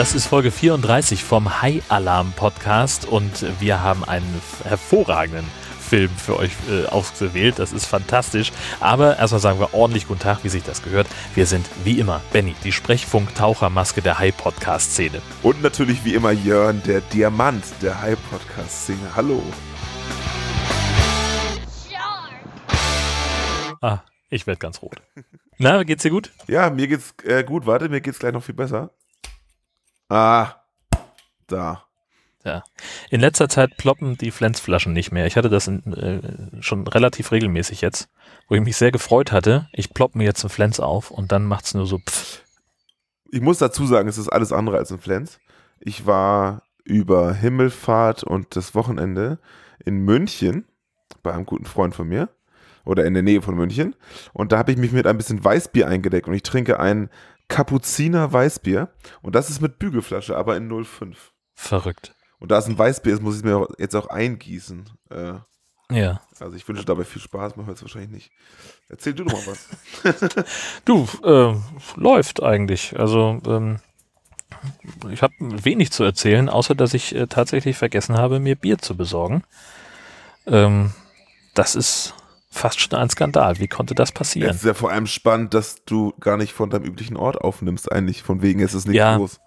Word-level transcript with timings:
Das 0.00 0.14
ist 0.14 0.28
Folge 0.28 0.50
34 0.50 1.22
vom 1.22 1.60
High 1.60 1.82
Alarm 1.90 2.32
Podcast 2.32 3.04
und 3.04 3.44
wir 3.60 3.82
haben 3.82 4.02
einen 4.02 4.40
hervorragenden 4.64 5.44
Film 5.78 6.08
für 6.08 6.38
euch 6.38 6.52
äh, 6.70 6.86
ausgewählt. 6.86 7.58
Das 7.58 7.74
ist 7.74 7.84
fantastisch. 7.84 8.50
Aber 8.80 9.18
erstmal 9.18 9.42
sagen 9.42 9.60
wir 9.60 9.74
ordentlich 9.74 10.08
guten 10.08 10.20
Tag, 10.20 10.38
wie 10.42 10.48
sich 10.48 10.62
das 10.62 10.82
gehört. 10.82 11.06
Wir 11.34 11.44
sind 11.44 11.68
wie 11.84 11.98
immer 11.98 12.22
Benny, 12.32 12.54
die 12.64 12.72
Sprechfunk-Tauchermaske 12.72 14.00
der 14.00 14.18
High-Podcast-Szene. 14.18 15.20
Und 15.42 15.62
natürlich 15.62 16.02
wie 16.02 16.14
immer 16.14 16.30
Jörn, 16.30 16.82
der 16.86 17.02
Diamant 17.02 17.62
der 17.82 18.00
High-Podcast-Szene. 18.00 19.14
Hallo. 19.14 19.42
Ah, 23.82 23.98
ich 24.30 24.46
werde 24.46 24.60
ganz 24.60 24.80
rot. 24.80 25.02
Na, 25.58 25.82
geht's 25.82 26.04
dir 26.04 26.10
gut? 26.10 26.32
Ja, 26.46 26.70
mir 26.70 26.88
geht's 26.88 27.12
äh, 27.22 27.44
gut. 27.44 27.66
Warte, 27.66 27.90
mir 27.90 28.00
geht's 28.00 28.18
gleich 28.18 28.32
noch 28.32 28.42
viel 28.42 28.54
besser. 28.54 28.94
Ah, 30.10 30.56
da. 31.46 31.84
Ja. 32.44 32.64
In 33.10 33.20
letzter 33.20 33.48
Zeit 33.48 33.76
ploppen 33.76 34.16
die 34.16 34.30
Flensflaschen 34.30 34.92
nicht 34.92 35.12
mehr. 35.12 35.26
Ich 35.26 35.36
hatte 35.36 35.50
das 35.50 35.68
in, 35.68 35.92
äh, 35.92 36.62
schon 36.62 36.86
relativ 36.86 37.30
regelmäßig 37.32 37.80
jetzt, 37.80 38.08
wo 38.48 38.56
ich 38.56 38.60
mich 38.60 38.76
sehr 38.76 38.90
gefreut 38.90 39.30
hatte. 39.30 39.68
Ich 39.72 39.94
plopp 39.94 40.16
mir 40.16 40.24
jetzt 40.24 40.42
ein 40.42 40.50
Flens 40.50 40.80
auf 40.80 41.10
und 41.10 41.32
dann 41.32 41.44
macht's 41.44 41.74
nur 41.74 41.86
so 41.86 41.98
pff. 41.98 42.42
Ich 43.30 43.40
muss 43.40 43.58
dazu 43.58 43.86
sagen, 43.86 44.08
es 44.08 44.18
ist 44.18 44.28
alles 44.28 44.52
andere 44.52 44.78
als 44.78 44.90
ein 44.90 44.98
Flens. 44.98 45.38
Ich 45.78 46.06
war 46.06 46.62
über 46.84 47.32
Himmelfahrt 47.32 48.24
und 48.24 48.56
das 48.56 48.74
Wochenende 48.74 49.38
in 49.84 49.98
München 49.98 50.64
bei 51.22 51.32
einem 51.32 51.46
guten 51.46 51.66
Freund 51.66 51.94
von 51.94 52.08
mir 52.08 52.30
oder 52.84 53.04
in 53.04 53.14
der 53.14 53.22
Nähe 53.22 53.42
von 53.42 53.54
München 53.54 53.94
und 54.32 54.50
da 54.50 54.58
habe 54.58 54.72
ich 54.72 54.78
mich 54.78 54.90
mit 54.90 55.06
ein 55.06 55.16
bisschen 55.16 55.44
Weißbier 55.44 55.86
eingedeckt 55.86 56.26
und 56.26 56.34
ich 56.34 56.42
trinke 56.42 56.80
ein 56.80 57.10
Kapuziner 57.50 58.32
Weißbier 58.32 58.88
und 59.20 59.34
das 59.34 59.50
ist 59.50 59.60
mit 59.60 59.78
Bügelflasche, 59.78 60.36
aber 60.36 60.56
in 60.56 60.68
05. 60.84 61.32
Verrückt. 61.54 62.14
Und 62.38 62.50
da 62.50 62.58
es 62.58 62.66
ein 62.66 62.78
Weißbier 62.78 63.12
ist, 63.12 63.20
muss 63.22 63.34
ich 63.34 63.40
es 63.40 63.44
mir 63.44 63.68
jetzt 63.78 63.94
auch 63.94 64.06
eingießen. 64.06 64.88
Äh, 65.10 65.34
Ja. 65.90 66.20
also 66.38 66.56
ich 66.56 66.66
wünsche 66.66 66.84
dabei 66.86 67.04
viel 67.04 67.20
Spaß, 67.20 67.56
man 67.56 67.66
hört 67.66 67.76
es 67.76 67.82
wahrscheinlich 67.82 68.10
nicht. 68.10 68.30
Erzähl 68.88 69.12
du 69.12 69.24
doch 69.24 69.32
mal 69.32 69.46
was. 69.46 70.44
Du, 70.86 71.06
äh, 71.24 71.54
läuft 72.00 72.42
eigentlich. 72.42 72.98
Also, 72.98 73.40
ähm, 73.46 73.80
ich 75.10 75.22
habe 75.22 75.34
wenig 75.40 75.90
zu 75.90 76.02
erzählen, 76.04 76.48
außer 76.48 76.74
dass 76.74 76.94
ich 76.94 77.14
äh, 77.14 77.26
tatsächlich 77.26 77.76
vergessen 77.76 78.16
habe, 78.16 78.40
mir 78.40 78.56
Bier 78.56 78.78
zu 78.78 78.96
besorgen. 78.96 79.42
Ähm, 80.46 80.92
das 81.54 81.74
ist 81.74 82.14
fast 82.50 82.80
schon 82.80 82.98
ein 82.98 83.08
Skandal. 83.10 83.58
Wie 83.58 83.68
konnte 83.68 83.94
das 83.94 84.08
Es 84.10 84.12
passieren? 84.12 84.50
ist 84.50 84.64
ja 84.64 84.74
vor 84.74 84.90
allem 84.90 85.06
spannend, 85.06 85.54
dass 85.54 85.84
du 85.84 86.12
gar 86.20 86.36
nicht 86.36 86.52
von 86.52 86.68
deinem 86.70 86.84
üblichen 86.84 87.16
Ort 87.16 87.40
aufnimmst, 87.40 87.90
eigentlich. 87.90 88.22
Von 88.22 88.42
wegen 88.42 88.60
ist 88.60 88.74
es 88.74 88.86
nicht 88.86 88.96
Ja. 88.96 89.16
groß. 89.16 89.40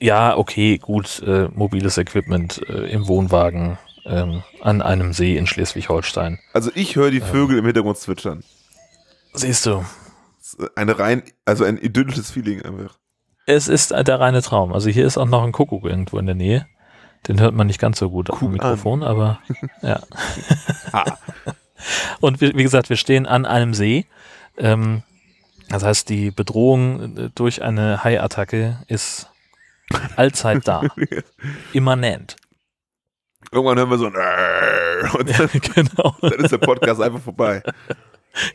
Ja, 0.00 0.36
okay, 0.36 0.78
gut, 0.78 1.20
äh, 1.24 1.48
mobiles 1.54 1.96
Equipment 1.96 2.60
äh, 2.68 2.90
im 2.90 3.06
Wohnwagen 3.06 3.78
ähm, 4.04 4.42
an 4.60 4.82
einem 4.82 5.12
See 5.12 5.36
in 5.36 5.46
Schleswig-Holstein. 5.46 6.40
Also 6.52 6.72
ich 6.74 6.96
höre 6.96 7.12
die 7.12 7.20
Vögel 7.20 7.58
im 7.58 7.64
Hintergrund 7.66 7.98
zwitschern. 7.98 8.42
Siehst 9.32 9.64
du, 9.66 9.84
Es 10.40 10.54
ist 10.54 10.76
Eine 10.76 10.98
rein, 10.98 11.22
also 11.44 11.62
ein 11.64 11.78
idyllisches 11.78 12.32
Feeling 12.32 12.62
einfach. 12.62 12.98
es 13.46 13.68
ist 13.68 13.92
der 13.92 14.18
reine 14.20 14.42
Traum. 14.42 14.72
Also 14.72 14.90
hier 14.90 15.06
ist 15.06 15.16
auch 15.18 15.26
noch 15.26 15.44
ein 15.44 15.52
Kuckuck 15.52 15.84
irgendwo 15.84 16.18
in 16.18 16.26
der 16.26 16.34
Nähe. 16.34 16.66
Den 17.28 17.38
hört 17.40 17.54
man 17.54 17.68
nicht 17.68 17.78
ganz 17.78 18.00
so 18.00 18.10
gut 18.10 18.28
auf 18.28 18.40
dem 18.40 18.50
Guck 18.50 18.60
an. 18.64 18.70
Mikrofon, 18.72 19.02
aber 19.04 19.38
ja. 19.82 20.00
Und 22.20 22.40
wie, 22.40 22.62
gesagt, 22.62 22.88
wir 22.88 22.96
stehen 22.96 23.26
an 23.26 23.46
einem 23.46 23.74
See. 23.74 24.06
Ähm, 24.56 25.02
das 25.68 25.82
heißt, 25.82 26.08
die 26.08 26.30
Bedrohung 26.30 27.16
äh, 27.16 27.30
durch 27.34 27.62
eine 27.62 28.04
Haiattacke 28.04 28.78
ist 28.88 29.28
allzeit 30.16 30.66
da. 30.66 30.82
Immanent. 31.72 32.36
Irgendwann 33.50 33.78
hören 33.78 33.90
wir 33.90 33.98
so 33.98 34.06
ein 34.06 34.14
und 35.18 35.38
dann, 35.38 35.48
genau. 35.74 36.16
dann 36.20 36.44
ist 36.44 36.52
der 36.52 36.58
Podcast 36.58 37.00
einfach 37.00 37.20
vorbei. 37.20 37.62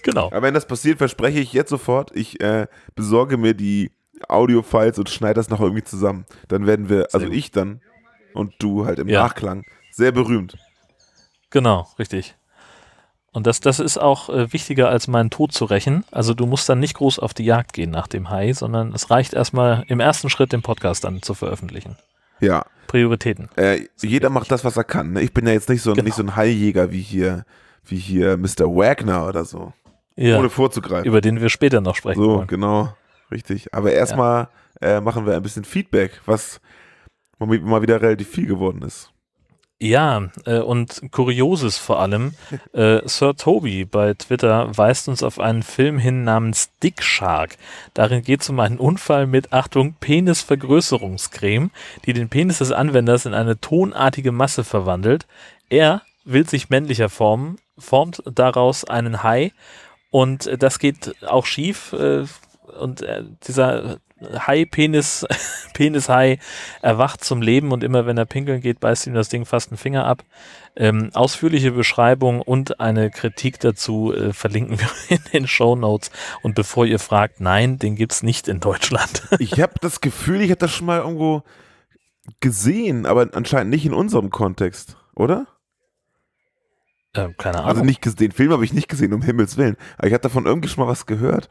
genau. 0.04 0.28
Aber 0.28 0.42
wenn 0.42 0.54
das 0.54 0.66
passiert, 0.66 0.98
verspreche 0.98 1.40
ich 1.40 1.54
jetzt 1.54 1.70
sofort, 1.70 2.16
ich 2.16 2.40
äh, 2.42 2.68
besorge 2.96 3.38
mir 3.38 3.54
die 3.54 3.92
Audio-Files 4.28 4.98
und 4.98 5.10
schneide 5.10 5.36
das 5.36 5.50
noch 5.50 5.60
irgendwie 5.60 5.84
zusammen. 5.84 6.26
Dann 6.48 6.66
werden 6.66 6.90
wir, 6.90 7.08
also 7.14 7.28
ich 7.28 7.52
dann 7.52 7.82
und 8.34 8.54
du 8.60 8.86
halt 8.86 9.00
im 9.00 9.08
Ja. 9.08 9.24
Nachklang, 9.24 9.64
sehr 9.92 10.12
berühmt. 10.12 10.58
Genau, 11.50 11.88
richtig. 12.00 12.36
Und 13.34 13.46
das, 13.46 13.60
das 13.60 13.80
ist 13.80 13.98
auch 14.00 14.30
äh, 14.30 14.52
wichtiger, 14.54 14.90
als 14.90 15.08
meinen 15.08 15.30
Tod 15.30 15.52
zu 15.52 15.66
rächen. 15.66 16.04
Also 16.12 16.34
du 16.34 16.46
musst 16.46 16.68
dann 16.70 16.80
nicht 16.80 16.96
groß 16.96 17.20
auf 17.20 17.34
die 17.34 17.46
Jagd 17.46 17.74
gehen 17.74 17.92
nach 17.92 18.08
dem 18.08 18.30
Hai, 18.30 18.54
sondern 18.54 18.94
es 18.94 19.12
reicht 19.12 19.34
erstmal 19.34 19.84
im 19.88 20.00
ersten 20.00 20.30
Schritt 20.30 20.54
den 20.54 20.62
Podcast 20.64 21.04
dann 21.04 21.22
zu 21.22 21.34
veröffentlichen. 21.34 21.98
Ja. 22.40 22.66
Prioritäten. 22.88 23.50
Äh, 23.56 23.88
jeder 24.02 24.30
macht 24.30 24.50
das, 24.52 24.64
was 24.64 24.78
er 24.78 24.84
kann. 24.86 25.12
Ne? 25.14 25.22
Ich 25.22 25.34
bin 25.34 25.46
ja 25.46 25.54
jetzt 25.54 25.70
nicht 25.70 25.82
so, 25.82 25.94
Genau. 25.94 26.06
nicht 26.06 26.16
so 26.16 26.24
ein 26.24 26.36
Hailjäger 26.36 26.92
wie 26.92 27.02
hier, 27.02 27.46
wie 27.86 27.98
hier 27.98 28.38
Mr. 28.38 28.66
Wagner 28.66 29.28
oder 29.28 29.44
so. 29.46 29.74
Ja, 30.16 30.40
Ohne 30.40 30.50
vorzugreifen. 30.50 31.06
über 31.06 31.22
den 31.22 31.42
wir 31.42 31.50
später 31.50 31.82
noch 31.82 31.96
sprechen 31.96 32.22
So, 32.22 32.38
wollen. 32.38 32.48
genau. 32.48 32.94
Richtig. 33.30 33.74
Aber 33.74 33.92
erstmal 33.92 34.48
äh, 34.82 35.02
machen 35.02 35.26
wir 35.26 35.36
ein 35.36 35.44
bisschen 35.44 35.66
Feedback, 35.66 36.22
was 36.26 36.60
mal 37.40 37.82
wieder 37.82 38.02
relativ 38.02 38.30
viel 38.30 38.48
geworden 38.48 38.82
ist. 38.84 39.12
Ja, 39.80 40.30
äh, 40.46 40.58
und 40.58 41.12
Kurioses 41.12 41.78
vor 41.78 42.00
allem. 42.00 42.34
Äh, 42.74 43.08
Sir 43.08 43.36
Toby 43.36 43.86
bei 43.86 44.16
Twitter 44.16 44.76
weist 44.76 45.08
uns 45.08 45.22
auf 45.22 45.40
einen 45.40 45.62
Film 45.62 46.00
hin 46.00 46.24
namens 46.24 46.72
Dick 46.82 47.04
Shark. 47.04 47.58
Darin 47.94 48.24
geht 48.24 48.42
es 48.42 48.50
um 48.50 48.60
einen 48.60 48.80
Unfall 48.80 49.28
mit, 49.28 49.54
Achtung, 49.54 49.94
Penisvergrößerungscreme, 50.00 51.70
die 52.06 52.14
den 52.14 52.30
Penis 52.30 52.58
des 52.58 52.72
Anwenders 52.72 53.28
in 53.28 53.36
eine 53.36 53.60
tonartige 53.60 54.32
Masse 54.32 54.64
verwandelt. 54.64 55.28
Er 55.70 56.02
will 56.26 56.50
sich 56.50 56.72
männlicher 56.72 57.10
formen, 57.10 57.58
formt 57.78 58.24
daraus 58.26 58.84
einen 58.84 59.22
Hai 59.22 59.52
und 60.10 60.48
äh, 60.48 60.58
das 60.58 60.80
geht 60.80 61.16
auch 61.24 61.46
schief. 61.46 61.94
Äh, 61.94 62.26
und 62.80 63.02
äh, 63.02 63.24
dieser 64.20 64.48
Hai-Penis, 64.48 65.26
Penis-Hai 65.74 66.40
erwacht 66.82 67.24
zum 67.24 67.42
Leben 67.42 67.72
und 67.72 67.84
immer 67.84 68.06
wenn 68.06 68.18
er 68.18 68.26
pinkeln 68.26 68.62
geht, 68.62 68.80
beißt 68.80 69.08
ihm 69.08 69.14
das 69.14 69.30
Ding 69.30 69.46
fast 69.46 69.72
einen 69.72 69.78
Finger 69.78 70.06
ab. 70.06 70.24
Ähm, 70.76 71.10
ausführliche 71.14 71.72
Beschreibung 71.72 72.42
und 72.42 72.80
eine 72.80 73.10
Kritik 73.10 73.60
dazu 73.60 74.14
äh, 74.14 74.34
verlinken 74.34 74.80
wir 74.80 74.90
in 75.10 75.24
den 75.34 75.48
Show 75.48 75.76
Notes. 75.76 76.12
Und 76.42 76.56
bevor 76.56 76.86
ihr 76.86 77.00
fragt, 77.00 77.42
nein, 77.42 77.80
den 77.80 77.96
gibt's 77.96 78.24
nicht 78.24 78.48
in 78.48 78.60
Deutschland. 78.60 79.24
Ich 79.40 79.62
habe 79.62 79.74
das 79.82 80.02
Gefühl, 80.02 80.42
ich 80.42 80.50
habe 80.50 80.60
das 80.60 80.72
schon 80.72 80.88
mal 80.88 81.00
irgendwo 81.00 81.44
gesehen, 82.40 83.06
aber 83.06 83.30
anscheinend 83.34 83.72
nicht 83.72 83.86
in 83.86 83.94
unserem 83.94 84.30
Kontext, 84.30 84.98
oder? 85.16 85.48
äh, 87.18 87.34
keine 87.38 87.58
Ahnung. 87.58 87.70
Also 87.70 87.84
nicht 87.84 88.20
den 88.20 88.32
Film 88.32 88.52
habe 88.52 88.64
ich 88.64 88.74
nicht 88.74 88.88
gesehen, 88.88 89.14
um 89.14 89.22
Himmels 89.22 89.58
Willen. 89.58 89.78
Aber 89.98 90.08
ich 90.08 90.14
hatte 90.14 90.24
davon 90.24 90.46
irgendwie 90.46 90.70
schon 90.70 90.84
mal 90.84 90.90
was 90.90 91.06
gehört. 91.06 91.50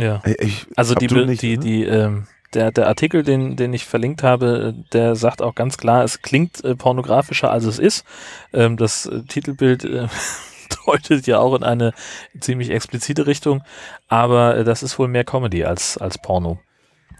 Ja. 0.00 0.22
Ich, 0.38 0.66
Also 0.76 0.94
die, 0.94 1.06
nicht, 1.06 1.42
die, 1.42 1.56
ne? 1.56 1.62
die, 1.62 1.84
ähm, 1.84 2.26
der, 2.54 2.72
der 2.72 2.88
Artikel, 2.88 3.22
den, 3.22 3.56
den 3.56 3.72
ich 3.72 3.84
verlinkt 3.84 4.22
habe, 4.22 4.74
der 4.92 5.14
sagt 5.14 5.42
auch 5.42 5.54
ganz 5.54 5.78
klar, 5.78 6.04
es 6.04 6.22
klingt 6.22 6.64
äh, 6.64 6.74
pornografischer, 6.74 7.50
als 7.50 7.64
es 7.64 7.78
ist. 7.78 8.04
Ähm, 8.52 8.76
das 8.76 9.06
äh, 9.06 9.22
Titelbild 9.22 9.84
äh, 9.84 10.08
deutet 10.86 11.26
ja 11.26 11.38
auch 11.38 11.54
in 11.54 11.62
eine 11.62 11.92
ziemlich 12.38 12.70
explizite 12.70 13.26
Richtung, 13.26 13.62
aber 14.08 14.56
äh, 14.56 14.64
das 14.64 14.82
ist 14.82 14.98
wohl 14.98 15.08
mehr 15.08 15.24
Comedy 15.24 15.64
als, 15.64 15.96
als 15.98 16.18
Porno. 16.18 16.58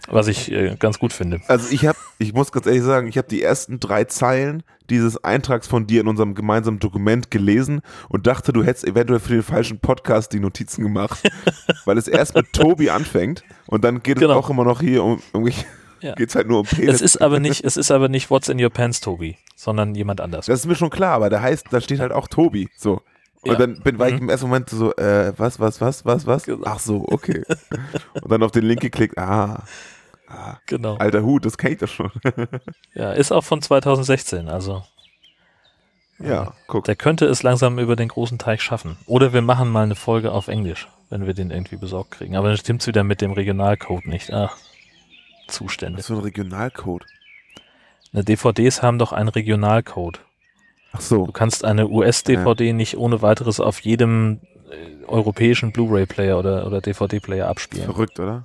Was 0.07 0.27
ich 0.27 0.51
äh, 0.51 0.75
ganz 0.79 0.99
gut 0.99 1.13
finde. 1.13 1.41
Also 1.47 1.67
ich 1.71 1.85
habe, 1.85 1.97
ich 2.17 2.33
muss 2.33 2.51
ganz 2.51 2.65
ehrlich 2.65 2.81
sagen, 2.83 3.07
ich 3.07 3.17
habe 3.17 3.27
die 3.27 3.41
ersten 3.41 3.79
drei 3.79 4.03
Zeilen 4.05 4.63
dieses 4.89 5.23
Eintrags 5.23 5.67
von 5.67 5.87
dir 5.87 6.01
in 6.01 6.07
unserem 6.07 6.35
gemeinsamen 6.35 6.79
Dokument 6.79 7.31
gelesen 7.31 7.81
und 8.09 8.27
dachte, 8.27 8.51
du 8.51 8.63
hättest 8.63 8.85
eventuell 8.85 9.19
für 9.19 9.33
den 9.33 9.43
falschen 9.43 9.79
Podcast 9.79 10.33
die 10.33 10.39
Notizen 10.39 10.83
gemacht, 10.83 11.21
weil 11.85 11.97
es 11.97 12.07
erst 12.07 12.35
mit 12.35 12.51
Tobi 12.51 12.89
anfängt 12.89 13.43
und 13.67 13.83
dann 13.83 14.01
geht 14.03 14.17
es 14.17 14.21
Genau. 14.21 14.35
auch 14.35 14.49
immer 14.49 14.65
noch 14.65 14.81
hier 14.81 15.03
um, 15.03 15.21
irgendwie 15.33 15.53
Ja. 16.01 16.13
geht's 16.15 16.35
halt 16.35 16.47
nur 16.47 16.59
um 16.61 16.65
Penis. 16.65 16.95
Es 16.95 17.01
ist 17.01 17.21
aber 17.21 17.39
nicht, 17.39 17.63
es 17.63 17.77
ist 17.77 17.91
aber 17.91 18.09
nicht 18.09 18.29
What's 18.31 18.49
in 18.49 18.61
your 18.61 18.69
pants, 18.71 18.99
Tobi, 19.01 19.37
sondern 19.55 19.95
jemand 19.95 20.19
anders. 20.19 20.47
das 20.47 20.61
ist 20.61 20.65
mir 20.65 20.75
schon 20.75 20.89
klar, 20.89 21.13
aber 21.13 21.29
da 21.29 21.41
heißt, 21.41 21.67
da 21.71 21.79
steht 21.79 21.99
halt 21.99 22.11
auch 22.11 22.27
Tobi, 22.27 22.67
so. 22.75 23.01
Und 23.43 23.53
Ja. 23.53 23.57
dann 23.57 23.79
bin, 23.81 23.97
war 23.97 24.07
ich 24.07 24.15
Mhm. 24.15 24.23
im 24.23 24.29
ersten 24.29 24.47
Moment 24.47 24.69
so, 24.69 24.93
äh, 24.97 25.33
was, 25.37 25.59
was, 25.59 25.81
was, 25.81 26.05
was, 26.05 26.27
was? 26.27 26.43
Genau. 26.43 26.61
Ach 26.65 26.77
so, 26.79 27.05
okay. 27.07 27.43
und 28.21 28.29
dann 28.31 28.43
auf 28.43 28.51
den 28.51 28.63
Link 28.65 28.81
geklickt, 28.81 29.17
ah, 29.17 29.63
ah 30.31 30.59
Genau. 30.65 30.95
alter 30.97 31.23
Hut, 31.23 31.45
das 31.45 31.57
kenne 31.57 31.73
ich 31.73 31.79
doch 31.79 31.87
schon. 31.87 32.11
Ja, 32.93 33.11
ist 33.11 33.31
auch 33.31 33.43
von 33.43 33.61
2016, 33.61 34.47
also 34.49 34.83
ja, 36.23 36.53
guck. 36.67 36.85
Der 36.85 36.95
könnte 36.95 37.25
es 37.25 37.43
langsam 37.43 37.79
über 37.79 37.95
den 37.95 38.07
großen 38.09 38.37
Teich 38.37 38.61
schaffen. 38.61 38.97
Oder 39.07 39.33
wir 39.33 39.41
machen 39.41 39.69
mal 39.69 39.83
eine 39.83 39.95
Folge 39.95 40.31
auf 40.31 40.47
Englisch, 40.47 40.87
wenn 41.09 41.25
wir 41.25 41.33
den 41.33 41.51
irgendwie 41.51 41.77
besorgt 41.77 42.11
kriegen. 42.11 42.35
Aber 42.35 42.49
dann 42.49 42.57
stimmt's 42.57 42.87
wieder 42.87 43.03
mit 43.03 43.21
dem 43.21 43.31
Regionalcode 43.31 44.05
nicht. 44.05 44.31
Ach, 44.31 44.55
Zustände. 45.47 45.99
Was 45.99 46.07
für 46.07 46.13
ein 46.13 46.19
Regionalcode. 46.19 47.05
Ne, 48.11 48.23
DVDs 48.23 48.81
haben 48.81 48.99
doch 48.99 49.13
einen 49.13 49.29
Regionalcode. 49.29 50.21
Ach 50.93 51.01
so. 51.01 51.25
Du 51.25 51.31
kannst 51.31 51.63
eine 51.65 51.87
US-DVD 51.87 52.73
nicht 52.73 52.97
ohne 52.97 53.21
weiteres 53.21 53.59
auf 53.59 53.79
jedem 53.79 54.41
äh, 54.69 55.05
europäischen 55.05 55.71
Blu-ray-Player 55.71 56.37
oder, 56.37 56.67
oder 56.67 56.81
DVD-Player 56.81 57.47
abspielen. 57.47 57.85
Verrückt, 57.85 58.19
oder? 58.19 58.43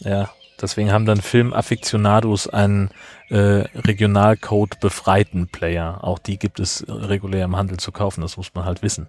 Ja, 0.00 0.30
Deswegen 0.60 0.92
haben 0.92 1.06
dann 1.06 1.20
Film-Afficionados 1.20 2.48
einen 2.48 2.90
äh, 3.28 3.64
Regionalcode 3.74 4.80
befreiten 4.80 5.48
Player. 5.48 6.02
Auch 6.02 6.18
die 6.18 6.38
gibt 6.38 6.60
es 6.60 6.84
regulär 6.88 7.44
im 7.44 7.56
Handel 7.56 7.78
zu 7.78 7.92
kaufen, 7.92 8.22
das 8.22 8.36
muss 8.36 8.54
man 8.54 8.64
halt 8.64 8.82
wissen. 8.82 9.08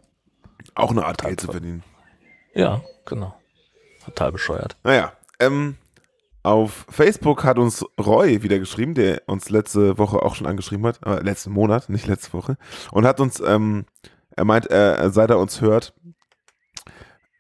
Auch 0.76 0.92
eine 0.92 1.06
Art 1.06 1.22
Geld 1.22 1.40
zu 1.40 1.48
verdienen. 1.48 1.84
Ja, 2.54 2.82
genau. 3.06 3.36
Total 4.04 4.32
bescheuert. 4.32 4.76
Naja, 4.84 5.14
ähm, 5.40 5.78
auf 6.44 6.86
Facebook 6.90 7.44
hat 7.44 7.58
uns 7.58 7.86
Roy 8.00 8.42
wieder 8.42 8.58
geschrieben, 8.60 8.94
der 8.94 9.22
uns 9.26 9.50
letzte 9.50 9.98
Woche 9.98 10.22
auch 10.22 10.36
schon 10.36 10.48
angeschrieben 10.48 10.86
hat, 10.86 11.00
äh, 11.06 11.22
letzten 11.22 11.52
Monat, 11.52 11.90
nicht 11.90 12.08
letzte 12.08 12.34
Woche, 12.34 12.58
und 12.92 13.06
hat 13.06 13.20
uns, 13.20 13.42
ähm, 13.42 13.86
er 14.36 14.46
meint, 14.46 14.72
äh, 14.72 15.10
seit 15.12 15.30
er 15.30 15.40
uns 15.40 15.62
hört, 15.62 15.94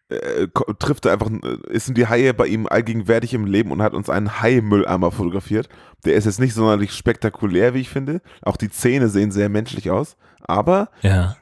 äh, 0.09 0.47
trifft 0.79 1.05
er 1.05 1.13
einfach, 1.13 1.29
ist 1.69 1.85
sind 1.85 1.97
die 1.97 2.07
Haie 2.07 2.33
bei 2.33 2.47
ihm 2.47 2.67
allgegenwärtig 2.67 3.33
im 3.33 3.45
Leben 3.45 3.71
und 3.71 3.81
hat 3.81 3.93
uns 3.93 4.09
einen 4.09 4.41
Hai-Mülleimer 4.41 5.11
fotografiert. 5.11 5.69
Der 6.05 6.15
ist 6.15 6.25
jetzt 6.25 6.39
nicht 6.39 6.53
sonderlich 6.53 6.93
spektakulär, 6.93 7.73
wie 7.73 7.81
ich 7.81 7.89
finde. 7.89 8.21
Auch 8.41 8.57
die 8.57 8.69
Zähne 8.69 9.09
sehen 9.09 9.31
sehr 9.31 9.49
menschlich 9.49 9.91
aus. 9.91 10.15
Aber 10.41 10.89
ja. 11.01 11.35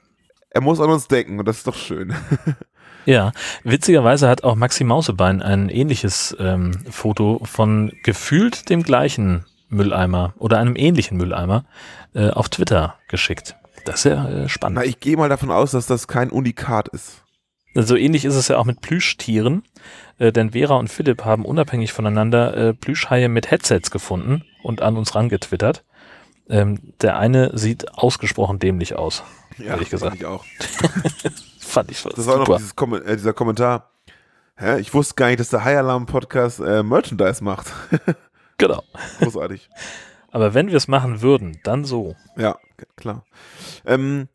er 0.49 0.61
muss 0.61 0.79
an 0.79 0.89
uns 0.89 1.07
denken 1.07 1.39
und 1.39 1.47
das 1.47 1.57
ist 1.57 1.67
doch 1.67 1.75
schön. 1.75 2.13
Ja, 3.07 3.33
witzigerweise 3.63 4.27
hat 4.27 4.43
auch 4.43 4.55
Maxi 4.55 4.83
Mausebein 4.83 5.43
ein 5.43 5.69
ähnliches 5.69 6.35
ähm, 6.39 6.71
Foto 6.89 7.39
von 7.43 7.91
gefühlt 8.03 8.69
dem 8.69 8.81
gleichen 8.81 9.45
Mülleimer 9.69 10.33
oder 10.37 10.57
einem 10.57 10.75
ähnlichen 10.75 11.17
Mülleimer 11.17 11.65
äh, 12.15 12.29
auf 12.29 12.49
Twitter 12.49 12.95
geschickt. 13.07 13.55
Das 13.85 13.97
ist 13.97 14.05
ja 14.05 14.27
äh, 14.27 14.49
spannend. 14.49 14.79
Na, 14.79 14.85
ich 14.85 14.99
gehe 14.99 15.17
mal 15.17 15.29
davon 15.29 15.51
aus, 15.51 15.71
dass 15.71 15.85
das 15.85 16.07
kein 16.07 16.31
Unikat 16.31 16.87
ist. 16.87 17.24
So 17.77 17.95
ähnlich 17.97 18.23
ist 18.23 18.35
es 18.35 18.47
ja 18.47 18.57
auch 18.57 18.63
mit 18.65 18.79
Plüschtieren, 18.81 19.63
äh, 20.17 20.31
denn 20.31 20.51
Vera 20.51 20.75
und 20.75 20.89
Philipp 20.89 21.25
haben 21.25 21.43
unabhängig 21.43 21.91
voneinander 21.91 22.55
äh, 22.55 22.73
Plüschhaie 22.73 23.27
mit 23.27 23.51
Headsets 23.51 23.91
gefunden 23.91 24.45
und 24.63 24.81
an 24.81 24.95
uns 24.95 25.13
rangetwittert. 25.13 25.83
Ähm, 26.47 26.93
der 27.01 27.17
eine 27.17 27.57
sieht 27.57 27.93
ausgesprochen 27.97 28.59
dämlich 28.59 28.95
aus, 28.95 29.23
Ja, 29.57 29.71
ehrlich 29.71 29.89
gesagt. 29.89 30.11
fand 30.11 30.21
ich 30.21 30.25
auch. 30.25 30.45
Fand 31.59 31.91
ich 31.91 32.01
Das 32.03 32.27
war 32.27 32.37
noch 32.37 32.75
Kom 32.75 32.93
äh, 32.93 33.15
dieser 33.15 33.33
Kommentar. 33.33 33.91
Hä, 34.55 34.79
ich 34.79 34.93
wusste 34.93 35.15
gar 35.15 35.27
nicht, 35.27 35.39
dass 35.41 35.49
der 35.49 35.65
High 35.65 35.79
Alarm 35.79 36.05
Podcast 36.05 36.59
äh, 36.61 36.81
Merchandise 36.83 37.43
macht. 37.43 37.73
Genau. 38.57 38.83
Großartig. 39.19 39.69
Aber 40.31 40.53
wenn 40.53 40.67
wir 40.67 40.75
es 40.77 40.87
machen 40.87 41.21
würden, 41.21 41.59
dann 41.65 41.83
so. 41.83 42.15
Ja, 42.37 42.57
klar. 42.95 43.25
Ähm, 43.85 44.29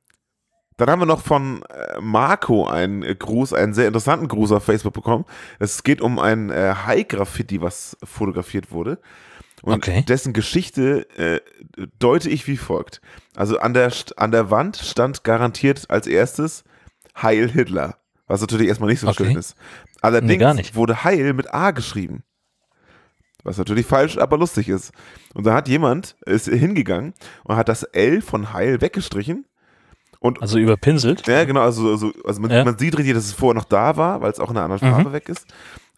dann 0.81 0.91
haben 0.91 1.00
wir 1.00 1.06
noch 1.06 1.21
von 1.23 1.62
äh, 1.65 2.00
Marco 2.00 2.67
einen 2.67 3.03
äh, 3.03 3.15
Gruß, 3.15 3.53
einen 3.53 3.75
sehr 3.75 3.87
interessanten 3.87 4.29
Gruß 4.29 4.53
auf 4.53 4.65
Facebook 4.65 4.94
bekommen. 4.94 5.25
Es 5.59 5.82
geht 5.82 6.00
um 6.00 6.19
ein 6.19 6.50
äh, 6.50 6.75
High-Graffiti, 6.87 7.61
was 7.61 7.97
fotografiert 8.03 8.71
wurde. 8.73 8.99
Und 9.62 9.75
Okay. 9.75 10.05
dessen 10.09 10.32
Geschichte 10.32 11.06
äh, 11.19 11.41
deute 11.99 12.31
ich 12.31 12.47
wie 12.47 12.56
folgt. 12.56 13.00
Also 13.37 13.59
an 13.59 13.75
der, 13.75 13.93
an 14.17 14.31
der 14.32 14.50
Wand 14.50 14.77
stand 14.79 15.23
garantiert 15.25 15.91
als 15.91 16.06
erstes 16.06 16.65
Heil 17.21 17.50
Hitler, 17.50 17.97
was 18.27 18.41
natürlich 18.41 18.69
erstmal 18.69 18.88
nicht 18.91 19.00
so 19.00 19.09
Okay. 19.09 19.25
schön 19.27 19.37
ist. 19.37 19.55
Allerdings 20.00 20.55
nicht. 20.55 20.75
wurde 20.77 21.05
Heil 21.05 21.35
mit 21.35 21.53
A 21.53 21.73
geschrieben. 21.73 22.23
Was 23.43 23.56
natürlich 23.59 23.87
falsch, 23.87 24.19
aber 24.19 24.37
lustig 24.38 24.69
ist. 24.69 24.93
Und 25.35 25.44
da 25.47 25.55
hat 25.55 25.69
jemand 25.69 26.17
ist 26.27 26.47
hingegangen 26.49 27.15
und 27.44 27.56
hat 27.56 27.69
das 27.69 27.82
L 27.85 28.21
von 28.23 28.53
Heil 28.53 28.81
weggestrichen. 28.81 29.47
Und 30.20 30.40
Also 30.43 30.58
überpinselt. 30.58 31.26
ja, 31.26 31.44
genau, 31.44 31.62
also, 31.62 31.90
also, 31.90 32.12
also 32.25 32.40
man, 32.40 32.50
Ja. 32.50 32.64
man 32.64 32.78
sieht 32.78 32.96
richtig, 32.96 33.14
dass 33.14 33.25
es 33.25 33.32
vorher 33.32 33.55
noch 33.55 33.64
da 33.64 33.96
war, 33.96 34.20
weil 34.20 34.31
es 34.31 34.38
auch 34.38 34.50
in 34.50 34.56
einer 34.58 34.70
anderen 34.72 34.93
Farbe 34.93 35.12
weg 35.12 35.28
ist. 35.28 35.46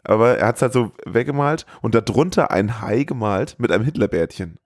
Aber 0.05 0.39
er 0.39 0.47
hat 0.47 0.57
es 0.57 0.63
halt 0.63 0.73
so 0.73 0.93
weggemalt 1.05 1.67
und 1.81 1.95
darunter 1.95 2.51
ein 2.51 2.81
Hai 2.81 3.03
gemalt 3.05 3.57
mit 3.59 3.71
einem 3.71 3.85
Hitlerbärtchen. 3.85 4.59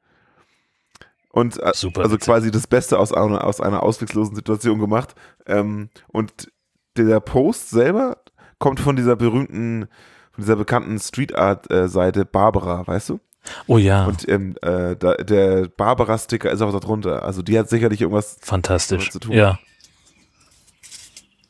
Und 1.30 1.62
äh, 1.62 1.72
Super 1.74 2.02
also 2.02 2.16
quasi 2.16 2.50
das 2.50 2.66
Beste 2.66 2.98
aus 2.98 3.12
einer, 3.12 3.44
aus 3.44 3.60
einer 3.60 3.82
ausweglosen 3.82 4.34
Situation 4.36 4.78
gemacht. 4.78 5.14
Ähm, 5.46 5.90
und 6.08 6.50
der 6.96 7.20
Post 7.20 7.70
selber 7.70 8.18
kommt 8.58 8.80
von 8.80 8.96
dieser 8.96 9.16
berühmten, 9.16 9.88
von 10.32 10.44
dieser 10.44 10.56
bekannten 10.56 10.98
Street 10.98 11.34
Art 11.34 11.70
äh, 11.70 11.88
Seite 11.88 12.24
Barbara, 12.24 12.86
weißt 12.86 13.10
du? 13.10 13.20
Oh 13.66 13.78
ja, 13.78 14.04
Und 14.06 14.28
ähm, 14.28 14.56
äh, 14.62 14.96
da, 14.96 15.14
der 15.14 15.68
Barbara-Sticker 15.68 16.50
ist 16.50 16.60
auch 16.62 16.72
da 16.72 16.80
drunter. 16.80 17.22
Also 17.22 17.42
die 17.42 17.58
hat 17.58 17.68
sicherlich 17.68 18.00
irgendwas. 18.00 18.36
fantastisch. 18.40 19.10
zu 19.10 19.18
tun. 19.20 19.32
Ja. 19.32 19.58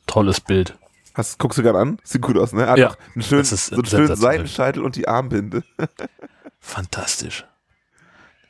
Tolles 0.06 0.40
Bild. 0.40 0.78
Hast, 1.14 1.38
guckst 1.38 1.58
du 1.58 1.62
gerade 1.62 1.78
an? 1.78 1.98
Sieht 2.04 2.22
gut 2.22 2.36
aus, 2.36 2.52
ne? 2.52 2.66
Hat 2.66 2.78
Ja, 2.78 2.94
einen 3.14 3.22
schönen, 3.22 3.40
das 3.42 3.52
ist 3.52 3.66
so 3.66 3.76
einen 3.76 3.86
schönen. 3.86 4.16
Seitenscheitel 4.16 4.82
und 4.84 4.96
die 4.96 5.08
Armbinde. 5.08 5.62
Fantastisch. 6.60 7.46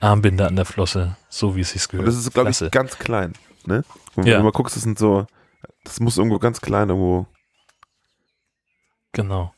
Armbinde 0.01 0.47
an 0.47 0.57
der 0.57 0.65
Flosse, 0.65 1.17
so 1.29 1.57
wie 1.57 1.61
es 1.61 1.71
sich 1.71 1.85
Und 1.85 1.91
gehört. 1.93 2.09
das 2.09 2.17
ist, 2.17 2.33
glaube 2.35 2.51
ich, 2.51 2.71
ganz 2.71 2.99
klein. 2.99 3.33
Ne? 3.65 3.85
Und 4.17 4.27
Ja. 4.27 4.33
wenn 4.35 4.39
du 4.41 4.45
mal 4.45 4.53
guckst, 4.53 4.77
das 4.77 4.83
sind 4.83 4.99
so, 4.99 5.27
das 5.85 6.01
muss 6.01 6.19
irgendwo 6.19 6.39
ganz 6.39 6.61
klein 6.61 6.89
irgendwo. 6.89 7.27
Genau. 9.13 9.55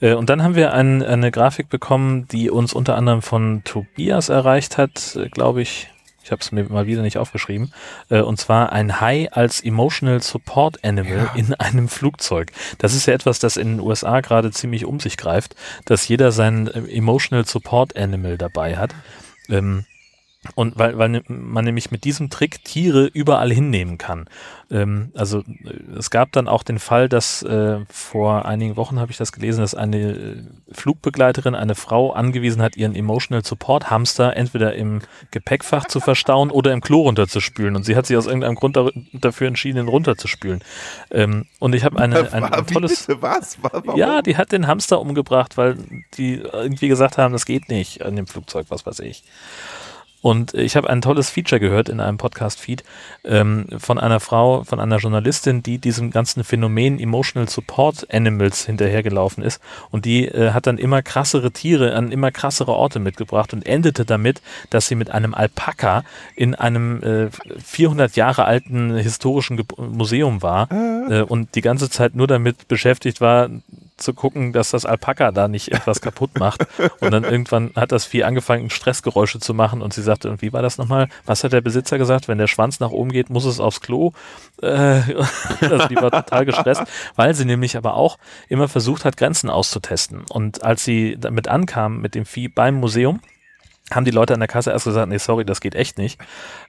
Äh, 0.00 0.14
und 0.14 0.30
dann 0.30 0.42
haben 0.42 0.54
wir 0.54 0.72
ein, 0.72 1.02
eine 1.02 1.30
Grafik 1.30 1.68
bekommen, 1.68 2.26
die 2.28 2.50
uns 2.50 2.72
unter 2.72 2.96
anderem 2.96 3.22
von 3.22 3.62
Tobias 3.64 4.28
erreicht 4.28 4.78
hat, 4.78 5.16
äh, 5.16 5.28
glaube 5.28 5.62
ich. 5.62 5.88
Ich 6.22 6.30
habe 6.30 6.42
es 6.42 6.52
mir 6.52 6.64
mal 6.64 6.86
wieder 6.86 7.00
nicht 7.02 7.16
aufgeschrieben. 7.18 7.72
Äh, 8.10 8.20
und 8.20 8.38
zwar 8.38 8.72
ein 8.72 9.00
Hai 9.00 9.28
als 9.32 9.62
Emotional 9.62 10.20
Support 10.22 10.84
Animal 10.84 11.12
Ja. 11.16 11.32
in 11.34 11.54
einem 11.54 11.88
Flugzeug. 11.88 12.52
Das 12.78 12.94
ist 12.94 13.06
ja 13.06 13.14
etwas, 13.14 13.38
das 13.38 13.56
in 13.56 13.78
den 13.78 13.80
USA 13.80 14.20
gerade 14.20 14.50
ziemlich 14.50 14.84
um 14.84 15.00
sich 15.00 15.16
greift, 15.16 15.56
dass 15.86 16.06
jeder 16.06 16.30
sein 16.30 16.66
Emotional 16.68 17.46
Support 17.46 17.96
Animal 17.96 18.36
dabei 18.36 18.76
hat. 18.76 18.94
Ähm, 19.48 19.86
und 20.54 20.78
weil, 20.78 20.96
weil 20.96 21.10
ne- 21.10 21.22
man 21.28 21.66
nämlich 21.66 21.90
mit 21.90 22.04
diesem 22.04 22.30
Trick 22.30 22.64
Tiere 22.64 23.06
überall 23.06 23.52
hinnehmen 23.52 23.98
kann. 23.98 24.26
Ähm, 24.70 25.12
also 25.14 25.40
äh, 25.40 25.98
es 25.98 26.10
gab 26.10 26.32
dann 26.32 26.48
auch 26.48 26.62
den 26.62 26.78
Fall, 26.78 27.10
dass 27.10 27.42
äh, 27.42 27.80
vor 27.90 28.46
einigen 28.46 28.76
Wochen 28.76 28.98
habe 29.00 29.10
ich 29.12 29.18
das 29.18 29.32
gelesen, 29.32 29.60
dass 29.60 29.74
eine 29.74 29.98
äh, 29.98 30.36
Flugbegleiterin 30.72 31.54
eine 31.54 31.74
Frau 31.74 32.12
angewiesen 32.12 32.62
hat, 32.62 32.74
ihren 32.76 32.94
Emotional 32.94 33.44
Support 33.44 33.90
Hamster 33.90 34.34
entweder 34.34 34.74
im 34.74 35.02
Gepäckfach 35.30 35.86
zu 35.88 36.00
verstauen 36.00 36.50
oder 36.50 36.72
im 36.72 36.80
Klo 36.80 37.02
runterzuspülen. 37.02 37.76
Und 37.76 37.84
sie 37.84 37.94
hat 37.94 38.06
sich 38.06 38.16
aus 38.16 38.26
irgendeinem 38.26 38.54
Grund 38.54 38.76
da, 38.76 38.88
dafür 39.12 39.46
entschieden, 39.46 39.78
ihn 39.78 39.88
runterzuspülen. 39.88 40.64
Ähm, 41.10 41.44
und 41.58 41.74
ich 41.74 41.84
habe 41.84 42.00
eine, 42.00 42.32
ein, 42.32 42.44
ein 42.44 42.66
tolles. 42.66 43.06
bitte, 43.06 43.20
was? 43.20 43.58
Warum? 43.60 43.98
Ja, 43.98 44.22
die 44.22 44.38
hat 44.38 44.52
den 44.52 44.66
Hamster 44.66 45.02
umgebracht, 45.02 45.58
weil 45.58 45.76
die 46.14 46.36
irgendwie 46.36 46.88
gesagt 46.88 47.18
haben, 47.18 47.34
das 47.34 47.44
geht 47.44 47.68
nicht 47.68 48.02
an 48.06 48.16
dem 48.16 48.26
Flugzeug, 48.26 48.66
was 48.70 48.86
weiß 48.86 49.00
ich. 49.00 49.22
Und 50.22 50.54
ich 50.54 50.76
habe 50.76 50.90
ein 50.90 51.00
tolles 51.00 51.30
Feature 51.30 51.60
gehört 51.60 51.88
in 51.88 52.00
einem 52.00 52.18
Podcast-Feed 52.18 52.84
ähm, 53.24 53.66
von 53.78 53.98
einer 53.98 54.20
Frau, 54.20 54.64
von 54.64 54.78
einer 54.78 54.98
Journalistin, 54.98 55.62
die 55.62 55.78
diesem 55.78 56.10
ganzen 56.10 56.44
Phänomen 56.44 56.98
Emotional 56.98 57.48
Support 57.48 58.12
Animals 58.12 58.66
hinterhergelaufen 58.66 59.42
ist. 59.42 59.62
Und 59.90 60.04
die 60.04 60.26
äh, 60.26 60.50
hat 60.50 60.66
dann 60.66 60.78
immer 60.78 61.02
krassere 61.02 61.50
Tiere 61.52 61.94
an 61.94 62.12
immer 62.12 62.30
krassere 62.30 62.72
Orte 62.72 62.98
mitgebracht 62.98 63.52
und 63.52 63.66
endete 63.66 64.04
damit, 64.04 64.42
dass 64.68 64.88
sie 64.88 64.94
mit 64.94 65.10
einem 65.10 65.34
Alpaka 65.34 66.04
in 66.36 66.54
einem 66.54 67.02
äh, 67.02 67.28
400 67.64 68.16
Jahre 68.16 68.44
alten 68.44 68.96
historischen 68.96 69.56
Ge 69.56 69.64
Museum 69.78 70.42
war 70.42 70.68
äh, 71.08 71.22
und 71.22 71.54
die 71.54 71.60
ganze 71.62 71.88
Zeit 71.88 72.14
nur 72.14 72.26
damit 72.26 72.68
beschäftigt 72.68 73.20
war, 73.20 73.48
zu 74.00 74.14
gucken, 74.14 74.52
dass 74.52 74.70
das 74.70 74.84
Alpaka 74.84 75.30
da 75.30 75.48
nicht 75.48 75.72
etwas 75.72 76.00
kaputt 76.02 76.38
macht. 76.38 76.66
Und 77.00 77.12
dann 77.12 77.24
irgendwann 77.24 77.72
hat 77.76 77.92
das 77.92 78.04
Vieh 78.04 78.24
angefangen, 78.24 78.70
Stressgeräusche 78.70 79.40
zu 79.40 79.54
machen 79.54 79.82
und 79.82 79.92
sie 79.92 80.02
sagte, 80.02 80.30
und 80.30 80.42
wie 80.42 80.52
war 80.52 80.62
das 80.62 80.78
nochmal? 80.78 81.08
Was 81.26 81.44
hat 81.44 81.52
der 81.52 81.60
Besitzer 81.60 81.98
gesagt? 81.98 82.28
Wenn 82.28 82.38
der 82.38 82.46
Schwanz 82.46 82.80
nach 82.80 82.90
oben 82.90 83.10
geht, 83.10 83.30
muss 83.30 83.44
es 83.44 83.60
aufs 83.60 83.80
Klo. 83.80 84.12
Äh, 84.62 84.66
also 85.60 85.88
die 85.88 85.96
war 85.96 86.10
total 86.10 86.44
gestresst, 86.44 86.82
weil 87.16 87.34
sie 87.34 87.44
nämlich 87.44 87.76
aber 87.76 87.94
auch 87.94 88.18
immer 88.48 88.68
versucht 88.68 89.04
hat, 89.04 89.16
Grenzen 89.16 89.50
auszutesten. 89.50 90.24
Und 90.28 90.64
als 90.64 90.84
sie 90.84 91.16
damit 91.18 91.48
ankam 91.48 92.00
mit 92.00 92.14
dem 92.14 92.24
Vieh 92.24 92.48
beim 92.48 92.74
Museum, 92.74 93.20
haben 93.90 94.04
die 94.04 94.10
Leute 94.10 94.34
an 94.34 94.40
der 94.40 94.48
Kasse 94.48 94.70
erst 94.70 94.84
gesagt, 94.84 95.08
nee, 95.08 95.18
sorry, 95.18 95.44
das 95.44 95.60
geht 95.60 95.74
echt 95.74 95.98
nicht. 95.98 96.20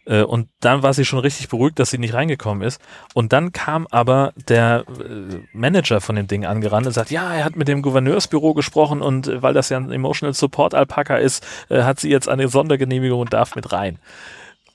Äh, 0.05 0.23
Und 0.23 0.49
dann 0.59 0.83
war 0.83 0.93
sie 0.93 1.05
schon 1.05 1.19
richtig 1.19 1.49
beruhigt, 1.49 1.79
dass 1.79 1.89
sie 1.91 1.97
nicht 1.97 2.13
reingekommen 2.13 2.63
ist. 2.63 2.81
Und 3.13 3.33
dann 3.33 3.51
kam 3.51 3.87
aber 3.91 4.33
der 4.49 4.85
äh, 4.87 5.37
Manager 5.53 6.01
von 6.01 6.15
dem 6.15 6.27
Ding 6.27 6.45
angerannt 6.45 6.87
und 6.87 6.93
sagt, 6.93 7.11
ja, 7.11 7.33
er 7.33 7.45
hat 7.45 7.55
mit 7.55 7.67
dem 7.67 7.81
Gouverneursbüro 7.81 8.53
gesprochen 8.53 9.01
und 9.01 9.27
äh, 9.27 9.41
weil 9.41 9.53
das 9.53 9.69
ja 9.69 9.77
ein 9.77 9.91
Emotional 9.91 10.33
Support 10.33 10.73
Alpaka 10.73 11.17
ist, 11.17 11.45
hat 11.69 11.99
sie 11.99 12.09
jetzt 12.09 12.29
eine 12.29 12.47
Sondergenehmigung 12.47 13.19
und 13.19 13.33
darf 13.33 13.55
mit 13.55 13.71
rein. 13.71 13.99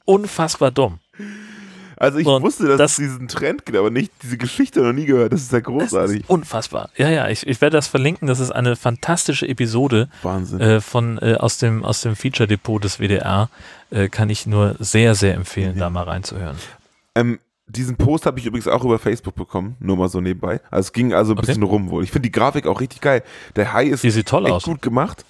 Unfassbar 0.05 0.71
dumm. 0.71 0.99
Also 1.97 2.19
ich 2.19 2.27
Und 2.27 2.43
wusste, 2.43 2.67
dass 2.69 2.79
das- 2.79 2.91
es 2.93 2.97
diesen 2.99 3.29
Trend 3.29 3.65
gibt, 3.65 3.77
aber 3.79 3.91
nicht 3.91 4.13
diese 4.23 4.37
Geschichte 4.37 4.81
noch 4.83 4.93
nie 4.93 5.07
gehört. 5.07 5.33
Das 5.33 5.41
ist 5.43 5.53
ja 5.53 5.61
großartig. 5.61 6.21
ist 6.21 6.29
unfassbar. 6.31 6.91
Ja, 6.97 7.09
ja, 7.09 7.29
ich, 7.29 7.47
ich 7.47 7.61
werde 7.61 7.77
das 7.77 7.87
verlinken. 7.87 8.29
Das 8.29 8.39
ist 8.41 8.51
eine 8.51 8.77
fantastische 8.77 9.49
Episode 9.49 10.09
Wahnsinn. 10.23 10.61
äh, 10.61 10.81
von 10.81 11.19
äh, 11.19 11.37
aus 11.39 11.59
dem 11.59 11.85
aus 11.85 12.03
dem 12.03 12.15
Feature 12.17 12.47
Depot 12.47 12.83
des 12.83 12.99
WDR. 12.99 13.49
Äh, 13.91 14.09
kann 14.09 14.29
ich 14.31 14.47
nur 14.47 14.77
sehr 14.79 15.15
sehr 15.15 15.35
empfehlen, 15.35 15.79
da 15.79 15.89
mal 15.91 16.03
reinzuhören. 16.05 16.57
Ähm, 17.15 17.39
diesen 17.69 17.97
Post 17.97 18.27
habe 18.27 18.39
ich 18.39 18.47
übrigens 18.47 18.69
auch 18.69 18.85
über 18.85 18.99
Facebook 18.99 19.35
bekommen, 19.35 19.77
nur 19.81 19.97
mal 19.97 20.09
so 20.09 20.21
nebenbei. 20.21 20.61
Also 20.71 20.87
es 20.89 20.93
ging 20.93 21.13
also 21.15 21.33
ein 21.33 21.39
Okay. 21.39 21.47
bisschen 21.49 21.63
rum 21.63 21.91
wohl. 21.91 22.05
Ich 22.05 22.11
finde 22.13 22.29
die 22.29 22.33
Grafik 22.33 22.67
auch 22.67 22.81
richtig 22.81 23.01
geil. 23.01 23.23
Der 23.57 23.73
Hai 23.73 23.87
ist 23.87 24.05
echt 24.05 24.33
aus. 24.33 24.63
gut 24.65 24.83
gemacht. 24.83 25.25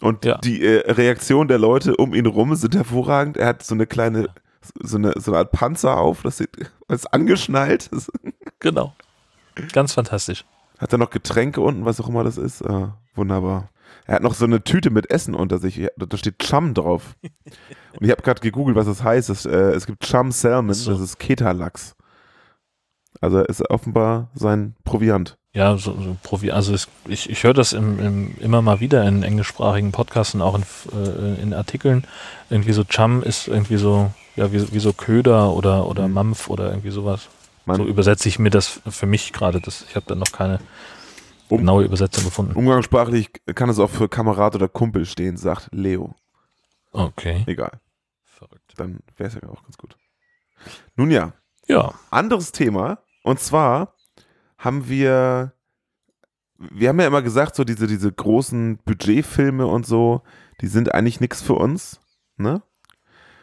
Und 0.00 0.24
Ja. 0.24 0.38
die 0.38 0.62
äh, 0.64 0.90
Reaktion 0.90 1.48
der 1.48 1.58
Leute 1.58 1.96
um 1.96 2.14
ihn 2.14 2.26
rum 2.26 2.54
sind 2.56 2.74
hervorragend. 2.74 3.36
Er 3.36 3.46
hat 3.48 3.62
so 3.62 3.74
eine 3.74 3.86
kleine, 3.86 4.28
so 4.80 4.96
eine, 4.96 5.12
so 5.16 5.32
eine 5.32 5.38
Art 5.38 5.52
Panzer 5.52 5.98
auf, 5.98 6.22
das 6.22 6.40
ist 6.40 7.12
angeschnallt. 7.12 7.90
Genau. 8.60 8.94
Ganz 9.72 9.92
fantastisch. 9.92 10.44
hat 10.78 10.92
er 10.92 10.98
noch 10.98 11.10
Getränke 11.10 11.60
unten, 11.60 11.84
was 11.84 12.00
auch 12.00 12.08
immer 12.08 12.24
das 12.24 12.38
ist. 12.38 12.60
Äh, 12.60 12.88
wunderbar. 13.14 13.70
Er 14.04 14.16
hat 14.16 14.22
noch 14.22 14.34
so 14.34 14.44
eine 14.44 14.64
Tüte 14.64 14.90
mit 14.90 15.10
Essen 15.10 15.34
unter 15.34 15.58
sich. 15.58 15.86
Da 15.96 16.16
steht 16.16 16.38
Chum 16.38 16.74
drauf. 16.74 17.14
Und 17.22 18.04
ich 18.04 18.10
habe 18.10 18.22
gerade 18.22 18.40
gegoogelt, 18.40 18.76
was 18.76 18.86
das 18.86 19.02
heißt. 19.02 19.30
Es, 19.30 19.46
äh, 19.46 19.72
es 19.72 19.86
gibt 19.86 20.04
Chum 20.04 20.32
Salmon, 20.32 20.74
so. 20.74 20.90
das 20.92 21.00
ist 21.00 21.18
Keta-Lachs. 21.18 21.94
Also 23.20 23.40
ist 23.40 23.68
offenbar 23.70 24.30
sein 24.34 24.76
Proviant. 24.84 25.38
Ja, 25.54 25.76
so, 25.76 25.92
so 26.00 26.16
Profi, 26.22 26.52
also 26.52 26.74
es, 26.74 26.88
ich, 27.08 27.28
ich 27.30 27.42
höre 27.42 27.54
das 27.54 27.72
im, 27.72 27.98
im, 27.98 28.34
immer 28.38 28.62
mal 28.62 28.80
wieder 28.80 29.04
in 29.08 29.22
englischsprachigen 29.22 29.92
Podcasts 29.92 30.34
und 30.34 30.42
auch 30.42 30.54
in, 30.54 30.62
äh, 30.92 31.42
in 31.42 31.54
Artikeln. 31.54 32.04
Irgendwie 32.50 32.72
so 32.72 32.84
Chum 32.84 33.22
ist 33.22 33.48
irgendwie 33.48 33.78
so, 33.78 34.12
ja, 34.38 34.52
wie, 34.52 34.72
wie 34.72 34.78
so 34.78 34.92
Köder 34.92 35.52
oder, 35.52 35.86
oder 35.86 36.08
Mhm. 36.08 36.14
Mampf 36.14 36.48
oder 36.48 36.70
irgendwie 36.70 36.90
sowas. 36.90 37.28
Man, 37.66 37.76
so 37.76 37.84
übersetze 37.84 38.28
ich 38.28 38.38
mir 38.38 38.50
das 38.50 38.80
für 38.88 39.06
mich 39.06 39.32
gerade. 39.32 39.60
Das- 39.60 39.84
Ich 39.88 39.94
habe 39.96 40.06
da 40.06 40.14
noch 40.14 40.32
keine 40.32 40.58
Um- 41.50 41.58
genaue 41.58 41.84
Übersetzung 41.84 42.24
gefunden. 42.24 42.54
umgangssprachlich 42.56 43.30
kann 43.54 43.68
es 43.68 43.78
auch 43.78 43.90
für 43.90 44.08
Kamerad 44.08 44.54
oder 44.54 44.68
Kumpel 44.68 45.04
stehen, 45.06 45.36
sagt 45.36 45.68
Leo. 45.72 46.14
Okay. 46.92 47.44
Egal, 47.46 47.72
Verrückt. 48.24 48.72
dann 48.76 49.00
wäre 49.16 49.28
es 49.28 49.34
ja 49.34 49.42
auch 49.48 49.62
ganz 49.62 49.76
gut. 49.76 49.96
Nun 50.96 51.10
ja, 51.10 51.32
Ja. 51.66 51.92
anderes 52.10 52.52
Thema. 52.52 52.98
Und 53.22 53.40
zwar 53.40 53.94
haben 54.56 54.88
wir, 54.88 55.52
wir 56.58 56.88
haben 56.88 57.00
ja 57.00 57.06
immer 57.06 57.22
gesagt, 57.22 57.54
so 57.54 57.64
diese, 57.64 57.86
diese 57.86 58.10
großen 58.10 58.78
Budgetfilme 58.78 59.66
und 59.66 59.86
so, 59.86 60.22
die 60.60 60.66
sind 60.66 60.94
eigentlich 60.94 61.20
nichts 61.20 61.42
für 61.42 61.54
uns. 61.54 62.00
Ne? 62.36 62.62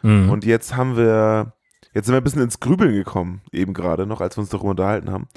Mhm. 0.06 0.30
Und 0.30 0.44
jetzt 0.44 0.76
haben 0.76 0.96
wir, 0.96 1.52
jetzt 1.94 2.06
sind 2.06 2.14
wir 2.14 2.20
ein 2.20 2.24
bisschen 2.24 2.42
ins 2.42 2.60
Grübeln 2.60 2.92
gekommen, 2.94 3.40
eben 3.52 3.74
gerade 3.74 4.06
noch, 4.06 4.20
als 4.20 4.36
wir 4.36 4.42
uns 4.42 4.50
darüber 4.50 4.70
unterhalten 4.70 5.10
haben, 5.10 5.28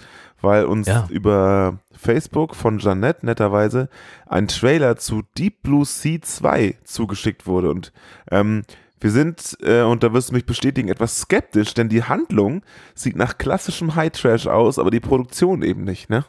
weil 0.41 0.65
uns 0.65 0.87
Ja. 0.87 1.07
über 1.09 1.79
Facebook 1.97 2.55
von 2.55 2.79
Jeannette 2.79 3.25
netterweise 3.25 3.89
ein 4.27 4.47
Trailer 4.47 4.95
zu 4.97 5.23
Deep 5.37 5.63
Blue 5.63 5.85
Sea 5.85 6.21
2 6.21 6.75
zugeschickt 6.83 7.47
wurde. 7.47 7.69
Und 7.71 7.91
ähm, 8.31 8.63
wir 9.01 9.11
sind, 9.11 9.57
äh, 9.61 9.81
und 9.81 10.03
da 10.03 10.11
wirst 10.13 10.29
du 10.29 10.33
mich 10.33 10.45
bestätigen, 10.45 10.89
etwas 10.89 11.19
skeptisch, 11.21 11.73
denn 11.73 11.87
die 11.89 12.03
Handlung 12.03 12.61
sieht 12.95 13.15
nach 13.15 13.37
klassischem 13.37 13.95
High 13.95 14.11
Trash 14.11 14.47
aus, 14.47 14.77
aber 14.77 14.91
die 14.91 14.99
Produktion 14.99 15.61
eben 15.63 15.83
nicht, 15.85 16.09
ne? 16.09 16.25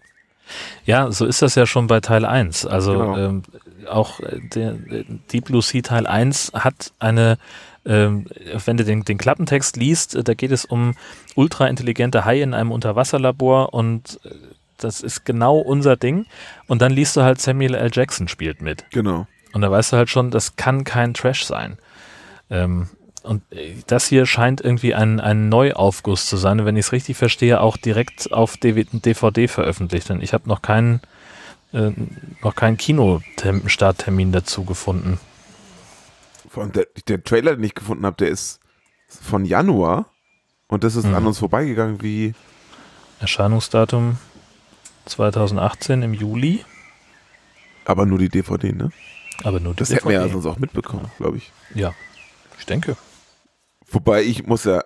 Ja, 0.84 1.12
so 1.12 1.26
ist 1.26 1.42
das 1.42 1.54
ja 1.54 1.64
schon 1.66 1.86
bei 1.86 2.00
Teil 2.00 2.24
1. 2.24 2.66
Also 2.66 2.92
Genau. 2.92 3.16
ähm, 3.16 3.42
auch 3.88 4.18
äh, 4.20 4.40
der 4.40 4.72
äh, 4.90 5.04
Deep 5.32 5.44
Blue 5.46 5.62
Sea 5.62 5.82
Teil 5.82 6.06
1 6.08 6.52
hat 6.54 6.92
eine, 6.98 7.38
ähm, 7.84 8.26
wenn 8.64 8.76
du 8.76 8.84
den, 8.84 9.04
den 9.04 9.18
Klappentext 9.18 9.76
liest, 9.76 10.14
äh, 10.14 10.22
da 10.22 10.34
geht 10.34 10.52
es 10.52 10.64
um 10.64 10.94
ultraintelligente 11.34 12.24
Haie 12.24 12.42
in 12.42 12.54
einem 12.54 12.72
Unterwasserlabor 12.72 13.72
und 13.72 14.20
äh, 14.24 14.30
das 14.76 15.00
ist 15.00 15.24
genau 15.24 15.58
unser 15.58 15.96
Ding. 15.96 16.26
Und 16.66 16.82
dann 16.82 16.92
liest 16.92 17.16
du 17.16 17.22
halt 17.22 17.40
Samuel 17.40 17.74
L. 17.74 17.90
Jackson 17.92 18.28
spielt 18.28 18.62
mit. 18.62 18.84
Genau. 18.90 19.26
Und 19.52 19.62
da 19.62 19.70
weißt 19.70 19.92
du 19.92 19.96
halt 19.96 20.10
schon, 20.10 20.30
das 20.30 20.56
kann 20.56 20.84
kein 20.84 21.14
Trash 21.14 21.44
sein. 21.44 21.78
Ähm, 22.50 22.88
und 23.22 23.42
äh, 23.52 23.74
das 23.86 24.06
hier 24.06 24.26
scheint 24.26 24.60
irgendwie 24.60 24.94
ein, 24.94 25.20
ein 25.20 25.48
Neuaufguss 25.48 26.26
zu 26.26 26.36
sein. 26.36 26.64
Wenn 26.64 26.76
ich 26.76 26.86
es 26.86 26.92
richtig 26.92 27.16
verstehe, 27.16 27.60
auch 27.60 27.76
direkt 27.76 28.32
auf 28.32 28.56
DV 28.56 28.84
DVD 28.92 29.48
veröffentlicht. 29.48 30.08
Denn 30.08 30.22
ich 30.22 30.32
habe 30.32 30.48
noch 30.48 30.62
keinen 30.62 31.00
äh, 31.72 31.90
noch 32.42 32.54
keinen 32.54 32.76
Kinostarttermin 32.76 34.32
dazu 34.32 34.64
gefunden. 34.64 35.18
Vor 36.50 36.64
allem 36.64 36.72
der, 36.72 36.88
der 37.06 37.22
Trailer, 37.22 37.54
den 37.54 37.62
ich 37.62 37.76
gefunden 37.76 38.04
habe, 38.04 38.16
der 38.16 38.28
ist 38.28 38.58
von 39.06 39.44
Januar 39.44 40.06
und 40.66 40.82
das 40.82 40.96
ist 40.96 41.04
Mhm. 41.06 41.14
an 41.14 41.26
uns 41.28 41.38
vorbeigegangen 41.38 42.02
wie 42.02 42.34
Erscheinungsdatum 43.20 44.18
2018 45.06 46.02
im 46.02 46.12
Juli, 46.12 46.64
aber 47.84 48.04
nur 48.04 48.18
die 48.18 48.28
DVD, 48.28 48.72
ne? 48.72 48.90
aber 49.44 49.60
nur 49.60 49.74
die 49.74 49.78
Das 49.78 49.90
hätten 49.90 50.08
wir 50.08 50.14
ja 50.14 50.22
DVD. 50.24 50.32
sonst 50.42 50.46
auch 50.46 50.58
mitbekommen, 50.58 51.08
glaube 51.18 51.36
ich. 51.36 51.52
Ja, 51.74 51.94
ich 52.58 52.66
denke. 52.66 52.96
Wobei 53.88 54.22
ich 54.24 54.44
muss 54.46 54.64
ja 54.64 54.82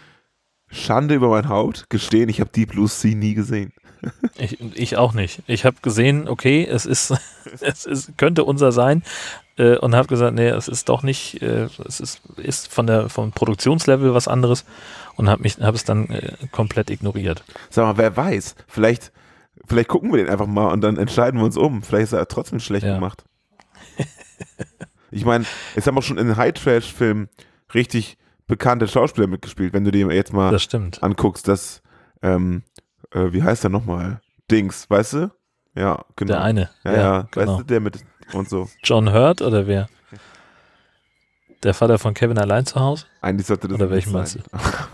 Schande 0.70 1.14
über 1.14 1.28
mein 1.30 1.48
Haupt 1.48 1.88
gestehen, 1.88 2.28
ich 2.28 2.40
habe 2.40 2.50
Deep 2.50 2.72
Blue 2.72 2.88
Sea 2.88 3.14
nie 3.14 3.32
gesehen. 3.34 3.72
Ich, 4.38 4.58
ich 4.60 4.96
auch 4.96 5.12
nicht. 5.12 5.42
Ich 5.46 5.66
habe 5.66 5.76
gesehen, 5.82 6.26
okay, 6.26 6.64
es 6.66 6.86
ist, 6.86 7.12
es 7.60 7.84
ist, 7.84 8.16
könnte 8.16 8.44
unser 8.44 8.72
sein 8.72 9.02
äh, 9.60 9.76
und 9.76 9.94
habe 9.94 10.08
gesagt, 10.08 10.34
nee, 10.34 10.48
es 10.48 10.68
ist 10.68 10.88
doch 10.88 11.02
nicht, 11.02 11.42
äh, 11.42 11.68
es 11.86 12.00
ist, 12.00 12.22
ist 12.36 12.72
von 12.72 12.86
der 12.86 13.08
vom 13.10 13.30
Produktionslevel 13.32 14.14
was 14.14 14.26
anderes 14.26 14.64
und 15.16 15.28
habe 15.28 15.42
mich, 15.42 15.58
habe 15.60 15.76
es 15.76 15.84
dann 15.84 16.08
äh, 16.08 16.32
komplett 16.50 16.90
ignoriert. 16.90 17.44
Sag 17.68 17.84
mal, 17.84 17.98
wer 17.98 18.16
weiß, 18.16 18.54
vielleicht, 18.66 19.12
vielleicht 19.66 19.88
gucken 19.88 20.10
wir 20.12 20.16
den 20.18 20.28
einfach 20.30 20.46
mal 20.46 20.72
und 20.72 20.80
dann 20.80 20.96
entscheiden 20.96 21.38
wir 21.40 21.44
uns 21.44 21.56
um. 21.56 21.82
Vielleicht 21.82 22.04
ist 22.04 22.12
er 22.12 22.26
trotzdem 22.26 22.60
schlecht 22.60 22.86
Ja. 22.86 22.94
gemacht. 22.94 23.24
ich 25.10 25.24
meine, 25.24 25.44
jetzt 25.76 25.86
haben 25.86 25.98
auch 25.98 26.02
schon 26.02 26.18
in 26.18 26.36
High-Trash-Filmen 26.36 27.28
richtig 27.74 28.16
bekannte 28.46 28.88
Schauspieler 28.88 29.26
mitgespielt, 29.26 29.72
wenn 29.74 29.84
du 29.84 29.90
dir 29.90 30.10
jetzt 30.12 30.32
mal 30.32 30.50
Das 30.50 30.68
anguckst, 31.02 31.46
dass, 31.46 31.82
ähm, 32.22 32.62
äh, 33.12 33.32
wie 33.32 33.42
heißt 33.42 33.62
der 33.62 33.70
nochmal? 33.70 34.20
Dings, 34.50 34.88
weißt 34.90 35.12
du? 35.12 35.30
Ja, 35.76 36.04
genau. 36.16 36.32
Der 36.32 36.42
eine. 36.42 36.70
Ja, 36.82 36.92
ja, 36.92 37.28
genau. 37.30 37.52
weißt 37.52 37.60
du, 37.60 37.64
der 37.64 37.80
mit 37.80 38.00
und 38.34 38.48
so. 38.48 38.68
John 38.84 39.12
Hurt 39.12 39.42
oder 39.42 39.66
wer? 39.66 39.88
Der 41.62 41.74
Vater 41.74 41.98
von 41.98 42.14
Kevin 42.14 42.38
allein 42.38 42.64
zu 42.64 42.80
Hause? 42.80 43.04
Eigentlich 43.20 43.46
sollte 43.46 43.68
das 43.68 43.74
Oder 43.74 43.90
welchen 43.90 44.12
meinst 44.12 44.38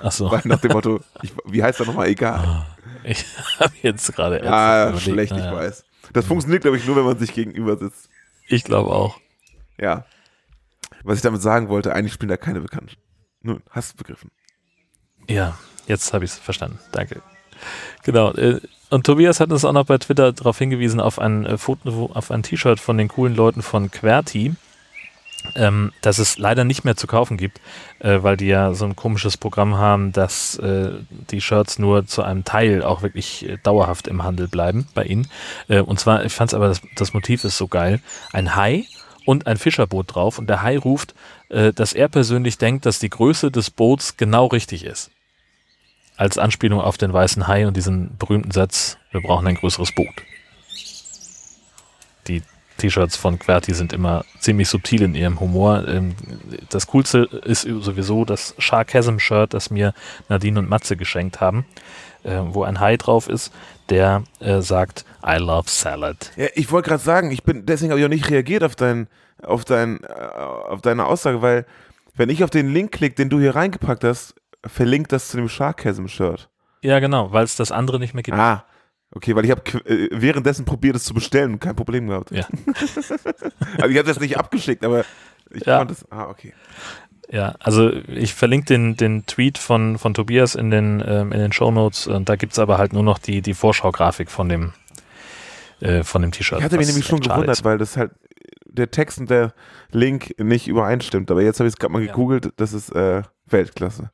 Ach 0.02 0.10
so. 0.10 0.30
Weil 0.30 0.42
nach 0.46 0.60
dem 0.60 0.72
Motto, 0.72 1.00
ich, 1.22 1.32
wie 1.44 1.62
heißt 1.62 1.78
er 1.80 1.86
nochmal? 1.86 2.08
Egal. 2.08 2.40
Ah, 2.44 2.66
Ich 3.04 3.24
habe 3.60 3.72
jetzt 3.82 4.12
gerade 4.14 4.44
Ja, 4.44 4.84
ernsthaft 4.86 5.06
überlegt. 5.06 5.30
schlecht, 5.30 5.32
ich 5.44 5.50
Naja, 5.52 5.56
weiß. 5.68 5.84
Das 6.12 6.26
funktioniert, 6.26 6.62
glaube 6.62 6.76
ich, 6.76 6.86
nur, 6.86 6.96
wenn 6.96 7.04
man 7.04 7.18
sich 7.18 7.32
gegenüber 7.32 7.76
sitzt. 7.76 8.08
Ich 8.48 8.64
glaube 8.64 8.90
auch. 8.90 9.20
Ja. 9.78 10.06
Was 11.04 11.16
ich 11.18 11.22
damit 11.22 11.40
sagen 11.42 11.68
wollte, 11.68 11.94
eigentlich 11.94 12.12
spielen 12.14 12.30
da 12.30 12.36
keine 12.36 12.60
Bekannten. 12.60 12.96
Nun, 13.42 13.62
hast 13.70 13.92
du 13.92 13.96
begriffen. 13.98 14.32
Ja, 15.28 15.56
jetzt 15.86 16.12
habe 16.12 16.24
ich 16.24 16.32
es 16.32 16.38
verstanden. 16.38 16.80
Danke. 16.90 17.22
Genau. 18.02 18.32
äh, 18.32 18.60
Und 18.88 19.04
Tobias 19.04 19.40
hat 19.40 19.50
uns 19.50 19.64
auch 19.64 19.72
noch 19.72 19.86
bei 19.86 19.98
Twitter 19.98 20.32
darauf 20.32 20.58
hingewiesen, 20.58 21.00
auf 21.00 21.18
ein 21.18 21.44
äh, 21.44 21.58
Foto, 21.58 22.10
auf 22.14 22.30
ein 22.30 22.42
T-Shirt 22.42 22.78
von 22.78 22.96
den 22.96 23.08
coolen 23.08 23.34
Leuten 23.34 23.62
von 23.62 23.90
QWERTY, 23.90 24.54
ähm, 25.56 25.92
das 26.02 26.18
es 26.18 26.38
leider 26.38 26.62
nicht 26.62 26.84
mehr 26.84 26.96
zu 26.96 27.08
kaufen 27.08 27.36
gibt, 27.36 27.60
äh, 27.98 28.22
weil 28.22 28.36
die 28.36 28.46
ja 28.46 28.74
so 28.74 28.84
ein 28.84 28.94
komisches 28.94 29.36
Programm 29.36 29.76
haben, 29.76 30.12
dass 30.12 30.56
äh, 30.58 30.92
die 31.30 31.40
Shirts 31.40 31.80
nur 31.80 32.06
zu 32.06 32.22
einem 32.22 32.44
Teil 32.44 32.82
auch 32.82 33.02
wirklich 33.02 33.48
äh, 33.48 33.58
dauerhaft 33.60 34.06
im 34.06 34.22
Handel 34.22 34.46
bleiben 34.46 34.86
bei 34.94 35.04
ihnen. 35.04 35.28
Äh, 35.66 35.80
und 35.80 35.98
zwar, 35.98 36.24
ich 36.24 36.32
fand 36.32 36.50
es 36.50 36.54
aber, 36.54 36.68
das, 36.68 36.80
das 36.94 37.12
Motiv 37.12 37.42
ist 37.44 37.58
so 37.58 37.66
geil. 37.66 38.00
Ein 38.32 38.54
Hai 38.54 38.84
und 39.24 39.48
ein 39.48 39.56
Fischerboot 39.56 40.14
drauf 40.14 40.38
und 40.38 40.48
der 40.48 40.62
Hai 40.62 40.78
ruft, 40.78 41.14
äh, 41.48 41.72
dass 41.72 41.92
er 41.92 42.08
persönlich 42.08 42.56
denkt, 42.58 42.86
dass 42.86 43.00
die 43.00 43.10
Größe 43.10 43.50
des 43.50 43.70
Boots 43.70 44.16
genau 44.16 44.46
richtig 44.46 44.84
ist. 44.84 45.10
Als 46.16 46.38
Anspielung 46.38 46.80
auf 46.80 46.96
den 46.96 47.12
weißen 47.12 47.46
Hai 47.46 47.66
und 47.66 47.76
diesen 47.76 48.16
berühmten 48.16 48.50
Satz, 48.50 48.96
wir 49.10 49.20
brauchen 49.20 49.46
ein 49.46 49.56
größeres 49.56 49.92
Boot. 49.94 50.14
Die 52.26 52.42
T-Shirts 52.78 53.16
von 53.16 53.38
QWERTY 53.38 53.74
sind 53.74 53.92
immer 53.92 54.24
ziemlich 54.38 54.68
subtil 54.68 55.02
in 55.02 55.14
ihrem 55.14 55.40
Humor. 55.40 55.86
Ähm, 55.88 56.14
Das 56.70 56.86
Coolste 56.88 57.28
ist 57.44 57.62
sowieso 57.62 58.24
das 58.24 58.54
Sharkasm-Shirt, 58.58 59.54
das 59.54 59.70
mir 59.70 59.94
Nadine 60.28 60.58
und 60.58 60.68
Matze 60.68 60.96
geschenkt 60.96 61.40
haben, 61.40 61.66
äh, 62.22 62.38
wo 62.42 62.64
ein 62.64 62.80
Hai 62.80 62.96
drauf 62.96 63.28
ist, 63.28 63.52
der 63.88 64.24
äh, 64.40 64.60
sagt, 64.60 65.04
I 65.26 65.36
love 65.36 65.68
salad. 65.68 66.32
Ja, 66.36 66.46
ich 66.54 66.70
wollte 66.70 66.90
gerade 66.90 67.02
sagen, 67.02 67.30
ich 67.30 67.42
bin, 67.44 67.66
deswegen 67.66 67.90
habe 67.90 68.00
ich 68.00 68.06
auch 68.06 68.10
nicht 68.10 68.30
reagiert 68.30 68.62
auf 68.62 68.76
dein, 68.76 69.08
auf 69.42 69.64
dein, 69.64 70.02
äh, 70.04 70.08
auf 70.08 70.80
deine 70.82 71.06
Aussage, 71.06 71.42
weil 71.42 71.66
wenn 72.14 72.30
ich 72.30 72.42
auf 72.42 72.50
den 72.50 72.72
Link 72.72 72.92
klicke, 72.92 73.16
den 73.16 73.28
du 73.28 73.38
hier 73.38 73.54
reingepackt 73.54 74.04
hast, 74.04 74.34
verlinkt 74.68 75.12
das 75.12 75.28
zu 75.28 75.36
dem 75.36 75.48
Sharkasm-Shirt. 75.48 76.48
Ja, 76.82 76.98
genau, 77.00 77.32
weil 77.32 77.44
es 77.44 77.56
das 77.56 77.72
andere 77.72 77.98
nicht 77.98 78.14
mehr 78.14 78.22
gibt. 78.22 78.36
Ah, 78.36 78.64
okay, 79.10 79.34
weil 79.34 79.44
ich 79.44 79.50
habe 79.50 79.62
äh, 79.88 80.08
währenddessen 80.12 80.64
probiert, 80.64 80.96
es 80.96 81.04
zu 81.04 81.14
bestellen 81.14 81.54
und 81.54 81.60
kein 81.60 81.74
Problem 81.76 82.06
gehabt. 82.08 82.30
Ja. 82.30 82.46
also 83.78 83.88
ich 83.88 83.98
habe 83.98 84.04
das 84.04 84.20
nicht 84.20 84.38
abgeschickt, 84.38 84.84
aber 84.84 85.04
ich 85.50 85.64
Ja. 85.66 85.78
konnte 85.78 85.94
es. 85.94 86.10
Ah, 86.10 86.28
okay. 86.28 86.52
Ja, 87.28 87.56
also 87.58 87.90
ich 87.92 88.34
verlinke 88.34 88.66
den, 88.66 88.96
den 88.96 89.26
Tweet 89.26 89.58
von, 89.58 89.98
von 89.98 90.14
Tobias 90.14 90.54
in 90.54 90.70
den, 90.70 91.02
ähm, 91.04 91.32
in 91.32 91.40
den 91.40 91.52
Shownotes 91.52 92.06
und 92.06 92.28
da 92.28 92.36
gibt 92.36 92.52
es 92.52 92.58
aber 92.60 92.78
halt 92.78 92.92
nur 92.92 93.02
noch 93.02 93.18
die, 93.18 93.42
die 93.42 93.54
Vorschaugrafik 93.54 94.30
von 94.30 94.48
dem, 94.48 94.72
äh, 95.80 96.04
von 96.04 96.22
dem 96.22 96.30
T-Shirt. 96.30 96.58
Ich 96.60 96.64
hatte 96.64 96.76
mich 96.76 96.86
nämlich 96.86 97.06
schon 97.06 97.18
gewundert, 97.20 97.50
ist. 97.58 97.64
weil 97.64 97.78
das 97.78 97.96
halt 97.96 98.12
der 98.64 98.90
Text 98.92 99.18
und 99.18 99.28
der 99.30 99.54
Link 99.90 100.38
nicht 100.38 100.68
übereinstimmt. 100.68 101.30
Aber 101.32 101.42
jetzt 101.42 101.58
habe 101.58 101.66
ich 101.66 101.72
es 101.74 101.78
gerade 101.78 101.92
mal 101.94 102.02
Ja. 102.02 102.12
gegoogelt, 102.12 102.52
das 102.58 102.72
ist 102.72 102.90
äh, 102.94 103.22
Weltklasse. 103.46 104.10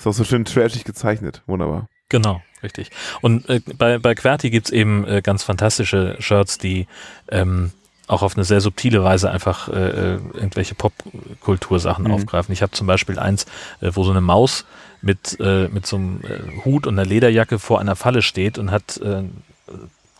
Ist 0.00 0.06
auch 0.06 0.14
so 0.14 0.24
schön 0.24 0.46
trashig 0.46 0.84
gezeichnet. 0.84 1.42
Wunderbar. 1.46 1.86
Genau, 2.08 2.40
richtig. 2.62 2.90
Und 3.20 3.46
äh, 3.50 3.60
bei, 3.76 3.98
bei 3.98 4.14
QWERTY 4.14 4.48
gibt's 4.48 4.70
eben 4.70 5.06
äh, 5.06 5.20
ganz 5.20 5.42
fantastische 5.42 6.16
Shirts, 6.20 6.56
die 6.56 6.86
ähm, 7.30 7.70
auch 8.06 8.22
auf 8.22 8.34
eine 8.34 8.44
sehr 8.44 8.62
subtile 8.62 9.04
Weise 9.04 9.30
einfach 9.30 9.68
äh, 9.68 9.72
äh 9.74 10.20
irgendwelche 10.32 10.74
Popkultursachen 10.74 12.06
mhm. 12.06 12.12
aufgreifen. 12.12 12.50
Ich 12.50 12.62
habe 12.62 12.72
zum 12.72 12.86
Beispiel 12.86 13.18
eins, 13.18 13.44
äh, 13.82 13.90
wo 13.92 14.02
so 14.02 14.10
eine 14.10 14.22
Maus 14.22 14.64
mit, 15.02 15.38
äh, 15.38 15.68
mit 15.68 15.86
so 15.86 15.96
einem 15.96 16.22
äh, 16.22 16.64
Hut 16.64 16.86
und 16.86 16.98
einer 16.98 17.06
Lederjacke 17.06 17.58
vor 17.58 17.78
einer 17.78 17.94
Falle 17.94 18.22
steht 18.22 18.56
und 18.56 18.70
hat 18.70 18.96
äh, 19.04 19.24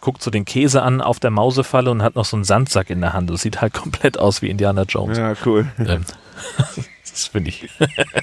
guckt 0.03 0.23
so 0.23 0.31
den 0.31 0.45
Käse 0.45 0.83
an 0.83 1.01
auf 1.01 1.21
der 1.21 1.31
Mausefalle 1.31 1.91
und 1.91 2.03
hat 2.03 2.17
noch 2.17 2.27
so 2.27 2.37
einen 2.37 2.45
Sandsack 2.45 2.91
in 2.91 3.01
der 3.01 3.15
Hand. 3.15 3.31
Das 3.31 3.41
sieht 3.41 3.63
halt 3.63 3.73
komplett 3.83 4.19
aus 4.19 4.43
wie 4.43 4.51
Indiana 4.51 4.83
Jones. 4.83 5.17
Ja, 5.17 5.33
cool. 5.47 5.67
Ähm, 5.79 6.05
das 7.11 7.26
finde 7.26 7.50
ich. 7.50 7.69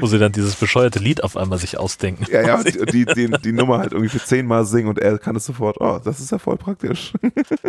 Wo 0.00 0.06
sie 0.06 0.18
dann 0.18 0.32
dieses 0.32 0.56
bescheuerte 0.56 0.98
Lied 0.98 1.22
auf 1.22 1.36
einmal 1.36 1.58
sich 1.58 1.78
ausdenken. 1.78 2.26
Ja, 2.30 2.42
ja, 2.42 2.54
und 2.58 2.92
die, 2.92 3.04
die, 3.04 3.30
die 3.30 3.52
Nummer 3.52 3.78
halt 3.78 3.92
irgendwie 3.92 4.10
für 4.10 4.24
zehnmal 4.24 4.64
singen 4.64 4.88
und 4.88 4.98
er 4.98 5.18
kann 5.18 5.36
es 5.36 5.44
sofort. 5.44 5.80
Oh, 5.80 6.00
das 6.02 6.18
ist 6.18 6.32
ja 6.32 6.38
voll 6.38 6.56
praktisch. 6.56 7.12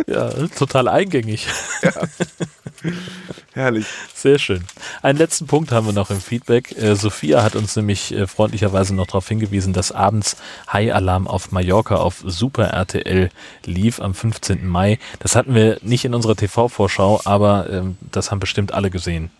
Ja, 0.06 0.30
total 0.56 0.88
eingängig. 0.88 1.46
Ja. 1.82 1.92
Herrlich. 3.52 3.86
Sehr 4.14 4.38
schön. 4.38 4.64
Einen 5.02 5.18
letzten 5.18 5.46
Punkt 5.46 5.72
haben 5.72 5.86
wir 5.86 5.92
noch 5.92 6.10
im 6.10 6.20
Feedback. 6.20 6.76
Äh, 6.76 6.94
Sophia 6.94 7.42
hat 7.42 7.56
uns 7.56 7.76
nämlich 7.76 8.14
äh, 8.14 8.26
freundlicherweise 8.26 8.94
noch 8.94 9.06
darauf 9.06 9.28
hingewiesen, 9.28 9.72
dass 9.72 9.92
abends 9.92 10.36
High 10.72 10.94
Alarm 10.94 11.26
auf 11.26 11.52
Mallorca 11.52 11.96
auf 11.96 12.22
Super 12.26 12.68
RTL 12.68 13.30
lief 13.64 14.00
am 14.00 14.14
15. 14.14 14.66
Mai. 14.66 14.98
Das 15.18 15.36
hatten 15.36 15.54
wir 15.54 15.78
nicht 15.82 16.04
in 16.04 16.14
unserer 16.14 16.36
TV-Vorschau, 16.36 17.20
aber 17.24 17.68
ähm, 17.70 17.96
das 18.10 18.30
haben 18.30 18.40
bestimmt 18.40 18.72
alle 18.72 18.90
gesehen. 18.90 19.30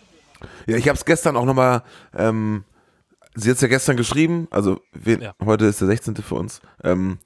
Ja, 0.67 0.77
ich 0.77 0.87
habe 0.87 0.97
es 0.97 1.05
gestern 1.05 1.35
auch 1.37 1.45
nochmal, 1.45 1.83
ähm, 2.15 2.63
sie 3.35 3.49
hat 3.49 3.55
es 3.55 3.61
ja 3.61 3.67
gestern 3.67 3.97
geschrieben, 3.97 4.47
also 4.51 4.81
wen, 4.93 5.21
ja. 5.21 5.33
heute 5.43 5.65
ist 5.65 5.81
der 5.81 5.87
16. 5.87 6.15
für 6.17 6.35
uns. 6.35 6.61
Ähm, 6.83 7.19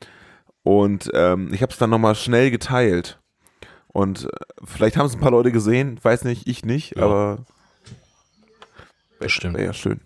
und 0.64 1.12
ähm, 1.14 1.54
ich 1.54 1.62
habe 1.62 1.72
es 1.72 1.78
dann 1.78 1.90
nochmal 1.90 2.16
schnell 2.16 2.52
geteilt. 2.52 3.20
Und 3.96 4.26
äh, 4.26 4.30
vielleicht 4.66 4.98
haben 4.98 5.06
es 5.06 5.14
ein 5.14 5.22
paar 5.22 5.32
Leute 5.32 5.54
gesehen, 5.54 5.98
weiß 6.04 6.26
nicht, 6.26 6.50
ich 6.50 6.66
nicht, 6.66 6.98
ja. 6.98 7.04
aber 7.04 7.46
bestimmt. 9.20 9.56
Wäre 9.56 9.68
ja 9.68 9.74
schön. 9.74 10.02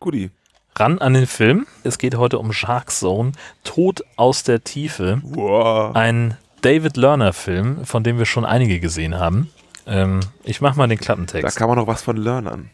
Guti. 0.00 0.32
Ran 0.74 0.98
an 0.98 1.14
den 1.14 1.28
Film. 1.28 1.64
Es 1.84 1.98
geht 1.98 2.16
heute 2.16 2.40
um 2.40 2.52
Shark 2.52 2.90
Zone, 2.90 3.30
Tod 3.62 4.02
aus 4.16 4.42
der 4.42 4.64
Tiefe. 4.64 5.20
Wow. 5.22 5.94
Ein 5.94 6.36
David 6.62 6.96
Lerner-Film, 6.96 7.86
von 7.86 8.02
dem 8.02 8.18
wir 8.18 8.26
schon 8.26 8.44
einige 8.44 8.80
gesehen 8.80 9.20
haben. 9.20 9.48
Ähm, 9.86 10.18
ich 10.42 10.60
mach 10.60 10.74
mal 10.74 10.88
den 10.88 10.98
Klappentext. 10.98 11.44
Da 11.44 11.56
kann 11.56 11.68
man 11.68 11.78
noch 11.78 11.86
was 11.86 12.02
von 12.02 12.16
lernen. 12.16 12.70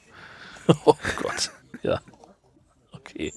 oh 0.87 0.97
Gott. 1.21 1.51
Ja. 1.83 2.01
Okay. 2.93 3.35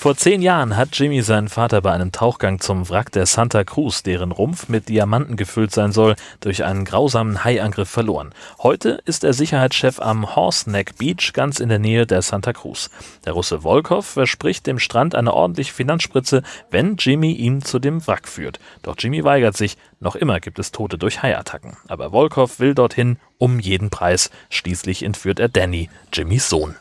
Vor 0.00 0.16
zehn 0.16 0.42
Jahren 0.42 0.76
hat 0.76 0.96
Jimmy 0.96 1.22
seinen 1.22 1.48
Vater 1.48 1.80
bei 1.80 1.90
einem 1.90 2.12
Tauchgang 2.12 2.60
zum 2.60 2.88
Wrack 2.88 3.10
der 3.10 3.26
Santa 3.26 3.64
Cruz, 3.64 4.04
deren 4.04 4.30
Rumpf 4.30 4.68
mit 4.68 4.88
Diamanten 4.88 5.34
gefüllt 5.36 5.72
sein 5.72 5.90
soll, 5.90 6.14
durch 6.38 6.62
einen 6.62 6.84
grausamen 6.84 7.42
Haiangriff 7.42 7.88
verloren. 7.90 8.32
Heute 8.62 9.02
ist 9.06 9.24
er 9.24 9.32
Sicherheitschef 9.32 9.98
am 9.98 10.36
Horse 10.36 10.70
Neck 10.70 10.98
Beach 10.98 11.32
ganz 11.32 11.58
in 11.58 11.68
der 11.68 11.80
Nähe 11.80 12.06
der 12.06 12.22
Santa 12.22 12.52
Cruz. 12.52 12.90
Der 13.24 13.32
Russe 13.32 13.62
Volkov 13.62 14.06
verspricht 14.06 14.68
dem 14.68 14.78
Strand 14.78 15.16
eine 15.16 15.34
ordentliche 15.34 15.74
Finanzspritze, 15.74 16.44
wenn 16.70 16.94
Jimmy 16.96 17.32
ihn 17.32 17.60
zu 17.60 17.80
dem 17.80 18.06
Wrack 18.06 18.28
führt. 18.28 18.60
Doch 18.82 18.94
Jimmy 18.96 19.24
weigert 19.24 19.56
sich. 19.56 19.78
Noch 19.98 20.14
immer 20.14 20.38
gibt 20.38 20.60
es 20.60 20.70
Tote 20.70 20.96
durch 20.96 21.24
Haiattacken. 21.24 21.76
Aber 21.88 22.12
Volkov 22.12 22.60
will 22.60 22.76
dorthin 22.76 23.18
um 23.36 23.58
jeden 23.58 23.90
Preis. 23.90 24.30
Schließlich 24.48 25.02
entführt 25.02 25.40
er 25.40 25.48
Danny, 25.48 25.90
Jimmys 26.12 26.48
Sohn. 26.48 26.76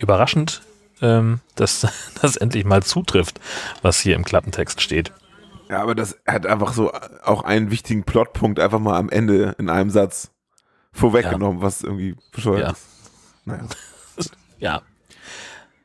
Überraschend 0.00 0.62
ähm, 1.00 1.40
dass 1.54 1.86
das 2.20 2.36
endlich 2.36 2.64
mal 2.64 2.82
zutrifft, 2.82 3.40
was 3.82 4.00
hier 4.00 4.16
im 4.16 4.24
Klappentext 4.24 4.80
steht. 4.80 5.12
Ja, 5.68 5.82
aber 5.82 5.94
das 5.94 6.16
hat 6.26 6.46
einfach 6.46 6.72
so 6.72 6.92
auch 7.24 7.42
einen 7.42 7.70
wichtigen 7.70 8.04
Plotpunkt 8.04 8.60
einfach 8.60 8.78
mal 8.78 8.96
am 8.96 9.08
Ende 9.08 9.54
in 9.58 9.68
einem 9.68 9.90
Satz 9.90 10.30
vorweggenommen, 10.92 11.58
ja. 11.58 11.64
was 11.64 11.82
irgendwie 11.82 12.16
bescheuert 12.30 12.60
ja. 12.60 12.70
ist. 12.70 12.86
Naja. 13.44 13.66
ja. 14.58 14.82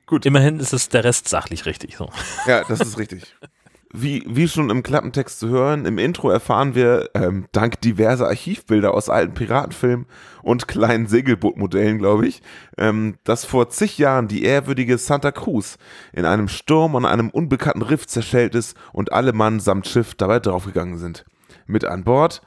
Gut. 0.06 0.26
Immerhin 0.26 0.60
ist 0.60 0.74
es 0.74 0.90
der 0.90 1.04
Rest 1.04 1.30
sachlich 1.30 1.66
richtig 1.66 1.96
so. 1.98 2.10
Ja, 2.46 2.64
das 2.64 2.82
ist 2.82 2.98
richtig. 2.98 3.36
Wie, 3.94 4.24
wie 4.26 4.48
schon 4.48 4.70
im 4.70 4.84
Klappentext 4.84 5.40
zu 5.40 5.50
hören, 5.50 5.86
im 5.86 5.98
Intro 5.98 6.30
erfahren 6.30 6.76
wir, 6.76 7.10
ähm, 7.14 7.48
dank 7.52 7.82
diverser 7.82 8.28
Archivbilder 8.28 8.94
aus 8.94 9.10
alten 9.10 9.34
Piratenfilmen 9.34 10.06
und 10.44 10.70
kleinen 10.70 11.08
Segelbootmodellen, 11.08 11.98
glaube 11.98 12.26
ich, 12.26 12.42
ähm, 12.78 13.16
dass 13.26 13.44
vor 13.44 13.70
zig 13.70 13.98
Jahren 13.98 14.30
die 14.30 14.44
ehrwürdige 14.44 14.98
Santa 14.98 15.32
Cruz 15.32 15.78
in 16.14 16.24
einem 16.24 16.48
Sturm 16.48 16.96
an 16.96 17.06
einem 17.06 17.30
unbekannten 17.30 17.82
Riff 17.82 18.08
zerschellt 18.08 18.56
ist 18.56 18.78
und 18.94 19.12
alle 19.12 19.34
Mann 19.34 19.60
samt 19.60 19.88
Schiff 19.88 20.16
dabei 20.16 20.40
draufgegangen 20.40 20.98
sind. 20.98 21.26
Mit 21.68 21.84
an 21.84 22.06
Bord 22.06 22.42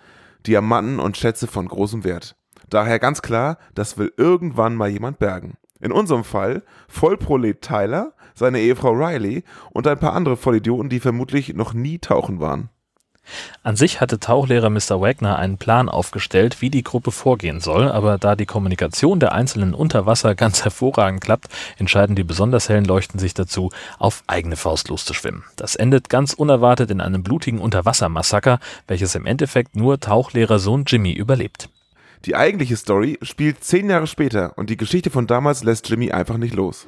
Diamanten 0.47 0.99
und 0.99 1.17
Schätze 1.17 1.47
von 1.47 1.69
großem 1.69 2.05
Wert. 2.05 2.37
Daher 2.71 2.99
ganz 2.99 3.23
klar, 3.23 3.59
das 3.75 3.99
will 3.99 4.13
irgendwann 4.17 4.75
mal 4.75 4.89
jemand 4.89 5.19
bergen. 5.19 5.55
In 5.81 5.93
unserem 5.93 6.25
Fall 6.25 6.63
Vollprolet 6.89 7.61
Tyler, 7.61 8.14
seine 8.35 8.61
Ehefrau 8.61 8.93
Riley 8.93 9.45
und 9.71 9.87
ein 9.87 9.99
paar 9.99 10.13
andere 10.13 10.37
Vollidioten, 10.37 10.89
die 10.89 11.01
vermutlich 11.01 11.55
noch 11.55 11.73
nie 11.73 11.99
tauchen 11.99 12.41
waren. 12.41 12.69
An 13.63 13.77
sich 13.77 14.01
hatte 14.01 14.21
Tauchlehrer 14.21 14.69
Mr. 14.71 15.01
Wagner 15.01 15.39
einen 15.39 15.57
Plan 15.57 15.89
aufgestellt, 15.89 16.61
wie 16.61 16.71
die 16.71 16.83
Gruppe 16.83 17.11
vorgehen 17.11 17.61
soll, 17.61 17.91
aber 17.91 18.19
da 18.19 18.37
die 18.37 18.47
Kommunikation 18.47 19.21
der 19.21 19.33
Einzelnen 19.33 19.75
unter 19.75 20.07
Wasser 20.07 20.35
ganz 20.35 20.65
hervorragend 20.65 21.23
klappt, 21.23 21.49
entscheiden 21.79 22.17
die 22.17 22.25
besonders 22.25 22.69
hellen 22.69 22.85
Leuchten 22.85 23.19
sich 23.19 23.35
dazu, 23.35 23.71
auf 23.99 24.23
eigene 24.27 24.57
Faust 24.57 24.89
loszuschwimmen. 24.89 25.45
Das 25.57 25.75
endet 25.77 26.09
ganz 26.09 26.35
unerwartet 26.35 26.91
in 26.91 27.01
einem 27.01 27.23
blutigen 27.23 27.61
Unterwassermassaker, 27.61 28.61
welches 28.87 29.15
im 29.15 29.27
Endeffekt 29.27 29.77
nur 29.77 30.01
Tauchlehrer 30.01 30.59
Sohn 30.59 30.85
Jimmy 30.87 31.13
überlebt. 31.13 31.69
Die 32.27 32.37
eigentliche 32.37 32.77
Story 32.77 33.19
spielt 33.23 33.65
zehn 33.65 33.91
Jahre 33.91 34.07
später 34.07 34.57
und 34.57 34.71
die 34.71 34.79
Geschichte 34.79 35.11
von 35.11 35.27
damals 35.27 35.63
lässt 35.63 35.89
Jimmy 35.89 36.11
einfach 36.11 36.39
nicht 36.39 36.55
los. 36.55 36.87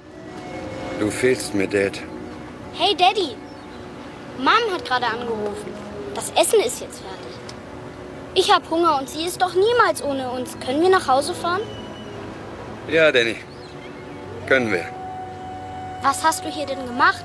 Du 0.98 1.11
fehlst 1.11 1.54
mir, 1.54 1.66
Dad. 1.66 2.00
Hey, 2.74 2.94
Daddy. 2.96 3.37
Mom 4.38 4.72
hat 4.72 4.85
gerade 4.85 5.06
angerufen. 5.06 5.72
Das 6.14 6.30
Essen 6.30 6.61
ist 6.61 6.80
jetzt 6.80 7.00
fertig. 7.00 7.26
Ich 8.35 8.52
habe 8.54 8.68
Hunger 8.70 8.98
und 8.98 9.09
sie 9.09 9.24
ist 9.24 9.40
doch 9.40 9.54
niemals 9.54 10.02
ohne 10.02 10.30
uns. 10.30 10.59
Können 10.64 10.80
wir 10.82 10.88
nach 10.88 11.06
Hause 11.06 11.35
fahren? 11.35 11.61
Ja, 12.88 13.12
Danny. 13.12 13.37
Können 14.46 14.70
wir. 14.72 14.85
Was 16.02 16.22
hast 16.24 16.44
du 16.44 16.48
hier 16.48 16.66
denn 16.66 16.87
gemacht? 16.87 17.24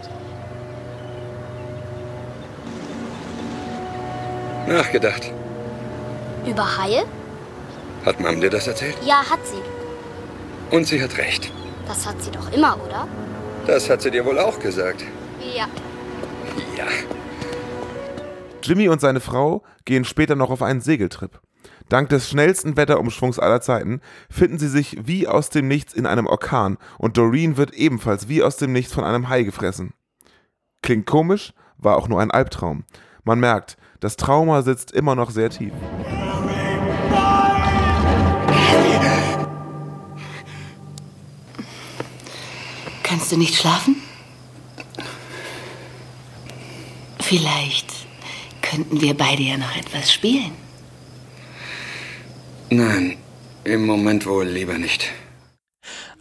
Nachgedacht. 4.67 5.31
Über 6.45 6.77
Haie? 6.77 7.03
Hat 8.05 8.19
Mom 8.19 8.41
dir 8.41 8.49
das 8.49 8.67
erzählt? 8.67 8.95
Ja, 9.05 9.17
hat 9.29 9.39
sie. 9.45 10.75
Und 10.75 10.86
sie 10.88 11.01
hat 11.01 11.17
recht. 11.17 11.51
Das 11.88 12.05
hat 12.05 12.21
sie 12.21 12.31
doch 12.31 12.51
immer, 12.51 12.77
oder? 12.86 13.07
Das 13.67 13.89
hat 13.89 14.02
sie 14.02 14.12
dir 14.12 14.26
wohl 14.26 14.39
auch 14.39 14.60
gesagt. 14.60 15.04
Ja. 15.39 15.67
Ja. 16.78 16.86
Jimmy 18.63 18.89
und 18.89 19.02
seine 19.02 19.19
Frau 19.19 19.63
gehen 19.86 20.06
später 20.06 20.36
noch 20.36 20.50
auf 20.50 20.62
einen 20.62 20.82
Segeltrip. 20.82 21.39
Dank 21.89 22.10
des 22.10 22.30
schnellsten 22.30 22.78
Wetterumschwungs 22.78 23.38
aller 23.38 23.60
Zeiten 23.62 24.02
finden 24.30 24.60
sie 24.60 24.69
sich 24.69 24.97
wie 25.06 25.28
aus 25.28 25.50
dem 25.50 25.67
Nichts 25.67 25.93
in 25.93 26.06
einem 26.06 26.26
Orkan 26.26 26.78
und 26.97 27.17
Doreen 27.17 27.58
wird 27.58 27.74
ebenfalls 27.74 28.30
wie 28.30 28.43
aus 28.43 28.58
dem 28.58 28.71
Nichts 28.71 28.93
von 28.93 29.04
einem 29.04 29.30
Hai 29.30 29.43
gefressen. 29.43 29.93
Klingt 30.82 31.06
komisch, 31.06 31.54
war 31.78 31.97
auch 31.97 32.08
nur 32.08 32.21
ein 32.21 32.32
Albtraum. 32.32 32.86
Man 33.24 33.39
merkt, 33.39 33.78
das 34.00 34.15
Trauma 34.15 34.62
sitzt 34.62 34.91
immer 34.91 35.15
noch 35.15 35.32
sehr 35.32 35.50
tief. 35.50 35.74
Kannst 43.12 43.30
du 43.30 43.36
nicht 43.36 43.56
schlafen? 43.56 43.97
Vielleicht 47.19 47.88
könnten 48.62 49.02
wir 49.02 49.13
beide 49.15 49.43
ja 49.43 49.58
noch 49.58 49.76
etwas 49.76 50.13
spielen. 50.13 50.54
Nein, 52.69 53.17
im 53.65 53.86
Moment 53.86 54.26
wohl 54.26 54.47
lieber 54.47 54.78
nicht. 54.78 55.12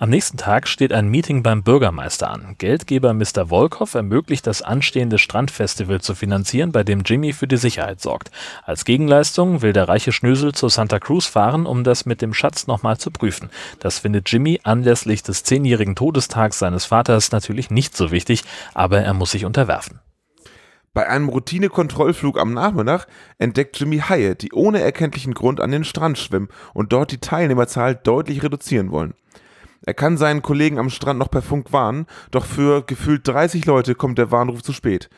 Am 0.00 0.08
nächsten 0.08 0.38
Tag 0.38 0.66
steht 0.66 0.94
ein 0.94 1.08
Meeting 1.08 1.42
beim 1.42 1.62
Bürgermeister 1.62 2.30
an. 2.30 2.54
Geldgeber 2.56 3.12
Mr. 3.12 3.50
Wolkow 3.50 3.94
ermöglicht 3.94 4.46
das 4.46 4.62
anstehende 4.62 5.18
Strandfestival 5.18 6.00
zu 6.00 6.14
finanzieren, 6.14 6.72
bei 6.72 6.84
dem 6.84 7.02
Jimmy 7.04 7.34
für 7.34 7.46
die 7.46 7.58
Sicherheit 7.58 8.00
sorgt. 8.00 8.30
Als 8.64 8.86
Gegenleistung 8.86 9.60
will 9.60 9.74
der 9.74 9.88
reiche 9.88 10.12
Schnösel 10.12 10.54
zu 10.54 10.70
Santa 10.70 11.00
Cruz 11.00 11.26
fahren, 11.26 11.66
um 11.66 11.84
das 11.84 12.06
mit 12.06 12.22
dem 12.22 12.32
Schatz 12.32 12.66
nochmal 12.66 12.96
zu 12.96 13.10
prüfen. 13.10 13.50
Das 13.78 13.98
findet 13.98 14.30
Jimmy 14.30 14.58
anlässlich 14.62 15.22
des 15.22 15.44
zehnjährigen 15.44 15.96
Todestags 15.96 16.58
seines 16.58 16.86
Vaters 16.86 17.30
natürlich 17.30 17.68
nicht 17.68 17.94
so 17.94 18.10
wichtig, 18.10 18.44
aber 18.72 19.02
er 19.02 19.12
muss 19.12 19.32
sich 19.32 19.44
unterwerfen. 19.44 20.00
Bei 20.94 21.10
einem 21.10 21.28
Routinekontrollflug 21.28 22.38
am 22.38 22.54
Nachmittag 22.54 23.06
entdeckt 23.36 23.78
Jimmy 23.78 23.98
Haie, 23.98 24.34
die 24.34 24.52
ohne 24.52 24.80
erkenntlichen 24.80 25.34
Grund 25.34 25.60
an 25.60 25.70
den 25.70 25.84
Strand 25.84 26.16
schwimmen 26.16 26.48
und 26.72 26.94
dort 26.94 27.12
die 27.12 27.20
Teilnehmerzahl 27.20 27.94
deutlich 27.94 28.42
reduzieren 28.42 28.90
wollen. 28.92 29.12
Er 29.90 29.94
kann 29.94 30.16
seinen 30.16 30.40
Kollegen 30.40 30.79
am 30.79 30.88
Strand 30.88 31.18
noch 31.18 31.33
per 31.33 31.42
Funk 31.42 31.72
warnen, 31.72 32.07
doch 32.31 32.44
für 32.44 32.85
gefühlt 32.87 33.26
30 33.26 33.66
Leute 33.66 33.96
kommt 33.96 34.18
der 34.18 34.31
Warnruf 34.31 34.62
zu 34.62 34.72
spät. 34.72 35.11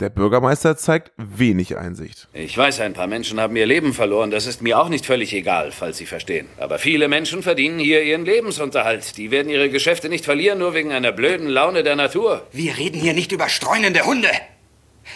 Der 0.00 0.08
Bürgermeister 0.08 0.78
zeigt 0.78 1.12
wenig 1.18 1.76
Einsicht. 1.76 2.26
Ich 2.32 2.56
weiß, 2.56 2.80
ein 2.80 2.94
paar 2.94 3.06
Menschen 3.06 3.38
haben 3.38 3.54
ihr 3.54 3.66
Leben 3.66 3.92
verloren. 3.92 4.30
Das 4.30 4.46
ist 4.46 4.62
mir 4.62 4.78
auch 4.78 4.88
nicht 4.88 5.04
völlig 5.04 5.34
egal, 5.34 5.72
falls 5.72 5.98
Sie 5.98 6.06
verstehen. 6.06 6.46
Aber 6.56 6.78
viele 6.78 7.06
Menschen 7.06 7.42
verdienen 7.42 7.78
hier 7.78 8.02
ihren 8.02 8.24
Lebensunterhalt. 8.24 9.18
Die 9.18 9.30
werden 9.30 9.50
ihre 9.50 9.68
Geschäfte 9.68 10.08
nicht 10.08 10.24
verlieren, 10.24 10.60
nur 10.60 10.72
wegen 10.72 10.90
einer 10.90 11.12
blöden 11.12 11.46
Laune 11.46 11.82
der 11.82 11.96
Natur. 11.96 12.46
Wir 12.50 12.78
reden 12.78 12.98
hier 12.98 13.12
nicht 13.12 13.32
über 13.32 13.50
streunende 13.50 14.06
Hunde. 14.06 14.30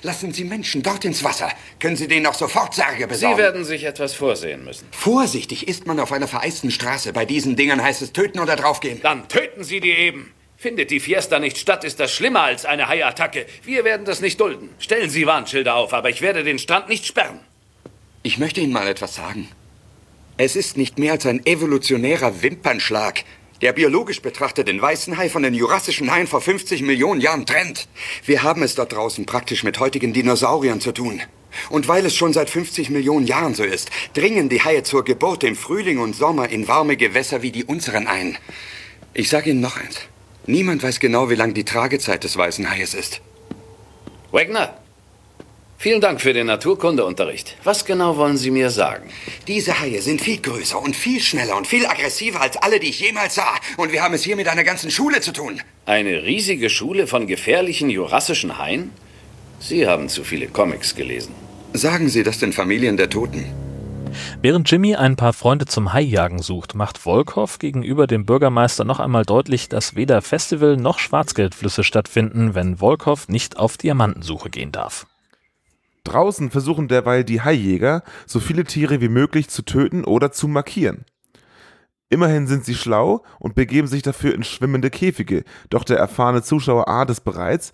Lassen 0.01 0.33
Sie 0.33 0.45
Menschen 0.45 0.83
dort 0.83 1.05
ins 1.05 1.23
Wasser. 1.23 1.51
Können 1.79 1.97
Sie 1.97 2.09
denen 2.09 2.27
auch 2.27 2.35
sofort 2.35 2.75
Särge 2.75 3.07
besorgen? 3.07 3.37
Sie 3.37 3.43
werden 3.43 3.65
sich 3.65 3.85
etwas 3.85 4.15
vorsehen 4.15 4.65
müssen. 4.65 4.89
Vorsichtig 4.91 5.69
ist 5.69 5.87
man 5.87 6.01
auf 6.01 6.13
einer 6.13 6.29
vereisten 6.29 6.71
Straße. 6.71 7.13
Bei 7.13 7.25
diesen 7.25 7.57
Dingern 7.57 7.83
heißt 7.83 8.03
es 8.03 8.13
töten 8.13 8.41
oder 8.41 8.57
draufgehen. 8.57 9.01
Dann 9.03 9.29
töten 9.29 9.65
Sie 9.65 9.81
die 9.81 9.91
eben. 9.91 10.33
Findet 10.57 10.91
die 10.93 11.01
Fiesta 11.01 11.41
nicht 11.41 11.59
statt, 11.59 11.83
ist 11.83 11.99
das 11.99 12.13
schlimmer 12.13 12.43
als 12.43 12.65
eine 12.65 12.87
Haiattacke. 12.87 13.47
Wir 13.65 13.85
werden 13.85 14.07
das 14.07 14.21
nicht 14.21 14.41
dulden. 14.41 14.69
Stellen 14.79 15.11
Sie 15.11 15.27
Warnschilder 15.27 15.75
auf, 15.75 15.93
aber 15.93 16.09
ich 16.09 16.23
werde 16.23 16.45
den 16.45 16.61
Strand 16.61 16.89
nicht 16.89 17.05
sperren. 17.05 17.41
Ich 18.23 18.39
möchte 18.39 18.61
Ihnen 18.61 18.73
mal 18.73 18.87
etwas 18.87 19.17
sagen. 19.17 19.49
Es 20.37 20.55
ist 20.55 20.77
nicht 20.77 20.99
mehr 20.99 21.13
als 21.13 21.27
ein 21.27 21.45
evolutionärer 21.45 22.43
Wimpernschlag, 22.43 23.25
der 23.63 23.73
biologisch 23.73 24.21
betrachtet 24.21 24.69
den 24.69 24.83
weißen 24.83 25.17
Hai 25.17 25.29
von 25.29 25.45
den 25.45 25.55
jurassischen 25.55 26.11
Haien 26.11 26.27
vor 26.27 26.41
50 26.41 26.83
Millionen 26.83 27.21
Jahren 27.21 27.47
trennt. 27.47 27.89
Wir 28.27 28.43
haben 28.43 28.63
es 28.63 28.75
dort 28.75 28.93
draußen 28.93 29.25
praktisch 29.25 29.63
mit 29.63 29.79
heutigen 29.79 30.13
Dinosauriern 30.13 30.81
zu 30.81 30.93
tun. 30.93 31.23
Und 31.71 31.87
weil 31.87 32.05
es 32.05 32.17
schon 32.17 32.33
seit 32.33 32.51
50 32.51 32.91
Millionen 32.91 33.27
Jahren 33.27 33.55
so 33.55 33.63
ist, 33.63 33.91
dringen 34.15 34.49
die 34.49 34.63
Haie 34.63 34.83
zur 34.83 35.05
Geburt 35.05 35.45
im 35.45 35.55
Frühling 35.55 35.99
und 35.99 36.17
Sommer 36.17 36.49
in 36.49 36.67
warme 36.67 36.97
Gewässer 36.97 37.43
wie 37.43 37.53
die 37.53 37.65
unseren 37.65 38.07
ein. 38.07 38.37
Ich 39.15 39.29
sage 39.29 39.51
Ihnen 39.51 39.61
noch 39.61 39.77
eins. 39.77 40.01
Niemand 40.47 40.83
weiß 40.83 40.99
genau, 40.99 41.31
wie 41.31 41.37
lang 41.37 41.55
die 41.55 41.65
Tragezeit 41.65 42.25
des 42.25 42.37
weißen 42.37 42.69
Haies 42.69 42.95
ist. 42.95 43.21
Wagner, 44.33 44.82
vielen 45.83 46.01
Dank 46.01 46.21
für 46.21 46.33
den 46.33 46.47
Naturkundeunterricht. 46.47 47.57
Was 47.65 47.85
genau 47.85 48.17
wollen 48.17 48.37
Sie 48.37 48.53
mir 48.53 48.71
sagen? 48.71 49.11
Diese 49.49 49.81
Haie 49.81 50.01
sind 50.01 50.21
viel 50.21 50.41
größer 50.41 50.81
und 50.81 50.95
viel 50.95 51.21
schneller 51.21 51.57
und 51.57 51.67
viel 51.67 51.87
aggressiver 51.87 52.41
als 52.41 52.57
alle, 52.57 52.79
die 52.79 52.91
ich 52.91 53.01
jemals 53.01 53.35
sah. 53.35 53.55
Und 53.77 53.91
wir 53.93 54.03
haben 54.03 54.15
es 54.15 54.23
hier 54.23 54.37
mit 54.37 54.47
einer 54.47 54.63
ganzen 54.63 54.93
Schule 54.93 55.21
zu 55.21 55.33
tun. 55.33 55.61
Eine 55.85 56.23
riesige 56.23 56.71
Schule 56.71 57.09
von 57.09 57.27
gefährlichen 57.27 57.91
jurassischen 57.91 58.59
Haien? 58.59 58.91
Sie 59.59 59.89
haben 59.89 60.09
zu 60.09 60.23
viele 60.23 60.47
Comics 60.47 60.95
gelesen. 60.95 61.35
Sagen 61.73 62.09
Sie 62.09 62.23
das 62.23 62.39
den 62.39 62.53
Familien 62.53 62.97
der 62.97 63.11
Toten. 63.11 63.45
Während 64.41 64.71
Jimmy 64.71 64.95
ein 64.95 65.17
paar 65.17 65.33
Freunde 65.33 65.67
zum 65.67 65.93
Haijagen 65.93 66.41
sucht, 66.41 66.75
macht 66.75 67.05
Wolkow 67.07 67.59
gegenüber 67.59 68.07
dem 68.07 68.25
Bürgermeister 68.25 68.85
noch 68.85 69.01
einmal 69.01 69.25
deutlich, 69.25 69.69
dass 69.69 69.97
weder 69.97 70.23
Festival 70.23 70.77
noch 70.77 70.99
Schwarzgeldflüsse 70.99 71.83
stattfinden, 71.83 72.55
wenn 72.55 72.81
Wolkow 72.81 73.29
nicht 73.29 73.59
auf 73.59 73.77
Diamantensuche 73.77 74.51
gehen 74.51 74.71
darf. 74.71 75.07
Draußen 76.05 76.51
versuchen 76.51 76.89
derweil 76.89 77.25
die 77.25 77.43
Haijäger, 77.43 78.03
so 78.27 78.41
viele 78.41 78.65
Tiere 78.65 79.01
wie 79.01 79.09
möglich 79.09 79.49
zu 79.49 79.63
töten 79.63 80.05
oder 80.05 80.33
zu 80.33 80.49
markieren. 80.49 81.05
Immerhin 82.13 82.47
sind 82.47 82.67
sie 82.67 82.75
schlau 82.75 83.25
und 83.39 83.55
begeben 83.55 83.89
sich 83.89 84.03
dafür 84.03 84.35
in 84.35 84.45
schwimmende 84.45 84.91
Käfige, 84.91 85.45
doch 85.71 85.83
der 85.83 85.97
erfahrene 85.97 86.43
Zuschauer 86.43 86.87
ahnt 86.87 87.09
es 87.09 87.23
bereits, 87.23 87.73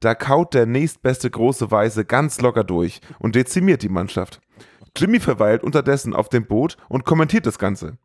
da 0.00 0.14
kaut 0.16 0.54
der 0.54 0.66
nächstbeste 0.66 1.30
große 1.30 1.70
Weiße 1.70 2.04
ganz 2.04 2.40
locker 2.40 2.64
durch 2.64 3.00
und 3.20 3.36
dezimiert 3.36 3.82
die 3.82 3.88
Mannschaft. 3.88 4.40
Jimmy 4.96 5.20
verweilt 5.20 5.62
unterdessen 5.62 6.14
auf 6.14 6.28
dem 6.28 6.46
Boot 6.46 6.76
und 6.88 7.04
kommentiert 7.04 7.46
das 7.46 7.58
Ganze. 7.58 7.98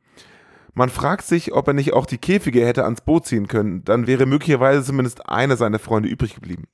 Man 0.73 0.89
fragt 0.89 1.25
sich, 1.25 1.51
ob 1.53 1.67
er 1.67 1.73
nicht 1.73 1.93
auch 1.93 2.05
die 2.05 2.17
Käfige 2.17 2.65
hätte 2.65 2.84
ans 2.84 3.01
Boot 3.01 3.25
ziehen 3.25 3.47
können, 3.47 3.84
dann 3.84 4.07
wäre 4.07 4.25
möglicherweise 4.25 4.84
zumindest 4.84 5.27
einer 5.29 5.57
seiner 5.57 5.79
Freunde 5.79 6.10
übrig 6.10 6.36
geblieben. 6.36 6.65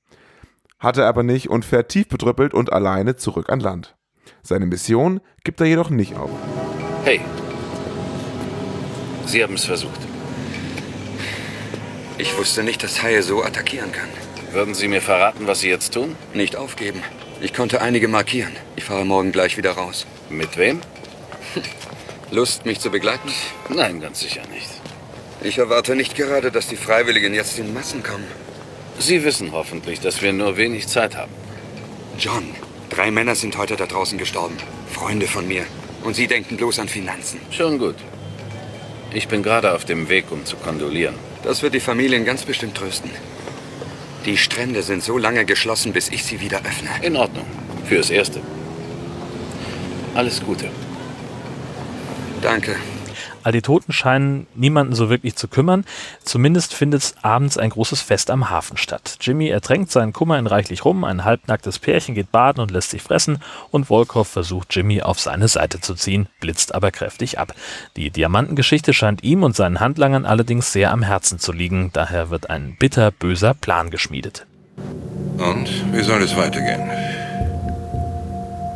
Hat 0.79 0.97
er 0.97 1.07
aber 1.07 1.23
nicht 1.23 1.49
und 1.49 1.65
fährt 1.65 1.89
tief 1.89 2.07
betrüppelt 2.07 2.53
und 2.53 2.71
alleine 2.71 3.15
zurück 3.15 3.49
an 3.49 3.59
Land. 3.59 3.95
Seine 4.43 4.65
Mission 4.65 5.21
gibt 5.43 5.59
er 5.59 5.65
jedoch 5.65 5.89
nicht 5.89 6.15
auf. 6.15 6.29
Hey, 7.03 7.21
Sie 9.25 9.43
haben 9.43 9.55
es 9.55 9.65
versucht. 9.65 9.99
Ich 12.17 12.37
wusste 12.37 12.63
nicht, 12.63 12.81
dass 12.81 13.03
Haie 13.03 13.21
so 13.21 13.43
attackieren 13.43 13.91
kann. 13.91 14.07
Würden 14.53 14.73
Sie 14.73 14.87
mir 14.87 15.01
verraten, 15.01 15.47
was 15.47 15.59
Sie 15.59 15.69
jetzt 15.69 15.93
tun? 15.93 16.15
Nicht 16.33 16.55
aufgeben. 16.55 17.03
Ich 17.41 17.53
konnte 17.53 17.81
einige 17.81 18.07
markieren. 18.07 18.55
Ich 18.75 18.85
fahre 18.85 19.05
morgen 19.05 19.31
gleich 19.31 19.57
wieder 19.57 19.71
raus. 19.71 20.07
Mit 20.29 20.57
wem? 20.57 20.79
Lust, 22.31 22.65
mich 22.65 22.79
zu 22.79 22.89
begleiten? 22.89 23.29
Nein, 23.69 23.99
ganz 23.99 24.21
sicher 24.21 24.41
nicht. 24.53 24.69
Ich 25.41 25.57
erwarte 25.57 25.95
nicht 25.95 26.15
gerade, 26.15 26.51
dass 26.51 26.67
die 26.67 26.77
Freiwilligen 26.77 27.33
jetzt 27.33 27.59
in 27.59 27.73
Massen 27.73 28.03
kommen. 28.03 28.25
Sie 28.99 29.23
wissen 29.23 29.51
hoffentlich, 29.51 29.99
dass 29.99 30.21
wir 30.21 30.33
nur 30.33 30.57
wenig 30.57 30.87
Zeit 30.87 31.15
haben. 31.15 31.31
John, 32.17 32.43
drei 32.89 33.11
Männer 33.11 33.35
sind 33.35 33.57
heute 33.57 33.75
da 33.75 33.85
draußen 33.85 34.17
gestorben. 34.17 34.57
Freunde 34.91 35.27
von 35.27 35.47
mir. 35.47 35.65
Und 36.03 36.15
Sie 36.15 36.27
denken 36.27 36.57
bloß 36.57 36.79
an 36.79 36.87
Finanzen. 36.87 37.39
Schon 37.51 37.77
gut. 37.77 37.95
Ich 39.13 39.27
bin 39.27 39.43
gerade 39.43 39.73
auf 39.73 39.85
dem 39.85 40.09
Weg, 40.09 40.31
um 40.31 40.45
zu 40.45 40.57
kondolieren. 40.57 41.15
Das 41.43 41.61
wird 41.61 41.75
die 41.75 41.79
Familien 41.79 42.25
ganz 42.25 42.43
bestimmt 42.43 42.75
trösten. 42.75 43.11
Die 44.25 44.37
Strände 44.37 44.81
sind 44.81 45.03
so 45.03 45.17
lange 45.17 45.45
geschlossen, 45.45 45.93
bis 45.93 46.09
ich 46.09 46.23
sie 46.23 46.41
wieder 46.41 46.57
öffne. 46.59 46.89
In 47.01 47.15
Ordnung. 47.15 47.45
Fürs 47.85 48.09
Erste. 48.09 48.41
Alles 50.15 50.43
Gute. 50.43 50.69
Danke. 52.41 52.75
All 53.43 53.51
die 53.51 53.61
Toten 53.61 53.91
scheinen 53.91 54.47
niemanden 54.55 54.95
so 54.95 55.09
wirklich 55.09 55.35
zu 55.35 55.47
kümmern. 55.47 55.85
Zumindest 56.23 56.73
findet 56.73 57.15
abends 57.21 57.57
ein 57.57 57.69
großes 57.69 58.01
Fest 58.01 58.29
am 58.29 58.49
Hafen 58.49 58.77
statt. 58.77 59.17
Jimmy 59.21 59.47
ertränkt 59.47 59.91
seinen 59.91 60.13
Kummer 60.13 60.37
in 60.39 60.47
reichlich 60.47 60.85
rum, 60.85 61.03
ein 61.03 61.23
halbnacktes 61.23 61.79
Pärchen 61.79 62.15
geht 62.15 62.31
baden 62.31 62.61
und 62.61 62.71
lässt 62.71 62.91
sich 62.91 63.01
fressen 63.01 63.39
und 63.71 63.89
Wolkow 63.89 64.27
versucht 64.27 64.75
Jimmy 64.75 65.01
auf 65.01 65.19
seine 65.19 65.47
Seite 65.47 65.81
zu 65.81 65.95
ziehen, 65.95 66.27
blitzt 66.39 66.75
aber 66.75 66.91
kräftig 66.91 67.39
ab. 67.39 67.53
Die 67.95 68.09
Diamantengeschichte 68.09 68.93
scheint 68.93 69.23
ihm 69.23 69.43
und 69.43 69.55
seinen 69.55 69.79
Handlangern 69.79 70.25
allerdings 70.25 70.71
sehr 70.71 70.91
am 70.91 71.03
Herzen 71.03 71.39
zu 71.39 71.51
liegen, 71.51 71.91
daher 71.93 72.29
wird 72.29 72.49
ein 72.49 72.75
bitterböser 72.77 73.53
Plan 73.53 73.89
geschmiedet. 73.89 74.45
Und 75.37 75.69
wie 75.93 76.03
soll 76.03 76.21
es 76.21 76.35
weitergehen? 76.35 76.89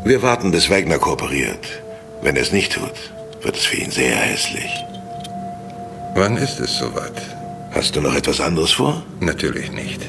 Wir 0.03 0.21
warten, 0.21 0.51
bis 0.51 0.69
Wagner 0.69 0.97
kooperiert. 0.97 1.81
Wenn 2.21 2.35
er 2.35 2.41
es 2.41 2.51
nicht 2.51 2.73
tut, 2.73 3.11
wird 3.41 3.55
es 3.55 3.65
für 3.65 3.77
ihn 3.77 3.91
sehr 3.91 4.15
hässlich. 4.15 4.71
Wann 6.15 6.37
ist 6.37 6.59
es 6.59 6.77
soweit? 6.77 7.21
Hast 7.71 7.95
du 7.95 8.01
noch 8.01 8.15
etwas 8.15 8.41
anderes 8.41 8.71
vor? 8.71 9.03
Natürlich 9.19 9.71
nicht. 9.71 10.01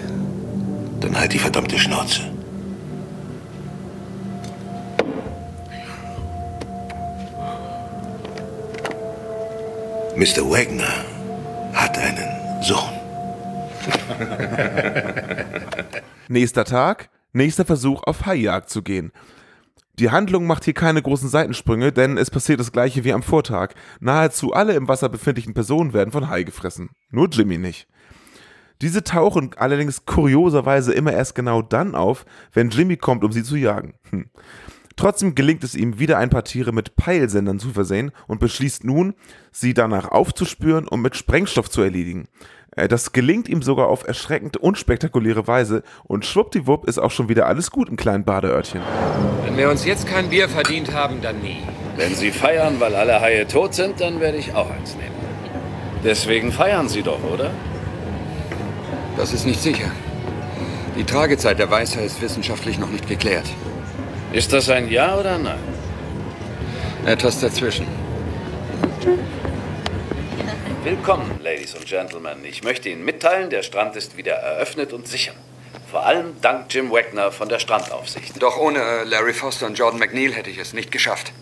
Dann 1.00 1.18
halt 1.18 1.32
die 1.32 1.38
verdammte 1.38 1.78
Schnauze. 1.78 2.22
Mr. 10.16 10.42
Wagner 10.50 11.04
hat 11.72 11.96
einen 11.98 12.62
Sohn. 12.62 12.92
Nächster 16.28 16.64
Tag, 16.64 17.08
nächster 17.32 17.64
Versuch 17.64 18.02
auf 18.04 18.26
Haijagd 18.26 18.70
zu 18.70 18.82
gehen. 18.82 19.12
Die 19.98 20.10
Handlung 20.10 20.46
macht 20.46 20.64
hier 20.64 20.74
keine 20.74 21.02
großen 21.02 21.28
Seitensprünge, 21.28 21.92
denn 21.92 22.16
es 22.16 22.30
passiert 22.30 22.60
das 22.60 22.72
gleiche 22.72 23.04
wie 23.04 23.12
am 23.12 23.22
Vortag. 23.22 23.74
Nahezu 24.00 24.52
alle 24.52 24.72
im 24.72 24.88
Wasser 24.88 25.08
befindlichen 25.08 25.52
Personen 25.52 25.92
werden 25.92 26.12
von 26.12 26.28
Hai 26.28 26.44
gefressen. 26.44 26.90
Nur 27.10 27.28
Jimmy 27.28 27.58
nicht. 27.58 27.88
Diese 28.80 29.04
tauchen 29.04 29.50
allerdings 29.56 30.06
kurioserweise 30.06 30.92
immer 30.92 31.12
erst 31.12 31.34
genau 31.34 31.62
dann 31.62 31.94
auf, 31.94 32.24
wenn 32.52 32.70
Jimmy 32.70 32.96
kommt, 32.96 33.22
um 33.22 33.30
sie 33.30 33.44
zu 33.44 33.56
jagen. 33.56 33.94
Hm. 34.10 34.26
Trotzdem 34.96 35.34
gelingt 35.34 35.64
es 35.64 35.74
ihm, 35.74 35.98
wieder 35.98 36.18
ein 36.18 36.30
paar 36.30 36.44
Tiere 36.44 36.72
mit 36.72 36.96
Peilsendern 36.96 37.58
zu 37.58 37.70
versehen 37.70 38.12
und 38.26 38.40
beschließt 38.40 38.84
nun, 38.84 39.14
sie 39.50 39.74
danach 39.74 40.08
aufzuspüren 40.08 40.88
und 40.88 41.00
mit 41.00 41.16
Sprengstoff 41.16 41.70
zu 41.70 41.82
erledigen. 41.82 42.28
Äh, 42.76 42.88
Das 42.88 43.12
gelingt 43.12 43.48
ihm 43.48 43.62
sogar 43.62 43.88
auf 43.88 44.06
erschreckend 44.06 44.56
unspektakuläre 44.56 45.46
Weise 45.46 45.82
und 46.04 46.24
schwuppdiwupp 46.24 46.86
ist 46.86 46.98
auch 46.98 47.10
schon 47.10 47.28
wieder 47.28 47.46
alles 47.46 47.70
gut 47.70 47.88
im 47.88 47.96
kleinen 47.96 48.24
Badeörtchen. 48.24 48.80
Wenn 49.44 49.56
wir 49.56 49.70
uns 49.70 49.84
jetzt 49.84 50.06
kein 50.06 50.28
Bier 50.28 50.48
verdient 50.48 50.92
haben, 50.92 51.20
dann 51.22 51.40
nie. 51.40 51.62
Wenn 51.96 52.14
Sie 52.14 52.30
feiern, 52.30 52.76
weil 52.78 52.94
alle 52.94 53.20
Haie 53.20 53.46
tot 53.46 53.74
sind, 53.74 54.00
dann 54.00 54.20
werde 54.20 54.38
ich 54.38 54.54
auch 54.54 54.70
eins 54.70 54.96
nehmen. 54.96 55.14
Deswegen 56.04 56.50
feiern 56.50 56.88
Sie 56.88 57.02
doch, 57.02 57.22
oder? 57.22 57.50
Das 59.16 59.32
ist 59.32 59.46
nicht 59.46 59.60
sicher. 59.60 59.90
Die 60.96 61.04
Tragezeit 61.04 61.58
der 61.58 61.70
Weißhaie 61.70 62.04
ist 62.04 62.20
wissenschaftlich 62.22 62.78
noch 62.78 62.90
nicht 62.90 63.08
geklärt. 63.08 63.44
Ist 64.32 64.52
das 64.52 64.68
ein 64.70 64.88
Ja 64.88 65.16
oder 65.18 65.38
Nein? 65.38 65.58
Etwas 67.04 67.40
dazwischen. 67.40 67.86
Willkommen, 70.84 71.38
Ladies 71.40 71.76
und 71.76 71.86
Gentlemen. 71.86 72.44
Ich 72.44 72.64
möchte 72.64 72.88
Ihnen 72.88 73.04
mitteilen, 73.04 73.50
der 73.50 73.62
Strand 73.62 73.94
ist 73.94 74.16
wieder 74.16 74.32
eröffnet 74.32 74.92
und 74.92 75.06
sicher. 75.06 75.32
Vor 75.88 76.04
allem 76.04 76.32
dank 76.40 76.74
Jim 76.74 76.90
Wagner 76.90 77.30
von 77.30 77.48
der 77.48 77.60
Strandaufsicht. 77.60 78.42
Doch 78.42 78.58
ohne 78.58 78.80
äh, 78.80 79.04
Larry 79.04 79.32
Foster 79.32 79.66
und 79.66 79.78
Jordan 79.78 80.00
McNeil 80.00 80.32
hätte 80.32 80.50
ich 80.50 80.58
es 80.58 80.72
nicht 80.72 80.90
geschafft. 80.90 81.32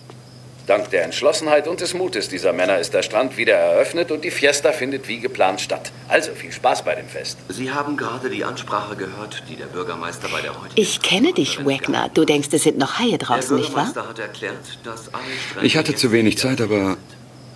Dank 0.66 0.90
der 0.90 1.04
Entschlossenheit 1.04 1.68
und 1.68 1.80
des 1.80 1.94
Mutes 1.94 2.28
dieser 2.28 2.52
Männer 2.52 2.80
ist 2.80 2.92
der 2.92 3.02
Strand 3.02 3.38
wieder 3.38 3.54
eröffnet 3.54 4.10
und 4.10 4.24
die 4.24 4.30
Fiesta 4.30 4.72
findet 4.72 5.08
wie 5.08 5.20
geplant 5.20 5.62
statt. 5.62 5.90
Also 6.08 6.32
viel 6.32 6.52
Spaß 6.52 6.84
bei 6.84 6.94
dem 6.94 7.08
Fest. 7.08 7.38
Sie 7.48 7.72
haben 7.72 7.96
gerade 7.96 8.28
die 8.28 8.44
Ansprache 8.44 8.94
gehört, 8.94 9.42
die 9.48 9.56
der 9.56 9.66
Bürgermeister 9.66 10.28
bei 10.28 10.42
der 10.42 10.50
heutigen... 10.50 10.78
Ich 10.78 11.00
kenne 11.00 11.32
dich, 11.32 11.64
Wagner. 11.64 12.10
Du 12.12 12.26
denkst, 12.26 12.48
es 12.52 12.64
sind 12.64 12.76
noch 12.76 12.98
Haie 12.98 13.16
Der 13.16 13.18
draußen, 13.18 13.56
nicht 13.56 13.74
wahr? 13.74 13.86
Bürgermeister 13.86 14.06
hat 14.10 14.18
erklärt, 14.18 14.78
dass 14.84 15.10
Ich 15.62 15.78
hatte 15.78 15.94
zu 15.94 16.12
wenig 16.12 16.36
Zeit, 16.36 16.60
aber 16.60 16.98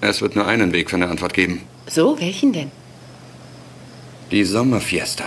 es 0.09 0.21
wird 0.23 0.37
nur 0.37 0.47
einen 0.47 0.73
Weg 0.73 0.90
für 0.90 0.97
eine 0.97 1.09
Antwort 1.09 1.35
geben. 1.35 1.62
So, 1.87 2.19
welchen 2.21 2.53
denn? 2.53 2.71
Die 4.31 4.45
Sommerfiesta. 4.45 5.25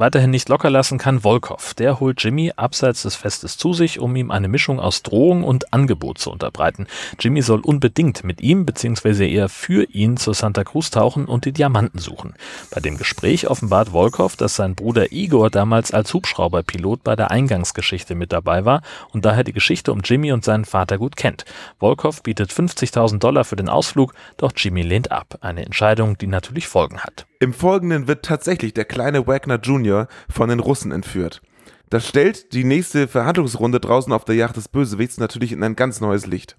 Weiterhin 0.00 0.30
nicht 0.30 0.48
locker 0.48 0.70
lassen 0.70 0.96
kann 0.96 1.24
Volkov. 1.24 1.74
Der 1.74 2.00
holt 2.00 2.24
Jimmy 2.24 2.52
abseits 2.56 3.02
des 3.02 3.16
Festes 3.16 3.58
zu 3.58 3.74
sich, 3.74 4.00
um 4.00 4.16
ihm 4.16 4.30
eine 4.30 4.48
Mischung 4.48 4.80
aus 4.80 5.02
Drohung 5.02 5.44
und 5.44 5.74
Angebot 5.74 6.16
zu 6.16 6.30
unterbreiten. 6.30 6.86
Jimmy 7.18 7.42
soll 7.42 7.60
unbedingt 7.60 8.24
mit 8.24 8.40
ihm 8.40 8.64
bzw. 8.64 9.30
eher 9.30 9.50
für 9.50 9.84
ihn 9.90 10.16
zur 10.16 10.32
Santa 10.32 10.64
Cruz 10.64 10.88
tauchen 10.88 11.26
und 11.26 11.44
die 11.44 11.52
Diamanten 11.52 11.98
suchen. 11.98 12.32
Bei 12.70 12.80
dem 12.80 12.96
Gespräch 12.96 13.48
offenbart 13.48 13.90
Volkov, 13.90 14.36
dass 14.36 14.54
sein 14.54 14.74
Bruder 14.74 15.12
Igor 15.12 15.50
damals 15.50 15.92
als 15.92 16.14
Hubschrauberpilot 16.14 17.04
bei 17.04 17.14
der 17.14 17.30
Eingangsgeschichte 17.30 18.14
mit 18.14 18.32
dabei 18.32 18.64
war 18.64 18.80
und 19.12 19.26
daher 19.26 19.44
die 19.44 19.52
Geschichte 19.52 19.92
um 19.92 20.00
Jimmy 20.00 20.32
und 20.32 20.46
seinen 20.46 20.64
Vater 20.64 20.96
gut 20.96 21.16
kennt. 21.16 21.44
Volkov 21.78 22.22
bietet 22.22 22.52
50.000 22.52 23.18
Dollar 23.18 23.44
für 23.44 23.56
den 23.56 23.68
Ausflug, 23.68 24.14
doch 24.38 24.52
Jimmy 24.56 24.80
lehnt 24.80 25.12
ab. 25.12 25.36
Eine 25.42 25.66
Entscheidung, 25.66 26.16
die 26.16 26.26
natürlich 26.26 26.68
Folgen 26.68 27.00
hat. 27.00 27.26
Im 27.42 27.54
Folgenden 27.54 28.06
wird 28.06 28.22
tatsächlich 28.22 28.74
der 28.74 28.84
kleine 28.84 29.26
Wagner 29.26 29.58
Jr. 29.58 30.08
von 30.30 30.50
den 30.50 30.60
Russen 30.60 30.92
entführt. 30.92 31.40
Das 31.88 32.06
stellt 32.06 32.52
die 32.52 32.64
nächste 32.64 33.08
Verhandlungsrunde 33.08 33.80
draußen 33.80 34.12
auf 34.12 34.26
der 34.26 34.34
Yacht 34.34 34.58
des 34.58 34.68
Bösewichts 34.68 35.16
natürlich 35.16 35.52
in 35.52 35.62
ein 35.62 35.74
ganz 35.74 36.02
neues 36.02 36.26
Licht. 36.26 36.58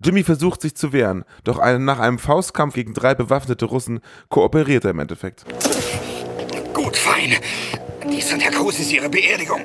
Jimmy 0.00 0.22
versucht 0.22 0.62
sich 0.62 0.76
zu 0.76 0.92
wehren, 0.92 1.24
doch 1.42 1.58
nach 1.78 1.98
einem 1.98 2.20
Faustkampf 2.20 2.76
gegen 2.76 2.94
drei 2.94 3.16
bewaffnete 3.16 3.64
Russen 3.64 3.98
kooperiert 4.28 4.84
er 4.84 4.92
im 4.92 5.00
Endeffekt. 5.00 5.44
Gut, 6.72 6.96
fein. 6.96 7.34
Die 8.08 8.20
Santa 8.20 8.50
Cruz 8.50 8.78
ist 8.78 8.92
ihre 8.92 9.08
Beerdigung. 9.08 9.62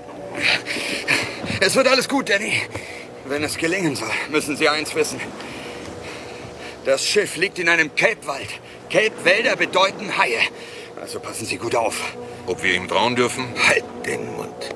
Es 1.59 1.75
wird 1.75 1.87
alles 1.87 2.09
gut, 2.09 2.29
Danny. 2.29 2.53
Wenn 3.27 3.43
es 3.43 3.59
gelingen 3.59 3.95
soll, 3.95 4.09
müssen 4.31 4.57
Sie 4.57 4.67
eins 4.67 4.95
wissen. 4.95 5.19
Das 6.83 7.05
Schiff 7.05 7.37
liegt 7.37 7.59
in 7.59 7.69
einem 7.69 7.93
Kelbwald. 7.93 8.59
Kelbwälder 8.91 9.55
bedeuten 9.55 10.17
Haie. 10.17 10.41
Also 10.99 11.21
passen 11.21 11.45
Sie 11.45 11.55
gut 11.55 11.75
auf. 11.75 12.13
Ob 12.45 12.61
wir 12.61 12.73
ihm 12.73 12.89
trauen 12.89 13.15
dürfen? 13.15 13.45
Halt 13.67 13.85
den 14.05 14.35
Mund. 14.35 14.75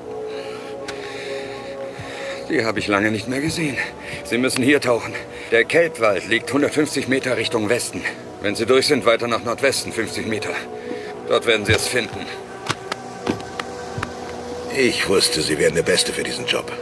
Die 2.48 2.64
habe 2.64 2.78
ich 2.78 2.86
lange 2.86 3.10
nicht 3.10 3.28
mehr 3.28 3.42
gesehen. 3.42 3.76
Sie 4.24 4.38
müssen 4.38 4.62
hier 4.62 4.80
tauchen. 4.80 5.12
Der 5.50 5.64
Kelbwald 5.64 6.28
liegt 6.28 6.48
150 6.48 7.08
Meter 7.08 7.36
Richtung 7.36 7.68
Westen. 7.68 8.02
Wenn 8.40 8.54
Sie 8.54 8.64
durch 8.64 8.86
sind, 8.86 9.04
weiter 9.04 9.28
nach 9.28 9.44
Nordwesten 9.44 9.92
50 9.92 10.26
Meter. 10.26 10.54
Dort 11.28 11.44
werden 11.44 11.66
Sie 11.66 11.72
es 11.72 11.86
finden. 11.86 12.24
Ich 14.74 15.08
wusste, 15.08 15.42
Sie 15.42 15.58
wären 15.58 15.74
der 15.74 15.82
Beste 15.82 16.12
für 16.12 16.22
diesen 16.22 16.46
Job. 16.46 16.72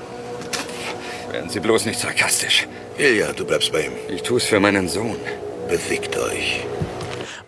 Werden 1.33 1.51
Sie 1.51 1.61
bloß 1.61 1.87
nicht 1.87 1.99
sarkastisch. 1.99 2.68
Ilja, 2.97 3.33
du 3.33 3.44
bleibst 3.44 3.73
bei 3.73 3.87
ihm. 3.87 3.92
Ich 4.09 4.23
tue 4.23 4.37
es 4.37 4.44
für 4.44 4.61
meinen 4.61 4.88
Sohn. 4.88 5.16
Bewegt 5.68 6.16
euch. 6.16 6.64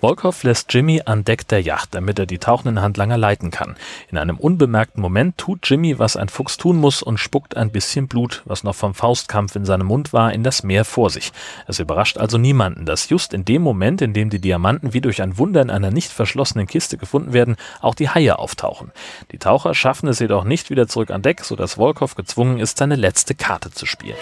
Volkov 0.01 0.43
lässt 0.43 0.73
Jimmy 0.73 1.03
an 1.05 1.25
Deck 1.25 1.49
der 1.49 1.63
Yacht, 1.63 1.95
damit 1.95 2.19
er 2.19 2.27
die 2.27 2.39
tauchenden 2.39 2.83
Handlanger 2.83 3.17
leiten 3.17 3.51
kann. 3.51 3.77
In 4.11 4.19
einem 4.19 4.37
unbemerkten 4.37 5.01
Moment 5.01 5.39
tut 5.39 5.61
Jimmy, 5.69 5.99
was 5.99 6.17
ein 6.17 6.29
Fuchs 6.29 6.59
tun 6.59 6.77
muss 6.77 7.03
und 7.03 7.19
spuckt 7.19 7.57
ein 7.57 7.71
bisschen 7.71 8.07
Blut, 8.07 8.43
was 8.45 8.63
noch 8.63 8.75
vom 8.75 8.95
Faustkampf 8.95 9.57
in 9.57 9.65
seinem 9.65 9.87
Mund 9.87 10.13
war, 10.13 10.33
in 10.33 10.43
das 10.43 10.63
Meer 10.63 10.85
vor 10.85 11.11
sich. 11.11 11.33
Es 11.67 11.79
überrascht 11.79 12.19
also 12.19 12.37
niemanden, 12.37 12.85
dass 12.85 13.09
just 13.09 13.33
in 13.33 13.45
dem 13.45 13.63
Moment, 13.63 14.03
in 14.03 14.13
dem 14.13 14.29
die 14.31 14.41
Diamanten 14.41 14.93
wie 14.93 15.01
durch 15.01 15.23
ein 15.23 15.39
Wunder 15.39 15.63
in 15.63 15.71
einer 15.71 15.91
nicht 15.91 16.13
verschlossenen 16.13 16.67
Kiste 16.67 16.99
gefunden 16.99 17.33
werden, 17.33 17.57
auch 17.81 17.95
die 17.95 18.11
Haie 18.11 18.39
auftauchen. 18.39 18.93
Die 19.33 19.39
Taucher 19.39 19.75
schaffen 19.75 20.09
es 20.09 20.19
jedoch 20.19 20.45
nicht 20.45 20.69
wieder 20.71 20.89
zurück 20.89 21.11
an 21.11 21.23
Deck, 21.23 21.43
sodass 21.45 21.75
Volkov 21.75 22.15
gezwungen 22.15 22.59
ist, 22.59 22.79
seine 22.79 22.97
letzte 22.97 23.35
Karte 23.35 23.71
zu 23.71 23.87
spielen. 23.87 24.17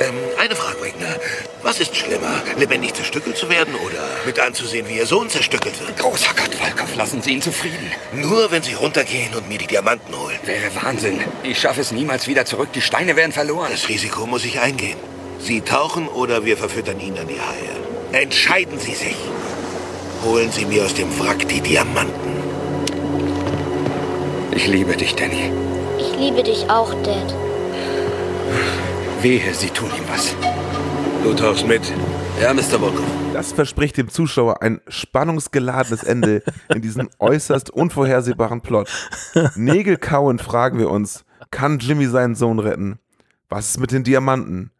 Ähm, 0.00 0.14
eine 0.38 0.56
Frage, 0.56 0.74
Wagner. 0.80 1.16
Was 1.62 1.80
ist 1.80 1.96
schlimmer, 1.96 2.42
lebendig 2.58 2.94
zerstückelt 2.94 3.36
zu 3.36 3.48
werden 3.48 3.74
oder 3.74 4.02
mit 4.26 4.38
anzusehen, 4.38 4.88
wie 4.88 4.96
ihr 4.98 5.06
Sohn 5.06 5.28
zerstückelt 5.30 5.80
wird? 5.80 5.96
Großer 5.98 6.34
Gott, 6.36 6.54
Volkov, 6.54 6.94
lassen 6.96 7.22
Sie 7.22 7.32
ihn 7.32 7.42
zufrieden. 7.42 7.90
Nur 8.12 8.50
wenn 8.50 8.62
Sie 8.62 8.74
runtergehen 8.74 9.34
und 9.34 9.48
mir 9.48 9.58
die 9.58 9.66
Diamanten 9.66 10.14
holen. 10.16 10.38
Wäre 10.44 10.74
Wahnsinn. 10.82 11.20
Ich 11.42 11.58
schaffe 11.60 11.80
es 11.80 11.92
niemals 11.92 12.26
wieder 12.26 12.44
zurück. 12.44 12.68
Die 12.74 12.82
Steine 12.82 13.16
wären 13.16 13.32
verloren. 13.32 13.70
Das 13.70 13.88
Risiko 13.88 14.26
muss 14.26 14.44
ich 14.44 14.60
eingehen. 14.60 14.98
Sie 15.38 15.60
tauchen 15.60 16.08
oder 16.08 16.44
wir 16.44 16.56
verfüttern 16.56 17.00
ihn 17.00 17.18
an 17.18 17.28
die 17.28 17.40
Haie. 17.40 18.22
Entscheiden 18.22 18.78
Sie 18.78 18.94
sich. 18.94 19.16
Holen 20.24 20.50
Sie 20.50 20.64
mir 20.64 20.84
aus 20.84 20.94
dem 20.94 21.18
Wrack 21.18 21.48
die 21.48 21.60
Diamanten. 21.60 22.34
Ich 24.52 24.66
liebe 24.68 24.96
dich, 24.96 25.14
Danny. 25.14 25.50
Ich 25.98 26.16
liebe 26.18 26.42
dich 26.42 26.70
auch, 26.70 26.94
Dad. 27.02 27.34
Wehe, 29.24 29.54
Sie 29.54 29.70
tun 29.70 29.88
ihm 29.96 30.06
was. 30.06 30.36
Du 31.22 31.32
tauchst 31.32 31.66
mit. 31.66 31.80
Ja, 32.42 32.52
Mr. 32.52 32.78
Volkov. 32.78 33.06
Das 33.32 33.52
verspricht 33.52 33.96
dem 33.96 34.10
Zuschauer 34.10 34.60
ein 34.60 34.82
spannungsgeladenes 34.86 36.02
Ende 36.02 36.42
in 36.68 36.82
diesem 36.82 37.08
äußerst 37.18 37.70
unvorhersehbaren 37.70 38.60
Plot. 38.60 38.90
Nägelkauend 39.54 40.42
fragen 40.42 40.78
wir 40.78 40.90
uns, 40.90 41.24
kann 41.50 41.78
Jimmy 41.78 42.04
seinen 42.04 42.34
Sohn 42.34 42.58
retten? 42.58 42.98
Was 43.48 43.70
ist 43.70 43.80
mit 43.80 43.92
den 43.92 44.04
Diamanten? 44.04 44.72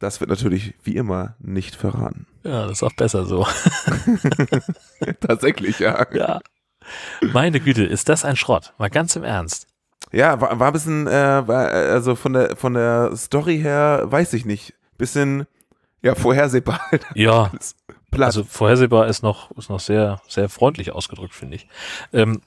Das 0.00 0.18
wird 0.18 0.28
natürlich 0.28 0.74
wie 0.82 0.96
immer 0.96 1.36
nicht 1.38 1.76
verraten. 1.76 2.26
Ja, 2.42 2.62
das 2.62 2.78
ist 2.78 2.82
auch 2.82 2.94
besser 2.94 3.26
so. 3.26 3.46
Tatsächlich, 5.20 5.78
ja. 5.78 6.04
Ja. 6.12 6.40
Meine 7.20 7.60
Güte, 7.60 7.84
ist 7.84 8.08
das 8.08 8.24
ein 8.24 8.34
Schrott? 8.34 8.74
Mal 8.78 8.90
ganz 8.90 9.14
im 9.14 9.22
Ernst. 9.22 9.68
Ja, 10.12 10.40
war, 10.40 10.58
war 10.58 10.68
ein 10.68 10.72
bisschen, 10.72 11.06
äh, 11.06 11.46
war, 11.46 11.68
also 11.70 12.14
von 12.16 12.32
der, 12.32 12.56
von 12.56 12.74
der 12.74 13.14
Story 13.16 13.58
her, 13.58 14.02
weiß 14.06 14.32
ich 14.34 14.44
nicht, 14.44 14.74
bisschen, 14.96 15.46
ja, 16.02 16.14
vorhersehbar. 16.14 16.80
Ja, 17.14 17.50
Alles 17.52 17.76
Platt. 18.10 18.26
also 18.28 18.44
vorhersehbar 18.44 19.06
ist 19.08 19.22
noch, 19.22 19.50
ist 19.58 19.68
noch 19.68 19.80
sehr, 19.80 20.20
sehr 20.28 20.48
freundlich 20.48 20.92
ausgedrückt, 20.92 21.34
finde 21.34 21.56
ich. 21.56 21.68
Ähm, 22.12 22.40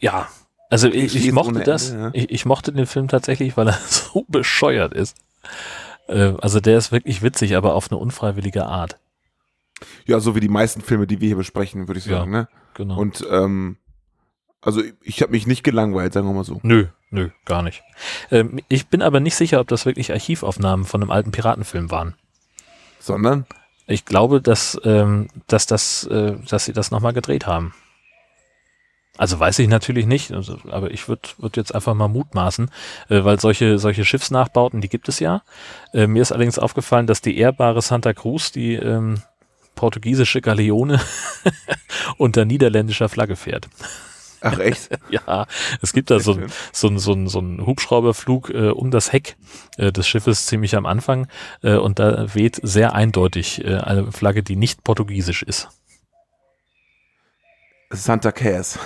ja, 0.00 0.28
also 0.68 0.88
ich, 0.88 1.14
ich 1.14 1.30
mochte 1.32 1.50
ohne 1.50 1.62
das, 1.64 1.90
Ende, 1.90 2.02
ja. 2.04 2.10
ich, 2.14 2.30
ich 2.30 2.44
mochte 2.46 2.72
den 2.72 2.86
Film 2.86 3.06
tatsächlich, 3.08 3.56
weil 3.56 3.68
er 3.68 3.74
so 3.88 4.24
bescheuert 4.28 4.94
ist. 4.94 5.16
Äh, 6.08 6.32
also 6.40 6.58
der 6.60 6.78
ist 6.78 6.90
wirklich 6.90 7.22
witzig, 7.22 7.54
aber 7.56 7.74
auf 7.74 7.90
eine 7.92 7.98
unfreiwillige 8.00 8.66
Art. 8.66 8.98
ja, 10.06 10.18
so 10.18 10.34
wie 10.34 10.40
die 10.40 10.48
meisten 10.48 10.80
Filme, 10.80 11.06
die 11.06 11.20
wir 11.20 11.28
hier 11.28 11.36
besprechen, 11.36 11.86
würde 11.86 11.98
ich 12.00 12.06
Ja. 12.06 12.18
sagen, 12.18 12.32
ne? 12.32 12.48
Genau. 12.74 12.96
Und, 12.98 13.24
ähm, 13.30 13.76
also 14.62 14.82
ich 15.02 15.20
habe 15.22 15.32
mich 15.32 15.46
nicht 15.46 15.64
gelangweilt, 15.64 16.12
sagen 16.12 16.26
wir 16.26 16.32
mal 16.32 16.44
so. 16.44 16.60
Nö, 16.62 16.86
nö, 17.10 17.30
gar 17.44 17.62
nicht. 17.62 17.82
Ähm, 18.30 18.60
ich 18.68 18.86
bin 18.86 19.02
aber 19.02 19.20
nicht 19.20 19.34
sicher, 19.34 19.60
ob 19.60 19.68
das 19.68 19.84
wirklich 19.84 20.12
Archivaufnahmen 20.12 20.86
von 20.86 21.02
einem 21.02 21.10
alten 21.10 21.32
Piratenfilm 21.32 21.90
waren. 21.90 22.14
Sondern, 23.00 23.46
Ich 23.88 24.04
glaube, 24.04 24.40
dass, 24.40 24.80
ähm, 24.84 25.28
dass, 25.48 25.66
das, 25.66 26.04
äh, 26.04 26.36
dass 26.48 26.64
sie 26.64 26.72
das 26.72 26.90
nochmal 26.90 27.12
gedreht 27.12 27.46
haben. 27.46 27.74
Also 29.18 29.38
weiß 29.38 29.58
ich 29.58 29.68
natürlich 29.68 30.06
nicht, 30.06 30.32
also, 30.32 30.56
aber 30.70 30.90
ich 30.90 31.06
würde 31.06 31.28
würd 31.36 31.58
jetzt 31.58 31.74
einfach 31.74 31.92
mal 31.92 32.08
mutmaßen, 32.08 32.70
äh, 33.10 33.24
weil 33.24 33.38
solche, 33.40 33.78
solche 33.78 34.04
Schiffsnachbauten, 34.04 34.80
die 34.80 34.88
gibt 34.88 35.08
es 35.08 35.18
ja. 35.18 35.42
Äh, 35.92 36.06
mir 36.06 36.22
ist 36.22 36.32
allerdings 36.32 36.58
aufgefallen, 36.58 37.06
dass 37.06 37.20
die 37.20 37.36
ehrbare 37.36 37.82
Santa 37.82 38.14
Cruz, 38.14 38.52
die 38.52 38.74
ähm, 38.74 39.20
portugiesische 39.74 40.40
Galeone, 40.40 41.00
unter 42.16 42.44
niederländischer 42.44 43.08
Flagge 43.08 43.36
fährt. 43.36 43.68
Ach 44.42 44.58
echt? 44.58 44.90
Ja, 45.10 45.46
es 45.80 45.92
gibt 45.92 46.10
da 46.10 46.20
so, 46.20 46.38
so, 46.72 46.96
so, 46.98 47.26
so 47.26 47.38
einen 47.38 47.66
Hubschrauberflug 47.66 48.50
äh, 48.50 48.68
um 48.70 48.90
das 48.90 49.12
Heck 49.12 49.36
äh, 49.78 49.92
des 49.92 50.06
Schiffes 50.08 50.46
ziemlich 50.46 50.76
am 50.76 50.86
Anfang 50.86 51.28
äh, 51.62 51.74
und 51.74 51.98
da 51.98 52.34
weht 52.34 52.58
sehr 52.62 52.94
eindeutig 52.94 53.64
äh, 53.64 53.76
eine 53.76 54.10
Flagge, 54.12 54.42
die 54.42 54.56
nicht 54.56 54.84
portugiesisch 54.84 55.42
ist. 55.42 55.68
Santa 57.94 58.32
Cass. 58.32 58.78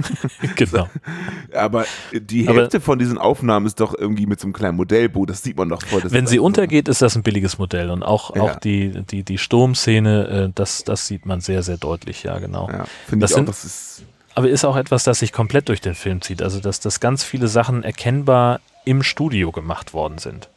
genau. 0.56 0.86
Aber 1.54 1.86
die 2.12 2.46
Aber- 2.46 2.60
Hälfte 2.60 2.80
von 2.80 2.98
diesen 2.98 3.16
Aufnahmen 3.16 3.64
ist 3.64 3.80
doch 3.80 3.94
irgendwie 3.96 4.26
mit 4.26 4.38
so 4.38 4.46
einem 4.46 4.52
kleinen 4.52 4.76
Modellboot, 4.76 5.30
das 5.30 5.42
sieht 5.42 5.56
man 5.56 5.70
doch 5.70 5.80
voll. 5.82 6.02
Wenn 6.04 6.26
sie 6.26 6.38
untergeht, 6.38 6.86
ist 6.88 7.00
das 7.00 7.16
ein 7.16 7.22
billiges 7.22 7.56
Modell 7.56 7.88
und 7.90 8.02
auch, 8.02 8.36
Ja. 8.36 8.42
auch 8.42 8.56
die, 8.56 9.02
die, 9.06 9.22
die 9.22 9.38
Sturmszene, 9.38 10.28
äh, 10.28 10.52
das, 10.54 10.84
das 10.84 11.06
sieht 11.06 11.24
man 11.24 11.40
sehr, 11.40 11.62
sehr 11.62 11.78
deutlich, 11.78 12.22
ja, 12.24 12.38
genau. 12.38 12.68
Ja, 12.70 12.84
finde 13.08 13.24
ich 13.24 13.32
auch, 13.32 13.36
sind- 13.36 13.48
das 13.48 13.64
ist. 13.64 14.02
Aber 14.40 14.48
ist 14.48 14.64
auch 14.64 14.76
etwas, 14.76 15.04
das 15.04 15.18
sich 15.18 15.32
komplett 15.32 15.68
durch 15.68 15.82
den 15.82 15.94
Film 15.94 16.22
zieht. 16.22 16.42
Also, 16.42 16.60
dass, 16.60 16.80
dass 16.80 16.98
ganz 16.98 17.24
viele 17.24 17.46
Sachen 17.46 17.84
erkennbar 17.84 18.60
im 18.86 19.02
Studio 19.02 19.52
gemacht 19.52 19.92
worden 19.92 20.16
sind. 20.16 20.48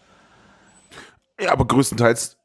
Ja, 1.37 1.51
aber 1.51 1.65
größtenteils 1.65 2.37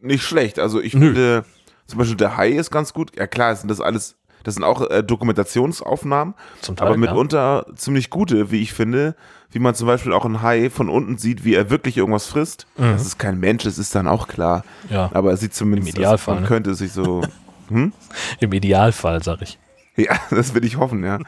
nicht 0.00 0.24
schlecht. 0.24 0.58
Also 0.58 0.80
ich 0.80 0.94
Nö. 0.94 1.06
finde, 1.06 1.44
zum 1.86 2.00
Beispiel 2.00 2.16
der 2.16 2.36
Hai 2.36 2.48
ist 2.50 2.72
ganz 2.72 2.92
gut. 2.92 3.16
Ja 3.16 3.28
klar, 3.28 3.54
sind 3.54 3.70
das 3.70 3.80
alles, 3.80 4.16
das 4.42 4.54
sind 4.54 4.64
auch 4.64 4.90
äh, 4.90 5.04
Dokumentationsaufnahmen, 5.04 6.34
Zum 6.62 6.74
Teil. 6.74 6.88
aber 6.88 6.96
ja. 6.96 7.00
mitunter 7.00 7.66
ziemlich 7.76 8.10
gute, 8.10 8.50
wie 8.50 8.60
ich 8.60 8.72
finde. 8.72 9.14
Wie 9.52 9.60
man 9.60 9.76
zum 9.76 9.86
Beispiel 9.86 10.12
auch 10.12 10.24
einen 10.24 10.42
Hai 10.42 10.68
von 10.68 10.88
unten 10.88 11.16
sieht, 11.16 11.44
wie 11.44 11.54
er 11.54 11.70
wirklich 11.70 11.96
irgendwas 11.96 12.26
frisst. 12.26 12.66
Mhm. 12.76 12.94
Das 12.94 13.06
ist 13.06 13.18
kein 13.18 13.38
Mensch, 13.38 13.62
das 13.62 13.78
ist 13.78 13.94
dann 13.94 14.08
auch 14.08 14.26
klar. 14.26 14.64
Ja. 14.90 15.10
Aber 15.14 15.30
er 15.30 15.36
sieht 15.36 15.54
zumindest, 15.54 15.94
Im 15.94 16.00
Idealfall, 16.00 16.34
man 16.34 16.42
ne? 16.42 16.48
könnte 16.48 16.74
sich 16.74 16.90
so, 16.90 17.22
hm? 17.68 17.92
Im 18.40 18.52
Idealfall, 18.52 19.22
sag 19.22 19.42
ich. 19.42 19.60
Ja, 19.96 20.18
das 20.30 20.54
will 20.54 20.64
ich 20.64 20.76
hoffen, 20.76 21.04
ja. 21.04 21.18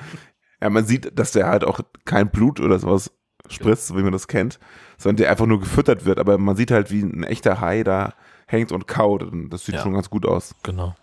Ja, 0.63 0.71
man 0.71 0.85
sieht, 0.87 1.19
dass 1.19 1.33
der 1.33 1.47
halt 1.49 1.65
auch 1.65 1.81
kein 2.05 2.31
Blut 2.31 2.61
oder 2.61 2.79
sowas 2.79 3.11
spritzt, 3.51 3.89
so 3.89 3.97
wie 3.99 4.03
man 4.03 4.13
das 4.13 4.29
kennt, 4.29 4.59
sondern 4.97 5.17
der 5.19 5.31
einfach 5.31 5.47
nur 5.47 5.61
gefüttert 5.61 6.05
wird. 6.07 6.19
Aber 6.19 6.39
man 6.39 6.57
sieht 6.57 6.71
halt, 6.71 6.91
wie 6.91 7.03
ein 7.03 7.25
echter 7.25 7.61
Hai 7.61 7.83
da 7.83 8.15
hängt 8.47 8.73
und 8.73 8.87
kaut. 8.87 9.23
Und 9.23 9.51
das 9.51 9.67
sieht 9.67 9.75
Ja. 9.75 9.83
schon 9.83 9.93
ganz 9.95 10.09
gut 10.09 10.25
aus. 10.25 10.55
Genau. 10.63 10.95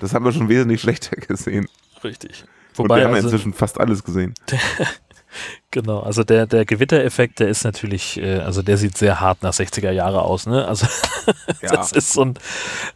Das 0.00 0.14
haben 0.14 0.24
wir 0.24 0.32
schon 0.32 0.48
wesentlich 0.48 0.80
schlechter 0.82 1.16
gesehen. 1.16 1.66
Richtig. 2.04 2.44
und 2.76 2.84
Wobei, 2.84 2.98
wir 2.98 3.04
haben 3.06 3.14
also, 3.14 3.28
inzwischen 3.28 3.52
fast 3.52 3.80
alles 3.80 4.04
gesehen. 4.04 4.34
genau, 5.72 6.00
also 6.00 6.22
der, 6.24 6.46
der 6.46 6.64
Gewittereffekt, 6.64 7.40
der 7.40 7.48
ist 7.48 7.64
natürlich, 7.64 8.20
äh, 8.20 8.38
also 8.38 8.62
der 8.62 8.76
sieht 8.76 8.96
sehr 8.96 9.20
hart 9.20 9.42
nach 9.42 9.52
60er 9.52 9.90
Jahre 9.90 10.22
aus, 10.22 10.46
ne? 10.46 10.66
Also 10.66 10.86
Ja. 11.62 11.70
das 11.72 11.92
ist 11.92 12.12
so 12.12 12.22
ein, 12.22 12.34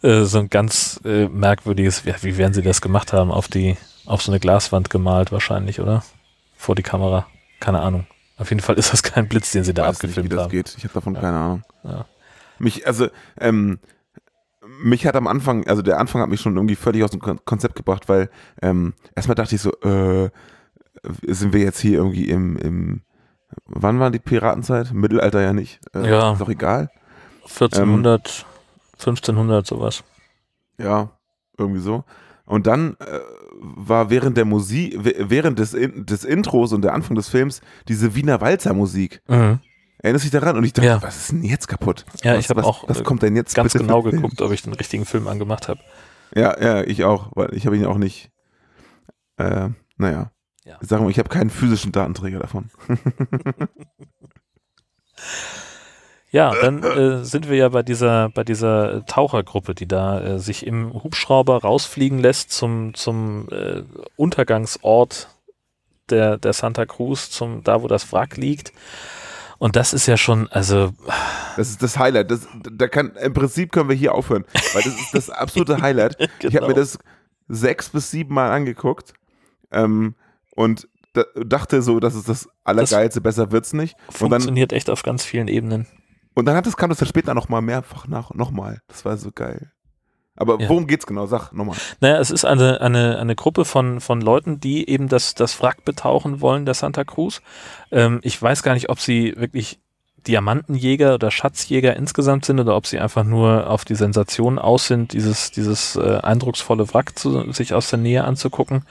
äh, 0.03 0.23
so 0.23 0.39
ein 0.39 0.49
ganz 0.49 1.01
äh, 1.05 1.27
merkwürdiges, 1.29 2.05
wie, 2.07 2.15
wie 2.23 2.37
werden 2.37 2.55
sie 2.55 2.63
das 2.63 2.81
gemacht 2.81 3.13
haben, 3.13 3.31
auf 3.33 3.49
die, 3.49 3.77
auf 4.07 4.23
so 4.23 4.33
eine 4.33 4.41
Glaswand 4.41 4.91
gemalt 4.91 5.33
wahrscheinlich, 5.33 5.81
oder? 5.81 6.03
Vor 6.57 6.75
die 6.75 6.83
Kamera. 6.83 7.27
Keine 7.61 7.81
Ahnung. 7.81 8.07
Auf 8.39 8.51
jeden 8.51 8.61
Fall 8.63 8.77
ist 8.77 8.93
das 8.93 9.03
kein 9.03 9.29
Blitz, 9.29 9.53
den 9.53 9.65
sie 9.65 9.75
da 9.75 9.83
weiß 9.87 10.03
nicht, 10.03 10.17
wie 10.17 10.21
abgefilmt 10.21 10.33
das 10.33 10.41
haben. 10.45 10.51
geht. 10.51 10.75
Ich 10.77 10.85
habe 10.85 10.95
davon 10.95 11.15
keine 11.15 11.37
Ahnung. 11.39 11.63
Ja. 11.85 12.07
Mich, 12.59 12.87
also, 12.87 13.09
ähm, 13.39 13.79
mich 14.83 15.07
hat 15.07 15.17
am 15.17 15.27
Anfang, 15.27 15.67
also 15.67 15.83
der 15.83 15.99
Anfang 15.99 16.23
hat 16.23 16.29
mich 16.29 16.41
schon 16.41 16.57
irgendwie 16.57 16.77
völlig 16.77 17.03
aus 17.05 17.11
dem 17.11 17.21
Kon 17.21 17.41
Konzept 17.45 17.75
gebracht, 17.77 18.09
weil 18.09 18.31
ähm, 18.61 18.95
erstmal 19.15 19.35
dachte 19.35 19.55
ich 19.55 19.61
so, 19.61 19.73
äh, 19.83 20.31
sind 21.27 21.53
wir 21.53 21.61
jetzt 21.61 21.81
hier 21.81 21.99
irgendwie 21.99 22.29
im, 22.29 22.57
im 22.59 23.03
wann 23.67 23.99
war 24.01 24.11
die 24.11 24.19
Piratenzeit? 24.21 24.93
Mittelalter 24.93 25.41
ja 25.41 25.53
nicht. 25.53 25.81
Äh, 25.95 26.09
Ja. 26.09 26.33
Ist 26.33 26.41
doch 26.41 26.49
egal. 26.49 26.91
1400, 27.45 28.47
1500, 28.95 29.67
sowas. 29.67 30.05
Ja, 30.79 31.11
irgendwie 31.59 31.81
so. 31.81 32.05
Und 32.45 32.67
dann 32.67 32.97
äh, 33.01 33.19
war 33.63 34.11
während 34.11 34.37
der 34.37 34.45
Musik, 34.45 34.97
während 35.01 35.59
des, 35.59 35.71
des 35.73 36.25
Intros 36.25 36.73
und 36.73 36.83
der 36.83 36.95
Anfang 36.95 37.15
des 37.15 37.29
Films 37.29 37.61
diese 37.89 38.15
Wiener 38.15 38.41
Walzer 38.41 38.75
Musik. 38.75 39.23
Mhm. 39.29 39.61
Erinnerst 39.99 40.25
du 40.25 40.31
dich 40.31 40.41
daran? 40.41 40.57
Und 40.57 40.65
ich 40.65 40.73
dachte, 40.73 40.89
Ja. 40.89 41.03
was 41.03 41.17
ist 41.17 41.33
denn 41.33 41.45
jetzt 41.45 41.69
kaputt? 41.69 42.05
Ja, 42.25 42.33
was, 42.35 42.41
ich 42.41 42.51
habe 42.51 42.65
auch 42.65 42.89
Was 42.89 43.01
äh, 43.01 43.03
kommt 43.05 43.23
denn 43.23 43.37
jetzt 43.37 43.55
ganz 43.55 43.73
bitte 43.73 43.85
für 43.85 43.89
genau 43.89 44.03
Film? 44.03 44.17
geguckt, 44.17 44.43
ob 44.43 44.51
ich 44.51 44.63
den 44.63 44.73
richtigen 44.73 45.05
Film 45.05 45.29
angemacht 45.29 45.69
habe. 45.69 45.81
Ja, 46.35 46.61
ja, 46.61 46.83
ich 46.83 47.05
auch, 47.05 47.31
weil 47.37 47.55
ich 47.55 47.67
habe 47.67 47.77
ihn 47.77 47.87
auch 47.87 47.99
nicht. 47.99 48.31
Äh, 49.37 49.69
naja. 49.97 50.33
Ja. 50.65 50.79
Sagen 50.81 51.05
wir, 51.05 51.11
ich 51.11 51.19
habe 51.19 51.29
keinen 51.29 51.51
physischen 51.51 51.93
Datenträger 51.93 52.41
davon. 52.41 52.71
Ja, 56.33 56.55
dann 56.63 56.83
äh, 56.83 57.25
sind 57.25 57.51
wir 57.51 57.59
ja 57.59 57.69
bei 57.69 57.83
dieser, 57.83 58.31
bei 58.31 58.43
dieser 58.43 59.05
Tauchergruppe, 59.05 59.75
die 59.75 59.87
da 59.87 60.19
äh, 60.21 60.39
sich 60.39 60.67
im 60.67 60.95
Hubschrauber 61.05 61.59
rausfliegen 61.61 62.19
lässt 62.19 62.51
zum, 62.51 62.95
zum 62.95 63.49
äh, 63.51 63.83
Untergangsort 64.17 65.29
der, 66.09 66.39
der 66.39 66.55
Santa 66.55 66.87
Cruz, 66.87 67.31
zum, 67.31 67.63
da 67.63 67.83
wo 67.83 67.87
das 67.87 68.13
Wrack 68.13 68.39
liegt. 68.39 68.73
Und 69.59 69.77
das 69.77 69.93
ist 69.93 70.07
ja 70.07 70.17
schon, 70.17 70.49
also, 70.49 70.93
Das 71.57 71.69
ist 71.69 71.83
das 71.83 71.99
Highlight. 71.99 72.31
Das, 72.31 72.49
da 72.73 72.89
kann, 72.89 73.15
Im 73.17 73.35
Prinzip 73.35 73.71
können 73.71 73.91
wir 73.91 73.97
hier 73.97 74.15
aufhören, 74.15 74.45
weil 74.73 74.83
das 74.83 74.95
ist 74.95 75.11
das 75.15 75.31
absolute 75.31 75.83
Highlight. 75.83 76.17
Ich 76.41 76.47
habe 76.47 76.51
Genau. 76.51 76.69
mir 76.69 76.75
das 76.75 76.99
sechs 77.49 77.91
bis 77.91 78.11
sieben 78.11 78.35
Mal 78.35 78.51
angeguckt 78.51 79.13
ähm, 79.71 80.15
und 80.57 80.89
da, 81.13 81.25
dachte 81.45 81.83
so, 81.83 82.01
das 82.01 82.15
ist 82.15 82.29
das 82.31 82.49
Allergeilste, 82.65 83.21
besser 83.21 83.53
wird's 83.53 83.75
nicht. 83.75 83.97
Und 84.09 84.21
dann, 84.23 84.31
funktioniert 84.31 84.73
echt 84.73 84.89
auf 84.89 85.03
ganz 85.03 85.25
vielen 85.25 85.47
Ebenen. 85.49 85.87
Und 86.35 86.45
dann 86.47 86.57
hat 86.57 86.67
das, 86.67 86.77
kam 86.77 86.91
das 86.91 86.99
dann 86.99 87.09
später 87.09 87.35
nochmal 87.35 87.63
mehrfach 87.63 88.07
nach, 88.09 88.33
nochmal. 88.35 88.81
Das 88.89 89.05
war 89.05 89.17
so 89.17 89.31
geil. 89.33 89.71
Aber 90.35 90.59
Ja. 90.61 90.69
worum 90.69 90.87
geht's 90.87 91.07
genau? 91.07 91.27
Sag 91.27 91.53
nochmal. 91.53 91.77
Naja, 92.01 92.19
es 92.19 92.31
ist 92.31 92.45
eine, 92.45 92.81
eine, 92.81 93.19
eine 93.19 93.37
Gruppe 93.37 93.65
von, 93.67 94.01
von 94.01 94.21
Leuten, 94.23 94.61
die 94.61 94.89
eben 94.89 95.09
das, 95.09 95.35
das 95.35 95.61
Wrack 95.63 95.85
betauchen 95.85 96.41
wollen, 96.41 96.65
der 96.65 96.75
Santa 96.75 97.05
Cruz. 97.05 97.43
Ähm, 97.91 98.21
ich 98.23 98.41
weiß 98.41 98.63
gar 98.63 98.73
nicht, 98.75 98.89
ob 98.89 98.99
sie 98.99 99.35
wirklich 99.37 99.79
Diamantenjäger 100.27 101.15
oder 101.15 101.31
Schatzjäger 101.31 101.97
insgesamt 101.97 102.45
sind 102.45 102.61
oder 102.61 102.77
ob 102.77 102.87
sie 102.87 102.99
einfach 103.01 103.25
nur 103.25 103.69
auf 103.69 103.85
die 103.85 103.97
Sensation 103.97 104.59
aus 104.59 104.87
sind, 104.87 105.13
dieses, 105.13 105.51
dieses 105.51 105.97
äh, 105.97 106.19
eindrucksvolle 106.23 106.93
Wrack 106.95 107.19
zu, 107.19 107.51
sich 107.53 107.75
aus 107.75 107.91
der 107.91 107.99
Nähe 107.99 108.25
anzugucken. 108.25 108.85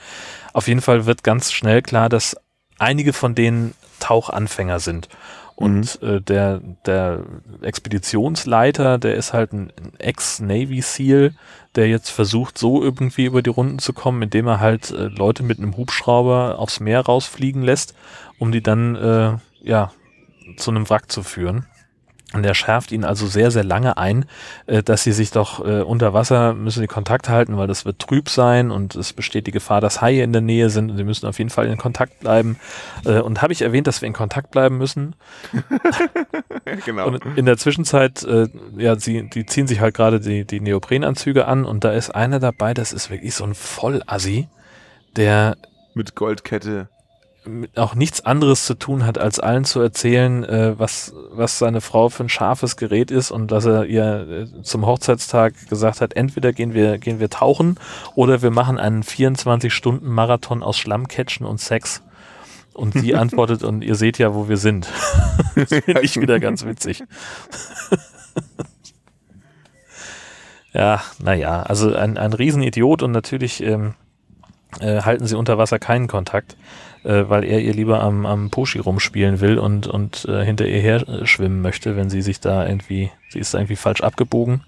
Auf 0.52 0.68
jeden 0.68 0.82
Fall 0.82 1.06
wird 1.06 1.24
ganz 1.24 1.50
schnell 1.50 1.82
klar, 1.82 2.08
dass 2.08 2.36
einige 2.78 3.12
von 3.12 3.34
denen 3.34 3.74
Tauchanfänger 3.98 4.78
sind. 4.78 5.08
Und 5.62 6.02
äh, 6.02 6.20
der, 6.20 6.60
der 6.86 7.24
Expeditionsleiter, 7.60 8.98
der 8.98 9.14
ist 9.14 9.32
halt 9.32 9.52
ein 9.52 9.72
ein 9.80 9.92
Ex-Navy 9.96 10.80
SEAL, 10.80 11.34
der 11.76 11.88
jetzt 11.88 12.10
versucht, 12.10 12.58
so 12.58 12.82
irgendwie 12.82 13.26
über 13.26 13.42
die 13.42 13.50
Runden 13.50 13.78
zu 13.78 13.92
kommen, 13.92 14.22
indem 14.22 14.48
er 14.48 14.58
halt 14.58 14.90
äh, 14.90 15.04
Leute 15.04 15.44
mit 15.44 15.58
einem 15.58 15.76
Hubschrauber 15.76 16.58
aufs 16.58 16.80
Meer 16.80 17.02
rausfliegen 17.02 17.62
lässt, 17.62 17.94
um 18.40 18.50
die 18.50 18.60
dann 18.60 18.96
äh, 18.96 19.36
ja 19.62 19.92
zu 20.56 20.72
einem 20.72 20.90
Wrack 20.90 21.12
zu 21.12 21.22
führen. 21.22 21.66
Und 22.34 22.44
er 22.44 22.54
schärft 22.54 22.92
ihn 22.92 23.04
also 23.04 23.26
sehr, 23.26 23.50
sehr 23.50 23.64
lange 23.64 23.98
ein, 23.98 24.24
äh, 24.66 24.82
dass 24.82 25.02
sie 25.04 25.12
sich 25.12 25.30
doch 25.30 25.64
äh, 25.64 25.82
unter 25.82 26.14
Wasser 26.14 26.54
müssen 26.54 26.80
sie 26.80 26.86
Kontakt 26.86 27.28
halten, 27.28 27.58
weil 27.58 27.66
das 27.66 27.84
wird 27.84 27.98
trüb 27.98 28.28
sein 28.28 28.70
und 28.70 28.94
es 28.94 29.12
besteht 29.12 29.46
die 29.46 29.50
Gefahr, 29.50 29.80
dass 29.80 30.00
Haie 30.00 30.22
in 30.22 30.32
der 30.32 30.40
Nähe 30.40 30.70
sind 30.70 30.90
und 30.90 30.96
sie 30.96 31.04
müssen 31.04 31.26
auf 31.26 31.38
jeden 31.38 31.50
Fall 31.50 31.66
in 31.66 31.76
Kontakt 31.76 32.20
bleiben. 32.20 32.58
Äh, 33.04 33.20
und 33.20 33.42
habe 33.42 33.52
ich 33.52 33.62
erwähnt, 33.62 33.86
dass 33.86 34.00
wir 34.00 34.06
in 34.06 34.14
Kontakt 34.14 34.50
bleiben 34.50 34.78
müssen? 34.78 35.14
genau. 36.86 37.08
Und 37.08 37.22
in 37.36 37.46
der 37.46 37.58
Zwischenzeit, 37.58 38.26
ja, 38.76 38.96
sie, 38.98 39.28
die 39.28 39.46
ziehen 39.46 39.66
sich 39.66 39.80
halt 39.80 39.94
gerade 39.94 40.20
die, 40.20 40.44
die 40.44 40.60
Neoprenanzüge 40.60 41.46
an 41.46 41.64
und 41.64 41.84
da 41.84 41.92
ist 41.92 42.10
einer 42.10 42.40
dabei, 42.40 42.74
das 42.74 42.92
ist 42.92 43.10
wirklich 43.10 43.34
so 43.34 43.44
ein 43.44 43.54
Vollassi, 43.54 44.48
der 45.16 45.56
Mit 45.94 46.14
Goldkette. 46.14 46.88
Auch 47.74 47.94
nichts 47.94 48.24
anderes 48.24 48.66
zu 48.66 48.74
tun 48.74 49.04
hat, 49.04 49.18
als 49.18 49.40
allen 49.40 49.64
zu 49.64 49.80
erzählen, 49.80 50.44
äh, 50.44 50.78
was, 50.78 51.12
was 51.30 51.58
seine 51.58 51.80
Frau 51.80 52.08
für 52.08 52.24
ein 52.24 52.28
scharfes 52.28 52.76
Gerät 52.76 53.10
ist 53.10 53.30
und 53.30 53.50
dass 53.50 53.64
er 53.64 53.86
ihr 53.86 54.28
äh, 54.28 54.62
zum 54.62 54.86
Hochzeitstag 54.86 55.54
gesagt 55.68 56.00
hat, 56.00 56.14
entweder 56.14 56.52
gehen 56.52 56.72
wir, 56.72 56.98
gehen 56.98 57.18
wir 57.18 57.30
tauchen 57.30 57.78
oder 58.14 58.42
wir 58.42 58.50
machen 58.50 58.78
einen 58.78 59.02
24-Stunden-Marathon 59.02 60.62
aus 60.62 60.78
Schlammcatchen 60.78 61.44
und 61.44 61.60
Sex. 61.60 62.02
Und 62.74 62.94
sie 62.94 63.14
antwortet, 63.16 63.64
und 63.64 63.82
ihr 63.82 63.96
seht 63.96 64.18
ja, 64.18 64.34
wo 64.34 64.48
wir 64.48 64.56
sind. 64.56 64.88
das 65.56 65.68
finde 65.68 66.00
ich 66.02 66.20
wieder 66.20 66.38
ganz 66.38 66.64
witzig. 66.64 67.02
ja, 70.72 71.02
naja, 71.18 71.62
also 71.62 71.94
ein, 71.94 72.18
ein 72.18 72.32
Riesenidiot 72.32 73.02
und 73.02 73.10
natürlich 73.10 73.62
ähm, 73.62 73.94
äh, 74.80 75.02
halten 75.02 75.26
sie 75.26 75.36
unter 75.36 75.58
Wasser 75.58 75.78
keinen 75.78 76.06
Kontakt, 76.06 76.56
äh, 77.04 77.24
weil 77.28 77.44
er 77.44 77.60
ihr 77.60 77.72
lieber 77.74 78.02
am, 78.02 78.26
am 78.26 78.50
Poshi 78.50 78.78
rumspielen 78.78 79.40
will 79.40 79.58
und, 79.58 79.86
und 79.86 80.24
äh, 80.26 80.44
hinter 80.44 80.66
ihr 80.66 80.80
her 80.80 81.04
schwimmen 81.26 81.60
möchte, 81.62 81.96
wenn 81.96 82.10
sie 82.10 82.22
sich 82.22 82.40
da 82.40 82.66
irgendwie, 82.66 83.10
sie 83.30 83.38
ist 83.38 83.54
da 83.54 83.58
irgendwie 83.58 83.76
falsch 83.76 84.00
abgebogen 84.02 84.62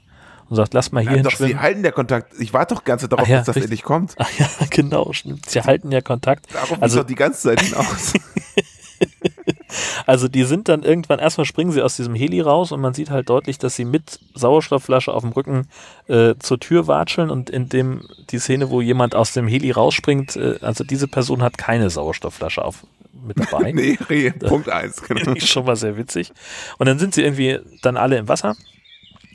und 0.49 0.57
sagt, 0.57 0.75
lass 0.75 0.93
mal 0.93 1.07
hier 1.09 1.23
doch, 1.23 1.35
sie 1.35 1.57
halten 1.57 1.83
der 1.83 1.93
Kontakt. 1.93 2.33
Ich 2.39 2.53
warte 2.53 2.75
doch 2.75 2.85
ganz 2.85 3.07
darauf, 3.09 3.27
ja, 3.29 3.39
dass 3.39 3.47
das 3.47 3.57
richtig. 3.57 3.71
endlich 3.71 3.83
kommt. 3.83 4.15
Ach 4.19 4.31
ja, 4.39 4.49
genau, 4.71 5.13
stimmt. 5.13 5.49
Sie 5.49 5.61
halten 5.63 5.91
ja 5.93 6.01
Kontakt. 6.01 6.53
Darauf 6.53 6.73
Also- 6.73 6.83
also, 6.83 6.99
doch 7.01 7.07
die 7.07 7.15
ganze 7.15 7.49
Zeit 7.49 7.61
hinaus. 7.61 8.13
Also 10.07 10.29
die 10.29 10.45
sind 10.45 10.69
dann 10.69 10.83
irgendwann, 10.83 11.19
erstmal 11.19 11.45
springen 11.45 11.73
sie 11.73 11.83
aus 11.83 11.97
diesem 11.97 12.15
Heli 12.15 12.41
raus 12.41 12.73
und 12.73 12.81
man 12.81 12.95
sieht 12.95 13.11
halt 13.11 13.29
deutlich, 13.29 13.59
dass 13.59 13.77
sie 13.77 13.85
mit 13.85 14.21
Sauerstoffflasche 14.35 15.13
auf 15.13 15.23
dem 15.23 15.33
Rücken 15.33 15.69
äh, 16.09 16.35
zur 16.39 16.61
Tür 16.61 16.87
watscheln 16.87 17.31
und 17.31 17.51
in 17.51 17.69
dem, 17.69 18.03
die 18.31 18.39
Szene, 18.39 18.71
wo 18.71 18.81
jemand 18.81 19.15
aus 19.15 19.33
dem 19.33 19.47
Heli 19.47 19.71
rausspringt, 19.71 20.37
äh, 20.37 20.59
also 20.61 20.85
diese 20.85 21.09
Person 21.09 21.43
hat 21.43 21.59
keine 21.59 21.91
Sauerstoffflasche 21.91 22.65
auf, 22.65 22.87
mit 23.25 23.39
dabei. 23.39 23.73
nee, 23.75 23.99
nee, 24.09 24.31
Punkt 24.31 24.69
eins. 24.69 25.03
Genau. 25.09 25.21
Finde 25.21 25.39
ich 25.39 25.51
schon 25.51 25.65
mal 25.65 25.77
sehr 25.77 25.97
witzig. 25.97 26.33
Und 26.79 26.87
dann 26.87 26.99
sind 26.99 27.15
sie 27.15 27.23
irgendwie 27.23 27.59
dann 27.83 27.97
alle 27.97 28.17
im 28.17 28.29
Wasser 28.29 28.57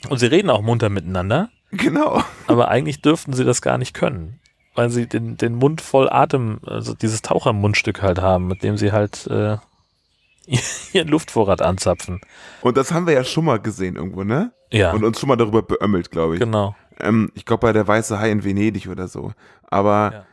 und 0.08 0.18
sie 0.18 0.26
reden 0.26 0.50
auch 0.50 0.62
munter 0.62 0.88
miteinander, 0.88 1.50
genau. 1.72 2.22
aber 2.46 2.68
eigentlich 2.68 3.02
dürften 3.02 3.32
sie 3.32 3.44
das 3.44 3.62
gar 3.62 3.78
nicht 3.78 3.94
können. 3.94 4.40
weil 4.74 4.90
sie 4.90 5.06
den, 5.06 5.36
den 5.36 5.54
Mund 5.54 5.80
voll 5.80 6.08
Atem, 6.08 6.60
also 6.64 6.94
dieses 6.94 7.22
Tauchermundstück 7.22 8.02
halt 8.02 8.20
haben, 8.20 8.46
mit 8.46 8.62
dem 8.62 8.76
sie 8.76 8.92
halt 8.92 9.26
äh, 9.26 9.58
ihren 10.92 11.08
Luftvorrat 11.08 11.62
anzapfen. 11.62 12.20
Und 12.62 12.76
das 12.76 12.92
haben 12.92 13.06
wir 13.06 13.14
ja 13.14 13.24
schon 13.24 13.44
mal 13.44 13.58
gesehen 13.60 13.96
irgendwo, 13.96 14.24
ne? 14.24 14.52
Ja. 14.72 14.92
Und 14.92 15.04
uns 15.04 15.18
schon 15.20 15.28
mal 15.28 15.36
darüber 15.36 15.62
beömmelt, 15.62 16.10
glaube 16.10 16.34
ich. 16.34 16.40
Genau. 16.40 16.74
Ähm, 17.00 17.30
ich 17.34 17.44
glaube 17.44 17.62
bei 17.62 17.72
der 17.72 17.86
Weiße 17.88 18.18
Hai 18.18 18.30
in 18.30 18.44
Venedig 18.44 18.88
oder 18.88 19.08
so. 19.08 19.32
Aber 19.68 20.10
Ja. 20.12 20.26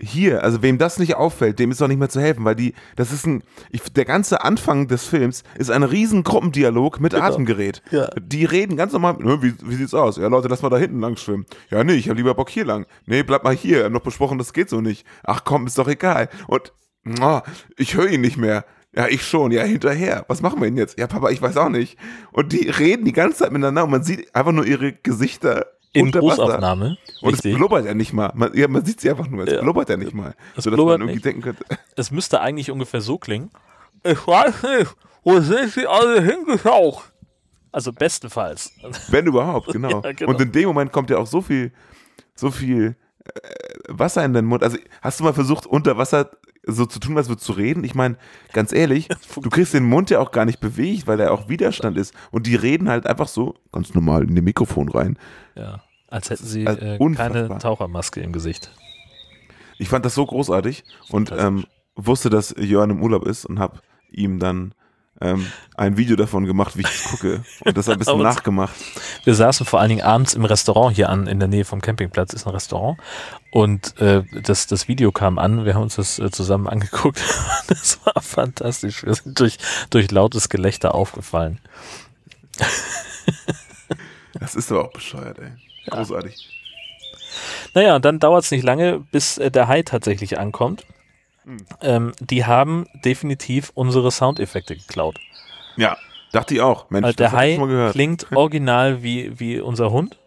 hier, 0.00 0.42
also 0.42 0.62
wem 0.62 0.78
das 0.78 0.98
nicht 0.98 1.14
auffällt, 1.14 1.60
dem 1.60 1.70
ist 1.70 1.80
doch 1.80 1.86
nicht 1.86 1.98
mehr 1.98 2.08
zu 2.08 2.20
helfen, 2.20 2.44
weil 2.44 2.56
die, 2.56 2.74
das 2.96 3.12
ist 3.12 3.24
ein, 3.26 3.44
ich, 3.70 3.82
der 3.92 4.04
ganze 4.04 4.42
Anfang 4.42 4.88
des 4.88 5.04
Films 5.06 5.44
ist 5.58 5.70
ein 5.70 5.84
riesen 5.84 6.24
Gruppendialog 6.24 6.98
mit 6.98 7.14
Atemgerät. 7.14 7.82
Ja. 7.92 8.08
Die 8.20 8.44
reden 8.44 8.76
ganz 8.76 8.92
normal, 8.92 9.14
"Ne, 9.20 9.42
wie, 9.42 9.54
wie 9.62 9.74
sieht's 9.76 9.94
aus? 9.94 10.16
Ja 10.16 10.26
Leute, 10.26 10.48
lass 10.48 10.62
mal 10.62 10.70
da 10.70 10.76
hinten 10.78 10.98
lang 11.00 11.16
schwimmen. 11.16 11.46
Ja 11.70 11.84
nee, 11.84 11.94
ich 11.94 12.08
habe 12.08 12.16
lieber 12.16 12.34
Bock 12.34 12.50
hier 12.50 12.64
lang. 12.64 12.86
Nee, 13.06 13.22
bleib 13.22 13.44
mal 13.44 13.54
hier, 13.54 13.78
wir 13.78 13.84
haben 13.84 13.92
doch 13.94 14.00
besprochen, 14.00 14.38
das 14.38 14.52
geht 14.52 14.68
so 14.70 14.80
nicht. 14.80 15.06
Ach 15.22 15.42
komm, 15.44 15.66
ist 15.68 15.78
doch 15.78 15.86
egal. 15.88 16.28
Und, 16.48 16.72
oh, 17.20 17.40
ich 17.76 17.94
höre 17.94 18.08
ihn 18.08 18.22
nicht 18.22 18.38
mehr. 18.38 18.64
Ja, 18.94 19.08
ich 19.08 19.24
schon, 19.26 19.52
ja, 19.52 19.62
hinterher. 19.62 20.24
Was 20.28 20.42
machen 20.42 20.60
wir 20.60 20.68
denn 20.68 20.76
jetzt? 20.76 20.98
Ja, 20.98 21.06
Papa, 21.06 21.30
ich 21.30 21.40
weiß 21.40 21.56
auch 21.56 21.70
nicht. 21.70 21.96
Und 22.32 22.52
die 22.52 22.68
reden 22.68 23.04
die 23.06 23.12
ganze 23.12 23.38
Zeit 23.38 23.50
miteinander 23.52 23.84
und 23.84 23.90
man 23.90 24.02
sieht 24.02 24.34
einfach 24.34 24.52
nur 24.52 24.66
ihre 24.66 24.92
Gesichter 24.92 25.66
In 25.94 26.06
unter 26.06 26.20
Wasser. 26.20 26.42
Großaufnahme. 26.44 26.98
Und 27.22 27.32
Richtig. 27.32 27.52
es 27.52 27.58
blubbert 27.58 27.86
ja 27.86 27.94
nicht 27.94 28.12
mal. 28.12 28.30
Man, 28.34 28.52
ja, 28.54 28.68
man 28.68 28.84
sieht 28.84 29.00
sie 29.00 29.08
einfach 29.10 29.28
nur. 29.28 29.46
Es 29.46 29.52
Ja. 29.54 29.62
blubbert 29.62 29.88
ja 29.88 29.96
nicht 29.96 30.12
mal. 30.12 30.34
Es 30.56 30.64
Sodass 30.64 30.78
man 30.78 30.88
irgendwie 31.00 31.12
nicht. 31.14 31.24
denken 31.24 31.40
könnte, 31.42 31.64
Es 31.96 32.10
müsste 32.10 32.40
eigentlich 32.42 32.70
ungefähr 32.70 33.00
so 33.00 33.16
klingen. 33.18 33.50
Ich 34.04 34.26
weiß 34.26 34.62
nicht, 34.78 34.94
wo 35.24 35.40
sind 35.40 35.70
sie 35.72 35.86
alle 35.86 36.20
hingeschaut? 36.20 37.02
Also 37.70 37.92
bestenfalls. 37.94 38.72
wenn 39.08 39.24
überhaupt, 39.26 39.68
genau. 39.72 40.02
Ja, 40.02 40.12
genau. 40.12 40.32
Und 40.32 40.40
in 40.42 40.52
dem 40.52 40.66
Moment 40.66 40.92
kommt 40.92 41.08
ja 41.08 41.16
auch 41.16 41.26
so 41.26 41.40
viel, 41.40 41.72
so 42.34 42.50
viel 42.50 42.96
Wasser 43.88 44.24
in 44.24 44.32
den 44.32 44.44
Mund. 44.44 44.62
Also 44.62 44.78
hast 45.00 45.20
du 45.20 45.24
mal 45.24 45.34
versucht, 45.34 45.66
unter 45.66 45.96
Wasser 45.96 46.30
so 46.64 46.86
zu 46.86 47.00
tun, 47.00 47.16
als 47.16 47.28
würdest 47.28 47.48
du 47.48 47.52
reden? 47.52 47.84
Ich 47.84 47.94
meine, 47.94 48.16
ganz 48.52 48.72
ehrlich, 48.72 49.08
du 49.34 49.50
kriegst 49.50 49.74
den 49.74 49.84
Mund 49.84 50.10
ja 50.10 50.20
auch 50.20 50.30
gar 50.30 50.44
nicht 50.44 50.60
bewegt, 50.60 51.06
weil 51.06 51.16
da 51.16 51.30
auch 51.30 51.48
Widerstand 51.48 51.96
ist. 51.98 52.14
Und 52.30 52.46
die 52.46 52.54
reden 52.54 52.88
halt 52.88 53.06
einfach 53.06 53.28
so 53.28 53.54
ganz 53.72 53.94
normal 53.94 54.22
in 54.22 54.34
den 54.34 54.44
Mikrofon 54.44 54.88
rein. 54.88 55.18
Ja. 55.54 55.82
Als 56.08 56.28
hätten 56.28 56.44
sie 56.44 56.66
Also 56.66 56.82
äh, 56.82 57.14
keine 57.14 57.58
Tauchermaske 57.58 58.20
im 58.20 58.32
Gesicht. 58.32 58.70
Ich 59.78 59.88
fand 59.88 60.04
das 60.04 60.14
so 60.14 60.26
großartig 60.26 60.84
und 61.08 61.32
ähm, 61.36 61.64
wusste, 61.96 62.28
dass 62.28 62.54
Jörn 62.58 62.90
im 62.90 63.02
Urlaub 63.02 63.26
ist 63.26 63.46
und 63.46 63.58
habe 63.58 63.80
ihm 64.10 64.38
dann 64.38 64.74
ähm, 65.22 65.50
ein 65.76 65.96
Video 65.96 66.16
davon 66.16 66.44
gemacht, 66.44 66.76
wie 66.76 66.82
ich 66.82 66.88
das 66.88 67.04
gucke 67.04 67.44
und 67.64 67.76
das 67.76 67.88
ein 67.88 67.98
bisschen 67.98 68.18
nachgemacht. 68.22 68.74
Wir 69.24 69.34
saßen 69.34 69.64
vor 69.64 69.80
allen 69.80 69.88
Dingen 69.88 70.02
abends 70.02 70.34
im 70.34 70.44
Restaurant 70.44 70.94
hier 70.94 71.08
an, 71.08 71.26
in 71.26 71.38
der 71.38 71.48
Nähe 71.48 71.64
vom 71.64 71.80
Campingplatz 71.80 72.32
ist 72.32 72.46
ein 72.46 72.52
Restaurant. 72.52 72.98
Und 73.52 73.98
äh, 74.00 74.24
das, 74.42 74.66
das 74.66 74.88
Video 74.88 75.12
kam 75.12 75.38
an, 75.38 75.64
wir 75.64 75.74
haben 75.74 75.82
uns 75.82 75.96
das 75.96 76.18
äh, 76.18 76.30
zusammen 76.30 76.68
angeguckt. 76.68 77.22
Das 77.68 78.00
war 78.04 78.20
fantastisch. 78.20 79.04
Wir 79.04 79.14
sind 79.14 79.38
durch, 79.38 79.56
durch 79.88 80.10
lautes 80.10 80.48
Gelächter 80.48 80.94
aufgefallen. 80.94 81.58
Das 84.34 84.54
ist 84.54 84.70
aber 84.70 84.86
auch 84.86 84.92
bescheuert, 84.92 85.38
ey. 85.38 85.52
Großartig. 85.88 86.48
Naja, 87.74 87.96
und 87.96 88.04
dann 88.04 88.18
dauert 88.18 88.44
es 88.44 88.50
nicht 88.50 88.64
lange, 88.64 89.00
bis 89.10 89.38
äh, 89.38 89.50
der 89.50 89.68
Hai 89.68 89.82
tatsächlich 89.82 90.38
ankommt. 90.38 90.84
Hm. 91.44 91.56
Ähm, 91.80 92.12
die 92.20 92.44
haben 92.46 92.86
definitiv 93.04 93.70
unsere 93.74 94.10
Soundeffekte 94.10 94.76
geklaut. 94.76 95.18
Ja, 95.76 95.96
dachte 96.32 96.54
ich 96.54 96.60
auch. 96.60 96.88
Mensch, 96.90 97.04
Weil 97.04 97.14
der 97.14 97.32
Hai 97.32 97.52
schon 97.54 97.60
mal 97.62 97.68
gehört. 97.68 97.92
klingt 97.92 98.26
original 98.36 99.02
wie, 99.02 99.38
wie 99.40 99.60
unser 99.60 99.90
Hund, 99.90 100.18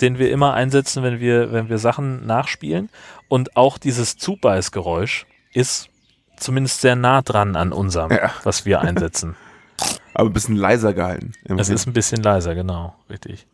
den 0.00 0.18
wir 0.18 0.30
immer 0.30 0.54
einsetzen, 0.54 1.02
wenn 1.02 1.20
wir, 1.20 1.52
wenn 1.52 1.68
wir 1.68 1.78
Sachen 1.78 2.26
nachspielen. 2.26 2.88
Und 3.28 3.56
auch 3.56 3.78
dieses 3.78 4.16
Zubeißgeräusch 4.16 5.26
ist 5.52 5.88
zumindest 6.36 6.80
sehr 6.80 6.96
nah 6.96 7.22
dran 7.22 7.56
an 7.56 7.72
unserem, 7.72 8.10
Ja. 8.10 8.30
was 8.42 8.64
wir 8.66 8.80
einsetzen. 8.80 9.36
Aber 10.14 10.30
ein 10.30 10.32
bisschen 10.32 10.56
leiser 10.56 10.94
gehalten. 10.94 11.32
Es 11.58 11.68
ist 11.68 11.86
ein 11.86 11.92
bisschen 11.92 12.22
leiser, 12.22 12.54
genau, 12.54 12.94
richtig. 13.10 13.46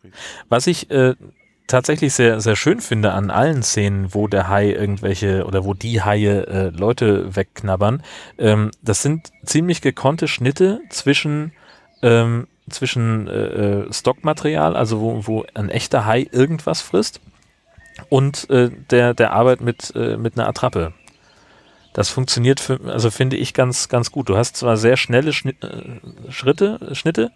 Was 0.49 0.67
ich 0.67 0.91
äh, 0.91 1.15
tatsächlich 1.71 2.13
sehr, 2.13 2.39
sehr 2.41 2.55
schön 2.55 2.81
finde 2.81 3.13
an 3.13 3.29
allen 3.29 3.63
Szenen, 3.63 4.13
wo 4.13 4.27
der 4.27 4.47
Hai 4.47 4.71
irgendwelche 4.71 5.45
oder 5.45 5.65
wo 5.65 5.73
die 5.73 6.01
Haie 6.01 6.45
äh, 6.47 6.69
Leute 6.69 7.35
wegknabbern, 7.35 8.03
ähm, 8.37 8.71
das 8.81 9.01
sind 9.01 9.31
ziemlich 9.43 9.81
gekonnte 9.81 10.27
Schnitte 10.27 10.81
zwischen, 10.89 11.53
ähm, 12.01 12.47
zwischen 12.69 13.27
äh, 13.27 13.31
äh, 13.31 13.93
Stockmaterial, 13.93 14.75
also 14.75 14.99
wo, 15.01 15.27
wo 15.27 15.45
ein 15.53 15.69
echter 15.69 16.05
Hai 16.05 16.27
irgendwas 16.31 16.81
frisst, 16.81 17.21
und 18.09 18.49
äh, 18.49 18.69
der, 18.89 19.13
der 19.13 19.33
Arbeit 19.33 19.61
mit, 19.61 19.93
äh, 19.95 20.17
mit 20.17 20.37
einer 20.37 20.47
Attrappe. 20.47 20.93
Das 21.93 22.09
funktioniert, 22.09 22.59
für, 22.59 22.79
also 22.85 23.11
finde 23.11 23.35
ich 23.35 23.53
ganz, 23.53 23.89
ganz 23.89 24.11
gut. 24.11 24.29
Du 24.29 24.37
hast 24.37 24.55
zwar 24.55 24.77
sehr 24.77 24.97
schnelle 24.97 25.33
Schnitt, 25.33 25.63
äh, 25.63 26.31
Schritte, 26.31 26.89
Schnitte, 26.93 27.31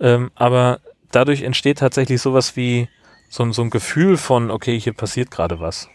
ähm, 0.00 0.30
aber 0.34 0.80
dadurch 1.10 1.42
entsteht 1.42 1.78
tatsächlich 1.78 2.20
sowas 2.20 2.56
wie 2.56 2.88
so, 3.34 3.42
ein- 3.42 3.52
so 3.52 3.62
ein 3.62 3.70
Gefühl 3.70 4.16
von, 4.16 4.50
okay, 4.50 4.78
hier 4.78 4.92
passiert 4.92 5.30
gerade 5.30 5.58
was. 5.60 5.88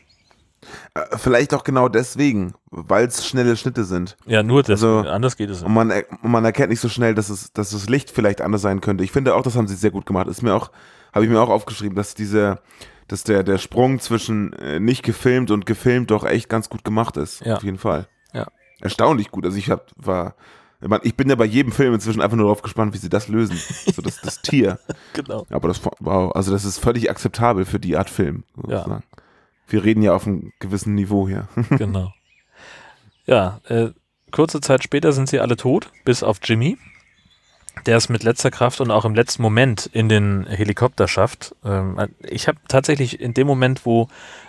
Äh, 0.93 1.17
Vielleicht 1.17 1.53
auch 1.53 1.63
genau 1.63 1.87
deswegen, 1.87 2.53
weil 2.69 3.07
es 3.07 3.25
schnelle 3.25 3.55
Schnitte 3.55 3.85
sind. 3.85 4.17
Ja, 4.25 4.43
nur 4.43 4.61
das, 4.61 4.83
Also, 4.83 5.07
anders 5.09 5.37
geht 5.37 5.49
es 5.49 5.63
Und 5.63 5.73
man, 5.73 5.89
und 5.91 6.29
man 6.31 6.43
erkennt 6.43 6.69
nicht 6.69 6.81
so 6.81 6.89
schnell, 6.89 7.15
dass, 7.15 7.29
es, 7.29 7.53
dass 7.53 7.69
das 7.71 7.87
Licht 7.89 8.11
vielleicht 8.11 8.41
anders 8.41 8.61
sein 8.61 8.81
könnte. 8.81 9.03
Ich 9.03 9.11
finde 9.11 9.35
auch, 9.35 9.41
das 9.41 9.55
haben 9.55 9.67
sie 9.67 9.75
sehr 9.75 9.91
gut 9.91 10.05
gemacht. 10.05 10.27
Ist 10.27 10.41
mir 10.41 10.53
auch, 10.53 10.69
habe 11.13 11.23
ich 11.25 11.31
mir 11.31 11.39
auch 11.41 11.49
aufgeschrieben, 11.49 11.95
dass 11.95 12.13
diese, 12.13 12.59
dass 13.07 13.23
der, 13.23 13.43
der 13.43 13.57
Sprung 13.57 13.99
zwischen 13.99 14.51
äh, 14.53 14.79
nicht 14.81 15.03
gefilmt 15.03 15.49
und 15.49 15.65
gefilmt 15.65 16.11
doch 16.11 16.25
echt 16.25 16.49
ganz 16.49 16.69
gut 16.69 16.83
gemacht 16.83 17.15
ist. 17.17 17.43
Ja. 17.45 17.55
Auf 17.55 17.63
jeden 17.63 17.77
Fall. 17.79 18.07
Ja. 18.33 18.47
Erstaunlich 18.81 19.31
gut. 19.31 19.45
Also 19.45 19.57
ich 19.57 19.69
hab, 19.71 19.87
war, 19.95 20.35
ich 21.03 21.15
bin 21.15 21.29
ja 21.29 21.35
bei 21.35 21.45
jedem 21.45 21.71
Film 21.71 21.93
inzwischen 21.93 22.21
einfach 22.21 22.37
nur 22.37 22.45
darauf 22.45 22.61
gespannt, 22.61 22.93
wie 22.93 22.97
sie 22.97 23.09
das 23.09 23.27
lösen. 23.27 23.57
so 23.93 24.01
das, 24.01 24.21
das 24.21 24.41
Tier. 24.41 24.79
Genau. 25.13 25.45
Aber 25.49 25.67
das, 25.67 25.81
wow, 25.99 26.33
also 26.35 26.51
das 26.51 26.63
ist 26.65 26.77
völlig 26.77 27.09
akzeptabel 27.09 27.65
für 27.65 27.79
die 27.79 27.97
Art 27.97 28.09
Film. 28.09 28.43
Ja. 28.67 29.01
Wir 29.67 29.83
reden 29.83 30.01
ja 30.01 30.13
auf 30.13 30.25
einem 30.25 30.51
gewissen 30.59 30.95
Niveau 30.95 31.27
hier. 31.27 31.47
Genau. 31.69 32.13
Ja, 33.25 33.59
äh, 33.67 33.89
kurze 34.31 34.61
Zeit 34.61 34.83
später 34.83 35.11
sind 35.11 35.29
sie 35.29 35.39
alle 35.39 35.57
tot, 35.57 35.91
bis 36.05 36.23
auf 36.23 36.39
Jimmy, 36.43 36.77
der 37.85 37.97
es 37.97 38.09
mit 38.09 38.23
letzter 38.23 38.49
Kraft 38.49 38.81
und 38.81 38.91
auch 38.91 39.05
im 39.05 39.13
letzten 39.13 39.41
Moment 39.41 39.87
in 39.87 40.09
den 40.09 40.45
Helikopter 40.47 41.07
schafft. 41.07 41.55
Ähm, 41.65 41.99
ich 42.21 42.47
habe 42.47 42.59
tatsächlich 42.67 43.19
in 43.19 43.33
dem 43.33 43.47
Moment, 43.47 43.85
wo, 43.85 44.07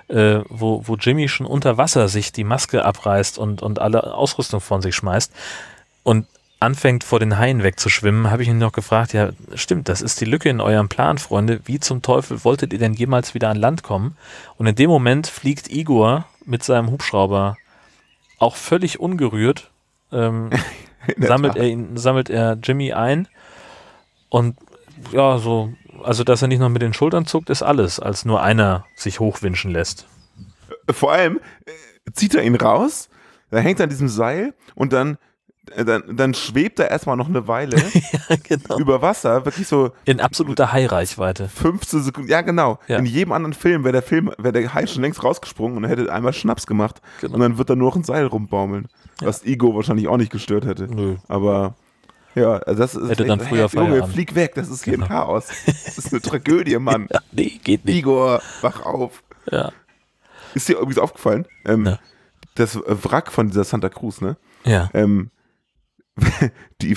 äh, 0.08 0.40
wo, 0.48 0.86
wo 0.86 0.96
Jimmy 0.96 1.28
schon 1.28 1.46
unter 1.46 1.76
Wasser 1.78 2.08
sich 2.08 2.32
die 2.32 2.44
Maske 2.44 2.84
abreißt 2.84 3.38
und, 3.38 3.62
und 3.62 3.80
alle 3.80 4.14
Ausrüstung 4.14 4.60
von 4.60 4.82
sich 4.82 4.94
schmeißt 4.94 5.32
und 6.10 6.26
anfängt 6.58 7.04
vor 7.04 7.20
den 7.20 7.38
Haien 7.38 7.62
wegzuschwimmen, 7.62 8.32
habe 8.32 8.42
ich 8.42 8.48
ihn 8.48 8.58
noch 8.58 8.72
gefragt, 8.72 9.12
ja, 9.12 9.30
stimmt, 9.54 9.88
das 9.88 10.02
ist 10.02 10.20
die 10.20 10.24
Lücke 10.24 10.48
in 10.48 10.60
eurem 10.60 10.88
Plan, 10.88 11.18
Freunde. 11.18 11.60
Wie 11.66 11.78
zum 11.78 12.02
Teufel 12.02 12.42
wolltet 12.42 12.72
ihr 12.72 12.80
denn 12.80 12.94
jemals 12.94 13.32
wieder 13.32 13.48
an 13.48 13.56
Land 13.56 13.84
kommen? 13.84 14.16
Und 14.56 14.66
in 14.66 14.74
dem 14.74 14.90
Moment 14.90 15.28
fliegt 15.28 15.70
Igor 15.70 16.26
mit 16.44 16.64
seinem 16.64 16.90
Hubschrauber 16.90 17.56
auch 18.40 18.56
völlig 18.56 18.98
ungerührt, 18.98 19.70
ähm, 20.10 20.50
sammelt 21.16 21.52
Tat. 21.52 21.62
er 21.62 21.68
ihn, 21.68 21.96
sammelt 21.96 22.28
er 22.28 22.58
Jimmy 22.60 22.92
ein 22.92 23.28
und 24.30 24.56
ja, 25.12 25.38
so, 25.38 25.72
also 26.02 26.24
dass 26.24 26.42
er 26.42 26.48
nicht 26.48 26.58
noch 26.58 26.70
mit 26.70 26.82
den 26.82 26.92
Schultern 26.92 27.24
zuckt, 27.24 27.50
ist 27.50 27.62
alles, 27.62 28.00
als 28.00 28.24
nur 28.24 28.42
einer 28.42 28.84
sich 28.96 29.20
hochwinschen 29.20 29.70
lässt. 29.70 30.08
Vor 30.90 31.12
allem 31.12 31.38
äh, 31.66 32.10
zieht 32.12 32.34
er 32.34 32.42
ihn 32.42 32.56
raus, 32.56 33.08
da 33.52 33.58
hängt 33.58 33.78
er 33.78 33.84
an 33.84 33.90
diesem 33.90 34.08
Seil 34.08 34.54
und 34.74 34.92
dann, 34.92 35.16
dann, 35.76 36.16
dann 36.16 36.34
schwebt 36.34 36.78
er 36.80 36.90
erstmal 36.90 37.16
noch 37.16 37.28
eine 37.28 37.46
Weile 37.48 37.76
ja, 38.28 38.36
genau. 38.42 38.78
über 38.78 39.02
Wasser, 39.02 39.44
wirklich 39.44 39.66
so 39.68 39.92
In 40.04 40.20
absoluter 40.20 40.72
Hai-Reichweite. 40.72 41.48
15 41.48 42.02
Sekunden. 42.02 42.30
Ja, 42.30 42.40
genau. 42.42 42.78
Ja. 42.88 42.98
In 42.98 43.06
jedem 43.06 43.32
anderen 43.32 43.52
Film 43.54 43.84
wäre 43.84 43.92
der 43.92 44.02
Film, 44.02 44.30
wäre 44.38 44.52
der 44.52 44.74
Hai 44.74 44.86
schon 44.86 45.02
längst 45.02 45.22
rausgesprungen 45.22 45.76
und 45.76 45.84
hätte 45.84 46.12
einmal 46.12 46.32
Schnaps 46.32 46.66
gemacht. 46.66 47.00
Genau. 47.20 47.34
Und 47.34 47.40
dann 47.40 47.58
wird 47.58 47.70
da 47.70 47.76
nur 47.76 47.88
noch 47.90 47.96
ein 47.96 48.04
Seil 48.04 48.26
rumbaumeln. 48.26 48.88
Was 49.20 49.44
Igor 49.44 49.74
wahrscheinlich 49.74 50.08
auch 50.08 50.16
nicht 50.16 50.32
gestört 50.32 50.64
hätte. 50.66 50.84
Nö. 50.94 51.16
Aber 51.28 51.74
ja, 52.34 52.58
also 52.58 52.80
das 52.80 52.94
ist 52.94 53.10
Hätte 53.10 53.24
dann 53.24 53.40
echt- 53.40 53.48
früher 53.48 53.68
hey, 53.68 53.78
Junge, 53.80 54.06
flieg 54.06 54.34
weg, 54.34 54.54
das 54.54 54.68
ist 54.68 54.84
hier 54.84 54.92
Genau. 54.94 55.06
ein 55.06 55.08
Chaos. 55.10 55.48
Das 55.66 55.98
ist 55.98 56.12
eine 56.12 56.20
Tragödie, 56.22 56.78
Mann. 56.80 57.08
Ja, 57.12 57.20
nee, 57.32 57.60
geht 57.62 57.84
nicht. 57.84 57.96
Igor, 57.98 58.40
wach 58.60 58.86
auf. 58.86 59.22
Ja. 59.50 59.72
Ist 60.54 60.68
dir 60.68 60.74
übrigens 60.78 60.98
aufgefallen? 60.98 61.46
Ähm, 61.64 61.82
Ne. 61.82 61.98
Das 62.56 62.76
Wrack 62.84 63.30
von 63.30 63.46
dieser 63.48 63.64
Santa 63.64 63.88
Cruz, 63.88 64.20
ne? 64.20 64.36
Ja. 64.64 64.90
Ähm, 64.92 65.30
die, 66.82 66.96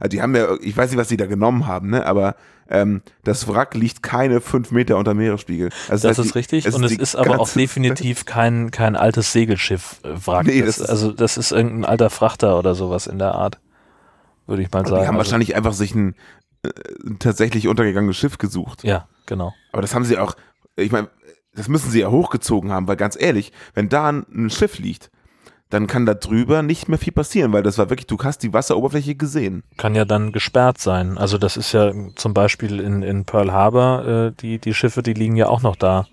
also 0.00 0.08
die 0.10 0.22
haben 0.22 0.34
ja, 0.36 0.54
ich 0.60 0.76
weiß 0.76 0.90
nicht, 0.90 0.98
was 0.98 1.08
die 1.08 1.16
da 1.16 1.26
genommen 1.26 1.66
haben, 1.66 1.90
ne? 1.90 2.06
Aber 2.06 2.36
ähm, 2.68 3.02
das 3.24 3.48
Wrack 3.48 3.74
liegt 3.74 4.02
keine 4.02 4.40
fünf 4.40 4.70
Meter 4.70 4.96
unter 4.96 5.14
Meeresspiegel. 5.14 5.70
Also 5.88 6.08
Das 6.08 6.18
heißt, 6.18 6.26
ist 6.26 6.34
die- 6.34 6.38
richtig. 6.38 6.74
und 6.74 6.84
es 6.84 6.92
die 6.92 6.98
ist 7.00 7.16
aber 7.16 7.38
auch 7.40 7.48
definitiv 7.50 8.24
kein, 8.24 8.70
kein 8.70 8.96
altes 8.96 9.32
Segelschiff-Wrack. 9.32 10.46
Nee, 10.46 10.60
das, 10.62 10.76
das 10.76 10.84
ist- 10.84 10.90
also, 10.90 11.12
das 11.12 11.36
ist 11.36 11.52
irgendein 11.52 11.84
alter 11.84 12.10
Frachter 12.10 12.58
oder 12.58 12.74
sowas 12.74 13.06
in 13.06 13.18
der 13.18 13.34
Art. 13.34 13.60
Würde 14.46 14.62
ich 14.62 14.70
mal 14.72 14.82
Die 14.82 14.90
sagen. 14.90 15.02
haben 15.06 15.16
Also, 15.16 15.18
wahrscheinlich 15.30 15.54
einfach 15.54 15.72
sich 15.72 15.94
ein, 15.94 16.14
äh, 16.62 16.70
tatsächlich 17.18 17.68
untergegangenes 17.68 18.16
Schiff 18.16 18.38
gesucht. 18.38 18.84
ja, 18.84 19.08
genau. 19.26 19.52
Aber 19.72 19.82
das 19.82 19.94
haben 19.94 20.04
sie 20.04 20.18
auch, 20.18 20.34
ich 20.76 20.92
meine, 20.92 21.08
das 21.54 21.68
müssen 21.68 21.90
sie 21.90 22.00
ja 22.00 22.10
hochgezogen 22.10 22.72
haben, 22.72 22.88
weil 22.88 22.96
ganz 22.96 23.16
ehrlich, 23.20 23.52
wenn 23.74 23.88
da 23.90 24.08
ein 24.08 24.48
Schiff 24.50 24.78
liegt, 24.78 25.10
dann 25.72 25.86
kann 25.86 26.04
da 26.04 26.12
drüber 26.12 26.62
nicht 26.62 26.90
mehr 26.90 26.98
viel 26.98 27.14
passieren, 27.14 27.52
weil 27.54 27.62
das 27.62 27.78
war 27.78 27.88
wirklich, 27.88 28.06
du 28.06 28.18
hast 28.22 28.42
die 28.42 28.52
Wasseroberfläche 28.52 29.14
gesehen. 29.14 29.62
Kann 29.78 29.94
ja 29.94 30.04
dann 30.04 30.30
gesperrt 30.30 30.76
sein. 30.76 31.16
Also 31.16 31.38
das 31.38 31.56
ist 31.56 31.72
ja 31.72 31.92
zum 32.14 32.34
Beispiel 32.34 32.78
in, 32.78 33.02
in 33.02 33.24
Pearl 33.24 33.50
Harbor, 33.52 34.04
äh, 34.06 34.32
die, 34.38 34.58
die 34.58 34.74
Schiffe, 34.74 35.02
die 35.02 35.14
liegen 35.14 35.34
ja 35.36 35.48
auch 35.48 35.62
noch 35.62 35.76
da 35.76 36.06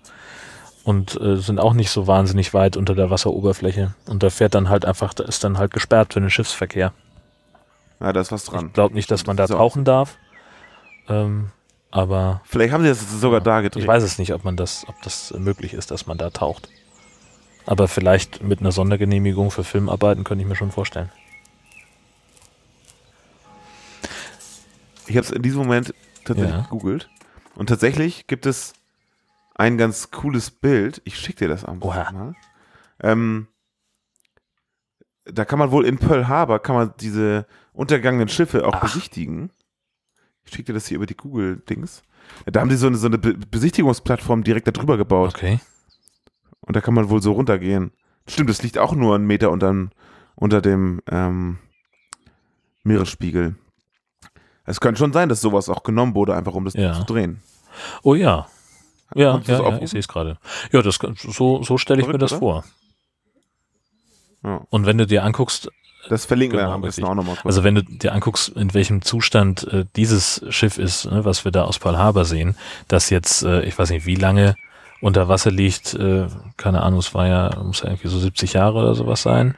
und 0.84 1.20
äh, 1.20 1.36
sind 1.36 1.60
auch 1.60 1.74
nicht 1.74 1.90
so 1.90 2.06
wahnsinnig 2.06 2.54
weit 2.54 2.78
unter 2.78 2.94
der 2.94 3.10
Wasseroberfläche. 3.10 3.94
Und 4.08 4.22
da 4.22 4.30
fährt 4.30 4.54
dann 4.54 4.70
halt 4.70 4.86
einfach, 4.86 5.12
da 5.12 5.24
ist 5.24 5.44
dann 5.44 5.58
halt 5.58 5.74
gesperrt 5.74 6.14
für 6.14 6.20
den 6.20 6.30
Schiffsverkehr. 6.30 6.94
Ja, 8.00 8.12
da 8.14 8.20
ist 8.22 8.32
was 8.32 8.44
dran. 8.46 8.68
Ich 8.68 8.72
glaube 8.72 8.94
nicht, 8.94 9.10
dass 9.10 9.26
man 9.26 9.36
da 9.36 9.46
So. 9.46 9.56
tauchen 9.56 9.84
darf. 9.84 10.16
Ähm, 11.06 11.50
aber 11.90 12.40
Vielleicht 12.44 12.72
haben 12.72 12.82
sie 12.82 12.88
das 12.88 13.20
sogar 13.20 13.42
da 13.42 13.60
gedreht. 13.60 13.82
ich 13.82 13.86
weiß 13.86 14.02
es 14.04 14.18
nicht, 14.18 14.32
ob 14.32 14.42
man 14.42 14.56
das, 14.56 14.86
ob 14.88 14.94
das 15.02 15.34
möglich 15.36 15.74
ist, 15.74 15.90
dass 15.90 16.06
man 16.06 16.16
da 16.16 16.30
taucht. 16.30 16.70
Aber 17.66 17.88
vielleicht 17.88 18.42
mit 18.42 18.60
einer 18.60 18.72
Sondergenehmigung 18.72 19.50
für 19.50 19.64
Filmarbeiten 19.64 20.24
könnte 20.24 20.42
ich 20.42 20.48
mir 20.48 20.56
schon 20.56 20.70
vorstellen. 20.72 21.10
Ich 25.06 25.16
habe 25.16 25.26
es 25.26 25.32
in 25.32 25.42
diesem 25.42 25.62
Moment 25.62 25.94
tatsächlich 26.24 26.54
Ja. 26.54 26.62
gegoogelt. 26.62 27.08
Und 27.56 27.68
tatsächlich 27.68 28.26
gibt 28.26 28.46
es 28.46 28.72
ein 29.54 29.76
ganz 29.76 30.10
cooles 30.10 30.50
Bild. 30.50 31.02
Ich 31.04 31.18
schicke 31.18 31.40
dir 31.40 31.48
das 31.48 31.64
am 31.64 31.78
mal. 31.80 32.34
Ähm, 33.00 33.48
da 35.24 35.44
kann 35.44 35.58
man 35.58 35.70
wohl 35.70 35.84
in 35.84 35.98
Pearl 35.98 36.28
Harbor 36.28 36.60
kann 36.60 36.74
man 36.74 36.94
diese 37.00 37.46
untergegangenen 37.72 38.28
Schiffe 38.28 38.66
auch 38.66 38.74
Ach. 38.74 38.80
besichtigen. 38.80 39.50
Ich 40.44 40.52
schicke 40.52 40.66
dir 40.66 40.72
das 40.74 40.86
hier 40.86 40.96
über 40.96 41.06
die 41.06 41.16
Google-Dings. 41.16 42.02
Da 42.46 42.60
haben 42.60 42.68
die 42.70 42.76
so 42.76 42.86
eine, 42.86 42.96
so 42.96 43.06
eine 43.06 43.18
Be 43.18 43.34
Besichtigungsplattform 43.34 44.44
direkt 44.44 44.66
da 44.66 44.70
drüber 44.72 44.96
gebaut. 44.96 45.34
Okay. 45.34 45.60
Und 46.62 46.76
da 46.76 46.80
kann 46.80 46.94
man 46.94 47.08
wohl 47.10 47.22
so 47.22 47.32
runtergehen. 47.32 47.92
Stimmt, 48.28 48.50
das 48.50 48.62
liegt 48.62 48.78
auch 48.78 48.94
nur 48.94 49.14
einen 49.14 49.26
Meter 49.26 49.50
unter, 49.50 49.88
unter 50.36 50.60
dem 50.60 51.00
ähm, 51.10 51.58
Meeresspiegel. 52.84 53.56
Es 54.66 54.80
könnte 54.80 54.98
schon 54.98 55.12
sein, 55.12 55.28
dass 55.28 55.40
sowas 55.40 55.68
auch 55.68 55.82
genommen 55.82 56.14
wurde, 56.14 56.34
einfach 56.36 56.54
um 56.54 56.64
das 56.64 56.74
Ja. 56.74 56.92
zu 56.94 57.04
drehen. 57.04 57.42
Oh 58.02 58.14
ja. 58.14 58.46
Ja, 59.14 59.40
ja, 59.46 59.60
ja 59.70 59.78
ich 59.82 59.90
sehe 59.90 60.00
es 60.00 60.06
gerade. 60.08 60.38
Ja, 60.70 60.82
das, 60.82 60.98
so, 61.16 61.62
so 61.62 61.78
stelle 61.78 62.00
ich 62.02 62.06
mir 62.06 62.18
das 62.18 62.32
oder? 62.32 62.38
vor. 62.38 62.64
Ja. 64.44 64.60
Und 64.70 64.86
wenn 64.86 64.98
du 64.98 65.06
dir 65.06 65.24
anguckst, 65.24 65.68
Das 66.08 66.24
verlinken 66.24 66.58
Genau, 66.58 66.70
wir 66.70 66.74
am 66.74 66.80
besten 66.82 67.04
auch 67.04 67.14
nochmal 67.14 67.34
kurz. 67.36 67.44
also 67.46 67.64
wenn 67.64 67.74
du 67.74 67.82
dir 67.82 68.12
anguckst, 68.14 68.48
in 68.50 68.72
welchem 68.72 69.02
Zustand 69.02 69.64
äh, 69.64 69.84
dieses 69.96 70.42
Schiff 70.48 70.78
ist, 70.78 71.04
ne, 71.06 71.24
was 71.24 71.44
wir 71.44 71.52
da 71.52 71.64
aus 71.64 71.78
Pearl 71.78 71.98
Harbor 71.98 72.24
sehen, 72.24 72.56
das 72.88 73.10
jetzt, 73.10 73.42
äh, 73.42 73.62
ich 73.64 73.78
weiß 73.78 73.90
nicht, 73.90 74.06
wie 74.06 74.14
lange 74.14 74.54
unter 75.00 75.28
Wasser 75.28 75.50
liegt, 75.50 75.94
äh, 75.94 76.26
keine 76.56 76.82
Ahnung, 76.82 76.98
es 77.00 77.14
war 77.14 77.26
ja, 77.26 77.56
muss 77.62 77.80
ja 77.82 77.88
irgendwie 77.88 78.08
so 78.08 78.18
70 78.18 78.52
Jahre 78.54 78.78
oder 78.78 78.94
sowas 78.94 79.22
sein. 79.22 79.56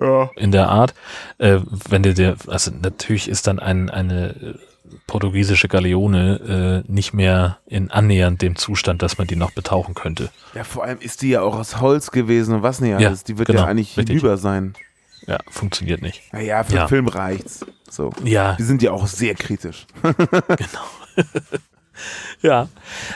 ja. 0.00 0.30
in 0.36 0.50
der 0.52 0.68
Art. 0.68 0.94
Äh, 1.38 1.60
wenn 1.88 2.02
du 2.02 2.14
dir, 2.14 2.36
also 2.46 2.70
natürlich 2.70 3.28
ist 3.28 3.46
dann 3.46 3.58
ein, 3.58 3.90
eine 3.90 4.28
äh, 4.30 4.54
portugiesische 5.06 5.68
Galeone 5.68 6.82
äh, 6.86 6.92
nicht 6.92 7.14
mehr 7.14 7.58
in 7.66 7.90
annähernd 7.90 8.42
dem 8.42 8.56
Zustand, 8.56 9.02
dass 9.02 9.18
man 9.18 9.26
die 9.26 9.36
noch 9.36 9.50
betauchen 9.52 9.94
könnte. 9.94 10.30
ja, 10.54 10.64
vor 10.64 10.84
allem 10.84 10.98
ist 11.00 11.22
die 11.22 11.30
ja 11.30 11.42
auch 11.42 11.56
aus 11.56 11.80
Holz 11.80 12.10
gewesen 12.10 12.54
und 12.56 12.62
was 12.62 12.80
nicht 12.80 12.98
Ja, 13.00 13.08
alles. 13.08 13.24
die 13.24 13.38
wird 13.38 13.46
genau, 13.48 13.62
ja 13.62 13.66
eigentlich 13.66 13.96
richtig. 13.96 14.16
hinüber 14.16 14.36
sein. 14.36 14.74
Ja, 15.26 15.38
funktioniert 15.50 16.02
nicht. 16.02 16.22
Naja, 16.32 16.62
für 16.64 16.74
Ja. 16.74 16.84
den 16.84 16.88
Film 16.88 17.08
reicht's. 17.08 17.64
So. 17.90 18.12
Ja, 18.24 18.54
Die 18.56 18.62
sind 18.62 18.82
ja 18.82 18.92
auch 18.92 19.06
sehr 19.06 19.34
kritisch. 19.34 19.86
genau. 20.02 20.84
ja. 22.42 22.68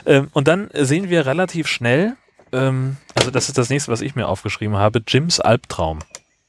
Ähm, 0.07 0.29
und 0.33 0.49
dann 0.49 0.70
sehen 0.74 1.11
wir 1.11 1.26
relativ 1.26 1.68
schnell, 1.68 2.16
ähm, 2.53 2.97
also 3.14 3.31
das 3.31 3.49
ist 3.49 3.59
das 3.59 3.70
nächste, 3.70 3.93
was 3.93 4.01
ich 4.01 4.14
mir 4.14 4.29
aufgeschrieben 4.29 4.76
habe, 4.76 5.03
Jims 5.07 5.41
Albtraum. 5.41 6.01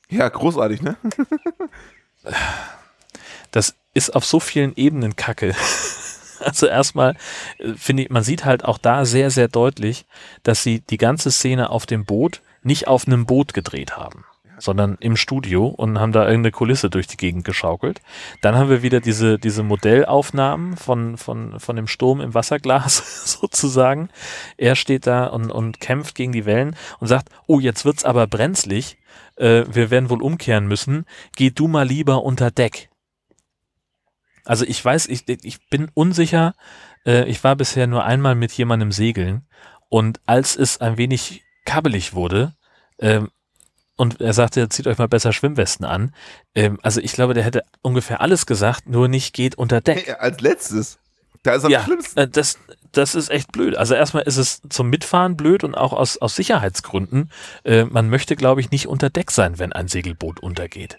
Ja, 0.09 0.27
großartig, 0.27 0.81
ne? 0.81 0.95
das 3.51 3.75
ist 3.93 4.15
auf 4.15 4.25
so 4.25 4.39
vielen 4.39 4.75
Ebenen 4.75 5.15
Kacke. 5.15 5.55
Also 6.41 6.67
erstmal 6.67 7.17
äh, 7.57 7.73
finde 7.73 8.03
ich, 8.03 8.09
man 8.09 8.23
sieht 8.23 8.45
halt 8.45 8.63
auch 8.63 8.77
da 8.77 9.03
sehr, 9.03 9.29
sehr 9.29 9.49
deutlich, 9.49 10.05
dass 10.43 10.63
sie 10.63 10.79
die 10.79 10.97
ganze 10.97 11.31
Szene 11.31 11.69
auf 11.69 11.85
dem 11.85 12.05
Boot 12.05 12.41
nicht 12.63 12.87
auf 12.87 13.05
einem 13.05 13.25
Boot 13.25 13.53
gedreht 13.53 13.97
haben, 13.97 14.23
sondern 14.59 14.97
im 14.99 15.15
Studio 15.15 15.67
und 15.67 15.99
haben 15.99 16.11
da 16.11 16.25
irgendeine 16.25 16.51
Kulisse 16.51 16.89
durch 16.89 17.07
die 17.07 17.17
Gegend 17.17 17.43
geschaukelt. 17.43 18.01
Dann 18.41 18.55
haben 18.55 18.69
wir 18.69 18.83
wieder 18.83 18.99
diese, 18.99 19.39
diese 19.39 19.63
Modellaufnahmen 19.63 20.77
von, 20.77 21.17
von, 21.17 21.59
von 21.59 21.75
dem 21.75 21.87
Sturm 21.87 22.21
im 22.21 22.33
Wasserglas 22.33 23.25
sozusagen. 23.39 24.09
Er 24.57 24.75
steht 24.75 25.07
da 25.07 25.25
und, 25.25 25.51
und 25.51 25.79
kämpft 25.79 26.15
gegen 26.15 26.31
die 26.31 26.45
Wellen 26.45 26.75
und 26.99 27.07
sagt, 27.07 27.29
oh, 27.47 27.59
jetzt 27.59 27.85
wird's 27.85 28.05
aber 28.05 28.27
brenzlig. 28.27 28.97
Äh, 29.35 29.63
wir 29.71 29.89
werden 29.89 30.09
wohl 30.09 30.21
umkehren 30.21 30.67
müssen. 30.67 31.05
Geh 31.35 31.49
du 31.49 31.67
mal 31.67 31.87
lieber 31.87 32.23
unter 32.23 32.51
Deck. 32.51 32.89
Also 34.45 34.65
ich 34.65 34.83
weiß, 34.83 35.07
ich, 35.07 35.27
ich 35.27 35.69
bin 35.69 35.89
unsicher. 35.93 36.55
Äh, 37.05 37.29
ich 37.29 37.43
war 37.43 37.55
bisher 37.55 37.87
nur 37.87 38.03
einmal 38.03 38.35
mit 38.35 38.51
jemandem 38.53 38.91
segeln 38.91 39.47
und 39.89 40.21
als 40.25 40.55
es 40.55 40.79
ein 40.79 40.97
wenig 40.97 41.43
kabbelig 41.65 42.13
wurde 42.13 42.53
ähm, 42.99 43.29
und 43.99 44.21
er 44.21 44.33
sagte, 44.33 44.67
zieht 44.69 44.87
euch 44.87 44.97
mal 44.97 45.07
besser 45.07 45.33
Schwimmwesten 45.33 45.85
an. 45.85 46.13
Ähm, 46.55 46.79
also 46.81 47.01
ich 47.01 47.11
glaube, 47.13 47.33
der 47.33 47.43
hätte 47.43 47.63
ungefähr 47.81 48.21
alles 48.21 48.45
gesagt, 48.45 48.87
nur 48.87 49.07
nicht 49.07 49.33
geht 49.33 49.55
unter 49.55 49.81
Deck. 49.81 50.05
Hey, 50.07 50.15
als 50.17 50.39
letztes. 50.41 50.99
Da 51.43 51.53
ist 51.53 51.63
am 51.65 51.71
Ja, 51.71 51.83
schlimmsten. 51.83 52.17
äh, 52.19 52.27
das, 52.27 52.57
das 52.91 53.15
ist 53.15 53.29
echt 53.29 53.51
blöd. 53.51 53.75
Also 53.77 53.93
erstmal 53.95 54.23
ist 54.23 54.37
es 54.37 54.61
zum 54.69 54.89
Mitfahren 54.89 55.37
blöd 55.37 55.63
und 55.63 55.75
auch 55.75 55.93
aus, 55.93 56.17
aus 56.17 56.35
Sicherheitsgründen. 56.35 57.31
Äh, 57.63 57.85
man 57.85 58.09
möchte, 58.09 58.35
glaube 58.35 58.61
ich, 58.61 58.71
nicht 58.71 58.87
unter 58.87 59.09
Deck 59.09 59.31
sein, 59.31 59.59
wenn 59.59 59.71
ein 59.73 59.87
Segelboot 59.87 60.39
untergeht. 60.41 60.97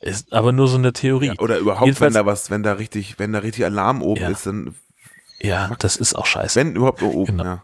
Ist 0.00 0.32
aber 0.32 0.52
nur 0.52 0.68
so 0.68 0.76
eine 0.76 0.92
Theorie. 0.92 1.28
Ja, 1.28 1.34
oder 1.38 1.58
überhaupt, 1.58 1.86
Jedenfalls- 1.86 2.14
wenn 2.14 2.20
da 2.20 2.26
was, 2.26 2.50
wenn 2.50 2.62
da 2.62 2.72
richtig, 2.74 3.18
wenn 3.18 3.32
da 3.32 3.38
richtig 3.40 3.64
Alarm 3.64 4.02
oben 4.02 4.20
Ja. 4.22 4.28
ist, 4.30 4.46
dann, 4.46 4.74
Ja, 5.40 5.70
das 5.78 5.96
ist 5.96 6.14
auch 6.14 6.26
scheiße. 6.26 6.58
wenn 6.60 6.74
überhaupt 6.76 7.02
oben, 7.02 7.38
Genau. 7.38 7.44
ja. 7.44 7.62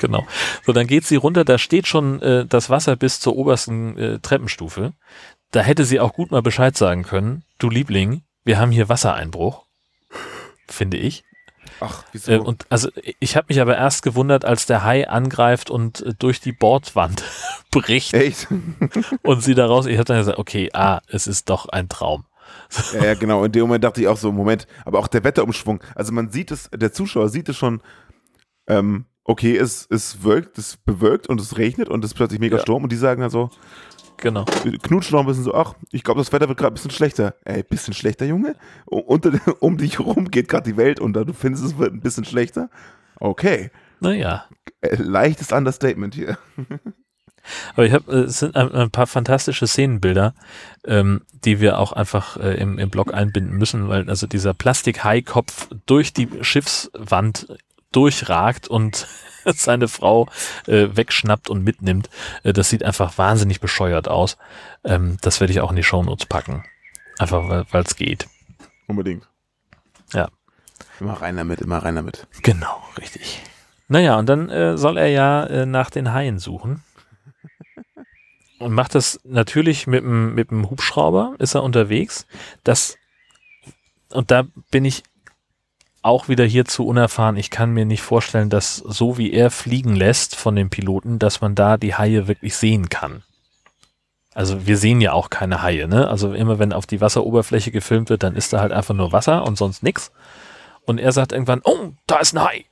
Genau. 0.00 0.26
So, 0.64 0.72
dann 0.72 0.86
geht 0.86 1.04
sie 1.04 1.16
runter, 1.16 1.44
da 1.44 1.58
steht 1.58 1.86
schon 1.86 2.22
äh, 2.22 2.46
das 2.46 2.70
Wasser 2.70 2.96
bis 2.96 3.20
zur 3.20 3.36
obersten 3.36 3.98
äh, 3.98 4.18
Treppenstufe. 4.18 4.94
Da 5.50 5.60
hätte 5.60 5.84
sie 5.84 6.00
auch 6.00 6.14
gut 6.14 6.30
mal 6.30 6.42
Bescheid 6.42 6.76
sagen 6.76 7.02
können. 7.02 7.44
Du 7.58 7.68
Liebling, 7.68 8.22
wir 8.44 8.58
haben 8.58 8.70
hier 8.70 8.88
Wassereinbruch. 8.88 9.66
Finde 10.66 10.96
ich. 10.96 11.22
Ach, 11.80 12.04
wieso? 12.12 12.32
Äh, 12.32 12.38
und 12.38 12.64
also 12.70 12.88
ich 13.20 13.36
habe 13.36 13.46
mich 13.50 13.60
aber 13.60 13.76
erst 13.76 14.02
gewundert, 14.02 14.46
als 14.46 14.64
der 14.64 14.84
Hai 14.84 15.06
angreift 15.06 15.68
und 15.68 16.00
äh, 16.00 16.14
durch 16.18 16.40
die 16.40 16.52
Bordwand 16.52 17.22
bricht 17.70 18.14
Echt? 18.14 18.48
und 19.22 19.42
sie 19.42 19.54
daraus. 19.54 19.84
Ich 19.84 19.96
habe 19.96 20.04
dann 20.04 20.18
gesagt, 20.18 20.38
okay, 20.38 20.70
ah, 20.72 21.00
es 21.08 21.26
ist 21.26 21.50
doch 21.50 21.68
ein 21.68 21.90
Traum. 21.90 22.24
ja, 22.94 23.04
ja, 23.04 23.14
genau. 23.14 23.44
In 23.44 23.52
dem 23.52 23.62
Moment 23.62 23.84
dachte 23.84 24.00
ich 24.00 24.08
auch 24.08 24.16
so, 24.16 24.32
Moment, 24.32 24.66
aber 24.86 24.98
auch 24.98 25.08
der 25.08 25.24
Wetterumschwung. 25.24 25.82
Also 25.94 26.12
man 26.12 26.30
sieht 26.30 26.50
es, 26.50 26.70
der 26.72 26.92
Zuschauer 26.92 27.28
sieht 27.28 27.50
es 27.50 27.56
schon, 27.56 27.82
ähm, 28.66 29.04
okay, 29.30 29.56
es, 29.56 29.86
es 29.90 30.24
wirkt, 30.24 30.58
es 30.58 30.76
bewölkt 30.76 31.28
und 31.28 31.40
es 31.40 31.56
regnet 31.56 31.88
und 31.88 32.04
es 32.04 32.10
ist 32.10 32.14
plötzlich 32.16 32.40
mega 32.40 32.56
Ja. 32.56 32.62
Sturm 32.62 32.82
und 32.82 32.90
die 32.90 32.96
sagen 32.96 33.20
dann 33.20 33.30
so, 33.30 33.50
Genau. 34.16 34.44
knutschen 34.82 35.14
noch 35.14 35.20
ein 35.20 35.26
bisschen 35.26 35.44
so, 35.44 35.54
ach, 35.54 35.74
ich 35.92 36.02
glaube, 36.04 36.20
das 36.20 36.30
Wetter 36.32 36.48
wird 36.48 36.58
gerade 36.58 36.72
ein 36.72 36.74
bisschen 36.74 36.90
schlechter. 36.90 37.36
Ey, 37.44 37.62
bisschen 37.62 37.94
schlechter, 37.94 38.26
Junge? 38.26 38.54
Unter, 38.84 39.32
um 39.60 39.78
dich 39.78 39.98
herum 39.98 40.30
geht 40.30 40.48
gerade 40.48 40.70
die 40.70 40.76
Welt 40.76 41.00
unter. 41.00 41.24
Du 41.24 41.32
findest, 41.32 41.64
es 41.64 41.78
wird 41.78 41.94
ein 41.94 42.00
bisschen 42.00 42.24
schlechter? 42.24 42.68
Okay. 43.18 43.70
Naja. 44.00 44.44
Äh, 44.82 44.96
leichtes 44.96 45.52
Understatement 45.52 46.14
hier. 46.14 46.36
Aber 47.74 47.86
ich 47.86 47.92
habe, 47.92 48.12
äh, 48.12 48.24
es 48.24 48.40
sind 48.40 48.56
ein, 48.56 48.70
ein 48.72 48.90
paar 48.90 49.06
fantastische 49.06 49.66
Szenenbilder, 49.66 50.34
ähm, 50.84 51.22
die 51.44 51.60
wir 51.60 51.78
auch 51.78 51.92
einfach 51.92 52.36
äh, 52.36 52.60
im, 52.60 52.78
im 52.78 52.90
Blog 52.90 53.14
einbinden 53.14 53.56
müssen, 53.56 53.88
weil 53.88 54.08
also 54.10 54.26
dieser 54.26 54.52
Plastik-Hai-Kopf 54.52 55.68
durch 55.86 56.12
die 56.12 56.28
Schiffswand 56.42 57.46
durchragt 57.92 58.68
und 58.68 59.06
seine 59.44 59.88
Frau 59.88 60.28
äh, 60.66 60.88
wegschnappt 60.92 61.50
und 61.50 61.64
mitnimmt. 61.64 62.08
Äh, 62.42 62.52
das 62.52 62.70
sieht 62.70 62.84
einfach 62.84 63.18
wahnsinnig 63.18 63.60
bescheuert 63.60 64.08
aus. 64.08 64.36
Ähm, 64.84 65.16
das 65.20 65.40
werde 65.40 65.52
ich 65.52 65.60
auch 65.60 65.70
in 65.70 65.76
die 65.76 65.84
Shownotes 65.84 66.26
packen. 66.26 66.64
Einfach 67.18 67.66
weil 67.70 67.82
es 67.82 67.96
geht. 67.96 68.28
Unbedingt. 68.86 69.28
Ja. 70.12 70.28
Immer 70.98 71.14
rein 71.14 71.36
damit, 71.36 71.60
immer 71.60 71.78
rein 71.78 71.96
damit. 71.96 72.26
Genau, 72.42 72.82
richtig. 72.98 73.42
Naja, 73.88 74.18
und 74.18 74.28
dann 74.28 74.48
äh, 74.50 74.76
soll 74.78 74.96
er 74.96 75.08
ja 75.08 75.44
äh, 75.46 75.66
nach 75.66 75.90
den 75.90 76.12
Haien 76.12 76.38
suchen. 76.38 76.82
Und 78.58 78.72
macht 78.72 78.94
das 78.94 79.18
natürlich 79.24 79.86
mit 79.86 80.02
dem, 80.02 80.34
mit 80.34 80.50
dem 80.50 80.68
Hubschrauber, 80.68 81.34
ist 81.38 81.54
er 81.54 81.62
unterwegs. 81.62 82.26
Das, 82.62 82.98
und 84.10 84.30
da 84.30 84.44
bin 84.70 84.84
ich 84.84 85.02
auch 86.02 86.28
wieder 86.28 86.44
hier 86.44 86.64
zu 86.64 86.86
unerfahren. 86.86 87.36
Ich 87.36 87.50
kann 87.50 87.72
mir 87.72 87.84
nicht 87.84 88.02
vorstellen, 88.02 88.48
dass 88.50 88.76
so 88.76 89.18
wie 89.18 89.32
er 89.32 89.50
fliegen 89.50 89.94
lässt 89.94 90.34
von 90.36 90.56
den 90.56 90.70
Piloten, 90.70 91.18
dass 91.18 91.40
man 91.40 91.54
da 91.54 91.76
die 91.76 91.94
Haie 91.94 92.26
wirklich 92.26 92.56
sehen 92.56 92.88
kann. 92.88 93.22
Also 94.32 94.66
wir 94.66 94.78
sehen 94.78 95.00
ja 95.00 95.12
auch 95.12 95.28
keine 95.28 95.62
Haie, 95.62 95.88
ne? 95.88 96.08
Also 96.08 96.32
immer 96.32 96.58
wenn 96.58 96.72
auf 96.72 96.86
die 96.86 97.00
Wasseroberfläche 97.00 97.70
gefilmt 97.72 98.10
wird, 98.10 98.22
dann 98.22 98.36
ist 98.36 98.52
da 98.52 98.60
halt 98.60 98.72
einfach 98.72 98.94
nur 98.94 99.12
Wasser 99.12 99.44
und 99.44 99.58
sonst 99.58 99.82
nix. 99.82 100.12
Und 100.86 100.98
er 100.98 101.12
sagt 101.12 101.32
irgendwann, 101.32 101.60
oh, 101.64 101.90
da 102.06 102.18
ist 102.18 102.34
ein 102.34 102.42
Hai. 102.42 102.64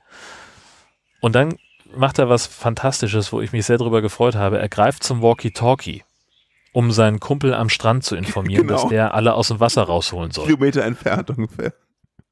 Und 1.21 1.35
dann 1.35 1.55
macht 1.95 2.17
er 2.17 2.29
was 2.29 2.47
Fantastisches, 2.47 3.31
wo 3.33 3.41
ich 3.41 3.51
mich 3.51 3.65
sehr 3.65 3.77
drüber 3.77 4.01
gefreut 4.01 4.35
habe. 4.35 4.57
Er 4.59 4.69
greift 4.69 5.03
zum 5.03 5.21
Walkie-Talkie, 5.21 6.03
um 6.71 6.91
seinen 6.91 7.19
Kumpel 7.19 7.53
am 7.53 7.69
Strand 7.69 8.03
zu 8.05 8.15
informieren, 8.15 8.63
Genau. 8.67 8.81
dass 8.81 8.89
der 8.89 9.13
alle 9.13 9.33
aus 9.33 9.49
dem 9.49 9.59
Wasser 9.59 9.83
rausholen 9.83 10.31
soll. 10.31 10.45
Kilometer 10.45 10.83
entfernt 10.83 11.29
ungefähr. 11.29 11.73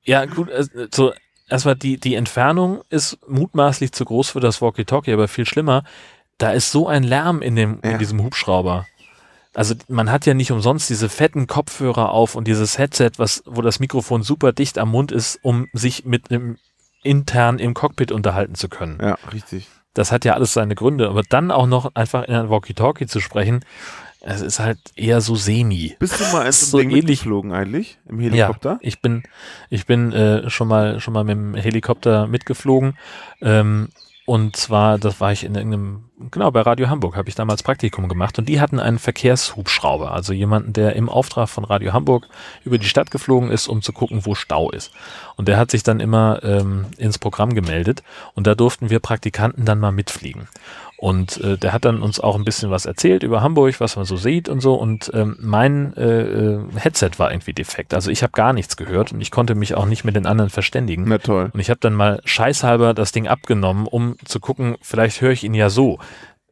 Ja, 0.07 0.25
gut, 0.25 0.49
äh, 0.49 0.65
so 0.93 1.13
erstmal 1.49 1.75
die, 1.75 1.99
die 1.99 2.15
Entfernung 2.15 2.81
ist 2.89 3.19
mutmaßlich 3.27 3.91
zu 3.91 4.05
groß 4.05 4.29
für 4.31 4.39
das 4.39 4.61
Walkie-Talkie, 4.61 5.13
aber 5.13 5.27
viel 5.27 5.45
schlimmer, 5.45 5.83
da 6.37 6.51
ist 6.51 6.71
so 6.71 6.87
ein 6.87 7.03
Lärm 7.03 7.41
in, 7.41 7.55
dem, 7.55 7.79
Ja. 7.83 7.91
in 7.91 7.99
diesem 7.99 8.23
Hubschrauber. 8.23 8.87
Also 9.53 9.73
man 9.87 10.11
hat 10.11 10.25
ja 10.27 10.33
nicht 10.35 10.51
umsonst 10.51 10.89
diese 10.89 11.09
fetten 11.09 11.47
Kopfhörer 11.47 12.11
auf 12.11 12.35
und 12.35 12.47
dieses 12.47 12.77
Headset, 12.77 13.11
was, 13.17 13.41
wo 13.45 13.61
das 13.61 13.79
Mikrofon 13.79 14.21
super 14.21 14.53
dicht 14.53 14.77
am 14.77 14.89
Mund 14.91 15.11
ist, 15.11 15.39
um 15.41 15.67
sich 15.73 16.05
mit 16.05 16.29
einem 16.29 16.57
intern 17.03 17.57
im 17.57 17.73
Cockpit 17.73 18.11
unterhalten 18.11 18.53
zu 18.55 18.69
können. 18.69 18.99
Ja, 19.01 19.17
richtig. 19.33 19.67
Das 19.95 20.11
hat 20.11 20.25
ja 20.25 20.33
alles 20.35 20.53
seine 20.53 20.75
Gründe, 20.75 21.09
aber 21.09 21.23
dann 21.27 21.49
auch 21.49 21.65
noch 21.65 21.95
einfach 21.95 22.23
in 22.25 22.35
ein 22.35 22.49
Walkie-Talkie 22.51 23.07
zu 23.07 23.19
sprechen, 23.19 23.61
es 24.29 24.41
ist 24.41 24.59
halt 24.59 24.79
eher 24.95 25.21
so 25.21 25.35
semi. 25.35 25.95
Bist 25.99 26.19
du 26.19 26.23
mal 26.33 26.45
in 26.45 26.51
so 26.51 26.77
Ding 26.77 26.89
ähnlich- 26.89 27.05
mitgeflogen 27.05 27.53
eigentlich? 27.53 27.97
Im 28.09 28.19
Helikopter? 28.19 28.71
Ja, 28.71 28.79
ich 28.81 29.01
bin, 29.01 29.23
ich 29.69 29.85
bin 29.85 30.11
äh, 30.11 30.49
schon 30.49 30.67
mal 30.67 30.99
schon 30.99 31.13
mal 31.13 31.23
mit 31.23 31.37
dem 31.37 31.55
Helikopter 31.55 32.27
mitgeflogen. 32.27 32.97
Ähm, 33.41 33.89
und 34.25 34.57
zwar, 34.57 34.97
das 34.97 35.21
war 35.21 35.31
ich 35.31 35.45
in 35.45 35.55
irgendeinem, 35.55 36.03
genau, 36.31 36.51
bei 36.51 36.59
Radio 36.59 36.89
Hamburg 36.89 37.15
habe 37.15 37.29
ich 37.29 37.35
damals 37.35 37.63
Praktikum 37.63 38.09
gemacht 38.09 38.37
und 38.37 38.49
die 38.49 38.59
hatten 38.59 38.77
einen 38.77 38.99
Verkehrshubschrauber, 38.99 40.11
also 40.11 40.33
jemanden, 40.33 40.73
der 40.73 40.97
im 40.97 41.07
Auftrag 41.07 41.47
von 41.47 41.63
Radio 41.63 41.93
Hamburg 41.93 42.27
über 42.65 42.77
die 42.77 42.89
Stadt 42.89 43.09
geflogen 43.09 43.49
ist, 43.49 43.69
um 43.69 43.81
zu 43.81 43.93
gucken, 43.93 44.25
wo 44.25 44.35
Stau 44.35 44.69
ist. 44.71 44.91
Und 45.37 45.47
der 45.47 45.55
hat 45.57 45.71
sich 45.71 45.83
dann 45.83 46.01
immer 46.01 46.43
ähm, 46.43 46.87
ins 46.97 47.19
Programm 47.19 47.53
gemeldet 47.55 48.03
und 48.33 48.47
da 48.47 48.53
durften 48.53 48.89
wir 48.89 48.99
Praktikanten 48.99 49.63
dann 49.63 49.79
mal 49.79 49.93
mitfliegen. 49.93 50.49
Und 50.97 51.39
äh, 51.41 51.57
der 51.57 51.73
hat 51.73 51.85
dann 51.85 52.01
uns 52.01 52.19
auch 52.19 52.35
ein 52.35 52.43
bisschen 52.43 52.71
was 52.71 52.87
erzählt 52.87 53.21
über 53.21 53.41
Hamburg, 53.41 53.79
was 53.79 53.95
man 53.95 54.05
so 54.05 54.17
sieht 54.17 54.49
und 54.49 54.61
so. 54.61 54.73
Und 54.73 55.11
ähm, 55.13 55.37
mein 55.39 55.95
äh, 55.95 56.21
äh, 56.21 56.59
Headset 56.75 57.11
war 57.17 57.31
irgendwie 57.31 57.53
defekt. 57.53 57.93
Also 57.93 58.09
ich 58.09 58.23
habe 58.23 58.31
gar 58.31 58.51
nichts 58.51 58.77
gehört 58.77 59.11
und 59.11 59.21
ich 59.21 59.29
konnte 59.29 59.53
mich 59.53 59.75
auch 59.75 59.85
nicht 59.85 60.03
mit 60.03 60.15
den 60.15 60.25
anderen 60.25 60.49
verständigen. 60.49 61.05
Na 61.07 61.19
toll. 61.19 61.51
Und 61.53 61.59
ich 61.59 61.69
habe 61.69 61.79
dann 61.79 61.93
mal 61.93 62.19
scheißhalber 62.25 62.95
das 62.95 63.11
Ding 63.11 63.27
abgenommen, 63.27 63.85
um 63.85 64.17
zu 64.25 64.39
gucken, 64.39 64.75
vielleicht 64.81 65.21
höre 65.21 65.31
ich 65.31 65.43
ihn 65.43 65.53
ja 65.53 65.69
so. 65.69 65.99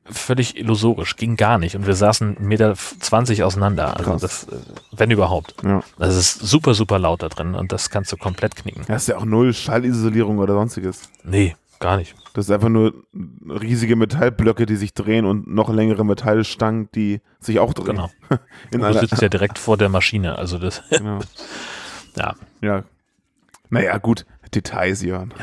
Völlig 0.07 0.55
illusorisch, 0.55 1.15
ging 1.15 1.35
gar 1.35 1.57
nicht. 1.57 1.75
Und 1.75 1.87
wir 1.87 1.95
saßen 1.95 2.37
1,20 2.37 2.41
Meter 2.43 3.45
auseinander. 3.47 3.97
Also 3.97 4.11
Krass. 4.11 4.21
das, 4.21 4.43
äh, 4.43 4.57
wenn 4.91 5.09
überhaupt. 5.09 5.55
Ja. 5.63 5.81
Das 5.97 6.15
ist 6.15 6.39
super, 6.39 6.75
super 6.75 6.99
laut 6.99 7.23
da 7.23 7.29
drin 7.29 7.55
und 7.55 7.71
das 7.71 7.89
kannst 7.89 8.11
du 8.11 8.17
komplett 8.17 8.55
knicken. 8.55 8.83
Da 8.87 8.97
ist 8.97 9.07
ja 9.07 9.17
auch 9.17 9.25
null 9.25 9.55
Schallisolierung 9.55 10.37
oder 10.37 10.53
sonstiges. 10.53 11.09
Nee, 11.23 11.55
gar 11.79 11.97
nicht. 11.97 12.15
Das 12.33 12.45
ist 12.45 12.51
einfach 12.51 12.69
nur 12.69 12.93
riesige 13.47 13.95
Metallblöcke, 13.95 14.65
die 14.65 14.75
sich 14.75 14.93
drehen 14.93 15.25
und 15.25 15.47
noch 15.47 15.69
längere 15.69 16.05
Metallstangen, 16.05 16.89
die 16.93 17.21
sich 17.39 17.59
auch 17.59 17.73
drehen. 17.73 17.95
Genau. 17.95 18.09
In 18.71 18.81
Du 18.81 18.93
sitzt 18.93 19.21
ja 19.21 19.29
direkt 19.29 19.57
vor 19.57 19.77
der 19.77 19.89
Maschine. 19.89 20.37
Also 20.37 20.57
das, 20.57 20.83
genau. 20.89 21.19
ja. 22.15 22.35
Ja. 22.61 22.83
Naja, 23.69 23.97
gut. 23.97 24.25
Details, 24.53 25.01
Jörn. 25.01 25.33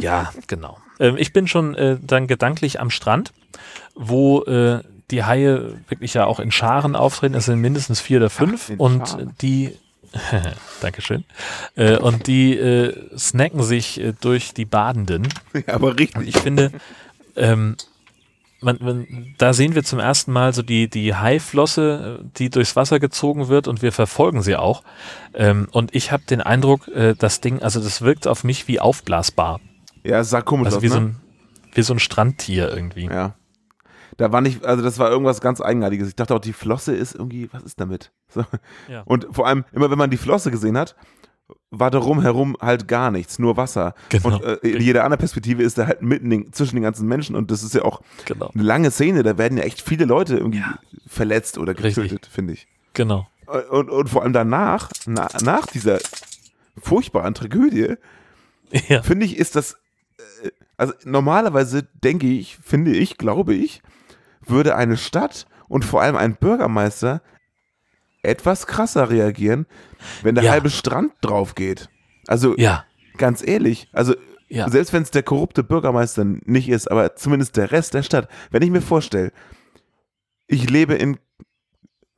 Ja, 0.00 0.32
genau. 0.46 0.78
Ähm, 0.98 1.16
ich 1.16 1.32
bin 1.32 1.46
schon 1.46 1.74
äh, 1.74 1.98
dann 2.00 2.26
gedanklich 2.26 2.80
am 2.80 2.90
Strand, 2.90 3.32
wo 3.94 4.42
äh, 4.42 4.82
die 5.10 5.24
Haie 5.24 5.74
wirklich 5.88 6.14
ja 6.14 6.26
auch 6.26 6.40
in 6.40 6.50
Scharen 6.50 6.94
auftreten. 6.96 7.34
Es 7.34 7.46
sind 7.46 7.60
mindestens 7.60 8.00
vier 8.00 8.18
oder 8.18 8.30
fünf 8.30 8.70
in 8.70 8.78
und 8.78 9.08
Scharen. 9.08 9.34
die 9.40 9.76
Dankeschön. 10.80 11.24
Äh, 11.76 11.96
und 11.98 12.26
die 12.26 12.56
äh, 12.56 13.16
snacken 13.16 13.62
sich 13.62 14.00
äh, 14.00 14.12
durch 14.20 14.54
die 14.54 14.64
Badenden. 14.64 15.28
Ja, 15.66 15.74
aber 15.74 15.98
richtig. 15.98 16.28
Ich 16.28 16.38
finde, 16.38 16.72
ähm, 17.36 17.76
man, 18.60 18.78
man, 18.80 19.34
da 19.38 19.52
sehen 19.52 19.74
wir 19.74 19.84
zum 19.84 19.98
ersten 19.98 20.32
Mal 20.32 20.52
so 20.52 20.62
die, 20.62 20.88
die 20.88 21.14
Haiflosse, 21.14 22.20
äh, 22.20 22.24
die 22.36 22.50
durchs 22.50 22.76
Wasser 22.76 22.98
gezogen 23.00 23.48
wird 23.48 23.68
und 23.68 23.82
wir 23.82 23.92
verfolgen 23.92 24.42
sie 24.42 24.56
auch. 24.56 24.82
Ähm, 25.34 25.68
und 25.70 25.94
ich 25.94 26.12
habe 26.12 26.24
den 26.28 26.40
Eindruck, 26.40 26.88
äh, 26.88 27.14
das 27.18 27.40
Ding, 27.40 27.62
also 27.62 27.80
das 27.80 28.02
wirkt 28.02 28.26
auf 28.26 28.44
mich 28.44 28.68
wie 28.68 28.80
aufblasbar. 28.80 29.60
Ja, 30.02 30.24
sah 30.24 30.42
komisch 30.42 30.66
Also 30.66 30.78
aus, 30.78 30.82
wie, 30.82 30.88
ne? 30.88 30.92
so 30.92 31.00
ein, 31.00 31.16
wie 31.72 31.82
so 31.82 31.94
ein 31.94 31.98
Strandtier 31.98 32.70
irgendwie. 32.70 33.06
Ja. 33.06 33.34
Da 34.20 34.30
war 34.32 34.42
nicht, 34.42 34.66
also 34.66 34.82
das 34.82 34.98
war 34.98 35.10
irgendwas 35.10 35.40
ganz 35.40 35.62
Eigenartiges. 35.62 36.08
Ich 36.08 36.14
dachte 36.14 36.34
auch, 36.34 36.40
die 36.40 36.52
Flosse 36.52 36.94
ist 36.94 37.14
irgendwie, 37.14 37.48
was 37.52 37.62
ist 37.62 37.80
damit? 37.80 38.12
So. 38.28 38.44
Ja. 38.86 39.00
Und 39.06 39.26
vor 39.32 39.46
allem, 39.46 39.64
immer 39.72 39.90
wenn 39.90 39.96
man 39.96 40.10
die 40.10 40.18
Flosse 40.18 40.50
gesehen 40.50 40.76
hat, 40.76 40.94
war 41.70 41.90
darum 41.90 42.20
herum 42.20 42.54
halt 42.60 42.86
gar 42.86 43.10
nichts, 43.10 43.38
nur 43.38 43.56
Wasser. 43.56 43.94
Genau. 44.10 44.36
Und 44.36 44.44
äh, 44.44 44.54
in 44.68 44.82
jeder 44.82 45.04
anderen 45.04 45.20
Perspektive 45.20 45.62
ist 45.62 45.78
er 45.78 45.86
halt 45.86 46.02
mitten 46.02 46.28
den, 46.28 46.52
zwischen 46.52 46.76
den 46.76 46.82
ganzen 46.82 47.08
Menschen 47.08 47.34
und 47.34 47.50
das 47.50 47.62
ist 47.62 47.74
ja 47.74 47.80
auch 47.82 48.02
Genau. 48.26 48.50
eine 48.54 48.62
lange 48.62 48.90
Szene, 48.90 49.22
da 49.22 49.38
werden 49.38 49.56
ja 49.56 49.64
echt 49.64 49.80
viele 49.80 50.04
Leute 50.04 50.36
irgendwie 50.36 50.62
verletzt 51.06 51.56
oder 51.56 51.72
getötet, 51.72 52.26
finde 52.30 52.52
ich. 52.52 52.68
Genau. 52.92 53.26
Und, 53.70 53.88
und 53.88 54.08
vor 54.10 54.22
allem 54.22 54.34
danach, 54.34 54.90
na, 55.06 55.28
nach 55.42 55.66
dieser 55.66 55.98
furchtbaren 56.78 57.32
Tragödie, 57.34 57.94
Ja. 58.88 59.02
finde 59.02 59.24
ich, 59.26 59.36
ist 59.38 59.56
das, 59.56 59.78
äh, 60.44 60.50
also 60.76 60.92
normalerweise 61.04 61.82
denke 62.04 62.26
ich, 62.28 62.58
finde 62.62 62.92
ich, 62.92 63.16
glaube 63.18 63.54
ich, 63.54 63.82
würde 64.50 64.76
eine 64.76 64.96
Stadt 64.96 65.46
und 65.68 65.84
vor 65.84 66.02
allem 66.02 66.16
ein 66.16 66.36
Bürgermeister 66.36 67.22
etwas 68.22 68.66
krasser 68.66 69.08
reagieren, 69.10 69.66
wenn 70.22 70.34
der 70.34 70.44
Ja. 70.44 70.50
halbe 70.52 70.68
Strand 70.70 71.12
drauf 71.22 71.54
geht. 71.54 71.88
Also 72.26 72.54
Ja. 72.58 72.84
ganz 73.16 73.46
ehrlich, 73.46 73.88
also 73.92 74.14
Ja. 74.48 74.68
selbst 74.68 74.92
wenn 74.92 75.02
es 75.02 75.10
der 75.10 75.22
korrupte 75.22 75.62
Bürgermeister 75.62 76.24
nicht 76.24 76.68
ist, 76.68 76.90
aber 76.90 77.16
zumindest 77.16 77.56
der 77.56 77.70
Rest 77.72 77.94
der 77.94 78.02
Stadt, 78.02 78.28
wenn 78.50 78.62
ich 78.62 78.70
mir 78.70 78.82
vorstelle, 78.82 79.32
ich 80.48 80.68
lebe 80.68 80.94
in, 80.94 81.18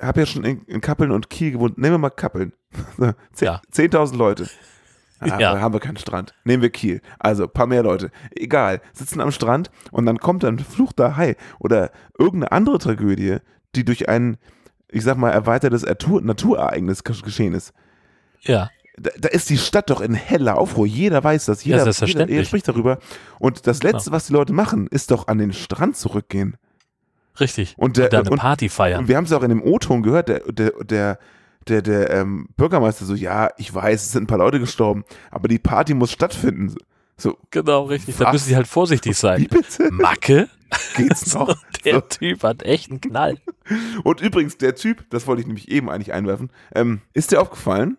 habe 0.01 0.21
ja 0.21 0.27
schon 0.27 0.43
in, 0.45 0.63
in 0.65 0.81
Kappeln 0.81 1.13
und 1.13 1.31
Kiel 1.31 1.53
gewohnt, 1.53 1.79
nehmen 1.79 1.95
wir 1.95 1.99
mal 1.99 2.11
Kappeln, 2.11 2.53
So, 2.97 3.13
zehn- 3.35 3.45
Ja. 3.45 3.63
10.000 3.71 4.17
Leute. 4.17 4.49
Ah, 5.31 5.39
Ja. 5.39 5.55
Da 5.55 5.61
haben 5.61 5.73
wir 5.73 5.81
keinen 5.81 5.97
Strand. 5.97 6.35
Nehmen 6.45 6.63
wir 6.63 6.71
Kiel. 6.71 7.01
Also, 7.19 7.47
paar 7.49 7.67
mehr 7.67 7.83
Leute. 7.83 8.11
Egal. 8.35 8.81
Sitzen 8.93 9.21
am 9.21 9.31
Strand 9.33 9.71
und 9.91 10.07
dann 10.07 10.19
kommt 10.19 10.45
ein 10.45 10.59
fluchter 10.59 11.17
Hai 11.17 11.37
oder 11.59 11.91
irgendeine 12.19 12.53
andere 12.53 12.79
Tragödie, 12.79 13.39
die 13.75 13.85
durch 13.85 14.09
ein, 14.09 14.37
ich 14.89 15.03
sag 15.05 15.17
mal, 15.17 15.31
erweitertes 15.31 15.83
Natur 15.85 16.21
Naturereignis 16.23 17.01
gesch- 17.05 17.23
geschehen 17.25 17.55
ist. 17.55 17.73
Ja. 18.41 18.71
Da, 18.99 19.11
da 19.19 19.29
ist 19.31 19.49
die 19.49 19.57
Stadt 19.57 19.89
doch 19.89 20.03
in 20.03 20.13
heller 20.13 20.59
Aufruhr. 20.59 20.87
Jeder 20.87 21.25
weiß 21.25 21.47
das. 21.47 21.65
Jeder, 21.65 21.85
selbstverständlich. 21.85 22.29
jeder, 22.29 22.37
jeder 22.41 22.47
spricht 22.47 22.69
darüber. 22.69 22.99
Und 23.39 23.67
das 23.67 23.83
Letzte, 23.83 24.13
was 24.13 24.27
die 24.27 24.35
Leute 24.35 24.53
machen, 24.53 24.87
ist 24.89 25.11
doch 25.11 25.29
an 25.29 25.39
den 25.39 25.53
Strand 25.55 25.97
zurückgehen. 25.97 26.57
Richtig. 27.41 27.75
Und 27.79 27.97
der- 27.97 28.13
eine 28.13 28.29
und- 28.29 28.39
Party 28.39 28.69
feiern. 28.69 29.01
Und 29.01 29.09
wir 29.09 29.17
haben 29.17 29.25
es 29.25 29.33
auch 29.33 29.43
in 29.43 29.49
dem 29.49 29.63
O-Ton 29.63 30.03
gehört, 30.03 30.29
der, 30.29 30.41
der, 30.41 30.73
der, 30.85 31.19
der, 31.69 31.83
der 31.83 32.11
ähm, 32.11 32.49
Bürgermeister 32.57 33.05
so, 33.05 33.15
ja, 33.15 33.51
ich 33.57 33.73
weiß, 33.75 34.03
es 34.03 34.13
sind 34.13 34.25
ein 34.25 34.27
paar 34.27 34.39
Leute 34.39 34.61
gestorben, 34.61 35.05
aber 35.31 35.49
die 35.49 35.59
Party 35.59 35.95
muss 35.95 36.11
stattfinden. 36.13 36.75
So, 37.17 37.39
Genau, 37.51 37.85
richtig. 37.85 38.17
Da 38.17 38.27
Was? 38.27 38.33
müssen 38.33 38.49
sie 38.49 38.57
halt 38.57 38.67
vorsichtig 38.67 39.11
wie 39.11 39.15
sein. 39.17 39.47
bitte? 39.49 39.91
Macke? 39.93 40.49
Geht's 40.97 41.35
noch? 41.35 41.55
Der 41.85 41.95
So. 41.97 42.01
Typ 42.01 42.43
hat 42.43 42.63
echt 42.63 42.91
einen 42.91 43.01
Knall. 43.01 43.39
Und 44.05 44.21
übrigens, 44.21 44.57
der 44.59 44.75
Typ, 44.75 45.05
das 45.11 45.27
wollte 45.27 45.43
ich 45.43 45.47
nämlich 45.47 45.71
eben 45.71 45.91
eigentlich 45.91 46.13
einwerfen, 46.13 46.51
ähm, 46.75 47.03
ist 47.13 47.31
dir 47.31 47.41
aufgefallen, 47.41 47.99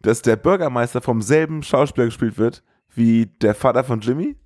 dass 0.00 0.22
der 0.22 0.36
Bürgermeister 0.36 1.00
vom 1.02 1.20
selben 1.22 1.62
Schauspieler 1.62 2.06
gespielt 2.06 2.38
wird 2.38 2.62
wie 2.94 3.26
der 3.26 3.54
Vater 3.54 3.84
von 3.84 4.00
Jimmy? 4.00 4.36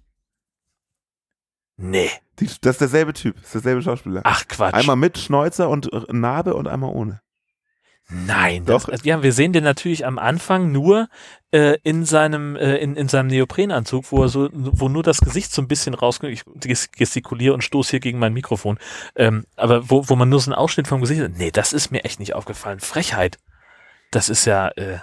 Nee. 1.76 2.10
Die, 2.40 2.46
das 2.60 2.74
ist 2.76 2.80
derselbe 2.80 3.12
Typ, 3.12 3.36
das 3.36 3.46
ist 3.46 3.54
derselbe 3.54 3.82
Schauspieler. 3.82 4.22
Ach 4.24 4.46
Quatsch. 4.48 4.74
Einmal 4.74 4.96
mit 4.96 5.18
Schnäuzer 5.18 5.68
und 5.68 5.88
Narbe 6.12 6.54
und 6.54 6.66
einmal 6.68 6.90
ohne. 6.92 7.20
Nein, 8.10 8.64
Doch. 8.64 8.86
das, 8.86 9.04
ja, 9.04 9.22
wir 9.22 9.32
sehen 9.34 9.52
den 9.52 9.64
natürlich 9.64 10.06
am 10.06 10.18
Anfang 10.18 10.72
nur 10.72 11.08
äh, 11.50 11.76
in 11.82 12.06
seinem 12.06 12.56
äh, 12.56 12.76
in, 12.78 12.96
in 12.96 13.06
seinem 13.08 13.26
Neoprenanzug, 13.26 14.10
wo 14.10 14.22
er 14.22 14.28
so, 14.30 14.48
wo 14.52 14.88
nur 14.88 15.02
das 15.02 15.18
Gesicht 15.20 15.52
so 15.52 15.60
ein 15.60 15.68
bisschen 15.68 15.92
rauskommt. 15.92 16.32
Ich 16.32 16.42
ges- 16.44 16.88
gestikuliere 16.90 17.52
und 17.52 17.62
stoße 17.62 17.90
hier 17.90 18.00
gegen 18.00 18.18
mein 18.18 18.32
Mikrofon. 18.32 18.78
Ähm, 19.14 19.44
aber 19.56 19.90
wo, 19.90 20.08
wo 20.08 20.16
man 20.16 20.30
nur 20.30 20.40
so 20.40 20.50
einen 20.50 20.58
Ausschnitt 20.58 20.88
vom 20.88 21.02
Gesicht 21.02 21.20
hat. 21.20 21.32
Nee, 21.36 21.50
das 21.50 21.74
ist 21.74 21.90
mir 21.90 22.04
echt 22.04 22.18
nicht 22.18 22.34
aufgefallen. 22.34 22.80
Frechheit. 22.80 23.36
Das 24.10 24.30
ist 24.30 24.46
ja. 24.46 24.68
Äh, 24.68 25.00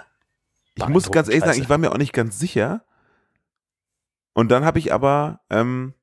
Ich 0.74 0.88
muss 0.88 1.08
ganz 1.12 1.28
ehrlich 1.28 1.44
sagen, 1.44 1.62
ich 1.62 1.68
war 1.68 1.78
mir 1.78 1.92
auch 1.92 1.98
nicht 1.98 2.12
ganz 2.12 2.40
sicher. 2.40 2.82
Und 4.34 4.50
dann 4.50 4.64
habe 4.64 4.80
ich 4.80 4.92
aber 4.92 5.40
ähm, 5.48 5.94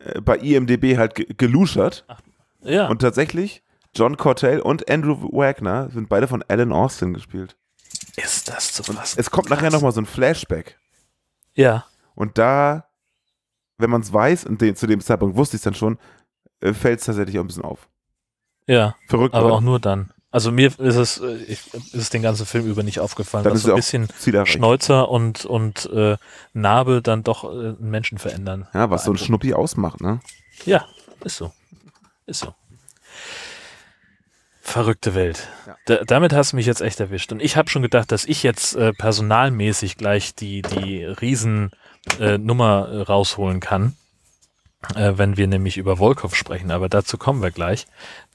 äh, 0.00 0.20
bei 0.20 0.36
IMDB 0.36 0.98
halt 0.98 1.14
ge 1.14 1.26
geluschert. 1.36 2.04
ja, 2.62 2.88
Und 2.88 2.98
tatsächlich, 3.00 3.62
John 3.94 4.16
Cortell 4.16 4.60
und 4.60 4.90
Andrew 4.90 5.16
Wagner 5.32 5.90
sind 5.90 6.08
beide 6.08 6.26
von 6.28 6.42
Alan 6.48 6.72
Austin 6.72 7.12
gespielt. 7.14 7.56
ist 8.16 8.48
das 8.48 8.72
zu 8.72 8.82
fassen. 8.82 9.18
Es 9.20 9.30
kommt 9.30 9.50
nachher 9.50 9.70
nochmal 9.70 9.92
so 9.92 10.00
ein 10.00 10.06
Flashback. 10.06 10.78
Ja, 11.54 11.84
Und 12.14 12.38
da, 12.38 12.86
wenn 13.78 13.90
man 13.90 14.00
es 14.00 14.12
weiß, 14.12 14.46
und 14.46 14.60
den, 14.62 14.74
zu 14.76 14.86
dem 14.86 15.00
Zeitpunkt 15.00 15.36
wusste 15.36 15.56
ich 15.56 15.60
es 15.60 15.64
dann 15.64 15.74
schon, 15.74 15.98
äh, 16.60 16.72
fällt 16.72 17.00
es 17.00 17.06
tatsächlich 17.06 17.38
auch 17.38 17.44
ein 17.44 17.48
bisschen 17.48 17.64
auf. 17.64 17.88
ja. 18.66 18.94
Verrückt, 19.08 19.34
Aber 19.34 19.46
oder? 19.46 19.54
auch 19.56 19.60
nur 19.60 19.78
dann. 19.80 20.10
Also 20.30 20.50
mir 20.50 20.68
ist 20.68 20.96
es, 20.96 21.18
äh, 21.20 21.34
ich, 21.46 21.74
ist 21.74 21.94
es 21.94 22.08
den 22.08 22.22
ganzen 22.22 22.46
Film 22.46 22.66
über 22.66 22.82
nicht 22.82 23.00
aufgefallen, 23.00 23.44
Dann 23.44 23.52
dass 23.52 23.60
ist 23.60 23.64
so 23.66 23.72
ein 23.98 24.04
auch 24.06 24.08
bisschen. 24.08 24.46
Schnäuzer 24.46 25.10
und, 25.10 25.44
und 25.44 25.84
äh, 25.92 26.16
Narbe 26.54 27.02
dann 27.02 27.22
doch 27.22 27.44
äh, 27.44 27.48
einen 27.48 27.90
Menschen 27.90 28.16
verändern. 28.16 28.66
Ja, 28.72 28.88
was 28.88 29.04
so 29.04 29.10
ein. 29.12 29.18
Schnuppi 29.18 29.52
ausmacht, 29.52 30.00
ne? 30.00 30.20
Ja, 30.64 30.86
ist 31.22 31.36
so. 31.36 31.52
Ist 32.24 32.40
so. 32.40 32.54
Verrückte 34.64 35.16
Welt. 35.16 35.48
Da, 35.86 36.04
damit 36.04 36.32
hast 36.32 36.52
du 36.52 36.56
mich 36.56 36.66
jetzt 36.66 36.80
echt 36.80 37.00
erwischt. 37.00 37.32
Und 37.32 37.42
ich 37.42 37.56
habe 37.56 37.68
schon 37.68 37.82
gedacht, 37.82 38.12
dass 38.12 38.24
ich 38.24 38.44
jetzt 38.44 38.76
äh, 38.76 38.92
personalmäßig 38.92 39.96
gleich 39.96 40.36
die, 40.36 40.62
die 40.62 41.04
Riesennummer 41.04 42.88
äh, 42.88 42.96
äh, 42.96 43.02
rausholen 43.02 43.58
kann, 43.58 43.96
äh, 44.94 45.14
wenn 45.16 45.36
wir 45.36 45.48
nämlich 45.48 45.78
über 45.78 45.96
Volkov 45.96 46.36
sprechen. 46.36 46.70
Aber 46.70 46.88
dazu 46.88 47.18
kommen 47.18 47.42
wir 47.42 47.50
gleich. 47.50 47.88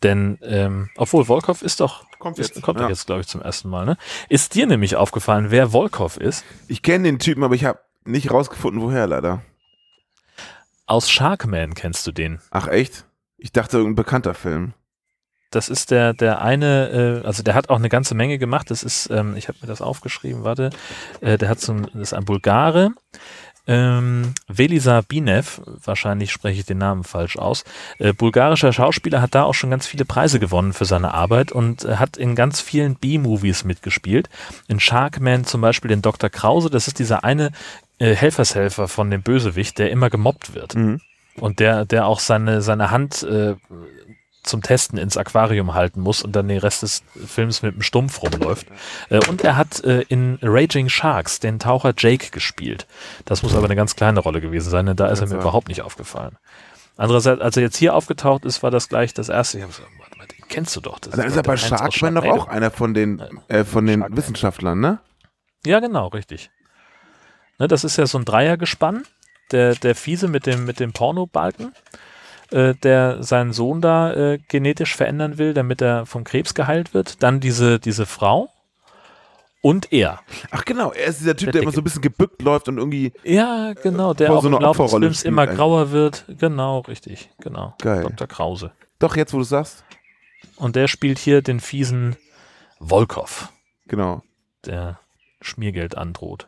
Denn, 0.03 0.37
ähm, 0.41 0.89
obwohl 0.97 1.25
Volkov 1.25 1.61
ist 1.61 1.79
doch, 1.79 2.03
Kommt 2.19 2.39
ist, 2.39 2.55
jetzt, 2.55 2.61
kommt 2.61 2.81
ja. 2.81 2.89
jetzt, 2.89 3.05
glaube 3.05 3.21
ich, 3.21 3.27
zum 3.27 3.41
ersten 3.41 3.69
Mal. 3.69 3.85
Ne? 3.85 3.97
Ist 4.27 4.53
dir 4.53 4.67
nämlich 4.67 4.97
aufgefallen, 4.97 5.49
wer 5.49 5.71
Volkov 5.71 6.17
ist? 6.17 6.43
Ich 6.67 6.81
kenne 6.81 7.05
den 7.05 7.19
Typen, 7.19 7.43
aber 7.45 7.55
ich 7.55 7.63
habe 7.63 7.79
nicht 8.03 8.31
rausgefunden, 8.31 8.81
woher 8.81 9.07
leider. 9.07 9.43
Aus 10.87 11.09
Sharkman 11.09 11.73
kennst 11.73 12.05
du 12.05 12.11
den. 12.11 12.41
Ach 12.51 12.67
echt? 12.67 13.05
Ich 13.37 13.53
dachte, 13.53 13.77
irgendein 13.77 14.03
bekannter 14.03 14.33
Film. 14.33 14.73
Das 15.51 15.69
ist 15.69 15.91
der, 15.91 16.13
der 16.13 16.41
eine, 16.41 17.21
äh, 17.23 17.25
also 17.25 17.43
der 17.43 17.55
hat 17.55 17.69
auch 17.69 17.77
eine 17.77 17.89
ganze 17.89 18.15
Menge 18.15 18.37
gemacht. 18.37 18.69
Das 18.69 18.83
ist, 18.83 19.09
ähm, 19.09 19.35
ich 19.35 19.47
habe 19.47 19.57
mir 19.61 19.67
das 19.67 19.81
aufgeschrieben, 19.81 20.43
warte, 20.43 20.71
äh, 21.21 21.37
der 21.37 21.49
hat 21.49 21.59
so 21.59 21.73
ein, 21.73 21.83
das 21.93 22.09
ist 22.09 22.13
ein 22.13 22.25
Bulgare, 22.25 22.91
ähm, 23.67 24.33
Velisa 24.47 25.01
Binev, 25.01 25.61
wahrscheinlich 25.65 26.31
spreche 26.31 26.61
ich 26.61 26.65
den 26.65 26.77
Namen 26.77 27.03
falsch 27.03 27.37
aus, 27.37 27.65
äh, 27.99 28.13
bulgarischer 28.13 28.71
Schauspieler, 28.71 29.21
hat 29.21 29.35
da 29.35 29.43
auch 29.43 29.53
schon 29.53 29.69
ganz 29.69 29.85
viele 29.85 30.05
Preise 30.05 30.39
gewonnen 30.39 30.71
für 30.71 30.85
seine 30.85 31.13
Arbeit 31.13 31.51
und 31.51 31.83
äh, 31.83 31.97
hat 31.97 32.15
in 32.15 32.35
ganz 32.35 32.61
vielen 32.61 32.95
B-Movies 32.95 33.65
mitgespielt. 33.65 34.29
In 34.67 34.79
Sharkman 34.79 35.43
zum 35.43 35.61
Beispiel 35.61 35.89
den 35.89 36.01
Dr. 36.01 36.29
Krause, 36.29 36.69
das 36.69 36.87
ist 36.87 36.99
dieser 36.99 37.25
eine 37.25 37.51
äh, 37.99 38.15
Helfershelfer 38.15 38.87
von 38.87 39.11
dem 39.11 39.21
Bösewicht, 39.21 39.77
der 39.77 39.91
immer 39.91 40.09
gemobbt 40.09 40.55
wird. 40.55 40.75
Mhm. 40.75 41.01
Und 41.39 41.59
der, 41.59 41.85
der 41.85 42.07
auch 42.07 42.19
seine, 42.19 42.61
seine 42.61 42.89
Hand 42.89 43.21
äh, 43.23 43.55
zum 44.47 44.61
Testen 44.61 44.97
ins 44.97 45.17
Aquarium 45.17 45.73
halten 45.73 46.01
muss 46.01 46.23
und 46.23 46.35
dann 46.35 46.47
den 46.47 46.59
Rest 46.59 46.83
des 46.83 47.03
Films 47.25 47.61
mit 47.61 47.75
dem 47.75 47.81
Stumpf 47.81 48.21
rumläuft. 48.21 48.67
Äh, 49.09 49.19
und 49.27 49.43
er 49.43 49.55
hat 49.55 49.83
äh, 49.83 50.01
in 50.09 50.39
Raging 50.41 50.89
Sharks 50.89 51.39
den 51.39 51.59
Taucher 51.59 51.93
Jake 51.97 52.31
gespielt. 52.31 52.87
Das 53.25 53.43
muss 53.43 53.55
aber 53.55 53.65
eine 53.65 53.75
ganz 53.75 53.95
kleine 53.95 54.19
Rolle 54.19 54.41
gewesen 54.41 54.69
sein, 54.69 54.85
denn 54.85 54.95
da 54.95 55.07
ist 55.07 55.19
er 55.19 55.25
mir 55.25 55.29
sagen. 55.29 55.41
überhaupt 55.41 55.67
nicht 55.67 55.81
aufgefallen. 55.81 56.37
Andererseits, 56.97 57.41
als 57.41 57.55
er 57.55 57.63
jetzt 57.63 57.77
hier 57.77 57.93
aufgetaucht 57.93 58.43
ist, 58.45 58.63
war 58.63 58.71
das 58.71 58.89
gleich 58.89 59.13
das 59.13 59.29
erste. 59.29 59.59
Ich 59.59 59.63
hab 59.63 59.71
so, 59.71 59.83
warte 59.99 60.17
mal, 60.17 60.25
den 60.25 60.47
kennst 60.47 60.75
du 60.75 60.81
doch. 60.81 60.97
Das 60.97 61.11
Dann 61.11 61.27
ist 61.27 61.33
doch 61.33 61.37
er 61.37 61.43
bei 61.43 61.57
Sharkman 61.57 62.15
doch 62.15 62.25
auch 62.25 62.47
einer 62.47 62.71
von 62.71 62.95
den, 62.95 63.21
äh, 63.47 63.63
von 63.63 63.85
den 63.85 64.03
Wissenschaftlern, 64.09 64.79
ne? 64.79 64.99
Ja, 65.65 65.79
genau, 65.79 66.07
richtig. 66.07 66.49
Ne, 67.59 67.67
das 67.67 67.83
ist 67.83 67.97
ja 67.97 68.07
so 68.07 68.17
ein 68.17 68.25
Dreiergespann. 68.25 69.03
Der, 69.51 69.75
der 69.75 69.95
Fiese 69.95 70.27
mit 70.27 70.45
dem, 70.45 70.65
mit 70.65 70.79
dem 70.81 70.91
Pornobalken, 70.91 71.73
äh, 72.51 72.73
der 72.75 73.21
seinen 73.23 73.53
Sohn 73.53 73.81
da 73.81 74.13
äh, 74.13 74.39
genetisch 74.47 74.95
verändern 74.95 75.37
will, 75.37 75.53
damit 75.53 75.81
er 75.81 76.05
vom 76.05 76.23
Krebs 76.23 76.53
geheilt 76.53 76.93
wird. 76.93 77.21
Dann 77.23 77.39
diese, 77.39 77.79
diese 77.79 78.05
Frau 78.05 78.49
und 79.61 79.91
er. 79.91 80.19
Ach 80.51 80.63
genau, 80.65 80.91
er 80.91 81.07
ist 81.07 81.19
dieser 81.19 81.35
Typ, 81.35 81.47
Der 81.47 81.53
der, 81.53 81.61
immer 81.63 81.71
so 81.71 81.81
ein 81.81 81.83
bisschen 81.83 82.01
gebückt 82.01 82.41
läuft 82.41 82.67
und 82.69 82.77
irgendwie 82.77 83.11
Ja, 83.23 83.73
genau, 83.73 84.13
der 84.13 84.31
auch 84.31 84.41
so 84.41 84.47
im 84.49 84.53
Laufe 84.61 84.83
des 84.83 84.91
Films 84.91 85.23
immer 85.23 85.43
eigentlich. 85.43 85.57
grauer 85.57 85.91
wird. 85.91 86.25
Genau, 86.27 86.79
richtig, 86.81 87.29
genau. 87.41 87.73
Geil. 87.81 88.03
Dr. 88.03 88.27
Krause. 88.27 88.71
Doch, 88.99 89.15
jetzt 89.15 89.33
wo 89.33 89.37
du 89.39 89.43
sagst. 89.43 89.83
Und 90.55 90.75
der 90.75 90.87
spielt 90.87 91.19
hier 91.19 91.41
den 91.41 91.59
fiesen 91.59 92.15
Volkov, 92.79 93.51
Genau. 93.87 94.21
der 94.65 94.99
Schmiergeld 95.41 95.95
androht. 95.97 96.47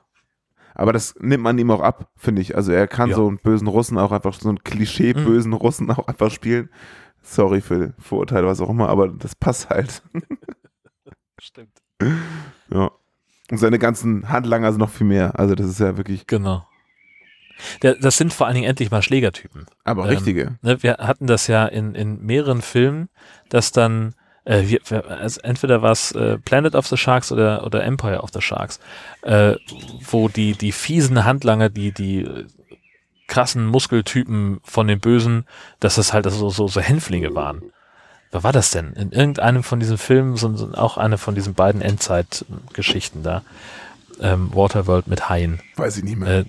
Aber 0.80 0.93
das 0.93 1.15
nimmt 1.19 1.43
man 1.43 1.57
ihm 1.57 1.71
auch 1.71 1.82
ab, 1.82 2.09
finde 2.15 2.41
ich. 2.41 2.55
Also 2.55 2.71
er 2.71 2.88
kann 2.88 3.09
Ja. 3.09 3.15
so 3.17 3.27
einen 3.27 3.38
bösen 3.38 3.67
Russen 3.67 3.97
auch 3.97 4.11
einfach, 4.11 4.34
so 4.39 4.49
einen 4.49 4.63
Klischee-bösen 4.63 5.53
Russen 5.53 5.91
auch 5.91 6.07
einfach 6.07 6.32
spielen. 6.32 6.69
Sorry 7.21 7.59
für 7.61 7.93
Vorurteile, 7.99 8.47
was 8.47 8.61
auch 8.61 8.69
immer, 8.69 8.88
aber 8.89 9.09
das 9.09 9.36
passt 9.36 9.69
halt. 9.69 10.01
Stimmt. 11.39 11.71
Ja. 12.73 12.91
Und 13.51 13.57
seine 13.57 13.80
ganzen 13.80 14.30
Handlanger 14.30 14.71
sind 14.71 14.80
noch 14.80 14.89
viel 14.89 15.07
mehr. 15.07 15.38
Also 15.39 15.55
das 15.55 15.67
ist 15.67 15.80
ja 15.80 15.97
wirklich, 15.97 16.27
Genau. 16.27 16.65
Das 17.82 18.15
sind 18.15 18.32
vor 18.32 18.47
allen 18.47 18.55
Dingen 18.55 18.69
endlich 18.69 18.89
mal 18.89 19.01
Schlägertypen. 19.01 19.65
aber 19.84 20.03
Ähm, 20.03 20.09
richtige. 20.11 20.57
Ne, 20.61 20.82
wir 20.82 20.93
hatten 20.99 21.27
das 21.27 21.47
ja 21.47 21.65
in, 21.65 21.93
in 21.93 22.21
mehreren 22.25 22.61
Filmen, 22.61 23.09
dass 23.49 23.73
dann 23.73 24.15
äh, 24.50 24.68
wir, 24.68 24.82
also 25.08 25.39
entweder 25.41 25.84
war 25.84 25.91
es 25.91 26.12
äh, 26.12 26.39
Planet 26.39 26.74
of 26.74 26.88
the 26.88 26.97
Sharks 26.97 27.32
oder, 27.32 27.66
oder 27.66 27.84
Empire 27.84 28.22
of 28.22 28.32
the 28.34 28.41
Sharks, 28.41 28.80
äh, 29.22 29.56
wo 30.10 30.28
die, 30.28 30.54
die 30.54 30.72
fiesen 30.72 31.24
Handlanger, 31.24 31.70
die, 31.70 31.91
die 31.91 32.22
äh, 32.22 32.47
krassen 33.28 33.68
Muskeltypen 33.68 34.60
von 34.64 34.88
den 34.88 35.00
Bösen, 35.00 35.45
dass 35.80 35.95
das 35.95 36.14
halt 36.14 36.26
so, 36.32 36.50
so, 36.50 36.68
so 36.68 36.82
Hänflinge 36.82 37.36
waren. 37.36 37.62
Wer 38.32 38.43
war 38.43 38.52
das 38.52 38.72
denn? 38.72 38.93
In 38.93 39.12
irgendeinem 39.12 39.62
von 39.62 39.80
diesen 39.80 40.00
Filmen, 40.00 40.36
so, 40.36 40.56
so 40.56 40.74
auch 40.74 40.97
eine 40.97 41.20
von 41.20 41.36
diesen 41.36 41.54
beiden 41.54 41.82
Endzeit-Geschichten 41.82 43.22
da. 43.22 43.43
Ähm, 44.20 44.50
Waterworld 44.54 45.08
mit 45.08 45.30
Haien. 45.30 45.62
Weiß 45.76 45.97
ich 45.97 46.04
nicht 46.04 46.18
mehr. 46.18 46.39
Äh, 46.39 46.45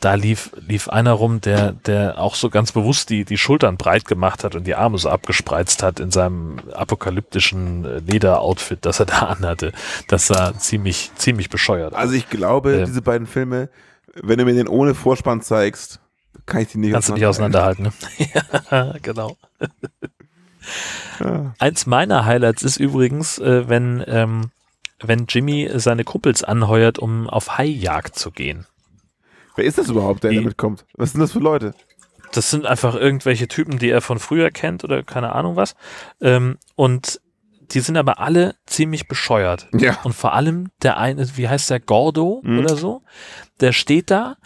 da 0.00 0.14
lief, 0.14 0.50
lief 0.66 0.88
einer 0.88 1.12
rum, 1.12 1.40
der, 1.40 1.72
der 1.72 2.18
auch 2.18 2.34
so 2.34 2.50
ganz 2.50 2.72
bewusst 2.72 3.10
die, 3.10 3.24
die 3.24 3.38
Schultern 3.38 3.76
breit 3.76 4.04
gemacht 4.04 4.44
hat 4.44 4.54
und 4.54 4.66
die 4.66 4.74
Arme 4.74 4.98
so 4.98 5.08
abgespreizt 5.08 5.82
hat 5.82 6.00
in 6.00 6.10
seinem 6.10 6.58
apokalyptischen 6.72 7.84
äh, 7.84 7.98
Lederoutfit, 7.98 8.84
das 8.84 9.00
er 9.00 9.06
da 9.06 9.18
anhatte. 9.26 9.72
Das 10.08 10.26
sah 10.26 10.56
ziemlich, 10.56 11.10
ziemlich 11.16 11.50
bescheuert. 11.50 11.94
Also 11.94 12.14
ich 12.14 12.28
glaube, 12.28 12.82
äh, 12.82 12.84
diese 12.84 13.02
beiden 13.02 13.26
Filme, 13.26 13.68
wenn 14.14 14.38
du 14.38 14.44
mir 14.44 14.54
den 14.54 14.68
ohne 14.68 14.94
Vorspann 14.94 15.42
zeigst, 15.42 16.00
kann 16.46 16.62
ich 16.62 16.68
die 16.68 16.78
nicht 16.78 16.92
Kannst 16.92 17.08
du 17.08 17.14
nicht 17.14 17.26
auseinanderhalten, 17.26 17.84
ne? 17.84 17.92
ja, 18.70 18.94
genau. 19.02 19.36
Ja. 21.20 21.54
Eins 21.58 21.86
meiner 21.86 22.24
Highlights 22.24 22.62
ist 22.62 22.78
übrigens, 22.78 23.38
äh, 23.38 23.68
wenn, 23.68 24.04
ähm, 24.06 24.50
wenn 25.00 25.26
Jimmy 25.28 25.68
seine 25.74 26.04
Kumpels 26.04 26.44
anheuert, 26.44 26.98
um 26.98 27.28
auf 27.28 27.58
Haijagd 27.58 28.16
zu 28.18 28.30
gehen. 28.30 28.66
Wer 29.58 29.64
ist 29.64 29.76
das 29.76 29.88
überhaupt, 29.88 30.22
der 30.22 30.30
Die- 30.30 30.36
damit 30.36 30.56
kommt? 30.56 30.86
Was 30.94 31.10
sind 31.12 31.20
das 31.20 31.32
für 31.32 31.40
Leute? 31.40 31.74
Das 32.32 32.48
sind 32.50 32.64
einfach 32.64 32.94
irgendwelche 32.94 33.48
Typen, 33.48 33.78
die 33.78 33.90
er 33.90 34.00
von 34.00 34.18
früher 34.20 34.50
kennt 34.52 34.84
oder 34.84 35.02
keine 35.02 35.32
Ahnung 35.34 35.56
was. 35.56 35.74
Ähm, 36.20 36.58
und 36.76 37.20
die 37.72 37.80
sind 37.80 37.96
aber 37.96 38.20
alle 38.20 38.54
ziemlich 38.66 39.08
bescheuert. 39.08 39.66
Ja. 39.72 39.98
Und 40.04 40.14
vor 40.14 40.32
allem 40.34 40.68
der 40.82 40.98
eine, 40.98 41.26
wie 41.36 41.48
heißt 41.48 41.70
der, 41.70 41.80
Gordo 41.80 42.40
Mhm. 42.44 42.58
oder 42.60 42.76
so, 42.76 43.02
der 43.60 43.72
steht 43.72 44.10
da, 44.12 44.36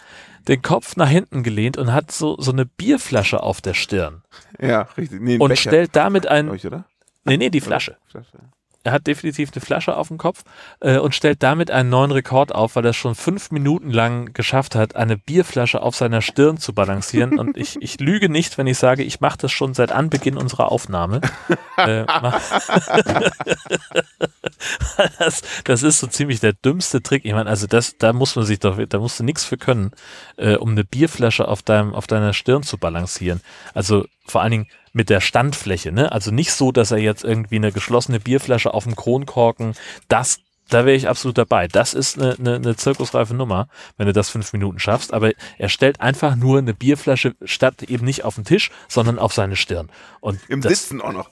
den 0.47 0.61
Kopf 0.61 0.95
nach 0.95 1.07
hinten 1.09 1.43
gelehnt 1.43 1.77
und 1.77 1.93
hat 1.93 2.11
so, 2.11 2.35
so 2.39 2.51
eine 2.51 2.65
Bierflasche 2.65 3.43
auf 3.43 3.61
der 3.61 3.75
Stirn. 3.75 4.23
Ja, 4.59 4.87
richtig. 4.97 5.21
Nee, 5.21 5.37
Und 5.37 5.49
Becher, 5.49 5.69
stellt 5.69 5.95
damit 5.95 6.25
ein, 6.27 6.51
ich, 6.55 6.65
oder? 6.65 6.85
nee, 7.23 7.37
nee, 7.37 7.49
die 7.51 7.61
Flasche. 7.61 7.97
Flasche. 8.09 8.39
Er 8.85 8.91
hat 8.91 9.07
definitiv 9.07 9.51
eine 9.53 9.61
Flasche 9.61 9.95
auf 9.95 10.09
dem 10.09 10.17
Kopf 10.17 10.43
äh, 10.81 10.97
und 10.97 11.15
stellt 11.15 11.41
damit 11.41 11.71
einen 11.71 11.89
neuen 11.89 12.11
Rekord 12.11 12.53
auf, 12.53 12.75
weil 12.75 12.85
er 12.85 12.89
es 12.89 12.97
schon 12.97 13.15
fünf 13.15 13.49
Minuten 13.51 13.89
lang 13.89 14.33
geschafft 14.33 14.75
hat, 14.75 14.97
eine 14.97 15.17
Bierflasche 15.17 15.81
auf 15.81 15.95
seiner 15.95 16.21
Stirn 16.21 16.57
zu 16.57 16.73
balancieren. 16.73 17.39
Und 17.43 17.57
ich, 17.57 17.81
ich 17.81 18.01
lüge 18.01 18.27
nicht, 18.27 18.57
wenn 18.57 18.67
ich 18.67 18.77
sage, 18.77 19.03
ich 19.03 19.21
mache 19.21 19.37
das 19.37 19.53
schon 19.53 19.73
seit 19.73 19.93
Anbeginn 19.93 20.37
unserer 20.37 20.71
Aufnahme. 20.71 21.21
äh, 21.77 22.05
das, 25.19 25.41
das 25.63 25.83
ist 25.83 25.99
so 25.99 26.07
ziemlich 26.07 26.41
der 26.41 26.53
dümmste 26.53 27.01
Trick. 27.01 27.23
Ich 27.23 27.33
meine, 27.33 27.49
also 27.49 27.67
das, 27.67 27.97
da 27.97 28.11
muss 28.11 28.35
man 28.35 28.45
sich 28.45 28.59
doch, 28.59 28.77
da 28.85 28.99
musst 28.99 29.19
du 29.19 29.23
nichts 29.23 29.45
für 29.45 29.57
können, 29.57 29.91
äh, 30.35 30.55
um 30.55 30.71
eine 30.71 30.83
Bierflasche 30.83 31.47
auf 31.47 31.61
deinem, 31.61 31.93
auf 31.93 32.07
deiner 32.07 32.33
Stirn 32.33 32.63
zu 32.63 32.77
balancieren. 32.77 33.39
Also 33.73 34.05
vor 34.25 34.41
allen 34.41 34.51
Dingen 34.51 34.67
mit 34.93 35.09
der 35.09 35.21
Standfläche, 35.21 35.91
ne? 35.91 36.11
Also 36.11 36.31
nicht 36.31 36.53
so, 36.53 36.71
dass 36.71 36.91
er 36.91 36.99
jetzt 36.99 37.23
irgendwie 37.23 37.55
eine 37.55 37.71
geschlossene 37.71 38.19
Bierflasche 38.19 38.73
auf 38.73 38.83
dem 38.83 38.95
Kronkorken, 38.95 39.73
das, 40.07 40.39
da 40.69 40.85
wäre 40.85 40.95
ich 40.95 41.09
absolut 41.09 41.37
dabei. 41.37 41.67
Das 41.67 41.93
ist 41.93 42.19
eine, 42.19 42.35
eine, 42.39 42.55
eine 42.55 42.75
zirkusreife 42.75 43.33
Nummer, 43.33 43.67
wenn 43.97 44.05
du 44.05 44.13
das 44.13 44.29
fünf 44.29 44.53
Minuten 44.53 44.79
schaffst. 44.79 45.11
Aber 45.11 45.31
er 45.57 45.69
stellt 45.69 45.99
einfach 45.99 46.35
nur 46.35 46.59
eine 46.59 46.73
Bierflasche 46.75 47.35
statt 47.43 47.83
eben 47.83 48.05
nicht 48.05 48.23
auf 48.23 48.35
den 48.35 48.45
Tisch, 48.45 48.71
sondern 48.87 49.19
auf 49.19 49.33
seine 49.33 49.55
Stirn. 49.55 49.91
Und 50.21 50.39
Im 50.47 50.61
das, 50.61 50.71
Sitzen 50.71 51.01
auch 51.01 51.11
noch. 51.11 51.29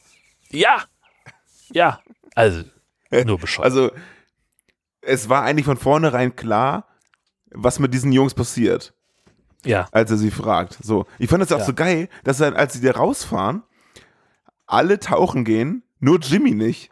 Ja, 0.49 0.84
ja, 1.72 2.01
also 2.36 2.64
nur 3.12 3.39
bescheuert. 3.39 3.66
Also, 3.66 3.91
es 5.01 5.30
war 5.30 5.43
eigentlich 5.43 5.66
von 5.66 5.78
vornherein 5.78 6.36
klar, 6.36 6.88
was 7.51 7.80
mit 7.80 7.93
diesen 7.93 8.12
Jungs 8.12 8.34
passiert, 8.34 8.93
ja, 9.66 9.88
als 9.91 10.12
er 10.12 10.18
sie 10.18 10.32
fragt. 10.32 10.78
So, 10.82 11.05
ich 11.20 11.30
fand 11.30 11.41
das 11.41 11.51
auch 11.51 11.59
Ja. 11.59 11.66
so 11.66 11.74
geil, 11.74 12.09
dass 12.24 12.39
er, 12.39 12.55
als 12.55 12.74
sie 12.74 12.82
da 12.82 12.91
rausfahren, 12.91 13.64
alle 14.66 14.99
tauchen 14.99 15.43
gehen, 15.45 15.84
nur 15.99 16.20
Jimmy 16.20 16.51
nicht. 16.51 16.89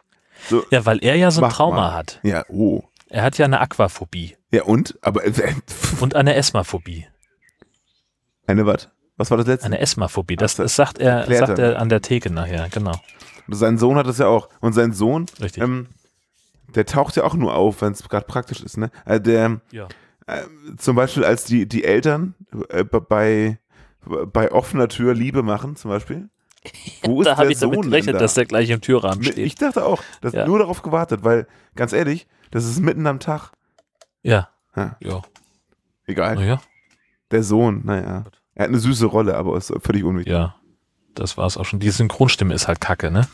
So, 0.48 0.64
ja, 0.70 0.84
weil 0.86 0.98
er 1.04 1.16
ja 1.16 1.30
so 1.30 1.42
ein 1.42 1.50
Trauma 1.50 1.76
mal. 1.76 1.92
hat. 1.94 2.20
Ja, 2.22 2.44
oh. 2.48 2.82
Er 3.08 3.22
hat 3.22 3.36
ja 3.38 3.44
eine 3.44 3.60
Aquaphobie 3.60 4.36
Ja, 4.52 4.62
und? 4.64 4.98
Aber 5.02 5.24
äh, 5.24 5.32
und 6.00 6.14
eine 6.14 6.34
Esmaphobie. 6.34 7.06
eine 8.46 8.66
was? 8.66 8.88
Was 9.16 9.30
war 9.30 9.36
das 9.38 9.46
letzte? 9.46 9.66
Eine 9.66 9.80
Esmaphobie. 9.80 10.36
Das, 10.36 10.54
das 10.56 10.76
sagt 10.76 10.98
er, 10.98 11.26
sagt 11.34 11.58
er. 11.58 11.78
an 11.78 11.88
der 11.90 12.00
Theke 12.00 12.30
nachher, 12.32 12.68
genau. 12.70 12.94
Sein 13.48 13.76
Sohn 13.78 13.96
hat 13.96 14.06
das 14.06 14.16
ja 14.18 14.26
auch. 14.28 14.48
Und 14.60 14.72
sein 14.72 14.92
Sohn, 14.92 15.26
Richtig. 15.40 15.62
ähm, 15.62 15.88
der 16.74 16.86
taucht 16.86 17.16
ja 17.16 17.24
auch 17.24 17.34
nur 17.34 17.54
auf, 17.54 17.82
wenn 17.82 17.92
es 17.92 18.08
gerade 18.08 18.24
praktisch 18.26 18.62
ist, 18.62 18.76
ne? 18.78 18.90
Äh, 19.04 19.20
der, 19.20 19.60
Ja. 19.72 19.88
Äh, 20.38 20.76
zum 20.76 20.96
Beispiel 20.96 21.24
als 21.24 21.44
die, 21.44 21.66
die 21.68 21.84
Eltern 21.84 22.34
äh, 22.68 22.84
bei, 22.84 23.58
bei 24.32 24.52
offener 24.52 24.88
Tür 24.88 25.14
Liebe 25.14 25.42
machen, 25.42 25.76
zum 25.76 25.90
Beispiel. 25.90 26.28
Wo 27.02 27.22
ist 27.22 27.26
da 27.26 27.32
habe 27.32 27.44
der 27.44 27.50
ich 27.52 27.58
damit 27.58 27.74
Sohn 27.76 27.82
denn 27.84 27.90
gerechnet, 27.90 28.16
da? 28.16 28.18
dass 28.20 28.34
der 28.34 28.44
gleich 28.46 28.68
im 28.70 28.80
Türrahmen 28.80 29.22
steht. 29.24 29.38
Ich 29.38 29.54
dachte 29.54 29.84
auch, 29.84 30.02
das 30.20 30.32
Ja. 30.34 30.46
nur 30.46 30.58
darauf 30.58 30.82
gewartet, 30.82 31.24
weil, 31.24 31.46
ganz 31.74 31.92
ehrlich, 31.92 32.26
das 32.50 32.64
ist 32.66 32.80
mitten 32.80 33.06
am 33.06 33.20
Tag. 33.20 33.52
ja. 34.22 34.48
Ja. 34.76 34.96
Ja. 35.00 35.22
Egal. 36.06 36.36
Naja. 36.36 36.60
Der 37.32 37.42
Sohn, 37.42 37.82
naja. 37.84 38.24
Er 38.54 38.62
hat 38.64 38.68
eine 38.68 38.78
süße 38.78 39.06
Rolle, 39.06 39.36
aber 39.36 39.56
ist 39.56 39.72
völlig 39.80 40.04
unwichtig. 40.04 40.32
Ja. 40.32 40.54
Das 41.14 41.36
war 41.36 41.46
es 41.46 41.56
auch 41.56 41.64
schon. 41.64 41.80
Die 41.80 41.90
Synchronstimme 41.90 42.54
ist 42.54 42.68
halt 42.68 42.80
kacke, 42.80 43.10
ne? 43.10 43.26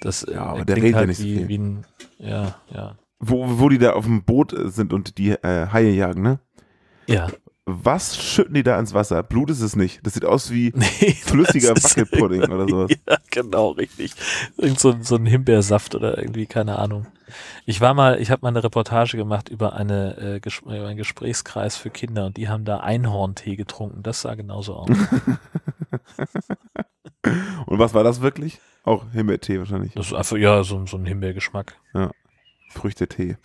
Das 0.00 0.26
Ja, 0.30 0.44
aber 0.46 0.60
äh, 0.60 0.64
der 0.64 0.76
klingt 0.76 0.84
redet 0.84 0.92
ja 0.92 0.98
halt 0.98 1.08
nicht 1.08 1.18
so 1.18 1.24
wie, 1.24 1.36
viel. 1.36 1.48
wie 1.48 1.58
ein, 1.58 1.86
ja, 2.18 2.54
ja. 2.70 2.96
Wo, 3.20 3.58
wo 3.60 3.68
die 3.68 3.78
da 3.78 3.92
auf 3.92 4.06
dem 4.06 4.24
Boot 4.24 4.52
äh, 4.52 4.70
sind 4.70 4.92
und 4.92 5.18
die 5.18 5.30
äh, 5.30 5.68
Haie 5.72 5.90
jagen, 5.90 6.22
ne? 6.22 6.40
Ja. 7.06 7.28
Was 7.66 8.16
schütten 8.20 8.54
die 8.54 8.62
da 8.62 8.78
ins 8.80 8.94
Wasser? 8.94 9.22
Blut 9.22 9.50
ist 9.50 9.60
es 9.60 9.76
nicht. 9.76 10.04
Das 10.04 10.14
sieht 10.14 10.24
aus 10.24 10.50
wie 10.50 10.72
Nee, 10.74 11.12
flüssiger 11.12 11.76
Wackelpudding 11.76 12.42
oder 12.50 12.66
sowas. 12.68 12.90
Ja, 13.08 13.18
genau, 13.30 13.70
richtig. 13.70 14.14
Irgend 14.56 14.80
so, 14.80 14.96
so 15.00 15.16
ein 15.16 15.26
Himbeersaft 15.26 15.94
oder 15.94 16.18
irgendwie, 16.18 16.46
keine 16.46 16.78
Ahnung. 16.78 17.06
Ich 17.66 17.80
war 17.80 17.94
mal, 17.94 18.20
ich 18.20 18.30
habe 18.30 18.42
mal 18.42 18.48
eine 18.48 18.64
Reportage 18.64 19.16
gemacht 19.16 19.48
über, 19.48 19.74
eine, 19.74 20.16
äh, 20.16 20.40
ges 20.40 20.60
über 20.64 20.86
einen 20.86 20.96
Gesprächskreis 20.96 21.76
für 21.76 21.90
Kinder 21.90 22.26
und 22.26 22.36
die 22.38 22.48
haben 22.48 22.64
da 22.64 22.78
Einhorntee 22.78 23.54
getrunken. 23.54 24.02
Das 24.02 24.22
sah 24.22 24.34
genauso 24.34 24.74
aus. 24.74 24.88
Und 27.66 27.78
was 27.78 27.92
war 27.94 28.02
das 28.02 28.22
wirklich? 28.22 28.60
Auch 28.82 29.04
Himbeertee 29.12 29.58
wahrscheinlich. 29.58 29.92
Das 29.92 30.06
ist 30.06 30.14
einfach, 30.14 30.38
ja, 30.38 30.64
so, 30.64 30.86
so 30.86 30.96
ein 30.96 31.04
Himbeergeschmack. 31.04 31.76
Früchtetee. 32.70 33.36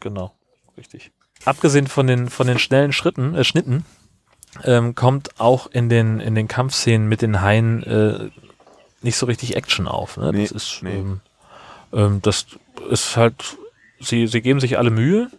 Genau, 0.00 0.34
richtig. 0.76 1.12
Abgesehen 1.44 1.86
von 1.86 2.06
den, 2.06 2.28
von 2.28 2.46
den 2.46 2.58
schnellen 2.58 2.92
Schritten, 2.92 3.34
äh, 3.34 3.44
Schnitten, 3.44 3.84
ähm, 4.64 4.94
kommt 4.94 5.40
auch 5.40 5.68
in 5.68 5.88
den, 5.88 6.20
in 6.20 6.34
den 6.34 6.48
Kampfszenen 6.48 7.08
mit 7.08 7.22
den 7.22 7.40
Haien 7.40 7.82
äh, 7.84 8.30
nicht 9.02 9.16
so 9.16 9.26
richtig 9.26 9.56
Action 9.56 9.86
auf. 9.86 10.16
Ne? 10.16 10.32
Nee, 10.32 10.42
das 10.42 10.52
ist, 10.52 10.82
nee. 10.82 10.96
ähm, 10.96 11.20
ähm, 11.92 12.20
das 12.22 12.46
ist 12.90 13.16
halt, 13.16 13.56
sie, 14.00 14.26
sie 14.26 14.40
geben 14.40 14.60
sich 14.60 14.78
alle 14.78 14.90
Mühe. 14.90 15.30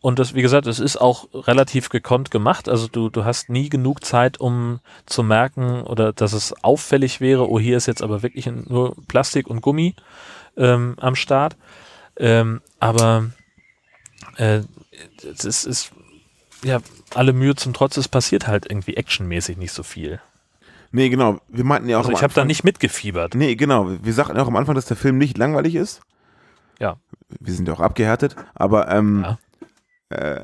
Und 0.00 0.20
das, 0.20 0.34
wie 0.34 0.42
gesagt, 0.42 0.68
es 0.68 0.78
ist 0.78 0.96
auch 0.96 1.26
relativ 1.34 1.88
gekonnt 1.88 2.30
gemacht. 2.30 2.68
Also 2.68 2.86
du, 2.86 3.10
du 3.10 3.24
hast 3.24 3.48
nie 3.48 3.68
genug 3.68 4.04
Zeit, 4.04 4.38
um 4.38 4.78
zu 5.06 5.24
merken 5.24 5.82
oder 5.82 6.12
dass 6.12 6.32
es 6.32 6.52
auffällig 6.62 7.20
wäre, 7.20 7.50
oh, 7.50 7.58
hier 7.58 7.76
ist 7.76 7.86
jetzt 7.86 8.02
aber 8.02 8.22
wirklich 8.22 8.46
nur 8.46 8.94
Plastik 9.08 9.48
und 9.48 9.60
Gummi 9.60 9.96
ähm, 10.56 10.94
am 11.00 11.16
Start. 11.16 11.56
Ähm, 12.18 12.60
aber 12.80 13.30
äh, 14.36 14.62
es 15.24 15.44
ist, 15.44 15.64
ist, 15.64 15.92
ja, 16.62 16.80
alle 17.14 17.32
Mühe 17.32 17.54
zum 17.54 17.72
Trotz, 17.72 17.96
es 17.96 18.08
passiert 18.08 18.46
halt 18.46 18.66
irgendwie 18.70 18.96
actionmäßig 18.96 19.56
nicht 19.56 19.72
so 19.72 19.82
viel. 19.82 20.20
Nee, 20.90 21.08
genau. 21.10 21.40
Wir 21.48 21.64
meinten 21.64 21.88
ja 21.88 21.98
auch 21.98 22.04
Also 22.06 22.12
ich 22.12 22.22
habe 22.22 22.34
da 22.34 22.44
nicht 22.44 22.64
mitgefiebert. 22.64 23.34
Nee, 23.34 23.56
genau. 23.56 23.90
Wir 24.02 24.12
sagten 24.14 24.36
ja 24.36 24.42
auch 24.42 24.48
am 24.48 24.56
Anfang, 24.56 24.74
dass 24.74 24.86
der 24.86 24.96
Film 24.96 25.18
nicht 25.18 25.36
langweilig 25.38 25.74
ist. 25.74 26.00
Ja. 26.80 26.96
Wir 27.40 27.52
sind 27.52 27.68
ja 27.68 27.74
auch 27.74 27.80
abgehärtet, 27.80 28.36
aber 28.54 28.88
ähm, 28.88 29.22
Ja. 29.22 30.16
äh, 30.16 30.42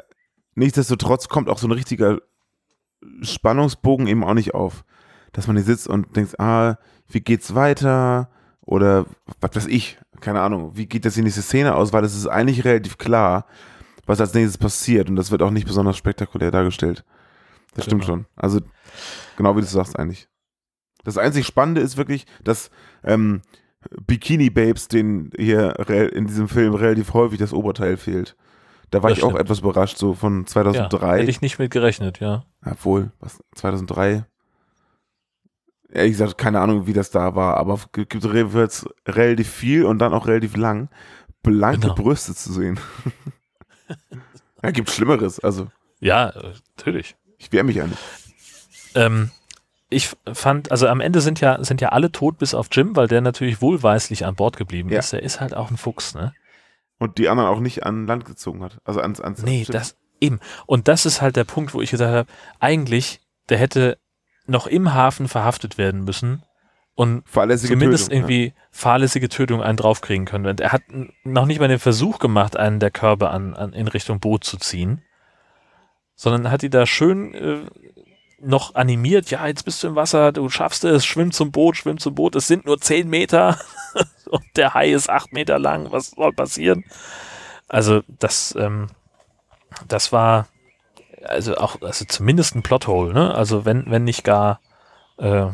nichtsdestotrotz 0.54 1.28
kommt 1.28 1.48
auch 1.48 1.58
so 1.58 1.66
ein 1.66 1.72
richtiger 1.72 2.18
Spannungsbogen 3.22 4.06
eben 4.06 4.24
auch 4.24 4.34
nicht 4.34 4.54
auf. 4.54 4.84
Dass 5.32 5.46
man 5.46 5.56
hier 5.56 5.64
sitzt 5.64 5.88
und 5.88 6.14
denkt, 6.14 6.38
ah, 6.38 6.76
wie 7.08 7.20
geht's 7.20 7.54
weiter? 7.54 8.28
Oder 8.60 9.06
was 9.40 9.56
weiß 9.56 9.66
ich, 9.66 9.98
keine 10.24 10.40
Ahnung, 10.40 10.72
wie 10.76 10.86
geht 10.86 11.04
das 11.04 11.16
in 11.16 11.24
diese 11.24 11.42
Szene 11.42 11.74
aus? 11.76 11.92
Weil 11.92 12.04
es 12.04 12.14
ist 12.16 12.26
eigentlich 12.26 12.64
relativ 12.64 12.98
klar, 12.98 13.46
was 14.06 14.20
als 14.20 14.34
nächstes 14.34 14.58
passiert 14.58 15.08
und 15.08 15.16
das 15.16 15.30
wird 15.30 15.42
auch 15.42 15.50
nicht 15.50 15.66
besonders 15.66 15.96
spektakulär 15.96 16.50
dargestellt. 16.50 17.04
Das 17.74 17.84
stimmt 17.84 18.02
Genau. 18.02 18.12
schon. 18.18 18.26
Also, 18.36 18.60
genau 19.36 19.56
wie 19.56 19.60
du 19.60 19.66
sagst 19.66 19.98
eigentlich. 19.98 20.28
Das 21.04 21.18
einzig 21.18 21.46
Spannende 21.46 21.80
ist 21.80 21.96
wirklich, 21.96 22.26
dass 22.42 22.70
ähm, 23.02 23.42
Bikini 24.06 24.48
Babes, 24.50 24.88
denen 24.88 25.30
hier 25.36 25.78
in 26.14 26.26
diesem 26.26 26.48
Film 26.48 26.74
relativ 26.74 27.12
häufig 27.12 27.38
das 27.38 27.52
Oberteil 27.52 27.96
fehlt. 27.96 28.36
Da 28.90 29.02
war 29.02 29.10
Das 29.10 29.18
ich 29.18 29.24
auch 29.24 29.30
stimmt. 29.30 29.40
etwas 29.42 29.58
überrascht, 29.60 29.98
so 29.98 30.14
von 30.14 30.40
Ja, 30.40 30.46
2003. 30.46 31.18
hätte 31.18 31.30
ich 31.30 31.40
nicht 31.40 31.58
mit 31.58 31.70
gerechnet, 31.70 32.20
ja. 32.20 32.44
Obwohl, 32.64 33.10
was, 33.20 33.40
2003? 33.56 34.24
Ehrlich 35.94 36.12
gesagt, 36.12 36.36
keine 36.38 36.60
Ahnung, 36.60 36.86
wie 36.86 36.92
das 36.92 37.10
da 37.10 37.34
war, 37.34 37.56
aber 37.56 37.74
es 37.74 37.90
gibt 37.92 38.22
wird's 38.52 38.84
relativ 39.06 39.48
viel 39.48 39.84
und 39.84 40.00
dann 40.00 40.12
auch 40.12 40.26
relativ 40.26 40.56
lang, 40.56 40.88
blanke 41.42 41.80
Genau. 41.82 41.94
Brüste 41.94 42.34
zu 42.34 42.52
sehen. 42.52 42.78
ja, 44.62 44.70
gibt 44.70 44.90
Schlimmeres, 44.90 45.40
also 45.40 45.68
Ja, 46.00 46.32
natürlich. 46.76 47.16
ich 47.38 47.52
wehre 47.52 47.64
mich 47.64 47.76
nicht. 47.76 47.98
Ähm, 48.94 49.30
ich 49.90 50.10
fand, 50.32 50.70
also 50.72 50.88
am 50.88 51.00
Ende 51.00 51.20
sind 51.20 51.40
ja, 51.40 51.62
sind 51.62 51.80
ja 51.80 51.90
alle 51.90 52.10
tot, 52.10 52.38
bis 52.38 52.54
auf 52.54 52.68
Jim, 52.72 52.96
weil 52.96 53.06
der 53.06 53.20
natürlich 53.20 53.60
wohlweislich 53.60 54.26
an 54.26 54.34
Bord 54.34 54.56
geblieben 54.56 54.88
Ja. 54.88 54.98
ist. 54.98 55.12
Der 55.12 55.22
ist 55.22 55.40
halt 55.40 55.54
auch 55.54 55.70
ein 55.70 55.76
Fuchs, 55.76 56.14
ne? 56.14 56.34
Und 56.98 57.18
die 57.18 57.28
anderen 57.28 57.48
auch 57.50 57.60
nicht 57.60 57.84
an 57.84 58.06
Land 58.06 58.24
gezogen 58.24 58.62
hat. 58.64 58.78
Also 58.84 59.00
ans, 59.00 59.20
ans 59.20 59.42
Nee, 59.42 59.64
Schiff. 59.64 59.72
das 59.72 59.96
eben. 60.20 60.40
Und 60.66 60.88
das 60.88 61.06
ist 61.06 61.20
halt 61.22 61.36
der 61.36 61.44
Punkt, 61.44 61.74
wo 61.74 61.80
ich 61.80 61.90
gesagt 61.90 62.12
habe, 62.12 62.28
eigentlich, 62.60 63.20
der 63.48 63.58
hätte 63.58 63.98
noch 64.46 64.66
im 64.66 64.94
Hafen 64.94 65.28
verhaftet 65.28 65.78
werden 65.78 66.04
müssen 66.04 66.42
und 66.94 67.24
zumindest 67.28 68.08
Tötung, 68.08 68.16
irgendwie 68.16 68.54
fahrlässige 68.70 69.28
Tötung 69.28 69.62
einen 69.62 69.76
draufkriegen 69.76 70.26
können. 70.26 70.46
Und 70.46 70.60
er 70.60 70.72
hat 70.72 70.82
noch 71.24 71.46
nicht 71.46 71.58
mal 71.58 71.68
den 71.68 71.80
Versuch 71.80 72.18
gemacht, 72.18 72.56
einen 72.56 72.78
der 72.78 72.92
Körbe 72.92 73.30
an, 73.30 73.54
an, 73.54 73.72
in 73.72 73.88
Richtung 73.88 74.20
Boot 74.20 74.44
zu 74.44 74.58
ziehen, 74.58 75.02
sondern 76.14 76.52
hat 76.52 76.62
die 76.62 76.70
da 76.70 76.86
schön 76.86 77.34
äh, 77.34 77.58
noch 78.40 78.76
animiert. 78.76 79.30
Ja, 79.30 79.46
jetzt 79.46 79.64
bist 79.64 79.82
du 79.82 79.88
im 79.88 79.96
Wasser, 79.96 80.30
du 80.30 80.48
schaffst 80.48 80.84
es, 80.84 81.04
schwimm 81.04 81.32
zum 81.32 81.50
Boot, 81.50 81.76
schwimm 81.76 81.98
zum 81.98 82.14
Boot. 82.14 82.36
Es 82.36 82.46
sind 82.46 82.64
nur 82.64 82.80
zehn 82.80 83.08
Meter 83.08 83.58
und 84.30 84.44
der 84.54 84.74
Hai 84.74 84.92
ist 84.92 85.10
acht 85.10 85.32
Meter 85.32 85.58
lang. 85.58 85.90
Was 85.90 86.10
soll 86.10 86.32
passieren? 86.32 86.84
Also 87.66 88.02
das, 88.06 88.54
ähm, 88.56 88.88
das 89.88 90.12
war 90.12 90.46
also 91.26 91.56
auch, 91.56 91.80
also 91.82 92.04
zumindest 92.04 92.54
ein 92.54 92.62
Plothole, 92.62 93.12
ne? 93.12 93.34
Also 93.34 93.64
wenn, 93.64 93.90
wenn 93.90 94.04
nicht 94.04 94.24
gar 94.24 94.60
äh, 95.18 95.46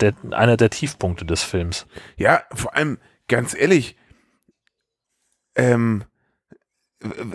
der, 0.00 0.14
einer 0.30 0.56
der 0.56 0.70
Tiefpunkte 0.70 1.24
des 1.24 1.42
Films. 1.42 1.86
Ja, 2.16 2.42
vor 2.52 2.74
allem, 2.74 2.98
ganz 3.28 3.54
ehrlich, 3.54 3.96
ähm, 5.56 6.04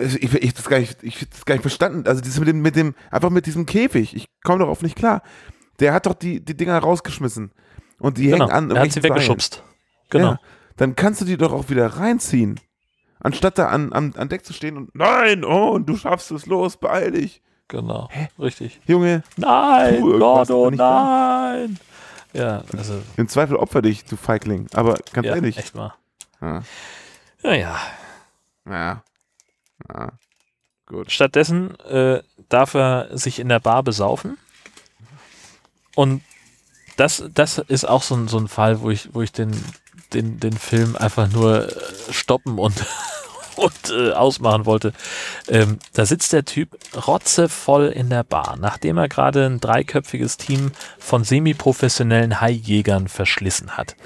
ich, 0.00 0.34
ich, 0.34 0.54
das 0.54 0.68
gar 0.68 0.80
nicht, 0.80 1.02
ich 1.02 1.28
das 1.28 1.44
gar 1.44 1.54
nicht 1.54 1.62
verstanden. 1.62 2.06
Also 2.06 2.20
dieses 2.20 2.40
mit 2.40 2.48
dem, 2.48 2.60
mit 2.60 2.76
dem, 2.76 2.94
einfach 3.10 3.30
mit 3.30 3.46
diesem 3.46 3.66
Käfig, 3.66 4.16
ich 4.16 4.26
komme 4.42 4.60
darauf 4.60 4.82
nicht 4.82 4.96
klar. 4.96 5.22
Der 5.78 5.92
hat 5.92 6.06
doch 6.06 6.14
die, 6.14 6.44
die 6.44 6.56
Dinger 6.56 6.78
rausgeschmissen. 6.78 7.52
Und 7.98 8.18
die 8.18 8.28
Genau, 8.28 8.48
hängen 8.48 8.70
an. 8.70 8.70
er 8.70 8.82
hat 8.82 8.92
sie 8.92 9.02
weggeschubst. 9.02 9.62
Genau. 10.10 10.32
Ja, 10.32 10.40
dann 10.76 10.96
kannst 10.96 11.20
du 11.20 11.24
die 11.24 11.36
doch 11.36 11.52
auch 11.52 11.68
wieder 11.68 11.86
reinziehen. 11.86 12.58
Anstatt 13.20 13.58
da 13.58 13.68
an, 13.68 13.92
an, 13.92 14.14
an 14.16 14.28
Deck 14.28 14.44
zu 14.44 14.52
stehen 14.52 14.76
und 14.76 14.94
nein, 14.94 15.44
oh, 15.44 15.70
und 15.70 15.86
du 15.88 15.96
schaffst 15.96 16.30
es, 16.30 16.46
los, 16.46 16.76
beeil 16.76 17.12
dich. 17.12 17.42
Genau, 17.68 18.08
richtig. 18.38 18.80
Junge, 18.86 19.22
Nein, 19.36 20.02
da. 20.76 21.54
nein. 21.54 21.78
Ja, 22.32 22.62
also 22.76 23.00
im 23.16 23.28
Zweifel 23.28 23.56
opfer 23.56 23.82
dich, 23.82 24.04
du 24.04 24.16
Feigling. 24.16 24.66
Aber 24.74 24.98
ganz 25.12 25.26
ja, 25.26 25.34
ehrlich. 25.34 25.56
echt 25.56 25.74
mal. 25.74 25.94
Ja, 26.40 26.62
Ja, 27.42 27.54
ja. 27.54 27.76
ja. 28.68 29.02
ja. 29.88 30.12
Gut. 30.86 31.12
Stattdessen 31.12 31.78
äh, 31.80 32.22
darf 32.48 32.74
er 32.74 33.16
sich 33.16 33.38
in 33.38 33.48
der 33.48 33.60
Bar 33.60 33.82
besaufen. 33.84 34.36
Und 35.94 36.22
das, 36.96 37.24
das 37.32 37.58
ist 37.58 37.84
auch 37.88 38.02
so 38.02 38.16
ein, 38.16 38.26
so 38.28 38.38
ein 38.38 38.48
Fall, 38.48 38.80
wo 38.80 38.90
ich, 38.90 39.14
wo 39.14 39.22
ich 39.22 39.32
den, 39.32 39.52
den, 40.12 40.40
den 40.40 40.52
Film 40.52 40.96
einfach 40.96 41.30
nur 41.30 41.68
äh, 41.68 42.12
stoppen 42.12 42.58
und, 42.58 42.74
und 43.56 43.90
äh, 43.90 44.12
ausmachen 44.12 44.66
wollte. 44.66 44.92
Ähm, 45.48 45.78
da 45.92 46.06
sitzt 46.06 46.32
der 46.32 46.44
Typ 46.44 46.76
rotzevoll 47.06 47.88
in 47.88 48.10
der 48.10 48.24
Bar, 48.24 48.56
nachdem 48.58 48.98
er 48.98 49.08
gerade 49.08 49.46
ein 49.46 49.60
dreiköpfiges 49.60 50.36
Team 50.36 50.72
von 50.98 51.24
semiprofessionellen 51.24 52.40
Haijägern 52.40 53.08
verschlissen 53.08 53.76
hat. 53.76 53.96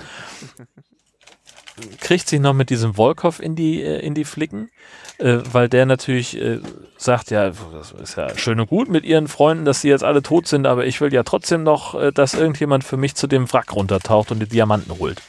Kriegt 2.01 2.29
sich 2.29 2.41
noch 2.41 2.53
mit 2.53 2.71
diesem 2.71 2.95
Volkov 2.95 3.41
in 3.41 3.57
die, 3.57 3.83
äh, 3.83 3.99
in 3.99 4.15
die 4.15 4.25
Flicken, 4.25 4.71
äh, 5.19 5.39
weil 5.51 5.69
der 5.69 5.87
natürlich 5.87 6.41
äh, 6.41 6.61
sagt, 6.97 7.31
ja, 7.31 7.51
das 7.51 7.93
ist 7.93 8.17
ja 8.17 8.37
schön 8.39 8.61
und 8.61 8.69
gut 8.69 8.89
mit 8.89 9.05
ihren 9.05 9.27
Freunden, 9.27 9.65
dass 9.65 9.81
sie 9.81 9.89
jetzt 9.89 10.05
alle 10.05 10.23
tot 10.23 10.47
sind, 10.47 10.67
aber 10.67 10.87
ich 10.87 11.01
will 11.01 11.13
ja 11.13 11.25
trotzdem 11.25 11.65
noch, 11.65 12.13
dass 12.13 12.35
irgendjemand 12.35 12.85
für 12.85 12.97
mich 12.97 13.15
zu 13.15 13.27
dem 13.27 13.53
Wrack 13.53 13.75
runtertaucht 13.75 14.31
und 14.31 14.39
die 14.39 14.47
Diamanten 14.47 14.97
holt. 14.99 15.21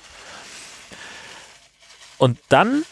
Und 2.18 2.39
dann 2.49 2.84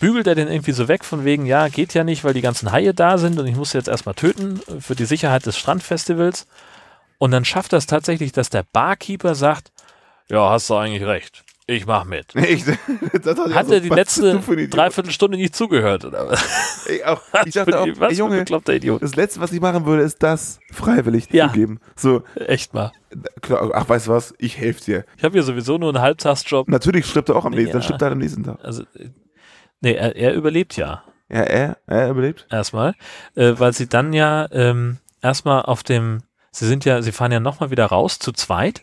bügelt 0.00 0.26
er 0.26 0.34
den 0.34 0.48
irgendwie 0.48 0.72
so 0.72 0.88
weg 0.88 1.04
von 1.04 1.24
wegen, 1.24 1.46
ja, 1.46 1.68
geht 1.68 1.94
ja 1.94 2.04
nicht, 2.04 2.24
weil 2.24 2.34
die 2.34 2.40
ganzen 2.40 2.72
Haie 2.72 2.92
da 2.92 3.18
sind 3.18 3.38
und 3.38 3.46
ich 3.46 3.56
muss 3.56 3.72
jetzt 3.72 3.88
erstmal 3.88 4.14
töten 4.14 4.60
für 4.80 4.94
die 4.94 5.06
Sicherheit 5.06 5.46
des 5.46 5.56
Strandfestivals. 5.56 6.46
Und 7.18 7.30
dann 7.30 7.44
schafft 7.44 7.72
es 7.72 7.86
tatsächlich, 7.86 8.32
dass 8.32 8.50
der 8.50 8.64
Barkeeper 8.72 9.34
sagt, 9.34 9.72
Ja, 10.28 10.50
hast 10.50 10.70
du 10.70 10.76
eigentlich 10.76 11.06
recht. 11.06 11.44
Ich 11.70 11.86
mach 11.86 12.04
mit. 12.04 12.34
Ich, 12.34 12.64
das 12.64 13.38
hat 13.38 13.54
Hat 13.54 13.70
er 13.70 13.78
die 13.80 13.90
letzte? 13.90 14.40
Dreiviertelstunde 14.70 15.36
nicht 15.36 15.54
zugehört, 15.54 16.04
oder 16.04 16.28
was? 16.28 16.86
Ich, 16.88 17.04
auch, 17.04 17.20
ich 17.46 17.54
dachte 17.54 17.78
auch, 17.80 17.86
was 17.96 18.12
ey, 18.12 18.18
Junge, 18.18 18.44
Idiot. 18.68 19.00
das 19.02 19.14
Letzte, 19.14 19.40
was 19.40 19.52
ich 19.52 19.60
machen 19.60 19.86
würde, 19.86 20.02
ist 20.02 20.20
das 20.22 20.58
freiwillig 20.72 21.28
Ja. 21.32 21.46
zugeben. 21.48 21.78
So, 21.94 22.24
Echt 22.34 22.74
mal. 22.74 22.90
klar, 23.40 23.70
ach, 23.72 23.88
weißt 23.88 24.08
du 24.08 24.10
was, 24.10 24.34
ich 24.38 24.58
helfe 24.58 24.82
dir. 24.84 25.04
Ich 25.16 25.22
habe 25.22 25.34
hier 25.34 25.44
sowieso 25.44 25.78
nur 25.78 25.90
einen 25.90 26.02
Halbtagsjob. 26.02 26.68
Natürlich 26.68 27.06
stirbt 27.06 27.28
er 27.28 27.36
auch 27.36 27.44
am 27.44 27.52
nächsten, 27.52 27.68
Ja. 27.68 27.72
dann 27.74 27.82
stirbt 27.82 28.02
er 28.02 28.06
halt 28.06 28.12
am 28.14 28.18
nächsten 28.18 28.42
Tag. 28.42 28.58
Also, 28.64 28.82
nee, 29.80 29.92
er, 29.94 30.16
er 30.16 30.34
überlebt 30.34 30.76
ja 30.76 31.04
Ja, 31.28 31.42
er, 31.42 31.76
er 31.86 32.10
überlebt. 32.10 32.48
erstmal, 32.50 32.94
äh, 33.36 33.52
weil 33.58 33.72
sie 33.74 33.88
dann 33.88 34.12
ja 34.12 34.48
ähm, 34.50 34.98
erstmal 35.22 35.62
auf 35.62 35.84
dem, 35.84 36.22
sie 36.50 36.66
sind 36.66 36.84
ja, 36.84 37.00
sie 37.00 37.12
fahren 37.12 37.30
ja 37.30 37.38
nochmal 37.38 37.70
wieder 37.70 37.86
raus 37.86 38.18
zu 38.18 38.32
zweit, 38.32 38.82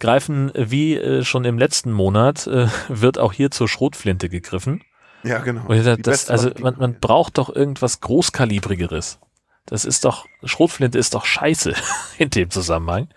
greifen 0.00 0.52
wie 0.54 0.96
äh, 0.96 1.24
schon 1.24 1.44
im 1.44 1.58
letzten 1.58 1.92
Monat, 1.92 2.46
äh, 2.46 2.68
wird 2.88 3.18
auch 3.18 3.32
hier 3.32 3.50
zur 3.50 3.68
Schrotflinte 3.68 4.28
gegriffen. 4.28 4.82
Ja, 5.24 5.38
genau. 5.38 5.66
Dachte, 5.68 6.02
das, 6.02 6.30
also 6.30 6.50
man, 6.60 6.76
man 6.78 7.00
braucht 7.00 7.38
doch 7.38 7.54
irgendwas 7.54 8.00
Großkalibrigeres. 8.00 9.18
Das 9.66 9.84
ist 9.84 10.04
doch, 10.04 10.26
Schrotflinte 10.44 10.98
ist 10.98 11.14
doch 11.14 11.26
scheiße 11.26 11.74
in 12.18 12.30
dem 12.30 12.50
Zusammenhang. 12.50 13.08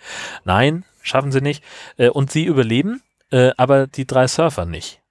Nein, 0.44 0.84
schaffen 1.02 1.32
sie 1.32 1.42
nicht. 1.42 1.64
Äh, 1.98 2.10
und 2.10 2.32
sie 2.32 2.46
überleben, 2.46 3.02
äh, 3.32 3.52
aber 3.58 3.88
die 3.88 4.06
drei 4.06 4.28
Surfer 4.28 4.66
nicht. 4.66 5.02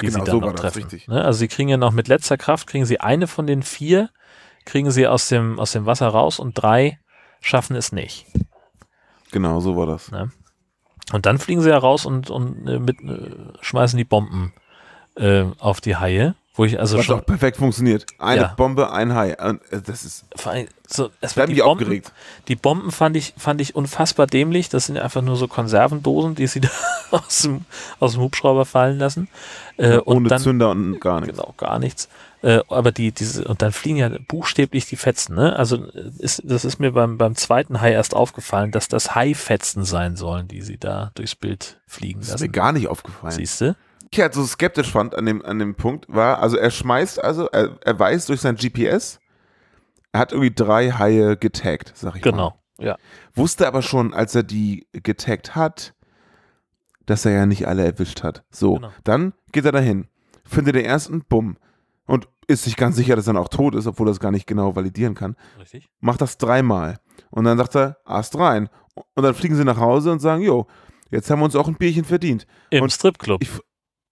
Die 0.00 0.06
genau, 0.06 0.12
sie 0.12 0.18
dann 0.18 0.26
so 0.26 0.40
noch 0.40 0.46
war 0.46 0.52
das, 0.52 0.60
treffen. 0.60 0.82
richtig. 0.82 1.08
Ne? 1.08 1.24
Also 1.24 1.38
sie 1.38 1.48
kriegen 1.48 1.68
ja 1.68 1.76
noch 1.76 1.92
mit 1.92 2.08
letzter 2.08 2.36
Kraft, 2.36 2.66
kriegen 2.66 2.86
sie 2.86 3.00
eine 3.00 3.26
von 3.26 3.46
den 3.46 3.62
vier, 3.62 4.10
kriegen 4.64 4.90
sie 4.90 5.06
aus 5.06 5.28
dem, 5.28 5.58
aus 5.58 5.72
dem 5.72 5.86
Wasser 5.86 6.08
raus 6.08 6.38
und 6.38 6.54
drei 6.54 6.98
schaffen 7.40 7.76
es 7.76 7.92
nicht. 7.92 8.26
Genau, 9.30 9.60
so 9.60 9.76
war 9.76 9.86
das. 9.86 10.10
Ne? 10.10 10.30
Und 11.12 11.26
dann 11.26 11.38
fliegen 11.38 11.60
sie 11.62 11.70
ja 11.70 11.78
raus 11.78 12.04
und, 12.06 12.30
und 12.30 12.66
äh, 12.68 12.78
mit, 12.78 13.00
äh, 13.00 13.30
schmeißen 13.60 13.96
die 13.96 14.04
Bomben 14.04 14.52
äh, 15.16 15.44
auf 15.60 15.80
die 15.80 15.96
Haie, 15.96 16.34
wo 16.54 16.64
ich 16.64 16.80
also 16.80 16.98
Was 16.98 17.04
schon 17.04 17.20
auch 17.20 17.26
perfekt 17.26 17.58
funktioniert. 17.58 18.06
Eine 18.18 18.40
Ja. 18.42 18.54
Bombe, 18.56 18.90
ein 18.90 19.14
Hai. 19.14 19.30
Äh, 19.30 19.54
Das 19.84 20.04
ist, 20.04 20.24
vor 20.34 20.52
allem 20.52 20.66
so, 20.88 21.10
es 21.20 21.36
war 21.36 21.46
die 21.46 21.54
Bomben, 21.56 21.70
aufgeregt. 21.84 22.12
Die 22.48 22.56
Bomben 22.56 22.90
fand 22.90 23.16
ich, 23.16 23.34
fand 23.36 23.60
ich 23.60 23.76
unfassbar 23.76 24.26
dämlich. 24.26 24.68
Das 24.68 24.86
sind 24.86 24.98
einfach 24.98 25.22
nur 25.22 25.36
so 25.36 25.46
Konservendosen, 25.48 26.34
die 26.34 26.46
sie 26.48 26.60
da 26.60 26.68
aus 27.12 27.42
dem, 27.42 27.64
aus 28.00 28.12
dem 28.14 28.22
Hubschrauber 28.22 28.64
fallen 28.64 28.98
lassen. 28.98 29.28
Äh, 29.76 29.98
Ohne 30.04 30.28
dann, 30.28 30.40
Zünder 30.40 30.70
und 30.70 31.00
gar 31.00 31.20
nichts. 31.20 31.36
Genau, 31.38 31.54
gar 31.56 31.78
nichts. 31.78 32.08
Äh, 32.42 32.60
aber 32.68 32.92
die, 32.92 33.12
diese, 33.12 33.44
und 33.44 33.62
dann 33.62 33.72
fliegen 33.72 33.96
ja 33.96 34.10
buchstäblich 34.28 34.86
die 34.86 34.96
Fetzen, 34.96 35.34
ne? 35.34 35.56
Also 35.56 35.76
äh, 35.92 36.10
ist, 36.18 36.42
das 36.44 36.64
ist 36.64 36.78
mir 36.78 36.92
beim, 36.92 37.16
beim 37.18 37.34
zweiten 37.34 37.80
Hai 37.80 37.92
erst 37.92 38.14
aufgefallen, 38.14 38.70
dass 38.72 38.88
das 38.88 39.14
Haifetzen 39.14 39.84
sein 39.84 40.16
sollen, 40.16 40.46
die 40.48 40.60
sie 40.62 40.76
da 40.78 41.10
durchs 41.14 41.34
Bild 41.34 41.80
fliegen 41.86 42.20
Das 42.20 42.28
ist 42.28 42.34
mir 42.40 42.46
lassen. 42.46 42.52
gar 42.52 42.72
nicht 42.72 42.88
aufgefallen. 42.88 43.32
Siehst 43.34 43.60
du? 43.60 43.76
ich 44.10 44.20
halt 44.20 44.34
so 44.34 44.44
skeptisch 44.46 44.92
fand 44.92 45.14
an 45.14 45.26
dem, 45.26 45.44
an 45.44 45.58
dem 45.58 45.74
Punkt 45.74 46.06
war, 46.08 46.38
also 46.40 46.56
er 46.56 46.70
schmeißt, 46.70 47.22
also 47.22 47.48
er, 47.48 47.76
er 47.84 47.98
weiß 47.98 48.26
durch 48.26 48.40
sein 48.40 48.54
GPS, 48.56 49.18
er 50.12 50.20
hat 50.20 50.32
irgendwie 50.32 50.54
drei 50.54 50.90
Haie 50.92 51.36
getaggt, 51.36 51.92
sag 51.94 52.16
ich 52.16 52.24
mal. 52.24 52.30
Genau. 52.30 52.58
Ja. 52.78 52.96
Wusste 53.34 53.66
aber 53.66 53.82
schon, 53.82 54.14
als 54.14 54.34
er 54.34 54.42
die 54.42 54.86
getaggt 54.92 55.54
hat, 55.54 55.92
dass 57.04 57.24
er 57.26 57.32
ja 57.32 57.46
nicht 57.46 57.66
alle 57.68 57.84
erwischt 57.84 58.22
hat. 58.22 58.44
So, 58.50 58.74
Genau. 58.76 58.92
dann 59.04 59.32
geht 59.52 59.64
er 59.64 59.72
dahin, 59.72 60.08
findet 60.44 60.76
den 60.76 60.84
ersten, 60.84 61.22
bumm, 61.24 61.56
und 62.06 62.28
ist 62.46 62.62
sich 62.64 62.76
ganz 62.76 62.96
sicher, 62.96 63.16
dass 63.16 63.26
er 63.26 63.32
dann 63.34 63.42
auch 63.42 63.48
tot 63.48 63.74
ist, 63.74 63.86
obwohl 63.86 64.08
er 64.08 64.12
es 64.12 64.20
gar 64.20 64.30
nicht 64.30 64.46
genau 64.46 64.76
validieren 64.76 65.14
kann. 65.14 65.36
Richtig. 65.58 65.88
Macht 66.00 66.20
das 66.20 66.38
dreimal. 66.38 66.98
Und 67.30 67.44
dann 67.44 67.58
sagt 67.58 67.74
er, 67.76 67.96
Ast 68.04 68.36
rein. 68.38 68.68
Und 69.14 69.22
dann 69.24 69.34
fliegen 69.34 69.56
sie 69.56 69.64
nach 69.64 69.78
Hause 69.78 70.12
und 70.12 70.20
sagen, 70.20 70.42
jo, 70.42 70.66
jetzt 71.10 71.28
haben 71.30 71.40
wir 71.40 71.44
uns 71.44 71.56
auch 71.56 71.66
ein 71.68 71.74
Bierchen 71.74 72.04
verdient. 72.04 72.46
Im 72.70 72.82
Und 72.84 72.92
Stripclub. 72.92 73.42
Ich, 73.42 73.50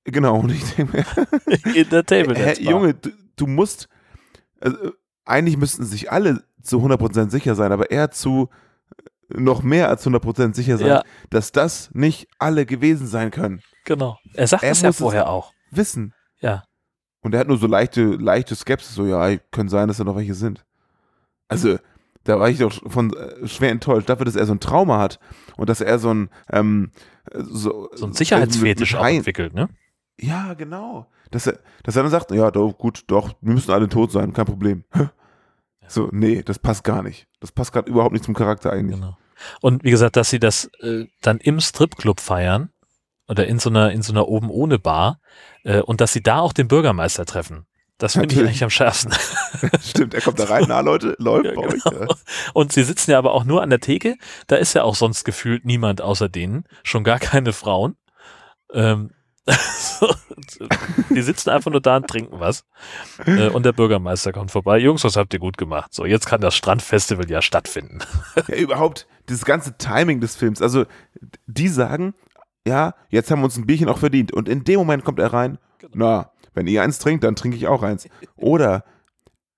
genau, 0.05 0.41
und 0.41 0.51
ich 0.51 0.65
denke 0.75 0.97
mir, 0.97 1.75
In 1.75 1.89
der 1.91 2.05
Table 2.05 2.35
Hä. 2.37 2.55
Junge, 2.61 2.95
du, 2.95 3.11
du 3.37 3.47
musst, 3.47 3.89
also, 4.61 4.77
eigentlich 5.25 5.57
müssten 5.57 5.85
sich 5.85 6.11
alle 6.11 6.43
zu 6.61 6.79
100% 6.79 7.31
sicher 7.31 7.55
sein, 7.55 7.71
aber 7.73 7.91
er 7.91 8.11
zu 8.11 8.49
noch 9.29 9.63
mehr 9.63 9.89
als 9.89 10.07
100% 10.07 10.55
sicher 10.55 10.77
sein, 10.77 10.89
Ja. 10.89 11.03
dass 11.31 11.51
das 11.53 11.91
nicht 11.95 12.29
alle 12.39 12.67
gewesen 12.67 13.07
sein 13.07 13.31
können. 13.31 13.63
Genau. 13.85 14.19
Er 14.35 14.47
sagt 14.47 14.63
Er 14.65 14.73
es 14.73 14.83
ja 14.83 14.93
vorher 14.93 15.29
auch. 15.31 15.53
Wissen. 15.71 16.13
Ja. 16.41 16.65
Und 17.25 17.33
er 17.33 17.41
hat 17.41 17.49
nur 17.49 17.57
so 17.57 17.67
leichte, 17.67 18.03
leichte 18.05 18.55
Skepsis, 18.55 18.95
so, 18.95 19.07
ja, 19.07 19.37
können 19.51 19.71
sein, 19.71 19.89
dass 19.89 19.97
da 19.97 20.05
noch 20.05 20.15
welche 20.15 20.35
sind. 20.35 20.63
Also, 21.49 21.79
da 22.25 22.39
war 22.39 22.51
ich 22.51 22.59
doch 22.59 22.71
von 22.87 23.15
äh, 23.15 23.49
schwer 23.49 23.71
enttäuscht, 23.71 24.11
dafür, 24.11 24.27
dass 24.27 24.37
er 24.37 24.45
so 24.45 24.53
ein 24.53 24.61
Trauma 24.61 24.99
hat 24.99 25.19
und 25.57 25.71
dass 25.71 25.81
er 25.81 25.99
so 25.99 26.13
ein, 26.13 26.29
ähm, 26.51 26.91
äh, 27.31 27.41
so, 27.43 27.89
So 27.95 28.07
ein 28.07 28.13
Sicherheitsfetisch 28.13 28.95
auch 28.95 29.07
entwickelt, 29.07 29.55
ne? 29.55 29.71
Ja, 30.21 30.53
genau. 30.53 31.07
Dass 31.31 31.47
er, 31.47 31.59
dass 31.83 31.97
er 31.97 32.03
dann 32.03 32.13
sagt, 32.13 32.31
ja, 32.31 32.51
doch, 32.51 32.77
gut, 32.77 33.05
doch, 33.07 33.35
wir 33.41 33.55
müssen 33.55 33.71
alle 33.73 33.89
tot 33.89 34.13
sein, 34.13 34.35
kein 34.35 34.45
Problem. 34.45 34.85
So, 35.89 36.11
nee, 36.13 36.43
das 36.43 36.59
passt 36.59 36.85
gar 36.85 37.03
nicht. 37.03 37.27
Das 37.41 37.53
passt 37.53 37.73
gerade 37.73 37.91
überhaupt 37.91 38.13
nicht 38.13 38.25
zum 38.25 38.35
Charakter 38.35 38.71
eigentlich. 38.71 39.01
Genau. 39.01 39.17
Und 39.61 39.83
wie 39.83 39.91
gesagt, 39.91 40.17
dass 40.17 40.31
sie 40.31 40.39
das 40.39 40.71
äh, 40.81 41.07
dann 41.23 41.39
im 41.39 41.61
Stripclub 41.61 42.21
feiern 42.21 42.71
oder 43.29 43.47
in 43.47 43.59
so 43.59 43.71
einer 43.71 43.91
in 43.93 44.03
so 44.03 44.13
einer 44.13 44.29
oben 44.29 44.51
ohne 44.51 44.79
Bar 44.79 45.21
äh, 45.65 45.81
und 45.81 46.01
dass 46.01 46.13
sie 46.13 46.23
da 46.23 46.41
auch 46.41 46.53
den 46.53 46.69
Bürgermeister 46.69 47.25
treffen. 47.25 47.67
Das 47.99 48.15
finde 48.15 48.35
ich 48.35 48.41
eigentlich 48.41 48.65
am 48.65 48.71
schärfsten. 48.71 49.15
Stimmt, 49.81 50.15
er 50.15 50.21
kommt 50.21 50.41
da 50.41 50.45
rein, 50.45 50.65
na 50.67 50.81
Leute, 50.81 51.15
läuft 51.19 51.45
Ja, 51.47 51.53
bei 51.55 51.69
euch. 51.69 51.85
genau. 51.85 52.01
Ja. 52.03 52.09
Und 52.53 52.73
sie 52.73 52.83
sitzen 52.83 53.13
ja 53.13 53.19
aber 53.19 53.33
auch 53.33 53.45
nur 53.45 53.63
an 53.63 53.71
der 53.71 53.79
Theke. 53.79 54.17
Da 54.49 54.57
ist 54.57 54.75
ja 54.75 54.83
auch 54.83 54.97
sonst 54.97 55.25
gefühlt 55.25 55.65
niemand 55.65 56.03
außer 56.03 56.29
denen, 56.29 56.65
schon 56.83 57.05
gar 57.05 57.21
keine 57.21 57.53
Frauen. 57.53 57.97
Ähm, 58.73 59.11
die 61.11 61.23
sitzen 61.23 61.51
einfach 61.51 61.71
nur 61.71 61.81
da 61.81 61.97
und 61.97 62.09
trinken 62.09 62.41
was. 62.41 62.65
Äh, 63.27 63.49
und 63.49 63.65
der 63.65 63.73
Bürgermeister 63.73 64.33
kommt 64.33 64.51
vorbei. 64.51 64.79
Jungs, 64.79 65.05
was 65.05 65.17
habt 65.17 65.33
ihr 65.33 65.41
gut 65.41 65.57
gemacht? 65.57 65.95
So, 65.95 66.05
jetzt 66.05 66.27
kann 66.27 66.41
das 66.41 66.57
Strandfestival 66.57 67.31
ja 67.31 67.43
stattfinden. 67.43 67.99
ja, 68.49 68.57
überhaupt, 68.57 69.07
dieses 69.29 69.45
ganze 69.45 69.77
Timing 69.79 70.21
des 70.21 70.35
Films. 70.35 70.61
Also, 70.63 70.87
die 71.47 71.69
sagen, 71.69 72.15
ja, 72.67 72.95
jetzt 73.09 73.31
haben 73.31 73.41
wir 73.41 73.45
uns 73.45 73.57
ein 73.57 73.67
Bierchen 73.67 73.89
auch 73.89 73.99
verdient. 73.99 74.33
Und 74.33 74.49
in 74.49 74.65
dem 74.65 74.79
Moment 74.79 75.05
kommt 75.05 75.19
er 75.19 75.33
rein, 75.33 75.59
na, 75.93 76.31
wenn 76.55 76.67
ihr 76.67 76.83
eins 76.83 76.99
trinkt, 76.99 77.25
dann 77.25 77.37
trinke 77.37 77.57
ich 77.57 77.67
auch 77.67 77.83
eins. 77.83 78.09
Oder 78.37 78.85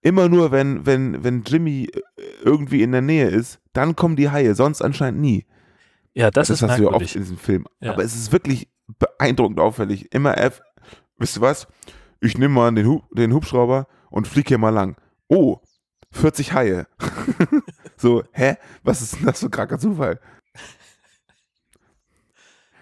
immer 0.03 0.29
nur, 0.29 0.51
wenn, 0.51 0.87
wenn, 0.87 1.23
wenn 1.23 1.43
Jimmy 1.43 1.89
äh, 1.93 2.01
irgendwie 2.43 2.83
in 2.83 2.93
der 2.93 3.03
Nähe 3.03 3.29
ist, 3.29 3.61
dann 3.73 3.97
kommen 3.97 4.17
die 4.17 4.31
Haie, 4.31 4.55
sonst 4.55 4.83
anscheinend 4.83 5.21
nie. 5.21 5.47
Ja, 6.15 6.31
das, 6.31 6.49
Das, 6.49 6.63
ist 6.63 6.69
hast 6.69 6.79
du 6.79 6.85
ja 6.85 6.91
oft 6.91 7.15
in 7.15 7.23
diesem 7.23 7.39
Film. 7.39 7.67
Ja. 7.81 7.93
Aber 7.93 8.03
es 8.03 8.15
ist 8.15 8.33
wirklich 8.33 8.69
beeindruckend 8.99 9.61
auffällig. 9.61 10.13
Immer 10.15 10.39
F, 10.39 10.63
wisst 11.19 11.37
ihr 11.37 11.43
was? 11.43 11.67
Ich 12.21 12.39
nehme 12.39 12.55
mal 12.55 12.73
den, 12.73 12.87
Hub, 12.87 13.05
den 13.13 13.35
Hubschrauber 13.35 13.87
und 14.11 14.27
fliege 14.27 14.49
hier 14.49 14.59
mal 14.59 14.71
lang. 14.71 14.97
Oh, 15.29 15.59
40 16.13 16.55
Haie. 16.55 16.87
so, 17.97 18.23
hä? 18.33 18.57
Was 18.83 19.03
ist 19.03 19.17
denn 19.17 19.27
das 19.27 19.41
für 19.41 19.47
ein 19.47 19.51
kranker 19.51 19.79
Zufall? 19.79 20.21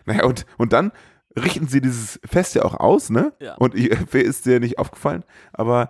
Naja, 0.06 0.24
und, 0.24 0.46
und 0.58 0.72
dann 0.72 0.92
richten 1.36 1.66
sie 1.66 1.80
dieses 1.80 2.20
Fest 2.24 2.54
ja 2.54 2.62
auch 2.64 2.74
aus, 2.74 3.10
ne? 3.10 3.32
Ja. 3.40 3.54
Und 3.56 3.74
ich, 3.74 3.90
ist 4.14 4.46
dir 4.46 4.60
nicht 4.60 4.78
aufgefallen? 4.78 5.24
Aber 5.52 5.88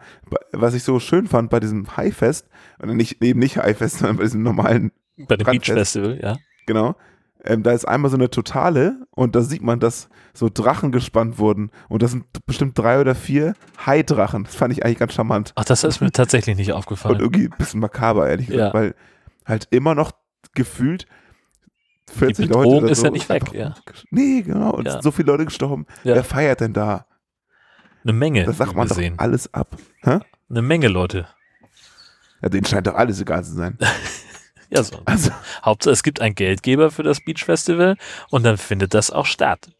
was 0.52 0.74
ich 0.74 0.82
so 0.84 0.98
schön 1.00 1.26
fand 1.26 1.50
bei 1.50 1.60
diesem 1.60 1.96
Haifest, 1.96 2.48
oder 2.82 2.94
nicht, 2.94 3.22
eben 3.22 3.40
nicht 3.40 3.56
Haifest, 3.58 3.98
sondern 3.98 4.16
bei 4.16 4.22
diesem 4.24 4.42
normalen 4.42 4.92
Bei 5.16 5.36
dem 5.36 5.44
Beach 5.46 5.64
Strandfest, 5.64 5.92
Festival, 5.94 6.18
ja. 6.22 6.36
Genau. 6.66 6.96
Ähm, 7.46 7.62
da 7.62 7.72
ist 7.72 7.84
einmal 7.86 8.10
so 8.10 8.16
eine 8.16 8.30
Totale 8.30 9.06
und 9.10 9.36
da 9.36 9.42
sieht 9.42 9.60
man, 9.60 9.78
dass 9.78 10.08
so 10.32 10.48
Drachen 10.48 10.92
gespannt 10.92 11.38
wurden. 11.38 11.70
Und 11.90 12.02
das 12.02 12.12
sind 12.12 12.24
bestimmt 12.46 12.78
drei 12.78 12.98
oder 12.98 13.14
vier 13.14 13.52
Haidrachen. 13.84 14.44
Das 14.44 14.54
fand 14.54 14.72
ich 14.72 14.82
eigentlich 14.82 14.98
ganz 14.98 15.12
charmant. 15.12 15.52
Ach, 15.56 15.64
das 15.66 15.84
ist 15.84 16.00
mir 16.00 16.10
tatsächlich 16.10 16.56
nicht 16.56 16.68
Und 16.72 16.78
aufgefallen. 16.78 17.20
irgendwie 17.20 17.44
ein 17.48 17.54
bisschen 17.58 17.80
makaber, 17.80 18.30
ehrlich 18.30 18.46
gesagt, 18.46 18.72
Ja. 18.74 18.80
weil 18.80 18.94
halt 19.44 19.68
immer 19.72 19.94
noch 19.94 20.12
gefühlt 20.54 21.04
40 22.10 22.48
Bedrohung 22.48 22.80
Leute. 22.82 22.92
ist 22.92 22.98
so 23.00 23.04
ja 23.06 23.10
nicht 23.10 23.28
weg, 23.28 23.52
ja. 23.52 23.74
Nee, 24.10 24.42
genau. 24.42 24.70
Und 24.72 24.86
es 24.86 24.92
Ja. 24.92 24.92
sind 24.94 25.02
so 25.04 25.10
viele 25.10 25.32
Leute 25.32 25.44
gestorben. 25.46 25.86
Ja. 26.04 26.14
Wer 26.14 26.24
feiert 26.24 26.60
denn 26.60 26.72
da? 26.72 27.06
Eine 28.02 28.12
Menge 28.12 28.44
Das 28.44 28.58
sagt 28.58 28.74
man 28.74 28.86
doch 28.88 28.98
alles 29.16 29.52
ab. 29.54 29.76
Hä? 30.02 30.20
Eine 30.50 30.62
Menge 30.62 30.88
Leute. 30.88 31.26
Ja, 32.42 32.50
denen 32.50 32.66
scheint 32.66 32.86
doch 32.86 32.94
alles 32.94 33.20
egal 33.20 33.44
zu 33.44 33.52
sein. 33.54 33.78
Ja, 34.70 34.82
so. 34.82 34.98
Also, 35.04 35.30
Hauptsache, 35.64 35.92
es 35.92 36.02
gibt 36.02 36.20
einen 36.20 36.34
Geldgeber 36.34 36.90
für 36.90 37.04
das 37.04 37.20
Beach 37.20 37.44
Festival 37.44 37.96
und 38.30 38.42
dann 38.44 38.56
findet 38.56 38.92
das 38.92 39.10
auch 39.12 39.26
statt. 39.26 39.70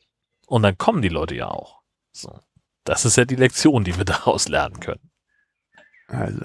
Und 0.46 0.62
dann 0.62 0.78
kommen 0.78 1.02
die 1.02 1.08
Leute 1.08 1.34
ja 1.34 1.48
auch. 1.48 1.80
So. 2.12 2.38
Das 2.84 3.04
ist 3.04 3.16
ja 3.16 3.24
die 3.24 3.34
Lektion, 3.34 3.82
die 3.82 3.96
wir 3.96 4.04
daraus 4.04 4.46
lernen 4.46 4.78
können. 4.78 5.10
also. 6.06 6.44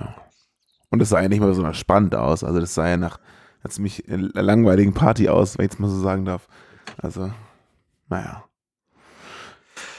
Und 0.89 1.01
es 1.01 1.09
sah 1.09 1.21
ja 1.21 1.27
nicht 1.27 1.41
mal 1.41 1.53
so 1.53 1.71
spannend 1.73 2.15
aus. 2.15 2.43
Also, 2.43 2.59
das 2.59 2.73
sah 2.73 2.87
ja 2.87 2.97
nach 2.97 3.19
einer 3.61 3.71
ziemlich 3.71 4.03
langweiligen 4.07 4.93
Party 4.93 5.29
aus, 5.29 5.57
wenn 5.57 5.65
ich 5.65 5.71
es 5.73 5.79
mal 5.79 5.89
so 5.89 5.99
sagen 5.99 6.25
darf. 6.25 6.47
Also, 6.97 7.31
naja. 8.07 8.43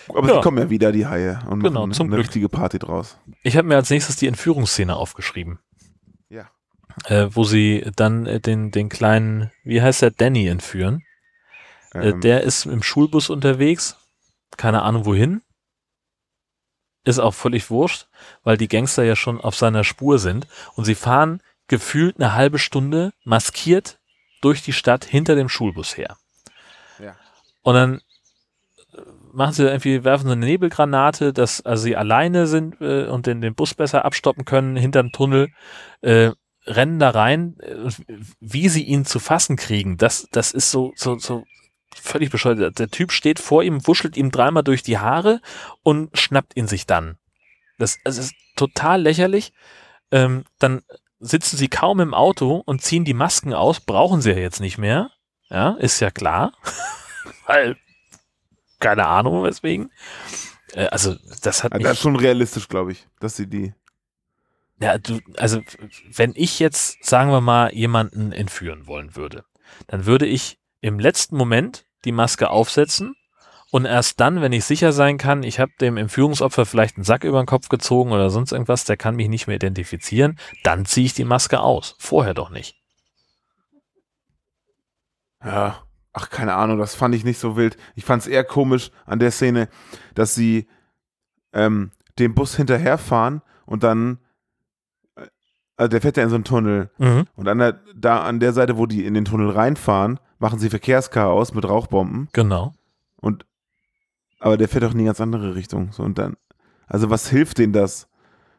Aber 0.09 0.29
Ja. 0.29 0.35
sie 0.37 0.41
kommen 0.41 0.59
ja 0.59 0.71
wieder, 0.71 0.91
die 0.93 1.07
Haie, 1.07 1.41
und 1.49 1.63
Genau, 1.63 1.83
machen 1.83 1.93
zum 1.93 2.07
eine 2.09 2.17
Glück. 2.17 2.27
richtige 2.27 2.49
Party 2.49 2.79
draus. 2.79 3.17
Ich 3.43 3.57
habe 3.57 3.69
mir 3.69 3.77
als 3.77 3.91
nächstes 3.91 4.17
die 4.17 4.27
Entführungsszene 4.27 4.97
aufgeschrieben. 4.97 5.61
Ja. 6.29 6.51
Äh, 7.05 7.29
wo 7.31 7.45
sie 7.45 7.87
dann 7.97 8.27
äh, 8.27 8.41
den, 8.41 8.71
den 8.73 8.89
kleinen, 8.89 9.51
wie 9.63 9.81
heißt 9.81 10.03
der, 10.03 10.11
Danny 10.11 10.47
entführen. 10.49 11.05
Äh, 11.95 12.11
Ähm. 12.11 12.21
der 12.21 12.43
ist 12.43 12.67
im 12.67 12.83
Schulbus 12.83 13.31
unterwegs, 13.31 13.97
keine 14.57 14.83
Ahnung 14.83 15.05
wohin. 15.07 15.43
Ist 17.05 17.19
auch 17.19 17.33
völlig 17.35 17.71
wurscht, 17.71 18.09
weil 18.43 18.57
die 18.57 18.69
Gangster 18.69 19.05
ja 19.05 19.17
schon 19.17 19.41
auf 19.41 19.57
seiner 19.57 19.85
Spur 19.85 20.19
sind 20.19 20.47
und 20.75 20.85
sie 20.85 20.95
fahren 20.95 21.41
gefühlt 21.71 22.17
eine 22.19 22.35
halbe 22.35 22.59
Stunde 22.59 23.13
maskiert 23.25 24.01
durch 24.43 24.61
die 24.61 24.73
Stadt 24.73 25.05
hinter 25.05 25.37
dem 25.37 25.49
Schulbus 25.49 25.97
her. 25.97 26.17
Ja. 26.99 27.17
Und 27.63 27.75
dann 27.75 28.01
äh, 28.93 29.01
machen 29.33 29.53
sie 29.55 29.67
irgendwie, 29.67 30.03
werfen 30.03 30.27
so 30.27 30.33
eine 30.33 30.45
Nebelgranate, 30.45 31.33
dass 31.33 31.65
also 31.65 31.85
sie 31.85 31.97
alleine 31.97 32.49
sind 32.49 32.81
äh, 32.81 33.07
und 33.07 33.27
den, 33.27 33.41
den 33.41 33.55
Bus 33.55 33.75
besser 33.75 34.05
abstoppen 34.05 34.45
können 34.45 34.77
hinterm 34.77 35.13
Tunnel, 35.13 35.51
äh, 36.01 36.33
rennen 36.67 36.99
da 36.99 37.11
rein, 37.11 37.57
äh, 37.61 37.89
wie 38.41 38.69
sie 38.69 38.83
ihn 38.83 39.05
zu 39.05 39.21
fassen 39.21 39.55
kriegen, 39.55 39.97
das, 39.97 40.27
das 40.33 40.51
ist 40.51 40.73
so, 40.73 40.93
so, 40.97 41.19
so 41.19 41.45
völlig 41.95 42.31
bescheuert. 42.31 42.81
Der 42.81 42.89
Typ 42.89 43.13
steht 43.13 43.39
vor 43.39 43.63
ihm, 43.63 43.87
wuschelt 43.87 44.17
ihm 44.17 44.33
dreimal 44.33 44.65
durch 44.65 44.83
die 44.83 44.99
Haare 44.99 45.41
und 45.85 46.19
schnappt 46.19 46.57
ihn 46.57 46.67
sich 46.67 46.87
dann. 46.87 47.17
Das, 47.79 47.99
das 48.03 48.19
ist 48.19 48.35
total 48.57 49.03
lächerlich. 49.03 49.53
Ähm, 50.11 50.45
dann 50.59 50.83
sitzen 51.21 51.57
sie 51.57 51.69
kaum 51.69 52.01
im 52.01 52.15
Auto 52.15 52.63
und 52.65 52.83
ziehen 52.83 53.05
die 53.05 53.15
Masken 53.15 53.55
aus, 53.55 53.81
brauchen 53.81 54.23
sie 54.23 54.31
ja 54.31 54.39
jetzt 54.39 54.61
nicht 54.61 54.79
mehr. 54.79 55.11
Ja, 55.51 55.73
ist 55.79 56.01
ja 56.01 56.11
klar. 56.11 56.53
Weil, 57.47 57.77
keine 58.79 59.07
Ahnung, 59.07 59.45
weswegen. 59.45 59.93
Äh, 60.73 60.87
also, 60.87 61.17
das 61.43 61.63
hat 61.63 61.73
Also 61.73 61.85
das 61.85 61.93
ist 61.95 62.03
schon 62.03 62.17
realistisch, 62.17 62.69
glaube 62.69 62.93
ich, 62.93 63.07
dass 63.21 63.37
sie 63.37 63.47
die. 63.47 63.75
ja, 64.81 64.99
du, 64.99 65.21
also, 65.37 65.61
wenn 66.13 66.33
ich 66.35 66.59
jetzt, 66.59 67.05
sagen 67.05 67.31
wir 67.31 67.41
mal, 67.41 67.75
jemanden 67.75 68.33
entführen 68.33 68.87
wollen 68.87 69.15
würde, 69.15 69.45
dann 69.87 70.07
würde 70.07 70.27
ich 70.27 70.59
im 70.81 70.99
letzten 70.99 71.37
Moment 71.37 71.85
die 72.05 72.13
Maske 72.13 72.49
aufsetzen 72.49 73.15
und 73.71 73.85
erst 73.85 74.21
dann, 74.21 74.41
wenn 74.41 74.53
ich 74.53 74.65
sicher 74.65 74.93
sein 74.93 75.19
kann, 75.19 75.43
ich 75.43 75.61
habe 75.61 75.73
dem 75.81 75.97
Entführungsopfer 75.97 76.67
vielleicht 76.67 76.97
einen 76.97 77.05
Sack 77.05 77.25
über 77.25 77.43
den 77.43 77.47
Kopf 77.47 77.69
gezogen 77.69 78.13
oder 78.13 78.31
sonst 78.31 78.53
irgendwas, 78.53 78.85
der 78.85 78.97
kann 78.97 79.17
mich 79.17 79.29
nicht 79.29 79.47
mehr 79.47 79.57
identifizieren, 79.57 80.39
dann 80.65 80.85
ziehe 80.85 81.07
ich 81.07 81.15
die 81.15 81.25
Maske 81.25 81.61
aus. 81.61 81.95
Vorher 81.99 82.35
doch 82.35 82.51
nicht. 82.51 82.77
Ja. 85.45 85.83
Ach, 86.13 86.29
keine 86.29 86.55
Ahnung, 86.55 86.79
das 86.79 86.97
fand 86.97 87.15
ich 87.15 87.23
nicht 87.25 87.39
so 87.39 87.57
wild. 87.57 87.77
Ich 87.95 88.05
fand 88.05 88.23
es 88.23 88.29
eher 88.29 88.43
komisch 88.43 88.91
an 89.07 89.21
der 89.21 89.31
Szene, 89.31 89.69
dass 90.15 90.35
sie 90.35 90.67
ähm, 91.53 91.93
dem 92.19 92.35
Bus 92.35 92.57
hinterherfahren 92.57 93.43
und 93.65 93.85
dann. 93.85 94.19
äh, 95.15 95.27
Also 95.77 95.89
der 95.89 96.01
fährt 96.01 96.17
ja 96.17 96.25
in 96.25 96.29
so 96.29 96.35
einen 96.35 96.45
Tunnel. 96.45 96.91
Mhm. 96.99 97.27
Und 97.37 97.47
an 97.47 97.59
der, 97.59 97.81
da 97.95 98.23
an 98.23 98.41
der 98.41 98.53
Seite, 98.53 98.77
wo 98.77 98.87
die 98.87 99.07
in 99.07 99.15
den 99.15 99.25
Tunnel 99.25 99.51
reinfahren, 99.51 100.19
machen 100.41 100.59
sie 100.59 100.69
Verkehrschaos 100.69 101.55
mit 101.55 101.65
Rauchbomben. 101.65 102.29
Genau. 102.33 102.75
Und 103.21 103.47
aber 104.41 104.57
der 104.57 104.69
fährt 104.69 104.83
doch 104.85 104.93
in 104.93 104.99
die 104.99 105.05
ganz 105.05 105.21
andere 105.21 105.55
Richtung. 105.55 105.93
So 105.93 106.03
und 106.03 106.19
dann, 106.19 106.37
also 106.89 107.09
was 107.11 107.29
hilft 107.29 107.59
denen 107.59 107.73
das, 107.73 108.09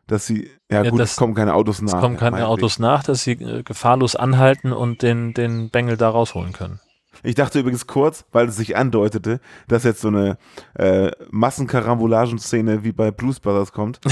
dass 0.08 0.26
sie, 0.26 0.50
ja, 0.70 0.84
Ja, 0.84 0.90
gut, 0.90 1.00
das- 1.00 1.12
es 1.12 1.18
kommen 1.18 1.34
keine 1.36 1.54
Autos 1.54 1.82
nach. 1.82 1.94
Es 1.96 2.00
kommen 2.00 2.18
keine. 2.18 2.48
Autos 2.48 2.80
nach, 2.80 3.04
dass 3.04 3.24
sie 3.24 3.34
äh, 3.34 3.64
gefahrlos 3.64 4.16
anhalten 4.16 4.72
und 4.74 5.02
den, 5.02 5.34
den 5.34 5.70
Bengel 5.70 5.98
da 5.98 6.10
rausholen 6.10 6.54
können. 6.54 6.80
Ich 7.24 7.36
dachte 7.36 7.60
übrigens 7.60 7.88
kurz, 7.88 8.26
weil 8.32 8.48
es 8.48 8.56
sich 8.56 8.76
andeutete, 8.76 9.40
dass 9.68 9.84
jetzt 9.84 10.02
so 10.02 10.08
eine 10.08 10.38
äh, 10.76 11.12
Massenkarambolagen-Szene 11.30 12.84
wie 12.84 12.92
bei 12.92 13.12
Blues 13.12 13.40
Brothers 13.40 13.72
kommt, 13.72 14.00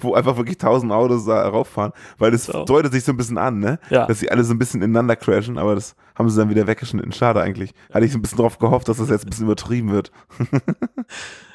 wo 0.00 0.14
einfach 0.14 0.36
wirklich 0.36 0.58
tausend 0.58 0.92
Autos 0.92 1.24
da 1.26 1.48
rauffahren, 1.48 1.92
weil 2.18 2.30
das 2.30 2.44
So. 2.46 2.64
deutet 2.64 2.92
sich 2.92 3.04
so 3.04 3.12
ein 3.12 3.16
bisschen 3.16 3.38
an, 3.38 3.58
ne? 3.58 3.78
Ja. 3.90 4.06
Dass 4.06 4.20
sie 4.20 4.30
alle 4.30 4.44
so 4.44 4.54
ein 4.54 4.58
bisschen 4.58 4.82
ineinander 4.82 5.16
crashen, 5.16 5.58
aber 5.58 5.74
das 5.74 5.96
haben 6.14 6.28
sie 6.30 6.38
dann 6.38 6.50
wieder 6.50 6.66
weggeschnitten. 6.66 7.12
Schade 7.12 7.40
eigentlich. 7.40 7.72
Hatte 7.92 8.06
ich 8.06 8.12
so 8.12 8.18
ein 8.18 8.22
bisschen 8.22 8.38
drauf 8.38 8.58
gehofft, 8.58 8.88
dass 8.88 8.98
das 8.98 9.10
jetzt 9.10 9.24
ein 9.24 9.30
bisschen 9.30 9.46
übertrieben 9.46 9.90
wird. 9.92 10.10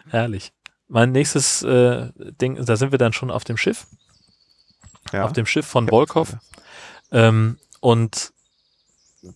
Herrlich. 0.09 0.51
Mein 0.87 1.11
nächstes 1.11 1.63
äh, 1.63 2.09
Ding, 2.41 2.63
da 2.65 2.75
sind 2.75 2.91
wir 2.91 2.99
dann 2.99 3.13
schon 3.13 3.31
auf 3.31 3.43
dem 3.43 3.57
Schiff, 3.57 3.87
Ja. 5.13 5.23
auf 5.23 5.33
dem 5.33 5.45
Schiff 5.45 5.65
von 5.65 5.87
Volkov. 5.87 6.35
Ähm, 7.11 7.57
und 7.79 8.33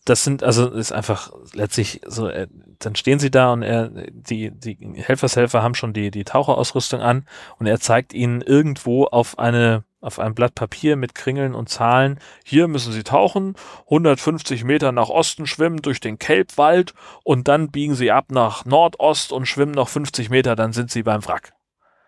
das 0.06 0.24
sind, 0.24 0.44
also 0.44 0.70
ist 0.70 0.92
einfach 0.92 1.32
letztlich 1.54 2.02
so, 2.06 2.28
äh, 2.28 2.48
dann 2.80 2.96
stehen 2.96 3.20
sie 3.20 3.30
da 3.30 3.54
und 3.54 3.62
er, 3.62 3.90
die, 4.10 4.52
die 4.52 4.78
Helfershelfer 4.96 5.62
haben 5.62 5.76
schon 5.76 5.94
die, 5.94 6.10
die 6.10 6.24
Taucherausrüstung 6.24 7.02
an 7.02 7.26
und 7.60 7.68
er 7.68 7.80
zeigt 7.80 8.14
ihnen 8.14 8.42
irgendwo 8.42 9.06
auf 9.06 9.38
eine, 9.38 9.84
auf 10.02 10.20
ein 10.20 10.34
Blatt 10.34 10.56
Papier 10.56 10.96
mit 10.96 11.14
Kringeln 11.14 11.54
und 11.54 11.70
Zahlen, 11.70 12.20
hier 12.44 12.68
müssen 12.68 12.94
sie 12.94 13.04
tauchen, 13.04 13.56
150 13.86 14.64
Meter 14.64 14.92
nach 14.92 15.10
Osten 15.10 15.46
schwimmen 15.46 15.82
durch 15.82 16.00
den 16.00 16.18
Kelbwald 16.18 16.94
und 17.24 17.48
dann 17.48 17.70
biegen 17.70 17.94
sie 17.94 18.12
ab 18.12 18.26
nach 18.30 18.66
Nordost 18.66 19.32
und 19.32 19.46
schwimmen 19.46 19.74
noch 19.74 19.90
50 19.90 20.32
Meter, 20.32 20.56
dann 20.56 20.74
sind 20.74 20.90
sie 20.90 21.04
beim 21.04 21.24
Wrack. 21.28 21.54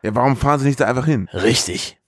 Ja, 0.01 0.15
warum 0.15 0.35
fahren 0.35 0.59
sie 0.59 0.67
nicht 0.67 0.79
da 0.79 0.85
einfach 0.85 1.05
hin? 1.05 1.29
Richtig. 1.31 1.99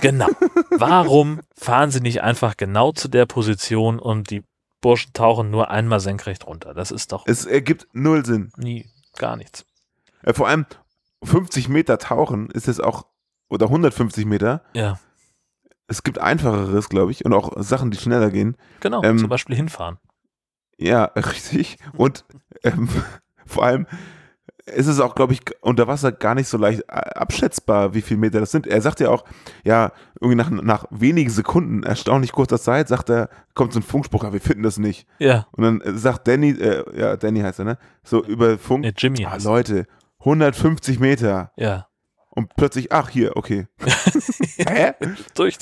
Genau. 0.00 0.28
Warum 0.70 1.40
fahren 1.56 1.90
sie 1.90 2.00
nicht 2.00 2.22
einfach 2.22 2.56
genau 2.56 2.92
zu 2.92 3.08
der 3.08 3.26
Position 3.26 3.98
und 3.98 4.30
die 4.30 4.44
Burschen 4.84 5.14
tauchen 5.14 5.50
nur 5.50 5.70
einmal 5.70 5.98
senkrecht 5.98 6.46
runter? 6.46 6.74
Das 6.74 6.90
ist 6.90 7.10
doch 7.10 7.24
Es 7.26 7.46
ergibt 7.46 7.88
null 7.94 8.24
Sinn. 8.26 8.52
nie 8.58 8.90
gar 9.16 9.36
nichts. 9.36 9.64
Äh, 10.22 10.34
vor 10.34 10.46
allem 10.46 10.66
50 11.22 11.68
Meter 11.70 11.96
tauchen 11.98 12.50
ist 12.50 12.68
es 12.68 12.80
auch, 12.80 13.06
oder 13.48 13.66
150 13.66 14.26
Meter. 14.26 14.62
Ja, 14.74 14.98
Es 15.86 16.02
gibt 16.02 16.18
einfacheres, 16.18 16.90
glaube 16.90 17.12
ich, 17.12 17.24
und 17.24 17.32
auch 17.32 17.52
Sachen, 17.62 17.90
die 17.90 17.96
schneller 17.96 18.30
gehen. 18.30 18.56
genau. 18.80 19.02
Ähm, 19.02 19.18
zum 19.18 19.30
Beispiel 19.30 19.56
hinfahren. 19.56 19.98
Ja, 20.76 21.04
richtig. 21.16 21.78
Und 21.94 22.26
ähm, 22.62 22.88
vor 23.46 23.64
allem 23.64 23.86
ist 24.66 24.86
es 24.86 25.00
auch, 25.00 25.14
glaube 25.14 25.34
ich, 25.34 25.40
unter 25.60 25.86
Wasser 25.86 26.12
gar 26.12 26.34
nicht 26.34 26.48
so 26.48 26.56
leicht 26.56 26.82
äh, 26.88 26.92
abschätzbar, 26.92 27.94
wie 27.94 28.02
viele 28.02 28.20
Meter 28.20 28.40
das 28.40 28.50
sind. 28.50 28.66
Er 28.66 28.80
sagt 28.80 29.00
ja 29.00 29.10
auch, 29.10 29.24
ja, 29.64 29.92
irgendwie 30.20 30.36
nach, 30.36 30.50
nach 30.50 30.86
wenigen 30.90 31.30
Sekunden, 31.30 31.82
erstaunlich 31.82 32.32
kurzer 32.32 32.58
Zeit, 32.58 32.88
sagt 32.88 33.10
er, 33.10 33.28
kommt 33.54 33.72
so 33.72 33.80
ein 33.80 33.82
Funkspruch, 33.82 34.24
ja, 34.24 34.32
wir 34.32 34.40
finden 34.40 34.62
das 34.62 34.78
nicht. 34.78 35.06
Ja, 35.18 35.46
Und 35.52 35.64
dann 35.64 35.82
sagt 35.98 36.26
Danny, 36.28 36.50
äh, 36.50 36.98
ja, 36.98 37.16
Danny 37.16 37.40
heißt 37.40 37.58
er, 37.58 37.64
ne? 37.64 37.78
So 38.02 38.24
über 38.24 38.58
Funk, 38.58 38.82
nee, 38.82 38.92
Jimmy 38.96 39.24
ah, 39.26 39.32
heißt 39.32 39.44
Leute, 39.44 39.86
150 40.20 40.98
Meter. 40.98 41.52
Ja. 41.56 41.86
Und 42.36 42.50
plötzlich, 42.56 42.90
ach, 42.92 43.10
hier, 43.10 43.36
okay. 43.36 43.68
Hä? 44.56 44.92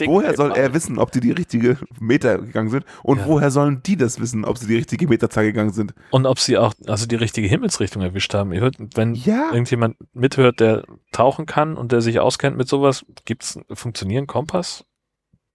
Woher 0.06 0.34
soll 0.34 0.52
er 0.52 0.72
wissen, 0.72 0.98
ob 0.98 1.12
die 1.12 1.20
die 1.20 1.32
richtige 1.32 1.76
Meter 2.00 2.38
gegangen 2.38 2.70
sind? 2.70 2.86
Und 3.02 3.18
Ja. 3.18 3.26
woher 3.26 3.50
sollen 3.50 3.82
die 3.82 3.96
das 3.96 4.18
wissen, 4.20 4.44
ob 4.46 4.56
sie 4.56 4.66
die 4.66 4.76
richtige 4.76 5.06
Meterzahl 5.06 5.44
gegangen 5.44 5.72
sind? 5.72 5.92
Und 6.10 6.24
ob 6.24 6.38
sie 6.38 6.56
auch 6.56 6.72
also 6.86 7.06
die 7.06 7.16
richtige 7.16 7.46
Himmelsrichtung 7.46 8.00
erwischt 8.02 8.32
haben. 8.32 8.52
Ihr 8.52 8.60
hört, 8.62 8.76
wenn 8.96 9.14
Ja. 9.14 9.50
irgendjemand 9.50 9.96
mithört, 10.14 10.60
der 10.60 10.84
tauchen 11.12 11.44
kann 11.44 11.76
und 11.76 11.92
der 11.92 12.00
sich 12.00 12.20
auskennt 12.20 12.56
mit 12.56 12.68
sowas, 12.68 13.04
gibt's 13.26 13.58
funktionieren 13.72 14.26
Kompass 14.26 14.84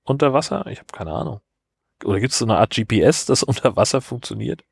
unter 0.03 0.33
Wasser? 0.33 0.67
Ich 0.67 0.77
habe 0.77 0.91
keine 0.93 1.11
Ahnung. 1.13 1.41
Oder 2.05 2.19
gibt 2.19 2.33
es 2.33 2.37
so 2.37 2.45
eine 2.45 2.57
Art 2.57 2.75
GPS, 2.75 3.25
das 3.25 3.41
unter 3.43 3.75
Wasser 3.75 4.01
funktioniert? 4.01 4.63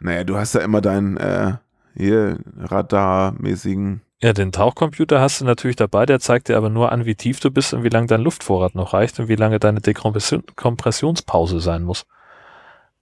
Naja, 0.00 0.24
du 0.24 0.36
hast 0.36 0.54
ja 0.54 0.62
immer 0.62 0.80
deinen 0.80 1.18
äh, 1.18 1.52
hier 1.94 2.38
radarmäßigen. 2.56 4.00
Ja, 4.22 4.32
den 4.32 4.52
Tauchcomputer 4.52 5.20
hast 5.20 5.40
du 5.40 5.44
natürlich 5.44 5.74
dabei, 5.74 6.06
der 6.06 6.20
zeigt 6.20 6.48
dir 6.48 6.56
aber 6.56 6.70
nur 6.70 6.92
an, 6.92 7.06
wie 7.06 7.16
tief 7.16 7.40
du 7.40 7.50
bist 7.50 7.74
und 7.74 7.82
wie 7.82 7.88
lange 7.88 8.06
dein 8.06 8.20
Luftvorrat 8.20 8.76
noch 8.76 8.92
reicht 8.92 9.18
und 9.18 9.26
wie 9.26 9.34
lange 9.34 9.58
deine 9.58 9.80
Dekompression 9.80 10.44
Kompressionspause 10.54 11.58
sein 11.58 11.82
muss. 11.82 12.06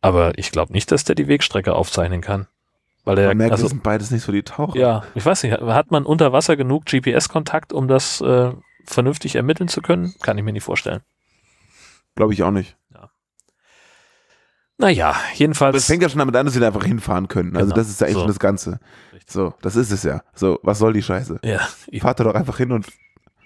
Aber 0.01 0.38
ich 0.38 0.51
glaube 0.51 0.72
nicht, 0.72 0.90
dass 0.90 1.05
der 1.05 1.14
die 1.14 1.28
Wegstrecke 1.28 1.74
aufzeichnen 1.74 2.22
kann. 2.22 2.47
Weil 3.05 3.16
der, 3.16 3.28
Man 3.28 3.36
merkt, 3.36 3.52
also, 3.52 3.64
das 3.64 3.70
sind 3.70 3.82
beides 3.82 4.10
nicht 4.10 4.22
so 4.22 4.32
die 4.32 4.42
Taucher. 4.42 4.78
ja, 4.78 5.05
ich 5.14 5.24
weiß 5.24 5.42
nicht, 5.42 5.60
hat 5.60 5.90
man 5.90 6.06
unter 6.06 6.32
Wasser 6.32 6.56
genug 6.56 6.86
GPS-Kontakt, 6.86 7.74
um 7.74 7.86
das 7.86 8.22
äh, 8.22 8.52
vernünftig 8.86 9.36
ermitteln 9.36 9.68
zu 9.68 9.82
können? 9.82 10.14
Kann 10.22 10.38
ich 10.38 10.44
mir 10.44 10.52
nicht 10.52 10.64
vorstellen. 10.64 11.01
Glaube 12.14 12.32
ich 12.32 12.42
auch 12.42 12.51
nicht. 12.51 12.76
Naja, 14.81 15.15
jedenfalls. 15.35 15.85
fängt 15.86 16.02
ja 16.02 16.09
schon 16.09 16.19
damit 16.19 16.35
an, 16.36 16.47
dass 16.47 16.55
sie 16.55 16.61
da 16.61 16.69
einfach 16.69 16.85
hinfahren 16.85 17.28
können. 17.28 17.55
Also 17.57 17.66
Genau. 17.69 17.77
das 17.77 17.89
ist 17.90 18.01
ja 18.01 18.07
echt 18.07 18.15
So. 18.15 18.20
schon 18.20 18.28
das 18.28 18.39
Ganze. 18.39 18.81
Richtig. 19.12 19.31
So, 19.32 19.55
das 19.62 19.77
ist 19.77 19.90
es 19.90 20.02
ja. 20.02 20.23
So, 20.35 20.59
was 20.62 20.78
soll 20.78 20.93
die 20.93 21.02
Scheiße? 21.02 21.39
Ja, 21.44 21.61
Fahrt 22.01 22.20
da 22.20 22.24
doch 22.24 22.35
einfach 22.35 22.57
hin 22.57 22.73
und 22.73 22.86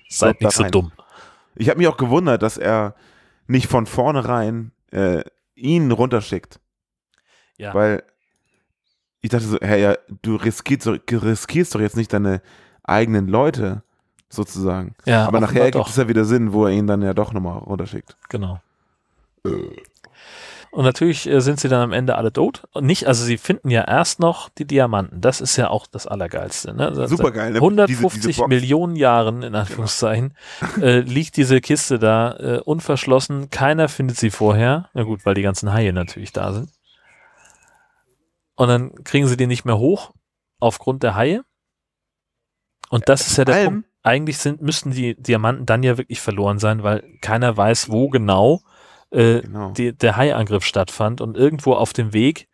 seid 0.09 0.41
nicht 0.41 0.53
so 0.53 0.63
rein. 0.63 0.71
dumm. 0.73 0.93
ich 1.57 1.69
habe 1.69 1.79
mich 1.79 1.89
auch 1.89 1.97
gewundert, 1.97 2.43
dass 2.43 2.57
er 2.57 2.95
nicht 3.47 3.67
von 3.69 3.87
vornherein 3.87 4.73
äh, 4.93 5.23
ihn 5.55 5.91
runterschickt. 5.91 6.61
Ja. 7.59 7.75
Weil 7.75 8.03
ich 9.21 9.31
dachte 9.31 9.45
so, 9.47 9.59
hey, 9.61 9.81
ja, 9.83 9.95
du 10.23 10.37
riskierst, 10.37 10.87
doch- 10.87 10.99
riskierst 11.11 11.75
doch 11.75 11.81
jetzt 11.81 11.97
nicht 11.97 12.13
deine 12.13 12.43
eigenen 12.83 13.27
Leute, 13.29 13.83
sozusagen. 14.29 14.95
Ja, 15.07 15.27
Aber 15.27 15.41
nachher 15.41 15.71
gibt 15.71 15.89
es 15.89 15.97
ja 15.97 16.09
wieder 16.09 16.25
Sinn, 16.25 16.53
wo 16.53 16.67
er 16.67 16.73
ihn 16.73 16.87
dann 16.87 17.03
ja 17.03 17.15
doch 17.15 17.33
nochmal 17.33 17.59
runterschickt. 17.59 18.17
Genau. 18.29 18.61
Und 20.75 20.85
natürlich 20.85 21.29
äh, 21.31 21.41
sind 21.41 21.61
sie 21.61 21.69
dann 21.69 21.83
am 21.83 21.93
Ende 21.93 22.17
alle 22.17 22.33
tot. 22.33 22.65
Und 22.73 22.85
nicht, 22.85 23.07
also 23.07 23.25
sie 23.25 23.39
finden 23.39 23.71
ja 23.71 23.83
erst 23.85 24.19
noch 24.19 24.49
die 24.49 24.65
Diamanten. 24.67 25.21
Das 25.21 25.41
ist 25.41 25.57
ja 25.57 25.71
auch 25.71 25.87
das 25.87 26.09
Allergeilste. 26.09 26.75
Ne? 26.75 26.93
Seit- 26.97 27.11
Supergeil, 27.11 27.53
ne? 27.53 27.59
150 27.61 28.13
Diese- 28.23 28.27
diese. 28.29 28.49
Millionen 28.49 28.97
Jahren, 28.97 29.43
in 29.45 29.55
Anführungszeichen, 29.55 30.37
äh, 30.81 30.99
liegt 30.99 31.37
diese 31.37 31.61
Kiste 31.61 32.01
da 32.01 32.33
äh, 32.39 32.59
unverschlossen. 32.59 33.51
Keiner 33.51 33.89
findet 33.89 34.17
sie 34.17 34.31
vorher. 34.31 34.89
Na 34.95 35.05
gut, 35.05 35.25
weil 35.25 35.35
die 35.35 35.43
ganzen 35.43 35.73
Haie 35.73 35.93
natürlich 35.93 36.33
da 36.33 36.53
sind. 36.53 36.71
Und 38.57 38.67
dann 38.69 39.05
kriegen 39.05 39.29
sie 39.29 39.37
den 39.37 39.49
nicht 39.49 39.65
mehr 39.65 39.79
hoch 39.79 40.13
aufgrund 40.59 41.05
der 41.05 41.15
Haie. 41.15 41.45
Und 42.91 43.09
das 43.09 43.29
ist 43.29 43.37
ja 43.37 43.45
der 43.45 43.65
Punkt. 43.67 43.89
Eigentlich 44.03 44.39
sind, 44.39 44.61
müssten 44.61 44.91
die 44.91 45.15
Diamanten 45.15 45.67
dann 45.67 45.83
ja 45.85 45.97
wirklich 45.99 46.21
verloren 46.21 46.59
sein, 46.59 46.83
weil 46.83 47.05
keiner 47.21 47.57
weiß, 47.57 47.91
wo 47.91 48.09
genau, 48.11 48.61
äh, 49.15 49.41
Genau. 49.43 49.71
die, 49.73 49.93
der 49.97 50.17
Haiangriff 50.17 50.65
stattfand. 50.65 51.21
Und 51.21 51.37
irgendwo 51.37 51.75
auf 51.75 51.93
dem 51.93 52.13
Weg 52.13 52.49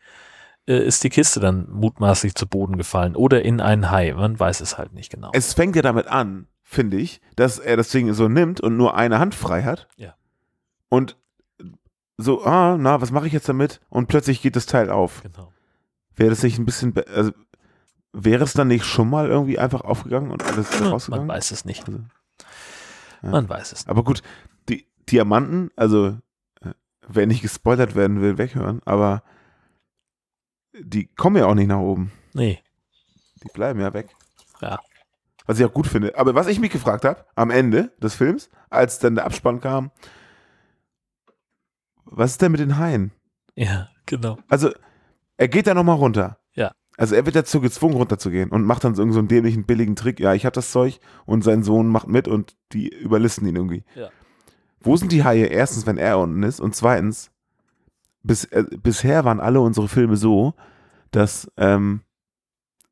äh, 0.67 0.79
ist 0.85 1.03
die 1.05 1.11
Kiste 1.11 1.41
dann 1.41 1.69
mutmaßlich 1.71 2.35
zu 2.35 2.47
Boden 2.47 2.77
gefallen 2.77 3.17
oder 3.17 3.43
in 3.45 3.61
einen 3.61 3.91
Hai. 3.91 4.13
Man 4.13 4.39
weiß 4.39 4.61
es 4.61 4.79
halt 4.79 4.93
nicht 4.93 5.11
genau. 5.11 5.31
Es 5.33 5.55
fängt 5.55 5.75
ja 5.77 5.83
damit 5.83 6.07
an, 6.07 6.47
finde 6.63 6.97
ich, 6.99 7.21
dass 7.37 7.59
er 7.59 7.77
das 7.77 7.89
Ding 7.91 8.13
so 8.13 8.29
nimmt 8.29 8.61
und 8.61 8.77
nur 8.77 8.95
eine 8.97 9.19
Hand 9.19 9.35
frei 9.35 9.63
hat. 9.63 9.89
Ja. 9.97 10.15
Und 10.89 11.17
so, 12.19 12.45
ah, 12.45 12.77
na, 12.79 13.01
was 13.01 13.11
mache 13.13 13.27
ich 13.27 13.33
jetzt 13.33 13.49
damit? 13.49 13.81
Und 13.89 14.07
plötzlich 14.09 14.43
geht 14.43 14.55
das 14.57 14.67
Teil 14.67 14.91
auf. 14.91 15.23
genau. 15.23 15.53
Wäre 16.17 16.29
das 16.31 16.43
nicht 16.43 16.59
ein 16.59 16.67
bisschen, 16.67 16.93
also, 17.15 17.33
wäre 18.13 18.45
es 18.45 18.53
dann 18.53 18.69
nicht 18.69 18.85
schon 18.85 19.09
mal 19.09 19.29
irgendwie 19.29 19.59
einfach 19.59 19.81
aufgegangen 19.81 20.31
und 20.31 20.43
alles 20.45 20.79
Man 20.81 20.91
rausgegangen? 20.91 21.29
weiß 21.29 21.51
es 21.53 21.65
nicht. 21.65 21.87
Also, 21.89 22.01
ja. 23.23 23.31
Man 23.31 23.49
weiß 23.49 23.73
es 23.73 23.79
nicht. 23.87 23.89
Aber 23.89 24.05
gut, 24.05 24.23
die 24.69 24.87
Diamanten, 25.09 25.71
also, 25.77 26.19
wer 27.15 27.27
nicht 27.27 27.43
gespoilert 27.43 27.95
werden 27.95 28.21
will, 28.21 28.39
weghören, 28.39 28.81
aber 28.85 29.23
die 30.79 31.07
kommen 31.07 31.37
ja 31.37 31.47
auch 31.47 31.55
nicht 31.55 31.69
nach 31.69 31.81
oben. 31.81 32.13
Nee. 32.33 32.61
Die 33.43 33.49
bleiben 33.53 33.81
ja 33.81 33.93
weg. 33.93 34.15
Ja. 34.61 34.79
Was 35.47 35.59
ich 35.59 35.65
auch 35.65 35.73
gut 35.73 35.87
finde. 35.87 36.17
Aber 36.17 36.35
was 36.35 36.47
ich 36.47 36.61
mich 36.61 36.71
gefragt 36.71 37.05
habe, 37.05 37.25
am 37.35 37.51
Ende 37.51 37.93
des 37.99 38.15
Films, 38.15 38.51
als 38.69 38.99
dann 38.99 39.17
der 39.17 39.25
Abspann 39.25 39.61
kam, 39.61 39.91
was 42.05 42.33
ist 42.33 42.43
denn 42.43 42.53
mit 42.53 42.61
den 42.61 42.79
Haien? 42.79 43.13
Ja, 43.55 43.89
genau. 44.07 44.39
Also, 44.49 44.71
er 45.37 45.49
geht 45.49 45.67
da 45.67 45.75
nochmal 45.75 45.97
runter. 45.97 46.39
Ja. 46.55 46.73
Also, 46.97 47.15
er 47.15 47.25
wird 47.25 47.37
dazu 47.37 47.61
gezwungen, 47.61 47.95
runterzugehen 47.95 48.51
und 48.51 48.65
macht 48.65 48.85
dann 48.85 48.95
so, 48.95 49.03
irgend 49.03 49.15
so 49.15 49.21
einen 49.21 49.29
dämlichen, 49.29 49.65
billigen 49.65 49.97
Trick. 49.97 50.21
Ja, 50.21 50.35
ich 50.35 50.45
habe 50.45 50.55
das 50.55 50.71
Zeug 50.71 51.01
und 51.25 51.43
sein 51.43 51.63
Sohn 51.63 51.89
macht 51.89 52.09
mit 52.09 52.29
und 52.29 52.57
die 52.73 52.89
überlisten 52.89 53.47
ihn 53.47 53.57
irgendwie. 53.57 53.85
Ja. 53.95 54.11
Wo 54.81 54.97
sind 54.97 55.13
die 55.13 55.25
Haie? 55.25 55.47
Erstens, 55.47 55.87
wenn 55.87 55.99
er 55.99 56.19
unten 56.19 56.43
ist 56.43 56.61
und 56.61 56.75
zweitens, 56.75 57.31
bis, 58.23 58.45
äh, 58.47 58.65
bisher 58.83 59.25
waren 59.25 59.41
alle 59.41 59.61
unsere 59.61 59.89
Filme 59.89 60.17
so, 60.17 60.55
dass, 61.11 61.51
ähm, 61.57 62.01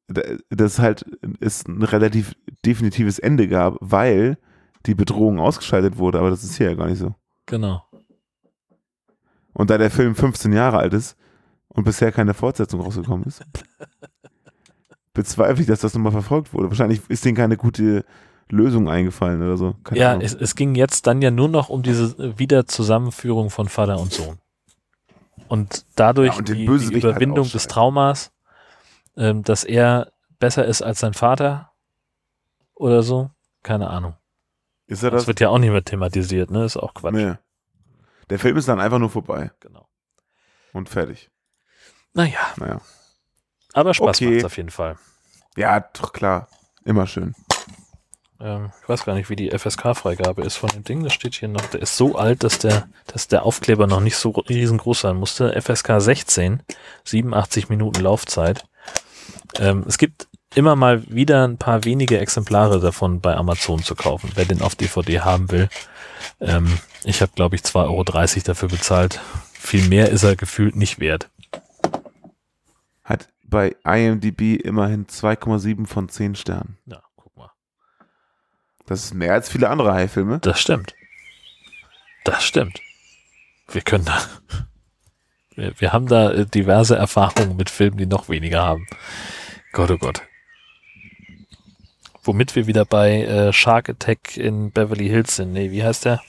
d- 0.08 0.38
dass 0.50 0.78
halt 0.78 1.04
es 1.40 1.66
ein 1.66 1.82
relativ 1.82 2.34
definitives 2.64 3.18
Ende 3.18 3.48
gab, 3.48 3.76
weil 3.80 4.38
die 4.86 4.94
Bedrohung 4.94 5.38
ausgeschaltet 5.38 5.98
wurde, 5.98 6.18
aber 6.18 6.30
das 6.30 6.44
ist 6.44 6.56
hier 6.56 6.70
ja 6.70 6.74
gar 6.76 6.86
nicht 6.88 6.98
so. 6.98 7.14
Genau. 7.46 7.82
Und 9.52 9.70
da 9.70 9.78
der 9.78 9.90
Film 9.90 10.14
15 10.14 10.52
Jahre 10.52 10.78
alt 10.78 10.92
ist 10.94 11.16
und 11.68 11.84
bisher 11.84 12.12
keine 12.12 12.32
Fortsetzung 12.34 12.80
rausgekommen 12.80 13.26
ist, 13.26 13.42
bezweifle 15.14 15.62
ich, 15.62 15.66
dass 15.66 15.80
das 15.80 15.94
nochmal 15.94 16.12
verfolgt 16.12 16.52
wurde. 16.54 16.68
Wahrscheinlich 16.68 17.00
ist 17.08 17.24
denen 17.24 17.36
keine 17.36 17.56
gute 17.56 18.04
Lösung 18.50 18.88
eingefallen 18.88 19.42
oder 19.42 19.56
so. 19.56 19.74
Keine 19.84 20.00
Ja, 20.00 20.16
es, 20.16 20.34
es 20.34 20.54
ging 20.54 20.74
jetzt 20.74 21.06
dann 21.06 21.20
ja 21.22 21.30
nur 21.30 21.48
noch 21.48 21.68
um 21.68 21.82
diese 21.82 22.38
Wiederzusammenführung 22.38 23.50
von 23.50 23.68
Vater 23.68 23.98
und 23.98 24.12
Sohn. 24.12 24.38
Und 25.48 25.84
dadurch 25.96 26.32
Ja, 26.32 26.38
und 26.38 26.48
die, 26.48 26.54
die 26.66 26.68
halt 26.68 26.92
Überwindung 26.92 27.44
des 27.44 27.54
ausschalten. 27.54 27.68
Traumas, 27.72 28.32
ähm, 29.16 29.42
dass 29.42 29.64
er 29.64 30.12
besser 30.38 30.64
ist 30.64 30.82
als 30.82 31.00
sein 31.00 31.14
Vater 31.14 31.72
oder 32.74 33.02
so. 33.02 33.30
Keine 33.62 33.90
Ahnung. 33.90 34.14
ist 34.86 35.02
er 35.02 35.10
Das 35.10 35.22
das? 35.22 35.26
wird 35.26 35.40
ja 35.40 35.48
auch 35.50 35.58
nicht 35.58 35.70
mehr 35.70 35.84
thematisiert, 35.84 36.50
ne? 36.50 36.64
Ist 36.64 36.76
auch 36.76 36.94
Quatsch. 36.94 37.14
Nee. 37.14 37.34
Der 38.30 38.38
Film 38.38 38.56
ist 38.56 38.68
dann 38.68 38.80
einfach 38.80 38.98
nur 38.98 39.10
vorbei 39.10 39.50
Genau. 39.60 39.88
und 40.72 40.88
fertig. 40.88 41.30
Naja, 42.14 42.38
Naja. 42.56 42.80
aber 43.74 43.94
Spaß 43.94 44.16
Okay. 44.16 44.30
macht's 44.32 44.44
auf 44.44 44.56
jeden 44.56 44.70
Fall. 44.70 44.96
Ja, 45.56 45.80
doch 45.80 46.12
klar. 46.12 46.48
Immer 46.84 47.06
schön. 47.06 47.34
Ähm, 48.40 48.70
ich 48.82 48.88
weiß 48.88 49.04
gar 49.04 49.14
nicht, 49.14 49.30
wie 49.30 49.36
die 49.36 49.50
FSK-Freigabe 49.50 50.42
ist 50.42 50.56
von 50.56 50.70
dem 50.70 50.84
Ding. 50.84 51.02
Das 51.02 51.12
steht 51.12 51.34
hier 51.34 51.48
noch. 51.48 51.66
Der 51.66 51.82
ist 51.82 51.96
so 51.96 52.16
alt, 52.16 52.44
dass 52.44 52.58
der, 52.58 52.88
dass 53.06 53.28
der 53.28 53.44
Aufkleber 53.44 53.86
noch 53.86 54.00
nicht 54.00 54.16
so 54.16 54.30
riesengroß 54.30 55.00
sein 55.00 55.16
musste. 55.16 55.60
FSK 55.60 56.00
16, 56.00 56.62
87 57.04 57.68
Minuten 57.68 58.00
Laufzeit. 58.00 58.64
Ähm, 59.58 59.84
es 59.88 59.98
gibt 59.98 60.28
immer 60.54 60.76
mal 60.76 61.02
wieder 61.08 61.46
ein 61.46 61.58
paar 61.58 61.84
wenige 61.84 62.18
Exemplare 62.18 62.80
davon 62.80 63.20
bei 63.20 63.36
Amazon 63.36 63.82
zu 63.82 63.94
kaufen, 63.94 64.30
wer 64.34 64.44
den 64.44 64.62
auf 64.62 64.74
DVD 64.74 65.20
haben 65.20 65.50
will. 65.50 65.68
Ähm, 66.40 66.78
ich 67.04 67.20
habe, 67.20 67.32
glaube 67.34 67.56
ich, 67.56 67.62
2,30 67.62 67.86
Euro 67.86 68.04
dafür 68.44 68.68
bezahlt. 68.68 69.20
Viel 69.52 69.88
mehr 69.88 70.10
ist 70.10 70.22
er 70.22 70.36
gefühlt 70.36 70.76
nicht 70.76 71.00
wert. 71.00 71.28
Hat 73.04 73.28
bei 73.42 73.76
IMDb 73.84 74.56
immerhin 74.62 75.06
2,7 75.06 75.86
von 75.86 76.08
10 76.08 76.34
Sternen. 76.36 76.78
Ja. 76.86 77.02
Das 78.88 79.04
ist 79.04 79.14
mehr 79.14 79.34
als 79.34 79.48
viele 79.50 79.68
andere 79.68 79.92
Haifilme. 79.92 80.38
Das 80.40 80.60
stimmt. 80.60 80.94
Das 82.24 82.42
stimmt. 82.42 82.80
Wir 83.70 83.82
können 83.82 84.06
da. 84.06 84.18
Wir, 85.54 85.78
wir 85.78 85.92
haben 85.92 86.06
da 86.06 86.30
äh, 86.30 86.46
diverse 86.46 86.96
Erfahrungen 86.96 87.56
mit 87.56 87.68
Filmen, 87.68 87.98
die 87.98 88.06
noch 88.06 88.28
weniger 88.28 88.62
haben. 88.62 88.86
Gott, 89.72 89.90
oh 89.90 89.98
Gott. 89.98 90.22
Womit 92.22 92.56
wir 92.56 92.66
wieder 92.66 92.84
bei 92.84 93.22
äh, 93.22 93.52
Shark 93.52 93.88
Attack 93.90 94.36
in 94.36 94.70
Beverly 94.72 95.08
Hills 95.08 95.36
sind. 95.36 95.52
Nee, 95.52 95.70
wie 95.70 95.84
heißt 95.84 96.06
der? 96.06 96.20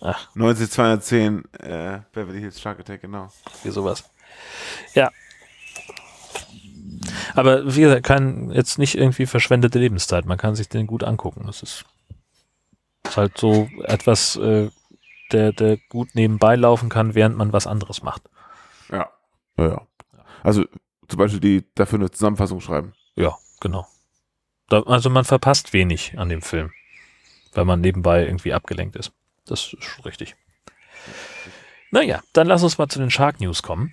Ach, 0.00 0.28
90210 0.34 1.44
äh, 1.60 2.00
Beverly 2.12 2.40
Hills 2.40 2.60
Shark 2.60 2.80
Attack, 2.80 3.02
genau. 3.02 3.28
wie 3.62 3.70
sowas. 3.70 4.04
Ja. 4.94 5.10
Aber 7.34 7.74
wie 7.74 7.82
gesagt, 7.82 8.04
kann 8.04 8.50
jetzt 8.50 8.78
nicht 8.78 8.96
irgendwie 8.96 9.26
verschwendete 9.26 9.78
Lebenszeit. 9.78 10.24
Man 10.24 10.38
kann 10.38 10.54
sich 10.54 10.68
den 10.68 10.86
gut 10.86 11.04
angucken. 11.04 11.44
Das 11.46 11.62
ist, 11.62 11.84
ist 13.04 13.16
halt 13.16 13.38
so 13.38 13.68
etwas, 13.84 14.36
äh, 14.36 14.70
der, 15.32 15.52
der 15.52 15.78
gut 15.88 16.14
nebenbei 16.14 16.56
laufen 16.56 16.88
kann, 16.88 17.14
während 17.14 17.36
man 17.36 17.52
was 17.52 17.66
anderes 17.66 18.02
macht. 18.02 18.22
Ja. 18.90 19.10
Ja, 19.56 19.68
ja. 19.68 19.86
Also 20.42 20.64
zum 21.08 21.18
Beispiel 21.18 21.40
die 21.40 21.64
dafür 21.74 21.98
eine 21.98 22.10
Zusammenfassung 22.10 22.60
schreiben. 22.60 22.94
Ja, 23.16 23.36
genau. 23.60 23.86
Da, 24.68 24.82
also 24.84 25.10
man 25.10 25.24
verpasst 25.24 25.72
wenig 25.72 26.18
an 26.18 26.28
dem 26.28 26.42
Film, 26.42 26.72
weil 27.52 27.64
man 27.64 27.80
nebenbei 27.80 28.24
irgendwie 28.24 28.54
abgelenkt 28.54 28.96
ist. 28.96 29.12
Das 29.44 29.72
ist 29.72 29.84
schon 29.84 30.04
richtig. 30.04 30.36
Naja, 31.90 32.22
dann 32.32 32.46
lass 32.46 32.62
uns 32.62 32.78
mal 32.78 32.88
zu 32.88 32.98
den 32.98 33.10
Shark 33.10 33.40
News 33.40 33.62
kommen. 33.62 33.92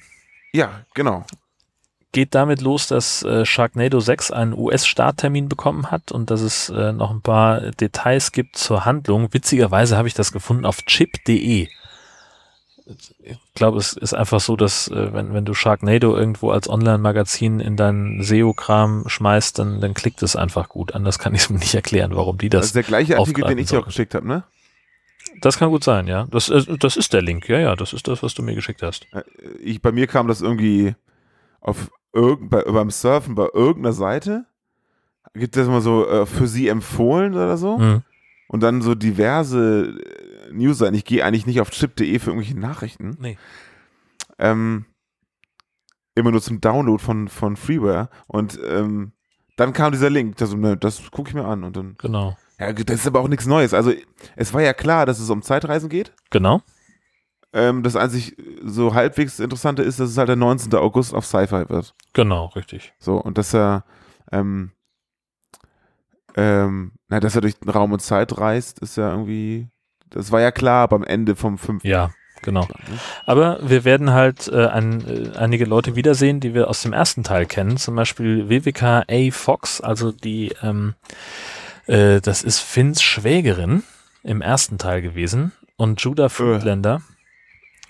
Ja, 0.53 0.85
genau. 0.93 1.25
Geht 2.11 2.33
damit 2.33 2.61
los, 2.61 2.87
dass 2.87 3.21
äh, 3.23 3.45
Sharknado 3.45 3.99
6 3.99 4.31
einen 4.31 4.53
US-Starttermin 4.53 5.47
bekommen 5.47 5.91
hat 5.91 6.11
und 6.11 6.31
dass 6.31 6.41
es 6.41 6.69
äh, 6.69 6.91
noch 6.91 7.11
ein 7.11 7.21
paar 7.21 7.61
Details 7.71 8.31
gibt 8.31 8.57
zur 8.57 8.85
Handlung. 8.85 9.31
Witzigerweise 9.31 9.95
habe 9.95 10.07
ich 10.07 10.15
das 10.15 10.31
gefunden 10.31 10.65
auf 10.65 10.77
chip.de. 10.85 11.67
Ich 13.21 13.37
glaube, 13.53 13.77
es 13.77 13.93
ist 13.93 14.15
einfach 14.15 14.39
so, 14.39 14.55
dass 14.55 14.87
äh, 14.87 15.13
wenn, 15.13 15.33
wenn 15.35 15.45
du 15.45 15.53
Sharknado 15.53 16.15
irgendwo 16.17 16.49
als 16.49 16.67
Online-Magazin 16.67 17.59
in 17.59 17.75
deinen 17.75 18.23
SEO-Kram 18.23 19.03
schmeißt, 19.07 19.59
dann, 19.59 19.79
dann 19.79 19.93
klickt 19.93 20.23
es 20.23 20.35
einfach 20.35 20.69
gut. 20.69 20.95
Anders 20.95 21.19
kann 21.19 21.35
ich 21.35 21.41
es 21.41 21.49
mir 21.51 21.59
nicht 21.59 21.75
erklären, 21.75 22.15
warum 22.15 22.39
die 22.39 22.49
Das, 22.49 22.61
das. 22.61 22.65
ist 22.67 22.75
der 22.75 22.83
gleiche 22.83 23.19
Artikel, 23.19 23.43
den 23.43 23.59
ich 23.59 23.67
dir 23.67 23.81
auch 23.81 23.85
geschickt 23.85 24.15
habe, 24.15 24.27
ne? 24.27 24.43
Das 25.41 25.59
kann 25.59 25.69
gut 25.69 25.83
sein, 25.83 26.07
ja. 26.07 26.25
Das, 26.31 26.49
äh, 26.49 26.63
das 26.79 26.97
ist 26.97 27.13
der 27.13 27.21
Link, 27.21 27.47
ja, 27.47 27.59
ja. 27.59 27.75
Das 27.75 27.93
ist 27.93 28.07
das, 28.07 28.23
was 28.23 28.33
du 28.33 28.41
mir 28.41 28.55
geschickt 28.55 28.81
hast. 28.81 29.05
Äh, 29.13 29.21
Ich, 29.63 29.79
bei 29.83 29.91
mir 29.91 30.07
kam 30.07 30.27
das 30.27 30.41
irgendwie 30.41 30.95
auf 31.61 31.91
irgend, 32.13 32.49
bei, 32.49 32.63
beim 32.63 32.89
Surfen 32.89 33.35
bei 33.35 33.47
irgendeiner 33.53 33.93
Seite. 33.93 34.45
Gibt 35.33 35.55
es 35.57 35.67
mal 35.67 35.81
so 35.81 36.07
äh, 36.07 36.25
für 36.25 36.47
sie 36.47 36.67
empfohlen 36.67 37.33
oder 37.33 37.57
so? 37.57 37.77
Hm. 37.77 38.01
Und 38.47 38.61
dann 38.63 38.81
so 38.81 38.95
diverse 38.95 39.99
äh, 40.49 40.51
News-Seiten. 40.53 40.95
Ich 40.95 41.05
gehe 41.05 41.23
eigentlich 41.23 41.45
nicht 41.45 41.61
auf 41.61 41.69
chip.de 41.69 42.17
für 42.19 42.31
irgendwelche 42.31 42.59
Nachrichten. 42.59 43.15
Nee. 43.19 43.37
Ähm, 44.39 44.85
immer 46.15 46.31
nur 46.31 46.41
zum 46.41 46.59
Download 46.61 47.01
von, 47.01 47.27
von 47.27 47.55
Freeware. 47.57 48.09
Und 48.27 48.59
ähm, 48.67 49.11
dann 49.55 49.73
kam 49.73 49.91
dieser 49.91 50.09
Link. 50.09 50.37
Das, 50.37 50.53
ne, 50.55 50.77
das 50.77 51.11
gucke 51.11 51.29
ich 51.29 51.35
mir 51.35 51.45
an. 51.45 51.63
Und 51.63 51.75
dann, 51.77 51.95
Genau. 51.99 52.37
ja, 52.59 52.73
das 52.73 53.01
ist 53.01 53.07
aber 53.07 53.19
auch 53.19 53.27
nichts 53.27 53.45
Neues. 53.45 53.73
Also, 53.73 53.93
es 54.35 54.53
war 54.53 54.61
ja 54.61 54.73
klar, 54.73 55.05
dass 55.05 55.19
es 55.19 55.29
um 55.29 55.41
Zeitreisen 55.43 55.89
geht. 55.89 56.13
Genau. 56.31 56.61
Ähm, 57.51 57.81
das 57.81 57.95
einzig 57.95 58.35
so 58.63 58.93
halbwegs 58.93 59.39
Interessante 59.39 59.81
ist, 59.81 59.99
dass 59.99 60.11
es 60.11 60.17
halt 60.17 60.29
der 60.29 60.35
19. 60.35 60.73
August 60.75 61.13
auf 61.13 61.25
Sci-Fi 61.25 61.69
wird. 61.69 61.95
Genau, 62.13 62.45
richtig. 62.47 62.93
So, 62.99 63.17
und 63.17 63.37
dass 63.37 63.55
er, 63.55 63.85
ähm, 64.31 64.71
ähm, 66.35 66.91
na, 67.07 67.19
dass 67.19 67.35
er 67.35 67.41
durch 67.41 67.57
den 67.57 67.69
Raum 67.69 67.91
und 67.91 68.01
Zeit 68.01 68.37
reist, 68.37 68.79
ist 68.79 68.97
ja 68.97 69.09
irgendwie, 69.11 69.67
das 70.11 70.31
war 70.31 70.41
ja 70.41 70.51
klar 70.51 70.87
beim 70.87 71.03
Ende 71.03 71.35
vom 71.35 71.57
fünften. 71.57 71.87
Ja, 71.87 72.11
genau. 72.43 72.65
Ne? 72.65 72.99
Aber 73.25 73.57
wir 73.67 73.83
werden 73.83 74.11
halt 74.11 74.47
äh, 74.47 74.67
ein, 74.67 75.07
äh, 75.07 75.35
einige 75.35 75.65
Leute 75.65 75.95
wiedersehen, 75.95 76.39
die 76.39 76.53
wir 76.53 76.69
aus 76.69 76.83
dem 76.83 76.93
ersten 76.93 77.23
Teil 77.23 77.47
kennen. 77.47 77.77
Zum 77.77 77.95
Beispiel 77.95 78.47
Vivica 78.47 79.05
A. 79.09 79.31
Fox, 79.31 79.81
also 79.81 80.11
die, 80.11 80.53
ähm, 80.61 80.93
äh, 81.87 82.21
das 82.21 82.43
ist 82.43 82.59
Finns 82.59 83.01
Schwägerin 83.01 83.81
im 84.21 84.41
ersten 84.41 84.77
Teil 84.77 85.01
gewesen. 85.01 85.51
Und 85.77 85.99
Judah 86.01 86.29
Friedlander, 86.29 87.01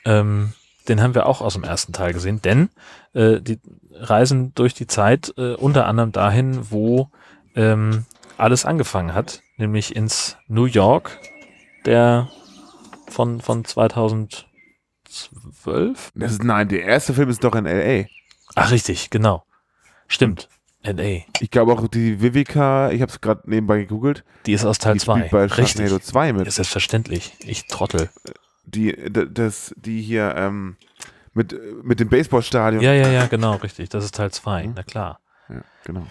ähm, 0.06 0.54
den 0.88 1.02
haben 1.02 1.16
wir 1.16 1.26
auch 1.26 1.42
aus 1.42 1.54
dem 1.54 1.64
ersten 1.64 1.94
Teil 1.94 2.14
gesehen, 2.14 2.42
denn 2.42 2.70
äh, 3.14 3.40
die 3.42 3.60
reisen 3.92 4.54
durch 4.56 4.74
die 4.74 4.88
Zeit 4.88 5.34
äh, 5.38 5.54
unter 5.54 5.86
anderem 5.86 6.12
dahin, 6.12 6.72
wo 6.72 7.10
ähm, 7.56 8.06
alles 8.38 8.66
angefangen 8.66 9.14
hat, 9.14 9.42
nämlich 9.58 9.96
ins 9.96 10.38
New 10.48 10.66
York 10.66 11.18
der 11.86 12.30
von, 13.08 13.42
von 13.42 13.66
2012. 13.66 14.46
Das 16.16 16.32
ist, 16.32 16.44
nein, 16.44 16.68
der 16.70 16.84
erste 16.84 17.14
Film 17.14 17.30
ist 17.30 17.44
doch 17.44 17.56
in 17.56 17.66
L.A. 17.66 18.08
Ach, 18.56 18.72
richtig, 18.72 19.10
genau. 19.10 19.44
Stimmt. 20.08 20.50
L.A. 20.82 21.26
Ich 21.40 21.52
glaube 21.52 21.74
auch 21.74 21.88
die 21.88 22.22
Vivica, 22.22 22.92
ich 22.92 23.02
habe 23.02 23.12
es 23.12 23.20
gerade 23.20 23.42
nebenbei 23.46 23.80
gegoogelt, 23.80 24.24
Die 24.46 24.54
ist 24.54 24.66
aus 24.66 24.80
Teil 24.80 24.94
die 24.94 25.00
2. 25.00 25.18
spielt 25.18 25.32
bei 25.32 25.46
Richtig. 25.46 25.72
Sharknado 25.72 26.00
2 26.00 26.34
mit. 26.34 26.48
Ist 26.48 26.56
selbstverständlich. 26.56 27.34
Ich 27.42 27.68
trottel. 27.68 28.10
Die, 28.72 28.96
das, 29.12 29.74
die 29.78 30.02
hier 30.02 30.36
ähm, 30.36 30.78
mit, 31.34 31.56
mit 31.84 32.00
dem 32.00 32.10
Baseballstadion. 32.10 32.82
Ja, 32.84 32.94
ja, 32.94 33.10
ja, 33.10 33.28
genau, 33.28 33.56
richtig. 33.56 33.90
Das 33.90 34.04
ist 34.04 34.16
Teil 34.16 34.32
2. 34.32 34.68
Mhm. 34.68 34.74
Na 34.76 34.84
klar. 34.84 35.20
Ja, 35.50 35.62
genau. 35.84 36.06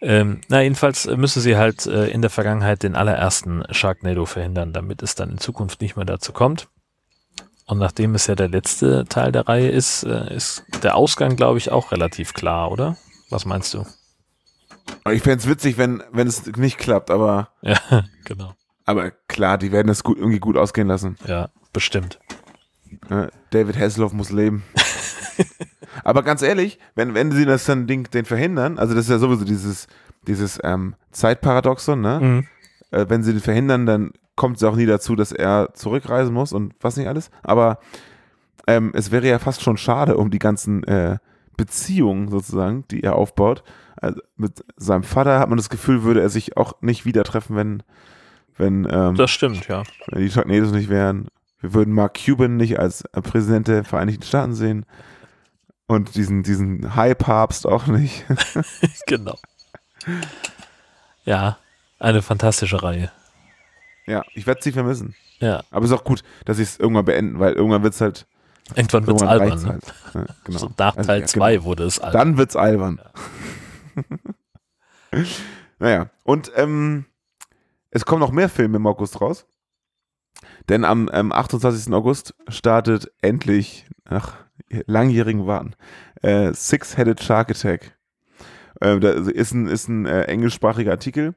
Ähm, 0.00 0.40
na, 0.48 0.62
jedenfalls 0.62 1.06
äh, 1.06 1.16
müssen 1.16 1.40
sie 1.40 1.56
halt 1.56 1.86
äh, 1.86 2.06
in 2.08 2.22
der 2.22 2.30
Vergangenheit 2.30 2.82
den 2.84 2.94
allerersten 2.94 3.64
Sharknado 3.70 4.26
verhindern, 4.26 4.72
damit 4.72 5.02
es 5.02 5.16
dann 5.16 5.30
in 5.30 5.38
Zukunft 5.38 5.80
nicht 5.80 5.96
mehr 5.96 6.04
dazu 6.04 6.32
kommt. 6.32 6.68
Und 7.66 7.78
nachdem 7.78 8.14
es 8.14 8.26
ja 8.28 8.34
der 8.34 8.48
letzte 8.48 9.04
Teil 9.06 9.32
der 9.32 9.48
Reihe 9.48 9.68
ist, 9.68 10.04
äh, 10.04 10.34
ist 10.34 10.64
der 10.82 10.94
Ausgang, 10.96 11.34
glaube 11.36 11.58
ich, 11.58 11.72
auch 11.72 11.90
relativ 11.90 12.32
klar, 12.32 12.70
oder? 12.70 12.96
Was 13.28 13.44
meinst 13.44 13.74
du? 13.74 13.84
Ich 15.10 15.22
fände 15.22 15.38
es 15.38 15.48
witzig, 15.48 15.76
wenn, 15.78 16.02
wenn 16.12 16.28
es 16.28 16.46
nicht 16.46 16.78
klappt, 16.78 17.10
aber, 17.10 17.50
Ja, 17.62 17.78
genau. 18.24 18.54
aber 18.86 19.10
klar, 19.10 19.58
die 19.58 19.72
werden 19.72 19.88
es 19.90 20.02
gut, 20.02 20.16
irgendwie 20.16 20.38
gut 20.38 20.56
ausgehen 20.56 20.88
lassen. 20.88 21.18
Ja, 21.26 21.50
bestimmt. 21.78 22.18
Ja, 23.08 23.28
David 23.50 23.78
Hasselhoff 23.78 24.12
muss 24.12 24.32
leben. 24.32 24.64
Aber 26.04 26.24
ganz 26.24 26.42
ehrlich, 26.42 26.80
wenn, 26.96 27.14
wenn 27.14 27.30
sie 27.30 27.44
das 27.44 27.66
dann 27.66 27.86
Ding, 27.86 28.10
den 28.10 28.24
verhindern, 28.24 28.78
also 28.78 28.94
das 28.94 29.04
ist 29.04 29.10
ja 29.10 29.18
sowieso 29.18 29.44
dieses, 29.44 29.86
dieses 30.26 30.58
ähm, 30.64 30.96
Zeitparadoxon, 31.12 32.00
ne? 32.00 32.18
Mhm. 32.20 32.46
Äh, 32.90 33.06
wenn 33.08 33.22
sie 33.22 33.32
den 33.32 33.40
verhindern, 33.40 33.86
dann 33.86 34.10
kommt 34.34 34.56
es 34.56 34.64
auch 34.64 34.74
nie 34.74 34.86
dazu, 34.86 35.14
dass 35.14 35.30
er 35.30 35.68
zurückreisen 35.74 36.34
muss 36.34 36.52
und 36.52 36.74
was 36.80 36.96
nicht 36.96 37.06
alles. 37.06 37.30
Aber 37.44 37.78
ähm, 38.66 38.90
es 38.94 39.12
wäre 39.12 39.28
ja 39.28 39.38
fast 39.38 39.62
schon 39.62 39.76
schade 39.76 40.16
um 40.16 40.32
die 40.32 40.40
ganzen 40.40 40.82
äh, 40.82 41.18
Beziehungen 41.56 42.28
sozusagen, 42.28 42.86
die 42.90 43.04
er 43.04 43.14
aufbaut. 43.14 43.62
Also 43.96 44.20
mit 44.36 44.64
seinem 44.76 45.04
Vater 45.04 45.38
hat 45.38 45.48
man 45.48 45.58
das 45.58 45.70
Gefühl, 45.70 46.02
würde 46.02 46.22
er 46.22 46.28
sich 46.28 46.56
auch 46.56 46.72
nicht 46.80 47.04
wieder 47.04 47.22
treffen, 47.22 47.54
wenn, 47.54 47.82
wenn, 48.56 48.88
ähm, 48.90 49.14
Das 49.14 49.30
stimmt, 49.30 49.68
ja. 49.68 49.84
wenn 50.08 50.22
die 50.22 50.30
Sharknados 50.30 50.72
nicht 50.72 50.88
wären. 50.88 51.28
Wir 51.60 51.74
würden 51.74 51.92
Mark 51.94 52.18
Cuban 52.24 52.56
nicht 52.56 52.78
als 52.78 53.02
Präsident 53.12 53.68
der 53.68 53.84
Vereinigten 53.84 54.22
Staaten 54.22 54.54
sehen. 54.54 54.86
Und 55.86 56.14
diesen, 56.16 56.42
diesen 56.42 56.94
High-Papst 56.96 57.66
auch 57.66 57.86
nicht. 57.86 58.24
genau. 59.06 59.38
Ja, 61.24 61.58
eine 61.98 62.22
fantastische 62.22 62.82
Reihe. 62.82 63.10
ja, 64.06 64.22
ich 64.34 64.46
werde 64.46 64.62
sie 64.62 64.72
vermissen. 64.72 65.14
Ja, 65.40 65.62
Aber 65.70 65.84
es 65.84 65.90
ist 65.90 65.96
auch 65.96 66.04
gut, 66.04 66.22
dass 66.44 66.56
sie 66.58 66.62
es 66.64 66.78
irgendwann 66.78 67.04
beenden, 67.04 67.38
weil 67.38 67.52
irgendwann 67.54 67.82
wird 67.82 67.94
es 67.94 68.00
halt. 68.00 68.26
irgendwann 68.74 69.06
wird 69.06 69.16
es 69.16 69.22
albern. 69.22 69.62
Ne? 69.62 69.68
halt. 69.68 69.94
Ja, 70.14 70.24
genau. 70.44 70.58
So 70.58 70.70
nach 70.76 70.96
Also, 70.96 71.06
Teil 71.06 71.20
ja, 71.20 71.26
2 71.26 71.52
genau. 71.54 71.64
wurde 71.64 71.84
es 71.84 71.98
albern. 72.00 72.18
Dann 72.20 72.36
wird's 72.38 72.56
albern. 72.56 73.00
naja, 75.78 76.10
und 76.24 76.52
ähm, 76.56 77.06
es 77.90 78.04
kommen 78.04 78.20
noch 78.20 78.32
mehr 78.32 78.48
Filme 78.48 78.76
im 78.76 78.86
August 78.86 79.20
raus. 79.20 79.46
Denn 80.68 80.84
am 80.84 81.08
ähm, 81.12 81.32
28. 81.32 81.92
August 81.92 82.34
startet 82.48 83.10
endlich, 83.22 83.86
nach 84.08 84.36
langjährigen 84.86 85.46
Warten, 85.46 85.74
äh, 86.22 86.52
Six-Headed 86.52 87.22
Shark 87.22 87.50
Attack. 87.50 87.96
Äh, 88.80 89.00
da 89.00 89.10
ist 89.10 89.52
ein, 89.52 89.66
ist 89.66 89.88
ein 89.88 90.06
äh, 90.06 90.22
englischsprachiger 90.24 90.90
Artikel. 90.90 91.34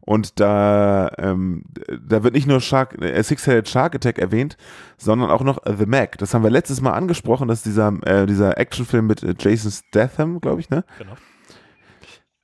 Und 0.00 0.40
da, 0.40 1.12
ähm, 1.18 1.64
da 2.02 2.22
wird 2.22 2.34
nicht 2.34 2.46
nur 2.46 2.60
Shark, 2.60 3.00
äh, 3.00 3.22
Six-Headed 3.22 3.68
Shark 3.68 3.94
Attack 3.94 4.18
erwähnt, 4.18 4.56
sondern 4.96 5.30
auch 5.30 5.42
noch 5.42 5.58
The 5.64 5.86
Mac. 5.86 6.18
Das 6.18 6.34
haben 6.34 6.42
wir 6.42 6.50
letztes 6.50 6.80
Mal 6.80 6.92
angesprochen, 6.92 7.48
dass 7.48 7.62
dieser, 7.62 7.92
äh, 8.06 8.26
dieser 8.26 8.58
Actionfilm 8.58 9.06
mit 9.06 9.22
äh, 9.22 9.34
Jason 9.38 9.70
Statham, 9.70 10.40
glaube 10.40 10.60
ich, 10.60 10.70
ne? 10.70 10.84
Genau. 10.98 11.12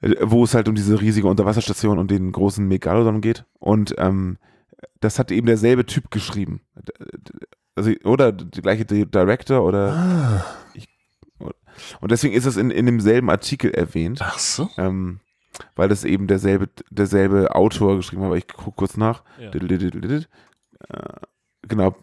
Äh, 0.01 0.17
Wo 0.21 0.45
es 0.45 0.55
halt 0.55 0.69
um 0.69 0.75
diese 0.75 1.01
riesige 1.01 1.29
Unterwasserstation 1.29 1.99
und 1.99 2.11
den 2.11 2.31
großen 2.31 2.67
Megalodon 2.67 3.21
geht. 3.21 3.45
Und 3.59 3.95
ähm, 3.99 4.39
das 5.01 5.19
hat 5.19 5.31
eben 5.31 5.47
derselbe 5.47 5.87
Typ 5.87 6.11
geschrieben. 6.11 6.61
Also, 7.75 7.93
oder 8.05 8.33
der 8.33 8.63
gleiche 8.63 8.85
Di- 8.85 9.07
Director 9.07 9.65
oder. 9.65 10.45
Ich, 10.75 10.89
und 12.01 12.11
deswegen 12.11 12.35
ist 12.35 12.47
es 12.47 12.57
in, 12.57 12.71
in 12.71 12.87
demselben 12.87 13.29
Artikel 13.31 13.71
erwähnt. 13.71 14.21
Ach 14.23 14.39
so. 14.39 14.71
Ähm, 14.79 15.21
weil 15.75 15.89
das 15.89 16.05
eben 16.05 16.27
derselbe, 16.27 16.69
derselbe 16.91 17.55
Autor 17.55 17.97
geschrieben 17.97 18.23
hat, 18.23 18.27
aber 18.29 18.37
ich 18.39 18.49
gucke 18.49 18.77
kurz 18.77 18.97
nach. 18.97 19.23
Ja. 19.39 19.51
Genau, 21.69 21.97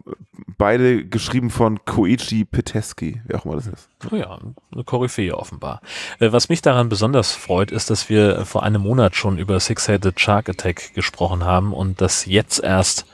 beide 0.58 1.04
geschrieben 1.04 1.50
von 1.50 1.84
Koichi 1.84 2.44
Peteski, 2.44 3.22
wer 3.24 3.38
auch 3.38 3.44
immer 3.44 3.56
das 3.56 3.66
ist. 3.66 3.88
Oh 4.10 4.16
ja, 4.16 4.38
eine 4.72 4.84
Koryphäe 4.84 5.36
offenbar. 5.36 5.80
Äh, 6.20 6.32
Was 6.32 6.48
mich 6.48 6.62
daran 6.62 6.88
besonders 6.88 7.32
freut, 7.32 7.70
ist, 7.70 7.90
dass 7.90 8.08
wir 8.08 8.44
vor 8.44 8.62
einem 8.62 8.82
Monat 8.82 9.16
schon 9.16 9.38
über 9.38 9.58
Six-Headed 9.58 10.18
Shark 10.20 10.48
Attack 10.48 10.94
gesprochen 10.94 11.44
haben 11.44 11.72
und 11.72 12.00
dass 12.00 12.26
jetzt 12.26 12.62
erst 12.62 13.06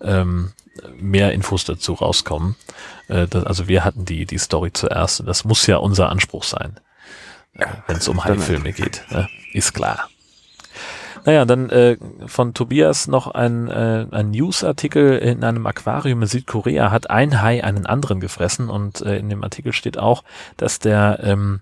ähm, 0.00 0.52
mehr 0.98 1.32
Infos 1.32 1.64
dazu 1.64 1.94
rauskommen. 1.94 2.56
Äh, 3.08 3.26
das, 3.28 3.44
also 3.44 3.68
wir 3.68 3.84
hatten 3.84 4.04
die, 4.04 4.26
die 4.26 4.38
Story 4.38 4.72
zuerst 4.72 5.20
und 5.20 5.26
das 5.26 5.44
muss 5.44 5.66
ja 5.66 5.78
unser 5.78 6.10
Anspruch 6.10 6.44
sein, 6.44 6.80
äh, 7.54 7.66
wenn 7.86 7.96
es 7.96 8.08
um 8.08 8.24
Haifilme 8.24 8.72
geht. 8.72 9.04
Ne? 9.10 9.28
Ist 9.52 9.72
klar. 9.72 10.08
Naja, 11.24 11.44
dann 11.44 11.70
äh, 11.70 11.96
von 12.26 12.52
Tobias 12.52 13.08
noch 13.08 13.28
ein, 13.28 13.68
äh, 13.68 14.06
ein 14.10 14.30
Newsartikel 14.30 15.18
in 15.18 15.42
einem 15.42 15.66
Aquarium 15.66 16.22
in 16.22 16.28
Südkorea 16.28 16.90
hat 16.90 17.08
ein 17.10 17.40
Hai 17.40 17.64
einen 17.64 17.86
anderen 17.86 18.20
gefressen 18.20 18.68
und 18.68 19.00
äh, 19.00 19.16
in 19.16 19.30
dem 19.30 19.42
Artikel 19.42 19.72
steht 19.72 19.98
auch, 19.98 20.22
dass 20.56 20.78
der 20.78 21.20
ähm, 21.22 21.60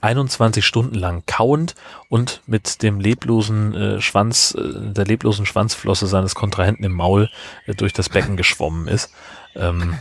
21 0.00 0.64
Stunden 0.64 0.94
lang 0.94 1.24
kauend 1.26 1.74
und 2.08 2.42
mit 2.46 2.82
dem 2.82 3.00
leblosen 3.00 3.74
äh, 3.74 4.00
Schwanz, 4.00 4.56
äh, 4.58 4.92
der 4.92 5.04
leblosen 5.04 5.46
Schwanzflosse 5.46 6.06
seines 6.06 6.34
Kontrahenten 6.34 6.84
im 6.84 6.92
Maul 6.92 7.28
äh, 7.66 7.74
durch 7.74 7.92
das 7.92 8.08
Becken 8.08 8.36
geschwommen 8.36 8.88
ist. 8.88 9.12
Ähm, 9.54 9.98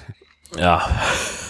ja, 0.57 0.87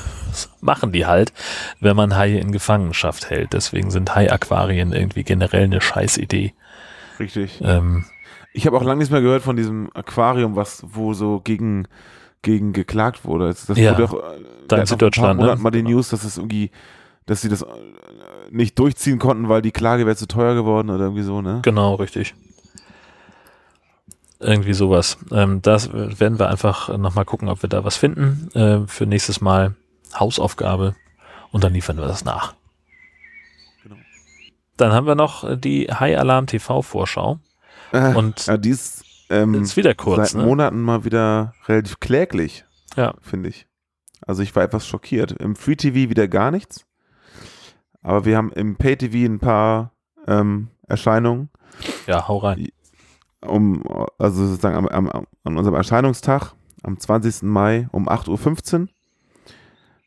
machen 0.62 0.92
die 0.92 1.06
halt, 1.06 1.34
wenn 1.80 1.96
man 1.96 2.16
Haie 2.16 2.40
in 2.40 2.52
Gefangenschaft 2.52 3.30
hält. 3.30 3.54
Deswegen 3.54 3.92
sind 3.92 4.16
Hai-Aquarien 4.16 4.94
irgendwie 4.94 5.24
generell 5.24 5.64
eine 5.64 5.82
Scheißidee. 5.82 6.54
Richtig. 7.20 7.60
Ähm, 7.64 8.06
Ich 8.54 8.66
habe 8.66 8.78
auch 8.78 8.84
lange 8.84 8.98
nichts 9.00 9.12
mehr 9.12 9.22
gehört 9.22 9.44
von 9.44 9.56
diesem 9.56 9.90
Aquarium, 9.94 10.56
was 10.56 10.84
wo 10.88 11.14
so 11.14 11.40
gegen, 11.40 11.88
gegen 12.42 12.74
geklagt 12.74 13.26
wurde. 13.26 13.48
Das 13.50 13.68
Ja, 13.78 13.92
wurde 13.98 14.06
auch, 14.06 14.14
äh, 14.34 14.44
da 14.68 14.78
in 14.78 14.86
Süddeutschland, 14.86 15.40
ne? 15.40 15.56
Mal 15.58 15.72
die 15.72 15.84
News, 15.84 16.10
dass 16.10 16.24
es 16.24 16.38
irgendwie, 16.38 16.72
dass 17.26 17.42
sie 17.42 17.50
das 17.50 17.62
äh, 17.62 17.68
nicht 18.50 18.80
durchziehen 18.80 19.20
konnten, 19.20 19.50
weil 19.50 19.62
die 19.62 19.72
Klage 19.72 20.06
wäre 20.06 20.16
zu 20.16 20.28
teuer 20.28 20.56
geworden 20.56 20.90
oder 20.90 21.06
irgendwie 21.06 21.24
so, 21.24 21.42
ne? 21.42 21.60
Genau, 21.64 21.96
richtig. 21.96 22.34
Irgendwie 24.40 24.74
sowas. 24.74 25.18
Ähm, 25.32 25.62
das 25.62 25.92
werden 25.94 26.40
wir 26.40 26.50
einfach 26.50 26.98
nochmal 26.98 27.26
gucken, 27.26 27.50
ob 27.50 27.62
wir 27.62 27.70
da 27.70 27.84
was 27.84 27.98
finden. 27.98 28.50
Äh, 28.54 28.88
für 28.88 29.06
nächstes 29.06 29.42
Mal 29.42 29.76
Hausaufgabe 30.18 30.96
und 31.52 31.64
dann 31.64 31.74
liefern 31.74 31.98
wir 31.98 32.08
das 32.08 32.24
nach. 32.24 32.56
Dann 34.80 34.94
haben 34.94 35.08
wir 35.08 35.16
noch 35.16 35.44
äh, 35.44 35.58
die 35.58 35.88
High 35.88 36.18
Alarm 36.18 36.48
TV 36.48 36.82
Vorschau. 36.82 37.40
Äh, 37.92 38.14
Und 38.16 38.46
ja, 38.48 38.58
die 38.58 38.70
ist, 38.70 39.04
ähm, 39.30 39.54
ist 39.56 39.76
wieder 39.78 39.94
kurz, 39.96 40.32
seit 40.32 40.42
ne? 40.42 40.48
Monaten 40.48 40.82
mal 40.82 41.06
wieder 41.06 41.54
relativ 41.68 42.00
kläglich, 42.00 42.66
Ja. 42.96 43.14
finde 43.22 43.50
ich. 43.50 43.68
Also 44.26 44.42
ich 44.44 44.56
war 44.56 44.64
etwas 44.64 44.88
schockiert. 44.88 45.32
Im 45.34 45.56
Free 45.56 45.76
TV 45.76 46.10
wieder 46.10 46.28
gar 46.28 46.52
nichts. 46.52 46.86
Aber 48.02 48.26
wir 48.26 48.38
haben 48.38 48.52
im 48.54 48.76
Pay 48.78 48.96
TV 48.98 49.30
ein 49.32 49.40
paar 49.40 49.92
ähm, 50.28 50.70
Erscheinungen. 50.88 51.50
Ja, 52.08 52.28
hau 52.28 52.38
rein. 52.38 52.68
um, 53.42 53.84
also 54.18 54.46
sozusagen 54.48 54.76
am, 54.76 54.88
am- 55.10 55.26
an 55.44 55.58
unserem 55.58 55.76
Erscheinungstag, 55.76 56.54
am 56.84 56.98
20. 57.00 57.44
Mai 57.44 57.88
um 57.92 58.08
8.15 58.08 58.82
Uhr 58.82 58.88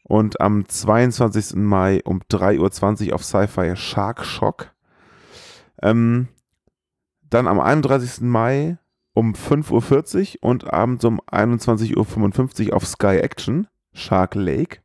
und 0.02 0.40
am 0.40 0.68
22. 0.68 1.56
Mai 1.56 2.00
um 2.04 2.20
3.20 2.30 3.08
Uhr 3.08 3.14
auf 3.14 3.24
Sci-Fi 3.24 3.76
Shark 3.76 4.24
Shock. 4.24 4.72
Ähm, 5.82 6.28
dann 7.28 7.48
am 7.48 7.60
31. 7.60 8.20
Mai 8.20 8.78
um 9.14 9.34
5.40 9.34 10.38
Uhr 10.42 10.50
und 10.50 10.72
abends 10.72 11.04
um 11.04 11.20
21.55 11.20 12.68
Uhr 12.68 12.76
auf 12.76 12.86
Sky 12.86 13.18
Action 13.18 13.68
Shark 13.92 14.34
Lake. 14.34 14.80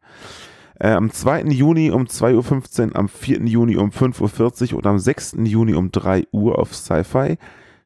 Äh, 0.79 0.91
am 0.91 1.11
2. 1.11 1.43
Juni 1.45 1.91
um 1.91 2.03
2.15 2.05 2.89
Uhr, 2.89 2.95
am 2.95 3.09
4. 3.09 3.41
Juni 3.45 3.77
um 3.77 3.89
5.40 3.89 4.71
Uhr 4.71 4.77
und 4.77 4.87
am 4.87 4.99
6. 4.99 5.37
Juni 5.43 5.73
um 5.73 5.91
3 5.91 6.27
Uhr 6.31 6.59
auf 6.59 6.75
Sci-Fi 6.75 7.37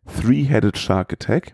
Three-Headed 0.06 0.78
Shark 0.78 1.14
Attack. 1.14 1.53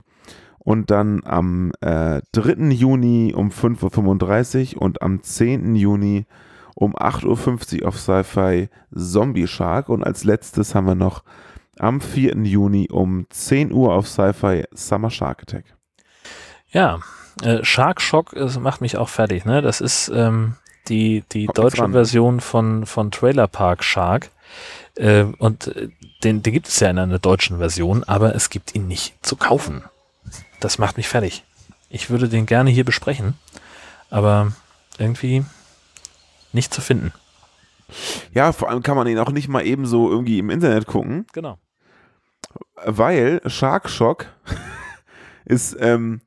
Und 0.67 0.91
dann 0.91 1.21
am 1.23 1.71
äh, 1.79 2.19
3. 2.33 2.73
Juni 2.73 3.33
um 3.33 3.51
5.35 3.51 4.75
Uhr 4.75 4.81
und 4.81 5.01
am 5.01 5.23
10. 5.23 5.75
Juni 5.75 6.25
um 6.75 6.93
8.50 6.93 7.83
Uhr 7.83 7.87
auf 7.87 7.97
Sci-Fi 7.97 8.67
Zombie 8.93 9.47
Shark. 9.47 9.87
Und 9.87 10.03
als 10.03 10.25
letztes 10.25 10.75
haben 10.75 10.85
wir 10.85 10.95
noch 10.95 11.23
am 11.79 12.01
4. 12.01 12.35
Juni 12.39 12.89
um 12.91 13.27
10 13.29 13.71
Uhr 13.71 13.93
auf 13.93 14.09
Sci-Fi 14.09 14.65
Summer 14.73 15.09
Shark 15.09 15.43
Attack. 15.43 15.63
Ja, 16.67 16.99
äh, 17.43 17.63
Shark 17.63 18.01
Shock 18.01 18.33
äh, 18.33 18.49
macht 18.59 18.81
mich 18.81 18.97
auch 18.97 19.07
fertig. 19.07 19.45
Ne? 19.45 19.61
Das 19.61 19.79
ist 19.79 20.11
ähm, 20.13 20.55
die, 20.89 21.23
die 21.31 21.45
Kommt 21.45 21.59
deutsche. 21.59 21.87
Version 21.87 22.41
von, 22.41 22.85
von 22.85 23.11
Trailer 23.11 23.47
Park 23.47 23.85
Shark. 23.85 24.31
Äh, 24.95 25.23
und 25.37 25.67
äh, 25.67 25.87
den, 26.25 26.43
den 26.43 26.51
gibt 26.51 26.67
es 26.67 26.77
ja 26.81 26.89
in 26.89 26.99
einer 26.99 27.19
deutschen 27.19 27.59
Version, 27.59 28.03
aber 28.03 28.35
es 28.35 28.49
gibt 28.49 28.75
ihn 28.75 28.89
nicht 28.89 29.15
zu 29.25 29.37
kaufen. 29.37 29.85
Das 30.59 30.77
macht 30.79 30.97
mich 30.97 31.07
fertig. 31.07 31.43
Ich 31.89 32.09
würde 32.09 32.27
den 32.29 32.45
gerne 32.45 32.69
hier 32.69 32.83
besprechen, 32.83 33.35
aber 34.09 34.51
irgendwie 34.97 35.45
nicht 36.53 36.73
zu 36.73 36.81
finden. 36.81 37.13
Ja, 38.33 38.51
vor 38.51 38.69
allem 38.69 38.83
kann 38.83 38.97
man 38.97 39.07
ihn 39.07 39.19
auch 39.19 39.31
nicht 39.31 39.47
mal 39.47 39.65
eben 39.65 39.85
so 39.85 40.09
irgendwie 40.09 40.39
im 40.39 40.49
Internet 40.49 40.87
gucken, 40.87 41.25
Genau. 41.31 41.57
weil 42.85 43.39
Shark 43.45 43.89
Shock 43.89 44.25
ist 45.45 45.77
ähm, 45.79 46.19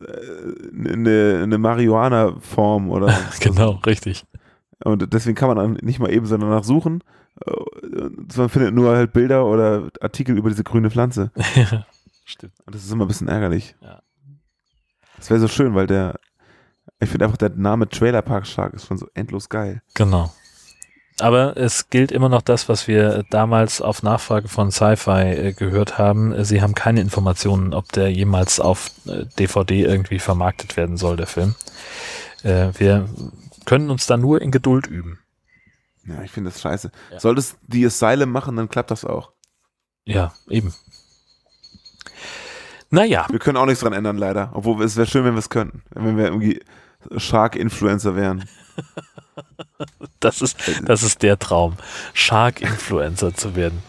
äh, 0.00 0.92
eine, 0.92 1.40
eine 1.42 1.58
Marihuana-Form 1.58 2.90
oder 2.90 3.14
genau, 3.40 3.72
richtig. 3.84 4.24
und 4.84 5.12
deswegen 5.12 5.34
kann 5.34 5.48
man 5.48 5.56
dann 5.58 5.72
nicht 5.82 5.98
mal 5.98 6.10
eben 6.10 6.24
so 6.26 6.36
danach 6.38 6.64
suchen. 6.64 7.02
Äh, 7.44 8.08
Man 8.36 8.48
findet 8.48 8.74
nur 8.74 8.96
halt 8.96 9.12
Bilder 9.12 9.44
oder 9.44 9.88
Artikel 10.00 10.38
über 10.38 10.48
diese 10.48 10.64
grüne 10.64 10.90
Pflanze. 10.90 11.30
Stimmt. 12.26 12.54
Und 12.66 12.74
das 12.74 12.84
ist 12.84 12.90
immer 12.90 13.04
ein 13.04 13.08
bisschen 13.08 13.28
ärgerlich. 13.28 13.76
Ja. 13.80 14.02
Das 15.16 15.30
wäre 15.30 15.40
so 15.40 15.48
schön, 15.48 15.74
weil 15.74 15.86
der, 15.86 16.18
ich 16.98 17.08
finde 17.08 17.24
einfach 17.24 17.38
der 17.38 17.50
Name 17.50 17.88
Trailer 17.88 18.20
Park 18.20 18.46
Shark 18.46 18.74
ist 18.74 18.86
schon 18.86 18.98
so 18.98 19.08
endlos 19.14 19.48
geil. 19.48 19.80
Genau. 19.94 20.34
Aber 21.20 21.56
es 21.56 21.88
gilt 21.88 22.12
immer 22.12 22.28
noch 22.28 22.42
das, 22.42 22.68
was 22.68 22.88
wir 22.88 23.24
damals 23.30 23.80
auf 23.80 24.02
Nachfrage 24.02 24.48
von 24.48 24.70
Sci-Fi 24.70 25.10
äh, 25.10 25.52
gehört 25.52 25.98
haben. 25.98 26.32
Äh, 26.32 26.44
Sie 26.44 26.60
haben 26.60 26.74
keine 26.74 27.00
Informationen, 27.00 27.72
ob 27.72 27.90
der 27.92 28.12
jemals 28.12 28.60
auf 28.60 28.90
äh, 29.06 29.24
DVD 29.38 29.84
irgendwie 29.84 30.18
vermarktet 30.18 30.76
werden 30.76 30.96
soll, 30.96 31.16
der 31.16 31.28
Film. 31.28 31.54
Äh, 32.42 32.70
wir 32.76 33.08
können 33.64 33.88
uns 33.88 34.06
da 34.06 34.16
nur 34.16 34.42
in 34.42 34.50
Geduld 34.50 34.88
üben. 34.88 35.20
Ja, 36.04 36.22
ich 36.22 36.32
finde 36.32 36.50
das 36.50 36.60
scheiße. 36.60 36.90
Ja. 37.12 37.20
Soll 37.20 37.36
das 37.36 37.56
die 37.62 37.86
Asylum 37.86 38.30
machen, 38.30 38.56
dann 38.56 38.68
klappt 38.68 38.90
das 38.90 39.04
auch. 39.04 39.32
Ja, 40.04 40.34
eben. 40.48 40.74
Naja, 42.90 43.26
Wir 43.30 43.38
können 43.38 43.56
auch 43.56 43.66
nichts 43.66 43.80
dran 43.80 43.92
ändern, 43.92 44.16
leider. 44.16 44.50
Obwohl 44.54 44.82
es 44.84 44.96
wäre 44.96 45.06
schön, 45.06 45.24
wenn 45.24 45.34
wir 45.34 45.40
es 45.40 45.50
könnten. 45.50 45.82
Wenn 45.90 46.16
wir 46.16 46.26
irgendwie 46.26 46.60
Shark-Influencer 47.16 48.14
wären. 48.16 48.44
das 50.20 50.40
ist, 50.42 50.56
das 50.84 51.02
ist 51.02 51.22
der 51.22 51.38
Traum, 51.38 51.74
Shark-Influencer 52.14 53.34
zu 53.34 53.56
werden. 53.56 53.82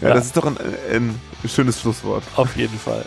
Ja, 0.00 0.08
Ja. 0.08 0.14
das 0.14 0.26
ist 0.26 0.36
doch 0.36 0.44
ein, 0.46 0.56
ein 0.92 1.20
schönes 1.48 1.80
Schlusswort. 1.80 2.24
Auf 2.34 2.56
jeden 2.56 2.76
Fall. 2.78 3.04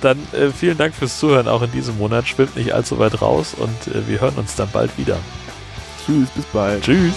Dann 0.00 0.18
äh, 0.32 0.50
vielen 0.50 0.76
Dank 0.76 0.94
fürs 0.94 1.20
Zuhören 1.20 1.46
auch 1.46 1.62
in 1.62 1.70
diesem 1.70 1.96
Monat. 1.98 2.26
Schwimmt 2.26 2.56
nicht 2.56 2.72
allzu 2.74 2.98
weit 2.98 3.22
raus 3.22 3.54
und 3.56 3.94
äh, 3.94 4.08
wir 4.08 4.20
hören 4.20 4.34
uns 4.34 4.56
dann 4.56 4.68
bald 4.72 4.98
wieder. 4.98 5.18
Tschüss, 6.04 6.28
bis 6.30 6.44
bald. 6.46 6.82
Tschüss. 6.82 7.14